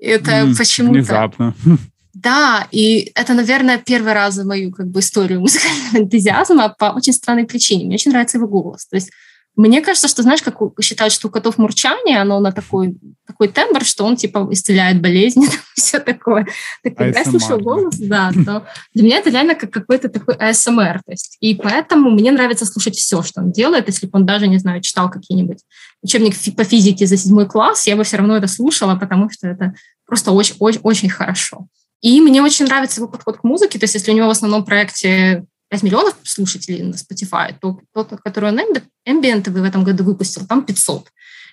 Это 0.00 0.30
mm, 0.30 0.56
почему-то... 0.56 0.98
Внезапно. 0.98 1.54
Да, 2.14 2.68
и 2.70 3.10
это, 3.14 3.32
наверное, 3.32 3.78
первый 3.78 4.12
раз 4.12 4.34
за 4.34 4.44
мою 4.44 4.70
как 4.70 4.86
бы, 4.88 5.00
историю 5.00 5.40
музыкального 5.40 6.04
энтузиазма 6.04 6.68
по 6.68 6.92
очень 6.94 7.14
странной 7.14 7.44
причине. 7.44 7.86
Мне 7.86 7.94
очень 7.94 8.10
нравится 8.10 8.36
его 8.36 8.46
голос. 8.46 8.86
То 8.86 8.96
есть 8.96 9.10
мне 9.54 9.82
кажется, 9.82 10.08
что, 10.08 10.22
знаешь, 10.22 10.42
как 10.42 10.56
считают, 10.80 11.12
что 11.12 11.28
у 11.28 11.30
котов 11.30 11.58
мурчание, 11.58 12.20
оно 12.20 12.40
на 12.40 12.52
такой, 12.52 12.96
такой 13.26 13.48
тембр, 13.48 13.84
что 13.84 14.04
он, 14.04 14.16
типа, 14.16 14.48
исцеляет 14.50 15.02
болезни, 15.02 15.46
все 15.74 15.98
такое. 15.98 16.46
Так, 16.82 16.96
когда 16.96 17.18
я 17.18 17.24
слушаю 17.24 17.60
голос, 17.60 17.98
да, 17.98 18.32
то 18.32 18.66
для 18.94 19.04
меня 19.04 19.18
это 19.18 19.30
реально 19.30 19.54
как 19.54 19.70
какой-то 19.70 20.08
такой 20.08 20.36
ASMR. 20.36 21.00
То 21.04 21.12
есть, 21.12 21.36
и 21.40 21.54
поэтому 21.54 22.10
мне 22.10 22.32
нравится 22.32 22.64
слушать 22.64 22.96
все, 22.96 23.22
что 23.22 23.42
он 23.42 23.52
делает. 23.52 23.88
Если 23.88 24.06
бы 24.06 24.18
он 24.18 24.24
даже, 24.24 24.48
не 24.48 24.58
знаю, 24.58 24.80
читал 24.80 25.10
какие-нибудь 25.10 25.58
учебник 26.02 26.34
по 26.56 26.64
физике 26.64 27.06
за 27.06 27.18
седьмой 27.18 27.46
класс, 27.46 27.86
я 27.86 27.96
бы 27.96 28.04
все 28.04 28.16
равно 28.16 28.36
это 28.36 28.48
слушала, 28.48 28.96
потому 28.96 29.30
что 29.30 29.48
это 29.48 29.74
просто 30.06 30.32
очень, 30.32 30.56
очень, 30.60 30.80
очень 30.82 31.10
хорошо. 31.10 31.66
И 32.00 32.20
мне 32.20 32.42
очень 32.42 32.64
нравится 32.64 33.00
его 33.00 33.08
подход 33.08 33.36
к 33.36 33.44
музыке. 33.44 33.78
То 33.78 33.84
есть, 33.84 33.94
если 33.94 34.10
у 34.10 34.14
него 34.14 34.26
в 34.26 34.30
основном 34.30 34.64
проекте 34.64 35.44
5 35.72 35.82
миллионов 35.84 36.14
слушателей 36.22 36.82
на 36.82 36.96
Spotify, 36.96 37.54
то 37.58 37.80
тот, 37.94 38.20
который 38.22 38.50
он 38.50 38.60
Ambient 39.08 39.50
в 39.50 39.64
этом 39.64 39.84
году 39.84 40.04
выпустил, 40.04 40.46
там 40.46 40.66
500. 40.66 41.08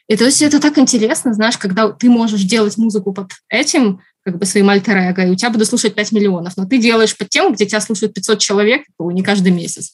И 0.09 0.17
то 0.17 0.25
есть 0.25 0.41
это 0.41 0.59
так 0.59 0.77
интересно, 0.77 1.33
знаешь, 1.33 1.57
когда 1.57 1.89
ты 1.89 2.09
можешь 2.09 2.41
делать 2.41 2.77
музыку 2.77 3.13
под 3.13 3.31
этим, 3.47 4.01
как 4.25 4.37
бы 4.37 4.45
своим 4.45 4.67
альтер 4.69 4.97
-эго, 4.97 5.25
и 5.25 5.29
у 5.29 5.35
тебя 5.35 5.51
будут 5.51 5.69
слушать 5.69 5.95
5 5.95 6.11
миллионов, 6.11 6.57
но 6.57 6.65
ты 6.65 6.79
делаешь 6.79 7.15
под 7.17 7.29
тем, 7.29 7.53
где 7.53 7.65
тебя 7.65 7.79
слушают 7.79 8.13
500 8.13 8.39
человек, 8.39 8.81
то 8.97 9.09
не 9.09 9.23
каждый 9.23 9.53
месяц. 9.53 9.93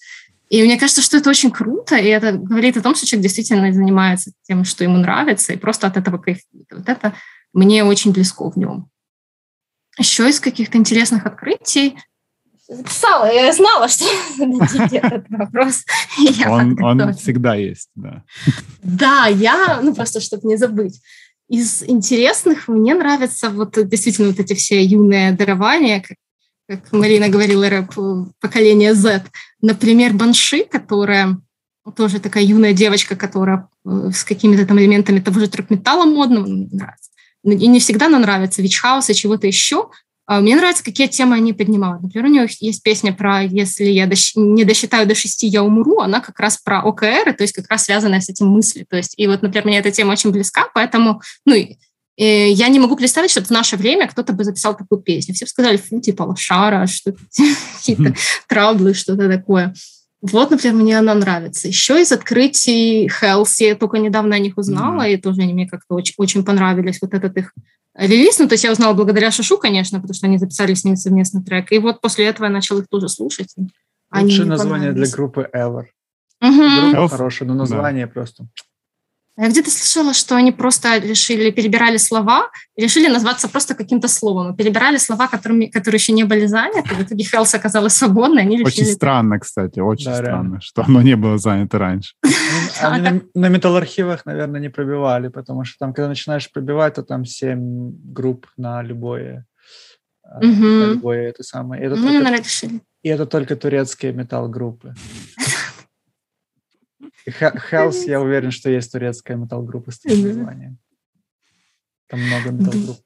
И 0.49 0.63
мне 0.63 0.79
кажется, 0.79 1.03
что 1.03 1.17
это 1.17 1.29
очень 1.29 1.51
круто, 1.51 1.95
и 1.95 2.07
это 2.07 2.31
говорит 2.31 2.77
о 2.77 2.81
том, 2.81 2.95
что 2.95 3.05
человек 3.05 3.23
действительно 3.23 3.71
занимается 3.71 4.31
тем, 4.47 4.65
что 4.65 4.83
ему 4.83 4.97
нравится, 4.97 5.53
и 5.53 5.57
просто 5.57 5.85
от 5.85 5.97
этого 5.97 6.17
кайфует. 6.17 6.65
Вот 6.71 6.89
это 6.89 7.13
мне 7.53 7.83
очень 7.83 8.11
близко 8.11 8.49
в 8.49 8.57
нем. 8.57 8.89
Еще 9.99 10.27
из 10.27 10.39
каких-то 10.39 10.79
интересных 10.79 11.27
открытий 11.27 11.95
записала, 12.67 13.31
я 13.31 13.51
знала, 13.53 13.87
что 13.89 14.05
зададите 14.37 14.97
этот 14.97 15.29
вопрос. 15.29 15.83
Он, 16.47 16.81
он 16.83 17.13
всегда 17.13 17.55
есть, 17.55 17.89
да. 17.95 18.23
Да, 18.81 19.27
я, 19.27 19.81
ну 19.81 19.93
просто, 19.93 20.19
чтобы 20.19 20.47
не 20.47 20.57
забыть. 20.57 21.01
Из 21.47 21.83
интересных 21.83 22.67
мне 22.67 22.95
нравятся 22.95 23.49
вот 23.49 23.77
действительно 23.87 24.29
вот 24.29 24.39
эти 24.39 24.53
все 24.53 24.83
юные 24.83 25.31
дарования, 25.31 26.01
как, 26.01 26.17
как 26.67 26.91
Марина 26.91 27.29
говорила, 27.29 27.69
рэп 27.69 27.93
поколение 28.39 28.95
Z. 28.95 29.23
Например, 29.61 30.13
Банши, 30.13 30.63
которая 30.63 31.37
тоже 31.95 32.19
такая 32.19 32.43
юная 32.43 32.73
девочка, 32.73 33.15
которая 33.15 33.69
э, 33.85 34.09
с 34.11 34.23
какими-то 34.23 34.65
там 34.65 34.79
элементами 34.79 35.19
того 35.19 35.39
же 35.39 35.47
трэп-металла 35.47 36.05
модного, 36.05 36.47
мне 36.47 36.67
нравится. 36.71 37.11
И 37.43 37.67
не 37.67 37.79
всегда 37.79 38.09
нам 38.09 38.21
нравится 38.21 38.63
вич-хаус 38.63 39.07
и 39.11 39.13
чего-то 39.13 39.45
еще, 39.45 39.91
мне 40.27 40.55
нравится, 40.55 40.83
какие 40.83 41.07
темы 41.07 41.35
они 41.35 41.53
поднимают. 41.53 42.01
Например, 42.01 42.25
у 42.25 42.33
него 42.33 42.47
есть 42.59 42.81
песня 42.81 43.13
про 43.13 43.41
«Если 43.43 43.85
я 43.85 44.09
не 44.35 44.63
досчитаю 44.63 45.07
до 45.07 45.13
шести, 45.13 45.45
я 45.47 45.63
умру», 45.63 45.99
она 45.99 46.19
как 46.19 46.39
раз 46.39 46.57
про 46.57 46.81
ОКР, 46.81 47.33
то 47.33 47.43
есть 47.43 47.53
как 47.53 47.69
раз 47.69 47.83
связанная 47.83 48.21
с 48.21 48.29
этим 48.29 48.47
мысли. 48.47 48.85
То 48.89 48.97
есть, 48.97 49.13
и 49.17 49.27
вот, 49.27 49.43
например, 49.43 49.65
мне 49.65 49.79
эта 49.79 49.91
тема 49.91 50.13
очень 50.13 50.31
близка, 50.31 50.67
поэтому, 50.73 51.21
ну, 51.45 51.53
И 51.53 51.77
я 52.17 52.69
не 52.69 52.79
могу 52.79 52.95
представить, 52.95 53.29
что 53.29 53.43
в 53.43 53.49
наше 53.49 53.75
время 53.75 54.07
кто-то 54.07 54.33
бы 54.33 54.43
записал 54.45 54.75
такую 54.75 55.01
песню. 55.01 55.35
Все 55.35 55.45
бы 55.45 55.49
сказали, 55.49 55.77
фу, 55.77 55.99
типа 55.99 56.23
лошара, 56.23 56.87
что-то, 56.87 57.19
какие-то 57.77 58.15
траблы, 58.47 58.93
что-то 58.93 59.27
такое. 59.27 59.73
Вот, 60.31 60.51
например, 60.51 60.75
мне 60.75 60.97
она 60.97 61.13
нравится. 61.13 61.67
Еще 61.67 62.01
из 62.01 62.11
открытий 62.11 63.07
Health, 63.07 63.55
я 63.59 63.75
только 63.75 63.97
недавно 63.97 64.35
о 64.35 64.39
них 64.39 64.57
узнала, 64.57 65.07
mm-hmm. 65.07 65.13
и 65.13 65.17
тоже 65.17 65.41
они 65.41 65.53
мне 65.53 65.67
как-то 65.67 65.95
очень, 65.95 66.15
очень 66.17 66.43
понравились. 66.43 66.99
Вот 67.01 67.13
этот 67.13 67.37
их 67.37 67.53
релиз, 67.93 68.39
ну, 68.39 68.47
то 68.47 68.53
есть 68.53 68.63
я 68.63 68.71
узнала 68.71 68.93
благодаря 68.93 69.31
Шашу, 69.31 69.57
конечно, 69.57 69.99
потому 69.99 70.15
что 70.15 70.27
они 70.27 70.37
записали 70.37 70.73
с 70.73 70.83
ним 70.83 70.95
совместный 70.95 71.43
трек. 71.43 71.71
И 71.71 71.79
вот 71.79 72.01
после 72.01 72.25
этого 72.25 72.47
я 72.47 72.51
начала 72.51 72.79
их 72.79 72.87
тоже 72.87 73.07
слушать. 73.07 73.53
Лучшее 74.11 74.45
название 74.45 74.93
для 74.93 75.07
группы 75.07 75.49
Ever. 75.53 75.85
Угу. 76.41 76.91
Группа 76.91 77.07
хорошая, 77.09 77.47
но 77.47 77.53
название 77.53 78.07
да. 78.07 78.11
просто... 78.11 78.45
Я 79.37 79.49
где-то 79.49 79.69
слышала, 79.69 80.13
что 80.13 80.35
они 80.35 80.53
просто 80.53 80.97
решили, 80.97 81.51
перебирали 81.51 81.97
слова, 81.97 82.49
решили 82.77 83.09
назваться 83.09 83.49
просто 83.49 83.75
каким-то 83.75 84.07
словом. 84.07 84.55
Перебирали 84.55 84.97
слова, 84.97 85.27
которыми, 85.27 85.65
которые 85.65 85.99
еще 85.99 86.13
не 86.13 86.23
были 86.23 86.45
заняты. 86.45 86.95
В 86.95 87.01
итоге 87.01 87.25
Хелс 87.25 87.53
оказалась 87.53 87.93
свободной. 87.93 88.43
Они 88.43 88.57
решили... 88.57 88.83
Очень 88.83 88.93
странно, 88.93 89.39
кстати, 89.39 89.79
очень 89.79 90.05
да, 90.05 90.15
странно, 90.15 90.43
реально. 90.43 90.61
что 90.61 90.83
оно 90.83 91.01
не 91.01 91.17
было 91.17 91.37
занято 91.37 91.77
раньше. 91.77 92.13
Ну, 92.81 92.89
они 92.89 93.01
на, 93.01 93.21
на 93.33 93.49
металлархивах, 93.49 94.25
наверное, 94.25 94.61
не 94.61 94.69
пробивали, 94.69 95.29
потому 95.29 95.63
что 95.65 95.77
там, 95.79 95.93
когда 95.93 96.09
начинаешь 96.09 96.51
пробивать, 96.51 96.95
то 96.95 97.03
там 97.03 97.25
семь 97.25 97.91
групп 98.03 98.47
на 98.57 98.83
любое, 98.83 99.45
на 100.23 100.85
любое 100.93 101.29
это 101.29 101.43
самое. 101.43 101.83
Это 101.83 101.95
ну, 101.95 102.23
только, 102.23 102.43
и 103.03 103.09
это 103.09 103.25
только 103.25 103.55
турецкие 103.55 104.13
металл-группы. 104.13 104.93
Health, 107.27 108.05
я 108.05 108.21
уверен, 108.21 108.51
что 108.51 108.69
есть 108.69 108.91
турецкая 108.91 109.37
метал-группа 109.37 109.91
с 109.91 109.99
таким 109.99 110.27
названием. 110.27 110.77
Там 112.07 112.21
много 112.21 112.51
метал-групп. 112.51 112.97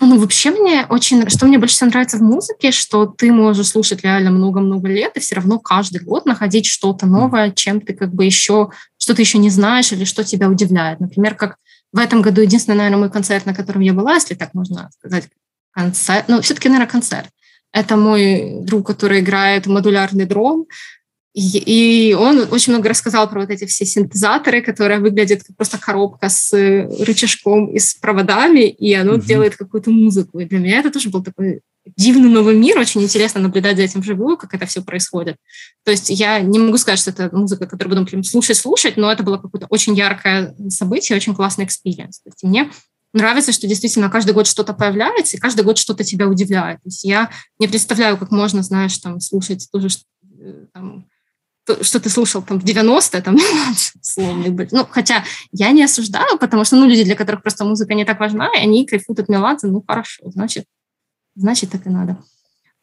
Ну, 0.00 0.18
вообще 0.18 0.50
мне 0.50 0.86
очень... 0.88 1.28
Что 1.28 1.46
мне 1.46 1.58
больше 1.58 1.76
всего 1.76 1.90
нравится 1.90 2.16
в 2.16 2.22
музыке, 2.22 2.72
что 2.72 3.06
ты 3.06 3.30
можешь 3.30 3.68
слушать 3.68 4.02
реально 4.02 4.30
много-много 4.30 4.88
лет, 4.88 5.16
и 5.16 5.20
все 5.20 5.36
равно 5.36 5.58
каждый 5.58 6.02
год 6.02 6.26
находить 6.26 6.66
что-то 6.66 7.06
новое, 7.06 7.52
чем 7.52 7.80
ты 7.80 7.94
как 7.94 8.12
бы 8.12 8.24
еще... 8.24 8.70
Что 8.98 9.14
ты 9.14 9.22
еще 9.22 9.38
не 9.38 9.50
знаешь 9.50 9.92
или 9.92 10.04
что 10.04 10.24
тебя 10.24 10.48
удивляет. 10.48 10.98
Например, 10.98 11.34
как 11.34 11.56
в 11.92 11.98
этом 11.98 12.22
году 12.22 12.40
единственный, 12.40 12.76
наверное, 12.76 12.98
мой 12.98 13.10
концерт, 13.10 13.46
на 13.46 13.54
котором 13.54 13.82
я 13.82 13.92
была, 13.92 14.14
если 14.14 14.34
так 14.34 14.54
можно 14.54 14.90
сказать, 14.98 15.28
концерт... 15.70 16.24
Ну, 16.26 16.40
все-таки, 16.40 16.68
наверное, 16.68 16.90
концерт. 16.90 17.28
Это 17.72 17.96
мой 17.96 18.60
друг, 18.62 18.86
который 18.86 19.20
играет 19.20 19.66
модулярный 19.66 20.24
дрон, 20.24 20.66
и 21.34 22.14
он 22.18 22.46
очень 22.50 22.72
много 22.72 22.90
рассказал 22.90 23.28
про 23.28 23.40
вот 23.40 23.50
эти 23.50 23.64
все 23.64 23.86
синтезаторы, 23.86 24.60
которые 24.60 25.00
выглядят 25.00 25.42
как 25.42 25.56
просто 25.56 25.78
коробка 25.78 26.28
с 26.28 26.52
э, 26.52 26.86
рычажком 27.02 27.68
и 27.68 27.78
с 27.78 27.94
проводами, 27.94 28.68
и 28.68 28.92
оно 28.92 29.14
mm-hmm. 29.14 29.26
делает 29.26 29.56
какую-то 29.56 29.90
музыку. 29.90 30.40
И 30.40 30.44
для 30.44 30.58
меня 30.58 30.80
это 30.80 30.90
тоже 30.90 31.08
был 31.08 31.22
такой 31.22 31.62
дивный 31.96 32.28
новый 32.28 32.54
мир, 32.54 32.78
очень 32.78 33.02
интересно 33.02 33.40
наблюдать 33.40 33.76
за 33.76 33.82
этим 33.82 34.02
вживую, 34.02 34.36
как 34.36 34.54
это 34.54 34.66
все 34.66 34.82
происходит. 34.82 35.36
То 35.84 35.90
есть 35.90 36.10
я 36.10 36.40
не 36.40 36.58
могу 36.58 36.76
сказать, 36.76 36.98
что 36.98 37.10
это 37.10 37.34
музыка, 37.34 37.66
которую 37.66 37.96
буду 37.96 38.10
прям 38.10 38.22
слушать-слушать, 38.22 38.96
но 38.96 39.10
это 39.10 39.22
было 39.22 39.38
какое-то 39.38 39.66
очень 39.68 39.94
яркое 39.94 40.54
событие, 40.68 41.16
очень 41.16 41.34
классный 41.34 41.64
experience. 41.64 42.20
То 42.20 42.28
есть 42.28 42.42
мне 42.42 42.70
нравится, 43.12 43.52
что 43.52 43.66
действительно 43.66 44.10
каждый 44.10 44.32
год 44.32 44.46
что-то 44.46 44.74
появляется, 44.74 45.36
и 45.36 45.40
каждый 45.40 45.64
год 45.64 45.78
что-то 45.78 46.04
тебя 46.04 46.28
удивляет. 46.28 46.76
То 46.82 46.88
есть 46.88 47.04
я 47.04 47.30
не 47.58 47.68
представляю, 47.68 48.16
как 48.16 48.30
можно, 48.30 48.62
знаешь, 48.62 48.96
там, 48.98 49.20
слушать 49.20 49.68
тоже 49.72 49.88
э, 50.40 50.66
там, 50.72 51.06
что 51.82 52.00
ты 52.00 52.08
слушал 52.08 52.42
там 52.42 52.60
в 52.60 52.64
90-е, 52.64 53.22
там, 53.22 53.36
условный 54.00 54.50
быть. 54.50 54.72
Ну, 54.72 54.86
хотя 54.90 55.24
я 55.52 55.70
не 55.70 55.84
осуждаю, 55.84 56.38
потому 56.38 56.64
что, 56.64 56.76
ну, 56.76 56.86
люди, 56.86 57.04
для 57.04 57.14
которых 57.14 57.42
просто 57.42 57.64
музыка 57.64 57.94
не 57.94 58.04
так 58.04 58.20
важна, 58.20 58.48
и 58.54 58.58
они 58.58 58.86
кайфуют 58.86 59.20
от 59.20 59.28
меладзе, 59.28 59.68
ну, 59.68 59.82
хорошо, 59.86 60.30
значит, 60.30 60.66
значит, 61.34 61.70
так 61.70 61.86
и 61.86 61.90
надо. 61.90 62.18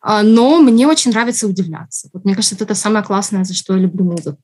А, 0.02 0.24
но 0.24 0.62
мне 0.62 0.88
очень 0.88 1.12
нравится 1.12 1.48
удивляться. 1.48 2.10
Вот 2.14 2.24
мне 2.24 2.36
кажется, 2.36 2.56
это 2.56 2.76
самое 2.76 3.04
классное, 3.04 3.44
за 3.44 3.54
что 3.54 3.76
я 3.76 3.82
люблю 3.82 4.06
музыку. 4.06 4.40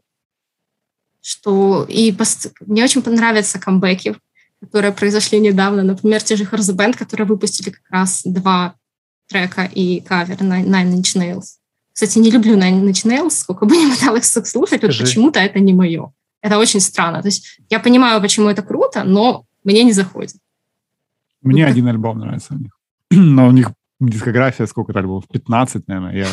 Что 1.21 1.85
и 1.89 2.11
пост... 2.11 2.51
мне 2.59 2.83
очень 2.83 3.01
понравятся 3.01 3.57
камбэки, 3.57 4.17
которые 4.61 4.91
произошли 4.91 5.39
недавно. 5.39 5.83
Например, 5.83 6.21
те 6.21 6.35
же 6.35 6.43
Band, 6.43 6.97
которые 6.97 7.25
выпустили 7.25 7.69
как 7.69 7.89
раз 7.89 8.21
два 8.25 8.75
трека 9.27 9.63
и 9.63 10.01
кавер 10.01 10.41
на 10.43 10.61
Nine 10.61 10.95
Inch 10.97 11.15
Nails. 11.15 11.57
Кстати, 11.95 12.19
не 12.19 12.29
люблю 12.29 12.57
Nine 12.57 12.91
Nails, 12.91 13.29
сколько 13.29 13.65
бы 13.65 13.77
ни 13.77 13.89
пыталась 13.89 14.25
слушать, 14.25 14.81
вот 14.81 14.97
почему-то 14.97 15.39
это 15.39 15.61
не 15.61 15.73
мое. 15.73 16.11
Это 16.41 16.57
очень 16.57 16.81
странно. 16.81 17.21
То 17.21 17.29
есть 17.29 17.57
я 17.69 17.79
понимаю, 17.79 18.21
почему 18.21 18.49
это 18.49 18.63
круто, 18.63 19.05
но 19.05 19.45
мне 19.63 19.81
не 19.83 19.93
заходит. 19.93 20.35
Мне 21.41 21.63
вот 21.63 21.71
один 21.71 21.85
так... 21.85 21.93
альбом 21.93 22.19
нравится 22.19 22.53
у 22.53 22.57
них. 22.57 22.77
Но 23.11 23.47
у 23.47 23.51
них 23.51 23.71
дискография 24.01 24.67
сколько 24.67 24.91
альбомов? 24.99 25.23
15, 25.31 25.87
наверное. 25.87 26.17
Я 26.17 26.27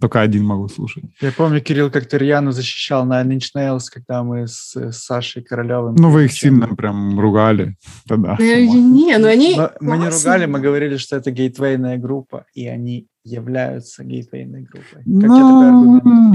только 0.00 0.22
один 0.22 0.46
могу 0.46 0.66
слушать. 0.68 1.04
Я 1.20 1.30
помню, 1.30 1.60
Кирилл 1.60 1.90
как-то 1.90 2.16
рьяно 2.16 2.52
защищал 2.52 3.04
на 3.04 3.22
Inch 3.22 3.50
Nails, 3.54 3.84
когда 3.92 4.22
мы 4.22 4.46
с, 4.46 4.74
с 4.74 5.04
Сашей 5.04 5.42
Королевым... 5.42 5.94
Ну, 5.96 6.08
вы 6.08 6.24
их 6.24 6.32
сильно 6.32 6.74
прям 6.74 7.20
ругали 7.20 7.76
тогда. 8.08 8.36
Не, 8.38 9.18
ну 9.18 9.26
они... 9.26 9.60
Мы 9.80 9.98
не 9.98 10.08
ругали, 10.08 10.46
мы 10.46 10.60
говорили, 10.60 10.96
что 10.96 11.16
это 11.16 11.30
гейтвейная 11.30 11.98
группа, 11.98 12.46
и 12.54 12.66
они 12.66 13.08
являются 13.26 14.04
гейтвейной 14.04 14.62
группой. 14.62 14.98
Как 14.98 15.06
ну, 15.06 16.00
тебе? 16.00 16.32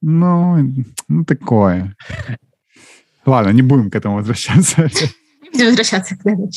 Ну, 0.00 0.84
ну, 1.08 1.24
такое. 1.24 1.94
Ладно, 3.26 3.50
не 3.50 3.62
будем 3.62 3.90
к 3.90 3.94
этому 3.94 4.16
возвращаться. 4.16 4.88
Не 5.42 5.50
будем 5.50 5.66
возвращаться 5.66 6.16
к 6.16 6.20
этому. 6.20 6.50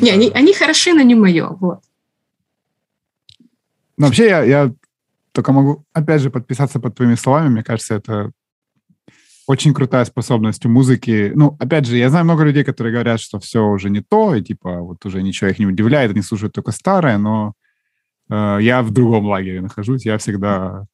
Не, 0.00 0.10
они, 0.10 0.30
они 0.34 0.52
хороши, 0.52 0.92
но 0.92 1.02
не 1.02 1.14
мое. 1.14 1.48
Вот. 1.48 1.80
Ну, 3.98 4.06
вообще, 4.06 4.26
я, 4.26 4.42
я 4.44 4.74
только 5.32 5.52
могу, 5.52 5.84
опять 5.92 6.20
же, 6.20 6.30
подписаться 6.30 6.78
под 6.78 6.94
твоими 6.94 7.14
словами. 7.14 7.48
Мне 7.48 7.64
кажется, 7.64 7.94
это 7.94 8.32
очень 9.46 9.72
крутая 9.72 10.04
способность 10.04 10.66
у 10.66 10.68
музыки. 10.68 11.32
Ну, 11.34 11.56
опять 11.58 11.86
же, 11.86 11.96
я 11.96 12.10
знаю 12.10 12.24
много 12.24 12.44
людей, 12.44 12.64
которые 12.64 12.92
говорят, 12.92 13.20
что 13.20 13.38
все 13.38 13.64
уже 13.64 13.88
не 13.90 14.02
то, 14.02 14.34
и 14.34 14.42
типа 14.42 14.80
вот 14.80 15.06
уже 15.06 15.22
ничего 15.22 15.50
их 15.50 15.58
не 15.58 15.66
удивляет, 15.66 16.10
они 16.10 16.22
слушают 16.22 16.52
только 16.52 16.72
старое, 16.72 17.18
но 17.18 17.54
я 18.28 18.82
в 18.82 18.90
другом 18.90 19.26
лагере 19.26 19.60
нахожусь. 19.60 20.04
Я 20.04 20.18
всегда, 20.18 20.86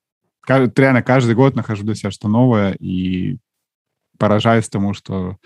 реально 0.47 1.03
каждый 1.03 1.35
год 1.35 1.55
нахожу 1.55 1.85
для 1.85 1.95
себя 1.95 2.11
что 2.11 2.29
новое 2.29 2.73
и 2.73 3.39
поражаюсь 4.19 4.69
тому, 4.69 4.95
что 4.95 5.39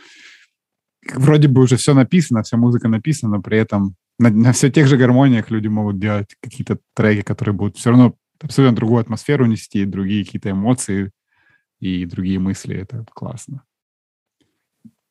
вроде 1.14 1.48
бы 1.48 1.62
уже 1.62 1.76
все 1.76 1.94
написано, 1.94 2.42
вся 2.42 2.56
музыка 2.56 2.88
написана, 2.88 3.36
но 3.36 3.42
при 3.42 3.58
этом 3.58 3.96
на, 4.18 4.30
на 4.30 4.52
все 4.52 4.70
тех 4.70 4.86
же 4.86 4.96
гармониях 4.96 5.50
люди 5.50 5.68
могут 5.68 5.98
делать 5.98 6.34
какие-то 6.40 6.78
треки, 6.94 7.22
которые 7.22 7.54
будут 7.54 7.76
все 7.76 7.90
равно 7.90 8.14
абсолютно 8.40 8.76
другую 8.76 9.00
атмосферу 9.00 9.46
нести, 9.46 9.84
другие 9.84 10.24
какие-то 10.24 10.50
эмоции 10.50 11.10
и 11.80 12.04
другие 12.04 12.38
мысли. 12.38 12.76
Это 12.76 13.04
классно. 13.12 13.62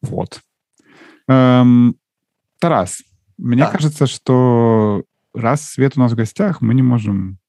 Вот. 0.02 0.42
Эм, 1.28 1.96
Тарас, 2.60 3.02
мне 3.38 3.64
да. 3.64 3.72
кажется, 3.72 4.08
что 4.08 5.04
раз 5.36 5.70
Свет 5.70 5.94
у 5.96 6.00
нас 6.00 6.12
в 6.12 6.16
гостях, 6.16 6.62
мы 6.62 6.74
не 6.74 6.82
можем 6.82 7.40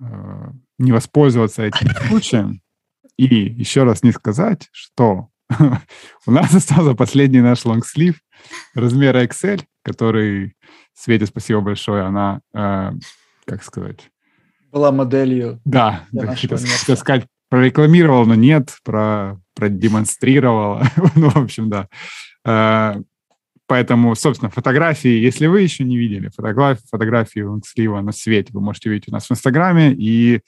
э, 0.00 0.50
не 0.78 0.92
воспользоваться 0.92 1.62
этим 1.62 1.88
случаем 2.08 2.60
и 3.16 3.26
еще 3.26 3.84
раз 3.84 4.02
не 4.02 4.12
сказать, 4.12 4.68
что 4.72 5.28
у 6.26 6.30
нас 6.30 6.54
остался 6.54 6.94
последний 6.94 7.40
наш 7.40 7.64
лонгслив 7.64 8.16
размера 8.74 9.24
XL, 9.24 9.62
который 9.82 10.54
Свете 10.94 11.26
спасибо 11.26 11.60
большое, 11.60 12.04
она, 12.04 12.40
э, 12.54 12.92
как 13.44 13.62
сказать... 13.62 14.10
Была 14.72 14.92
моделью. 14.92 15.60
Да, 15.64 16.04
да 16.12 16.34
хотел 16.34 16.96
сказать, 16.96 17.26
прорекламировала, 17.48 18.24
но 18.24 18.34
нет, 18.34 18.76
про, 18.84 19.40
продемонстрировала. 19.54 20.86
ну, 21.14 21.30
в 21.30 21.36
общем, 21.36 21.70
да. 21.70 21.88
Э, 22.44 23.00
Поэтому, 23.68 24.14
собственно, 24.14 24.50
фотографии, 24.50 25.08
если 25.08 25.46
вы 25.46 25.62
еще 25.62 25.82
не 25.84 25.96
видели 25.96 26.28
фотографии, 26.28 26.82
фотографии 26.88 27.44
слива 27.66 28.00
на 28.00 28.12
свете, 28.12 28.52
вы 28.52 28.60
можете 28.60 28.90
видеть 28.90 29.08
у 29.08 29.12
нас 29.12 29.26
в 29.26 29.32
Инстаграме, 29.32 29.92
и 29.92 30.40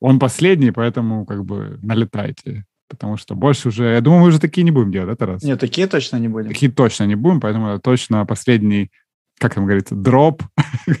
он 0.00 0.18
последний, 0.18 0.70
поэтому 0.70 1.26
как 1.26 1.44
бы 1.44 1.78
налетайте. 1.82 2.64
Потому 2.88 3.16
что 3.16 3.34
больше 3.34 3.68
уже... 3.68 3.84
Я 3.94 4.00
думаю, 4.00 4.22
мы 4.22 4.28
уже 4.28 4.38
такие 4.38 4.62
не 4.62 4.70
будем 4.70 4.92
делать, 4.92 5.08
да, 5.08 5.16
Тарас? 5.16 5.42
Нет, 5.42 5.58
такие 5.58 5.86
точно 5.86 6.16
не 6.18 6.28
будем. 6.28 6.48
Такие 6.48 6.70
точно 6.70 7.04
не 7.04 7.16
будем, 7.16 7.40
поэтому 7.40 7.68
это 7.68 7.80
точно 7.80 8.24
последний, 8.24 8.90
как 9.38 9.54
там 9.54 9.64
говорится, 9.64 9.94
дроп. 9.94 10.42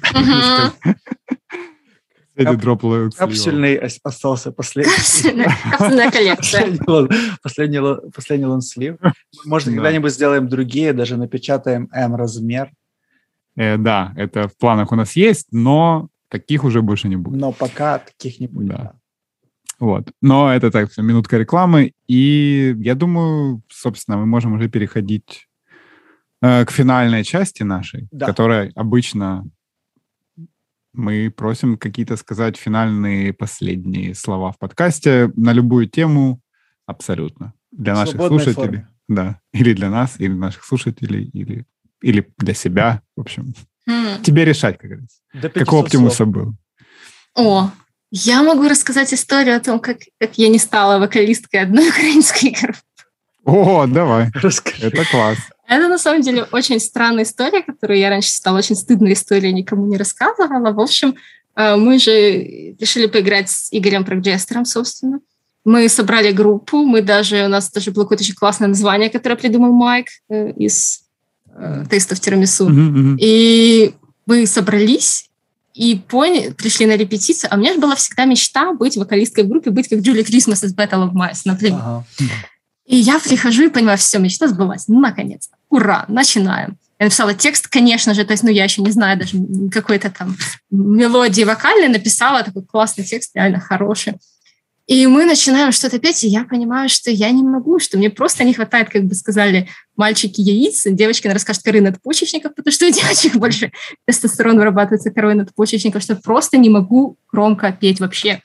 Кап... 2.36 2.56
дроп 2.56 2.82
Капсульный 3.16 3.76
остался 4.02 4.52
последний. 4.52 4.92
Капсульная 5.70 6.10
коллекция. 6.10 6.76
Последний, 7.42 8.10
последний 8.12 8.46
лонслив. 8.46 8.96
Может, 9.44 9.68
когда-нибудь 9.68 10.12
сделаем 10.12 10.48
другие, 10.48 10.92
даже 10.92 11.16
напечатаем 11.16 11.88
М-размер. 11.92 12.70
Э, 13.56 13.78
да, 13.78 14.12
это 14.16 14.48
в 14.48 14.56
планах 14.56 14.92
у 14.92 14.96
нас 14.96 15.16
есть, 15.16 15.48
но 15.50 16.08
таких 16.28 16.64
уже 16.64 16.82
больше 16.82 17.08
не 17.08 17.16
будет. 17.16 17.40
Но 17.40 17.52
пока 17.52 17.98
таких 17.98 18.40
не 18.40 18.48
будет. 18.48 18.68
Да. 18.68 18.92
Вот. 19.78 20.10
Но 20.22 20.52
это 20.52 20.70
так, 20.70 20.96
минутка 20.98 21.38
рекламы. 21.38 21.92
И 22.06 22.74
я 22.78 22.94
думаю, 22.94 23.62
собственно, 23.68 24.18
мы 24.18 24.26
можем 24.26 24.54
уже 24.54 24.68
переходить 24.68 25.48
э, 26.42 26.64
к 26.64 26.70
финальной 26.70 27.24
части 27.24 27.62
нашей, 27.62 28.08
да. 28.10 28.26
которая 28.26 28.72
обычно 28.74 29.46
мы 30.96 31.30
просим 31.30 31.76
какие-то 31.76 32.16
сказать 32.16 32.56
финальные 32.56 33.32
последние 33.32 34.14
слова 34.14 34.52
в 34.52 34.58
подкасте 34.58 35.30
на 35.36 35.52
любую 35.52 35.88
тему 35.88 36.40
абсолютно. 36.86 37.52
Для 37.70 37.94
в 37.94 37.96
наших 37.98 38.16
слушателей. 38.16 38.54
Форме. 38.54 38.88
Да. 39.08 39.40
Или 39.52 39.72
для 39.74 39.90
нас, 39.90 40.16
или 40.18 40.32
наших 40.32 40.64
слушателей, 40.64 41.30
или, 41.32 41.64
или 42.02 42.28
для 42.38 42.54
себя. 42.54 43.02
В 43.16 43.20
общем, 43.20 43.54
mm. 43.88 44.22
тебе 44.22 44.44
решать, 44.44 44.78
как 44.78 44.90
говорится. 44.90 45.18
Какого 45.54 45.82
оптимуса 45.82 46.24
был? 46.24 46.54
О, 47.34 47.70
я 48.10 48.42
могу 48.42 48.68
рассказать 48.68 49.12
историю 49.12 49.56
о 49.56 49.60
том, 49.60 49.78
как, 49.78 49.98
как 50.18 50.38
я 50.38 50.48
не 50.48 50.58
стала 50.58 50.98
вокалисткой 50.98 51.60
одной 51.60 51.88
украинской 51.90 52.50
группы. 52.50 52.78
О, 53.44 53.86
давай. 53.86 54.30
Расскажи. 54.34 54.86
Это 54.86 55.04
класс. 55.04 55.38
Это 55.68 55.88
на 55.88 55.98
самом 55.98 56.22
деле 56.22 56.44
очень 56.52 56.78
странная 56.80 57.24
история, 57.24 57.62
которую 57.62 57.98
я 57.98 58.08
раньше 58.08 58.30
стала 58.30 58.58
очень 58.58 58.76
стыдной 58.76 59.14
историей, 59.14 59.52
никому 59.52 59.86
не 59.86 59.96
рассказывала. 59.96 60.72
В 60.72 60.80
общем, 60.80 61.16
э, 61.56 61.76
мы 61.76 61.98
же 61.98 62.12
решили 62.78 63.06
поиграть 63.06 63.50
с 63.50 63.68
Игорем 63.72 64.04
Прогджестером, 64.04 64.64
собственно. 64.64 65.20
Мы 65.64 65.88
собрали 65.88 66.30
группу, 66.30 66.84
мы 66.84 67.02
даже, 67.02 67.44
у 67.44 67.48
нас 67.48 67.70
даже 67.72 67.90
было 67.90 68.04
какое-то 68.04 68.22
очень 68.22 68.36
классное 68.36 68.68
название, 68.68 69.10
которое 69.10 69.34
придумал 69.34 69.72
Майк 69.72 70.06
э, 70.28 70.52
из 70.52 71.00
э, 71.52 71.84
тестов 71.90 72.20
тирамису. 72.20 72.68
Mm-hmm, 72.68 72.92
mm-hmm. 72.94 73.16
И 73.18 73.94
мы 74.26 74.46
собрались 74.46 75.28
и 75.74 75.96
поняли, 76.08 76.52
пришли 76.52 76.86
на 76.86 76.96
репетицию. 76.96 77.52
А 77.52 77.56
у 77.56 77.58
меня 77.58 77.74
же 77.74 77.80
была 77.80 77.96
всегда 77.96 78.24
мечта 78.24 78.72
быть 78.72 78.96
вокалисткой 78.96 79.44
в 79.44 79.48
группе, 79.48 79.70
быть 79.70 79.88
как 79.88 79.98
Джули 79.98 80.22
Крисмас 80.22 80.62
из 80.62 80.74
Battle 80.74 81.10
of 81.10 81.12
Mice, 81.12 81.42
например. 81.44 81.80
Ага. 81.82 82.06
И 82.86 82.96
я 82.96 83.18
прихожу 83.18 83.64
и 83.64 83.68
понимаю, 83.68 83.98
все, 83.98 84.18
мечта 84.18 84.48
сбылась. 84.48 84.86
Ну, 84.86 85.00
наконец-то. 85.00 85.55
Ура, 85.70 86.04
начинаем. 86.08 86.78
Я 86.98 87.06
написала 87.06 87.34
текст, 87.34 87.68
конечно 87.68 88.14
же, 88.14 88.24
то 88.24 88.32
есть, 88.32 88.42
ну, 88.42 88.50
я 88.50 88.64
еще 88.64 88.80
не 88.80 88.90
знаю 88.90 89.18
даже 89.18 89.36
какой-то 89.70 90.10
там 90.10 90.36
мелодии 90.70 91.44
вокальной, 91.44 91.88
написала 91.88 92.42
такой 92.42 92.64
классный 92.64 93.04
текст, 93.04 93.32
реально 93.34 93.60
хороший. 93.60 94.14
И 94.86 95.04
мы 95.08 95.24
начинаем 95.24 95.72
что-то 95.72 95.98
петь, 95.98 96.22
и 96.22 96.28
я 96.28 96.44
понимаю, 96.44 96.88
что 96.88 97.10
я 97.10 97.30
не 97.32 97.42
могу, 97.42 97.80
что 97.80 97.98
мне 97.98 98.08
просто 98.08 98.44
не 98.44 98.54
хватает, 98.54 98.88
как 98.88 99.02
бы 99.04 99.14
сказали 99.16 99.68
мальчики, 99.96 100.40
яиц, 100.40 100.84
девочки, 100.86 101.26
наверное, 101.26 101.40
скажут, 101.40 101.64
коры 101.64 101.80
надпочечников, 101.80 102.54
потому 102.54 102.72
что 102.72 102.86
у 102.86 102.90
девочек 102.90 103.34
больше 103.34 103.72
тестостерон 104.06 104.56
вырабатывается 104.56 105.10
корой 105.10 105.34
надпочечников, 105.34 106.02
что 106.02 106.14
просто 106.14 106.56
не 106.56 106.70
могу 106.70 107.18
громко 107.32 107.72
петь 107.72 107.98
вообще. 107.98 108.40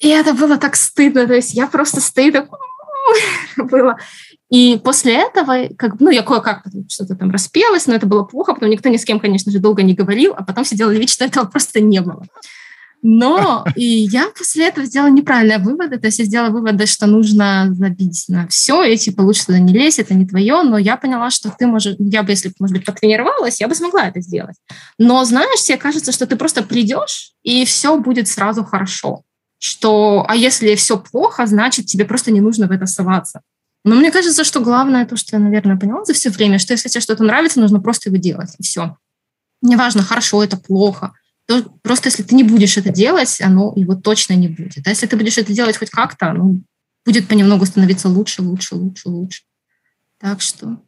И 0.00 0.08
это 0.08 0.34
было 0.34 0.56
так 0.56 0.74
стыдно, 0.74 1.26
то 1.26 1.34
есть 1.34 1.54
я 1.54 1.68
просто 1.68 2.00
стою 2.00 2.32
так, 2.32 2.48
было. 3.56 3.98
И 4.50 4.80
после 4.82 5.14
этого, 5.14 5.68
как, 5.76 6.00
ну, 6.00 6.10
я 6.10 6.22
кое-как 6.22 6.64
что-то 6.88 7.14
там 7.14 7.30
распелась, 7.30 7.86
но 7.86 7.94
это 7.94 8.06
было 8.06 8.24
плохо, 8.24 8.54
потому 8.54 8.72
никто 8.72 8.88
ни 8.88 8.96
с 8.96 9.04
кем, 9.04 9.20
конечно 9.20 9.52
же, 9.52 9.58
долго 9.58 9.82
не 9.82 9.94
говорил, 9.94 10.34
а 10.36 10.44
потом 10.44 10.64
все 10.64 10.76
делали 10.76 10.98
вид, 10.98 11.10
что 11.10 11.24
этого 11.24 11.44
просто 11.46 11.80
не 11.80 12.00
было. 12.00 12.24
Но 13.02 13.64
и 13.76 13.84
я 13.84 14.28
после 14.36 14.68
этого 14.68 14.86
сделала 14.86 15.08
неправильные 15.08 15.58
выводы, 15.58 15.98
то 15.98 16.06
есть 16.06 16.18
я 16.18 16.24
сделала 16.26 16.50
выводы, 16.50 16.84
что 16.84 17.06
нужно 17.06 17.68
забить 17.72 18.24
на 18.28 18.46
все, 18.48 18.82
эти 18.82 19.04
типа 19.04 19.22
лучше 19.22 19.46
туда 19.46 19.58
не 19.58 19.72
лезь, 19.72 19.98
это 19.98 20.12
не 20.12 20.26
твое, 20.26 20.62
но 20.62 20.76
я 20.76 20.98
поняла, 20.98 21.30
что 21.30 21.50
ты 21.56 21.66
можешь, 21.66 21.94
я 21.98 22.22
бы, 22.22 22.32
если, 22.32 22.52
может 22.58 22.76
быть, 22.76 22.84
потренировалась, 22.84 23.60
я 23.60 23.68
бы 23.68 23.74
смогла 23.74 24.08
это 24.08 24.20
сделать. 24.20 24.56
Но 24.98 25.24
знаешь, 25.24 25.62
тебе 25.62 25.78
кажется, 25.78 26.12
что 26.12 26.26
ты 26.26 26.36
просто 26.36 26.62
придешь, 26.62 27.32
и 27.42 27.64
все 27.64 27.96
будет 27.96 28.28
сразу 28.28 28.64
хорошо. 28.64 29.22
Что, 29.60 30.26
а 30.26 30.34
если 30.34 30.74
все 30.74 30.98
плохо, 30.98 31.46
значит, 31.46 31.86
тебе 31.86 32.04
просто 32.04 32.32
не 32.32 32.40
нужно 32.40 32.66
в 32.66 32.72
это 32.72 32.86
соваться. 32.86 33.42
Но 33.84 33.94
мне 33.94 34.10
кажется, 34.10 34.42
что 34.42 34.60
главное 34.60 35.06
то, 35.06 35.16
что 35.16 35.36
я, 35.36 35.40
наверное, 35.40 35.76
поняла 35.76 36.04
за 36.04 36.14
все 36.14 36.30
время, 36.30 36.58
что 36.58 36.72
если 36.72 36.88
тебе 36.88 37.00
что-то 37.00 37.22
нравится, 37.22 37.60
нужно 37.60 37.80
просто 37.80 38.08
его 38.08 38.16
делать, 38.16 38.56
и 38.58 38.62
все. 38.64 38.96
Неважно, 39.62 40.02
хорошо 40.02 40.42
это, 40.42 40.56
плохо– 40.56 41.12
то 41.50 41.64
просто 41.82 42.10
если 42.10 42.22
ты 42.22 42.36
не 42.36 42.44
будешь 42.44 42.76
это 42.76 42.90
делать, 42.90 43.40
оно 43.40 43.72
его 43.74 43.96
точно 43.96 44.34
не 44.34 44.46
будет. 44.46 44.86
А 44.86 44.90
если 44.90 45.08
ты 45.08 45.16
будешь 45.16 45.36
это 45.36 45.52
делать 45.52 45.76
хоть 45.76 45.90
как-то, 45.90 46.32
ну, 46.32 46.62
будет 47.04 47.26
понемногу 47.26 47.66
становиться 47.66 48.08
лучше, 48.08 48.40
лучше, 48.42 48.76
лучше, 48.76 49.08
лучше. 49.08 49.42
Так 50.20 50.42
что 50.42 50.80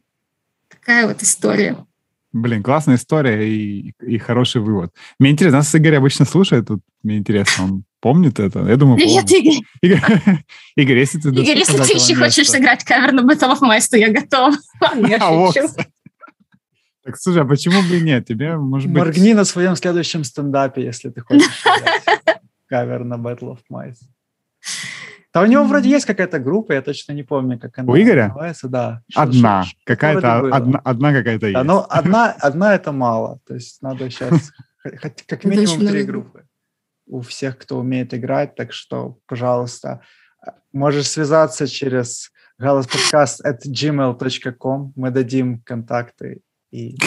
такая 0.69 1.05
вот 1.05 1.21
история. 1.21 1.85
Блин, 2.31 2.63
классная 2.63 2.95
история 2.95 3.45
и, 3.45 3.93
и 3.99 4.17
хороший 4.17 4.61
вывод. 4.61 4.93
Мне 5.19 5.31
интересно, 5.31 5.57
нас 5.57 5.75
Игорь 5.75 5.95
обычно 5.95 6.23
слушает, 6.23 6.67
тут 6.67 6.81
мне 7.03 7.17
интересно, 7.17 7.65
он 7.65 7.83
помнит 8.03 8.39
это? 8.39 8.59
Я 8.67 8.75
думаю, 8.75 8.97
Привет, 8.97 9.25
помнит. 9.25 9.31
Игорь. 9.31 9.63
Игорь. 9.81 10.43
Игорь, 10.75 10.97
если 10.99 11.19
ты... 11.19 11.29
Игорь, 11.29 11.57
если 11.57 11.77
ты 11.77 11.93
еще 11.93 12.15
хочешь 12.15 12.49
сыграть 12.49 12.83
кавер 12.83 13.13
на 13.13 13.21
Battle 13.21 13.53
of 13.53 13.61
Mice, 13.61 13.87
то 13.89 13.97
я 13.97 14.11
готов. 14.11 14.55
Я 15.09 15.19
шучу. 15.19 15.69
Так, 17.05 17.17
слушай, 17.17 17.41
а 17.41 17.45
почему 17.45 17.81
бы 17.81 17.97
и 17.97 18.01
нет? 18.01 18.27
Тебе, 18.27 18.57
может 18.57 18.89
быть... 18.89 19.03
Моргни 19.03 19.33
на 19.33 19.45
своем 19.45 19.75
следующем 19.77 20.23
стендапе, 20.25 20.83
если 20.83 21.09
ты 21.09 21.21
хочешь 21.21 21.63
кавер 22.67 23.05
на 23.05 23.15
Battle 23.15 23.55
of 23.55 23.59
Mice. 23.71 24.03
Да 25.33 25.41
у 25.41 25.45
него 25.45 25.63
вроде 25.63 25.89
есть 25.89 26.05
какая-то 26.05 26.39
группа, 26.39 26.73
я 26.73 26.81
точно 26.81 27.13
не 27.13 27.23
помню, 27.23 27.57
как 27.57 27.79
она 27.79 27.91
У 27.91 27.95
Игоря? 27.95 28.27
называется. 28.27 28.67
Да. 28.67 29.01
Одна. 29.15 29.63
Какая-то, 29.85 30.55
одна, 30.55 30.79
одна 30.83 31.13
какая-то 31.13 31.47
есть. 31.47 31.53
Да, 31.55 31.63
ну, 31.63 31.85
одна, 31.89 32.31
одна 32.39 32.75
это 32.75 32.91
мало. 32.91 33.39
То 33.47 33.53
есть 33.53 33.81
надо 33.81 34.09
сейчас 34.09 34.51
как 35.27 35.45
минимум 35.45 35.87
три 35.87 36.03
группы 36.03 36.42
у 37.05 37.21
всех, 37.21 37.57
кто 37.57 37.79
умеет 37.79 38.13
играть. 38.13 38.55
Так 38.55 38.73
что, 38.73 39.17
пожалуйста, 39.25 40.01
можешь 40.71 41.09
связаться 41.09 41.67
через 41.67 42.31
галасподкаст 42.57 43.45
at 43.45 43.59
gmail.com. 43.65 44.93
Мы 44.95 45.11
дадим 45.11 45.61
контакты 45.61 46.41
и... 46.71 46.97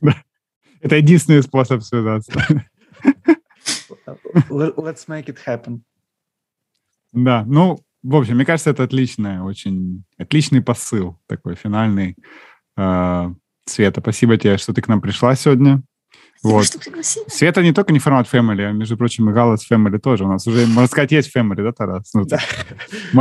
Это 0.80 0.96
единственный 0.96 1.42
способ 1.42 1.82
связаться. 1.82 2.32
Let's 4.48 5.06
make 5.06 5.26
it 5.26 5.38
happen. 5.46 5.82
Да, 7.12 7.44
ну, 7.44 7.78
в 8.02 8.16
общем, 8.16 8.36
мне 8.36 8.44
кажется, 8.46 8.70
это 8.70 8.84
отличный, 8.84 9.40
очень 9.40 10.04
отличный 10.16 10.62
посыл 10.62 11.18
такой 11.26 11.54
финальный. 11.54 12.16
А, 12.76 13.32
Света, 13.66 14.00
спасибо 14.00 14.36
тебе, 14.36 14.56
что 14.56 14.72
ты 14.72 14.80
к 14.80 14.88
нам 14.88 15.00
пришла 15.00 15.34
сегодня. 15.34 15.82
Вот. 16.42 16.64
Что 16.64 16.78
Света 17.28 17.62
не 17.62 17.72
только 17.72 17.92
не 17.92 17.98
формат 17.98 18.26
Family, 18.32 18.62
а, 18.62 18.72
между 18.72 18.96
прочим, 18.96 19.28
и 19.28 19.32
Галас 19.32 19.70
Family 19.70 19.98
тоже. 19.98 20.24
У 20.24 20.28
нас 20.28 20.46
уже, 20.46 20.66
можно 20.66 20.86
сказать, 20.86 21.12
есть 21.12 21.36
Family, 21.36 21.62
да, 21.62 21.72
Тарас? 21.72 22.10
Ну, 22.14 22.24
да. 22.24 22.40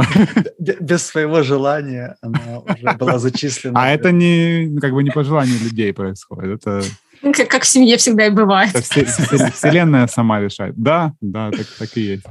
Без 0.80 1.06
своего 1.06 1.44
желания 1.44 2.16
она 2.22 2.60
уже 2.60 2.98
была 2.98 3.20
зачислена. 3.20 3.82
А 3.82 3.90
это 3.90 4.12
не, 4.12 4.80
как 4.80 4.94
бы 4.94 5.04
не 5.04 5.10
по 5.10 5.24
желанию 5.24 5.60
людей 5.60 5.94
происходит. 5.94 6.62
Это 6.66 6.82
как, 7.22 7.50
как 7.50 7.64
в 7.64 7.68
семье 7.68 7.98
всегда 7.98 8.28
и 8.28 8.30
бывает. 8.30 8.72
Вселенная 8.78 10.08
сама 10.08 10.40
решает. 10.40 10.76
Да, 10.78 11.14
да, 11.20 11.52
так, 11.52 11.66
так 11.78 11.98
и 11.98 12.02
есть. 12.02 12.26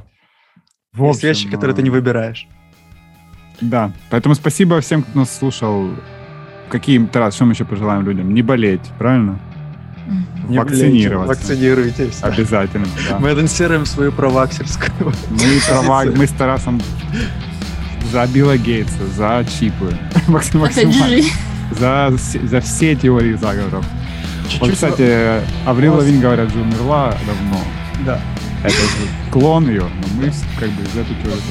В 0.93 1.03
общем, 1.03 1.09
есть 1.09 1.23
вещи, 1.23 1.51
которые 1.51 1.75
ты 1.75 1.83
не 1.83 1.91
выбираешь. 1.91 2.47
Да, 3.61 3.93
поэтому 4.09 4.33
спасибо 4.33 4.79
всем, 4.81 5.03
кто 5.03 5.19
нас 5.19 5.37
слушал. 5.37 5.89
Какие, 6.69 7.05
Тарас, 7.05 7.35
что 7.35 7.45
мы 7.45 7.53
еще 7.53 7.65
пожелаем 7.65 8.03
людям? 8.03 8.33
Не 8.33 8.41
болеть, 8.41 8.81
правильно? 8.97 9.39
Не 10.49 10.57
вакцинироваться. 10.57 11.27
Вакцинируйтесь. 11.27 12.19
Обязательно. 12.21 12.87
Да. 13.09 13.19
Мы 13.19 13.31
анонсируем 13.31 13.85
свою 13.85 14.11
проваксерскую. 14.11 15.13
Мы, 15.29 15.59
права, 15.67 16.03
мы 16.05 16.25
с 16.25 16.31
Тарасом 16.31 16.81
за 18.11 18.25
Билла 18.27 18.57
Гейтса, 18.57 19.05
за 19.15 19.45
чипы. 19.59 19.95
Максимально. 20.27 21.23
За, 21.79 22.11
за 22.43 22.61
все 22.61 22.95
теории 22.95 23.35
заговоров. 23.35 23.85
Чуть-чуть 24.45 24.61
вот, 24.61 24.71
кстати, 24.71 25.41
Аврил 25.67 25.95
Лавин, 25.95 26.19
говорят, 26.19 26.51
же 26.51 26.59
умерла 26.59 27.15
давно. 27.27 27.61
Да. 28.05 28.19
Это 28.63 28.73
же 28.73 29.31
клон 29.31 29.69
ее, 29.69 29.83
но 29.83 30.21
мы 30.21 30.31
как 30.59 30.69
бы 30.69 30.81
из 30.83 30.97
этой 30.97 31.15
теории 31.23 31.41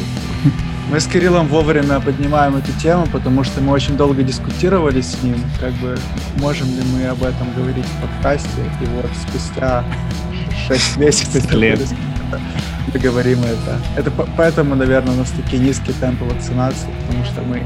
мы 0.90 1.01
с 1.01 1.06
Кириллом 1.06 1.48
вовремя 1.48 2.01
поднимаем 2.01 2.56
эту 2.56 2.73
тему, 2.81 3.06
потому 3.12 3.44
что 3.44 3.60
мы 3.60 3.73
очень 3.73 3.97
долго 3.97 4.23
дискутировали 4.23 5.02
с 5.02 5.23
ним, 5.23 5.36
как 5.60 5.73
бы 5.74 5.98
можем 6.39 6.66
ли 6.69 6.82
мы 6.94 7.06
об 7.06 7.23
этом 7.23 7.52
говорить 7.55 7.85
в 7.85 8.01
подкасте, 8.01 8.62
и 8.81 8.86
вот 8.86 9.10
спустя 9.28 9.85
6 10.66 10.97
месяцев 10.97 11.52
лет 11.52 11.81
мы 12.93 13.01
говорим 13.01 13.39
это. 13.40 13.78
Это 13.97 14.10
поэтому, 14.10 14.74
наверное, 14.74 15.12
у 15.15 15.19
нас 15.19 15.31
такие 15.31 15.62
низкие 15.62 15.94
темпы 16.01 16.24
вакцинации, 16.24 16.89
потому 17.06 17.24
что 17.24 17.43
мы 17.43 17.62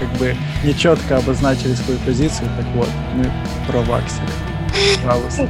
как 0.00 0.08
бы 0.18 0.34
нечетко 0.64 1.18
обозначили 1.18 1.74
свою 1.74 1.98
позицию, 2.00 2.48
так 2.56 2.66
вот, 2.74 2.88
мы 3.14 3.30
про 3.68 3.80
ваксили. 3.82 4.26
Пожалуйста. 5.02 5.48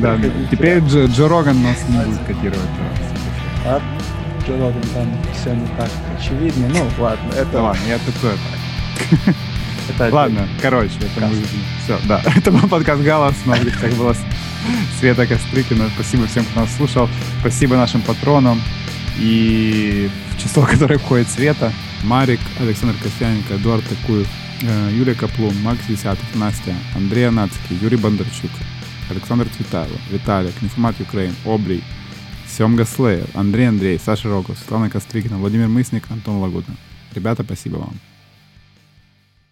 Да, 0.00 0.16
теперь 0.50 0.78
Джо, 0.80 1.06
Джо 1.06 1.28
Роган 1.28 1.62
нас 1.62 1.78
не 1.88 1.98
будет 1.98 2.20
котировать. 2.26 2.68
А? 3.66 3.80
Джо 4.46 4.52
Роган 4.52 4.82
там 4.94 5.08
все 5.32 5.54
не 5.54 5.66
так 5.76 5.90
очевидно. 6.16 6.68
Ну, 6.68 7.02
ладно, 7.02 7.32
это... 7.32 7.58
Ну, 7.58 7.64
ладно, 7.64 7.80
я 7.88 7.98
так. 7.98 9.34
Это 9.86 10.14
Ладно, 10.14 10.48
короче, 10.62 10.94
это 10.98 11.26
мы... 11.26 11.36
Все, 11.84 11.98
да. 12.08 12.22
Это 12.36 12.50
был 12.50 12.66
подкаст 12.66 13.02
«Галас». 13.02 13.34
На 13.44 13.58
гостях 13.58 13.92
была 13.96 14.14
Света 14.98 15.26
Кострыкина. 15.26 15.90
Спасибо 15.94 16.26
всем, 16.26 16.46
кто 16.46 16.60
нас 16.60 16.74
слушал. 16.74 17.06
Спасибо 17.40 17.76
нашим 17.76 18.00
патронам. 18.00 18.62
И 19.18 20.10
в 20.30 20.42
число, 20.42 20.62
которое 20.70 20.96
входит 20.96 21.28
Света, 21.28 21.70
Марик, 22.02 22.40
Александр 22.58 22.94
Костяненко, 23.02 23.56
Эдуард 23.56 23.84
Такуев, 23.86 24.26
Э, 24.66 24.90
Юлия 24.90 25.14
Каплун, 25.14 25.54
Макс 25.62 25.80
Десятов, 25.86 26.24
Настя, 26.34 26.74
Андрей 26.94 27.28
Анацкий, 27.28 27.76
Юрий 27.82 27.96
Бондарчук, 27.96 28.50
Александр 29.10 29.46
Цветайло, 29.54 29.96
Виталик, 30.10 30.54
Информат 30.62 30.98
Украин, 31.00 31.34
Обрий, 31.44 31.82
Семга 32.56 32.84
Слеер, 32.84 33.26
Андрей 33.34 33.68
Андрей, 33.68 33.98
Саша 33.98 34.28
Рогов, 34.28 34.56
Светлана 34.56 34.88
Костригина, 34.88 35.38
Владимир 35.38 35.66
Мысник, 35.66 36.04
Антон 36.10 36.36
Лагутин. 36.36 36.76
Ребята, 37.12 37.42
спасибо 37.42 37.78
вам. 37.78 37.94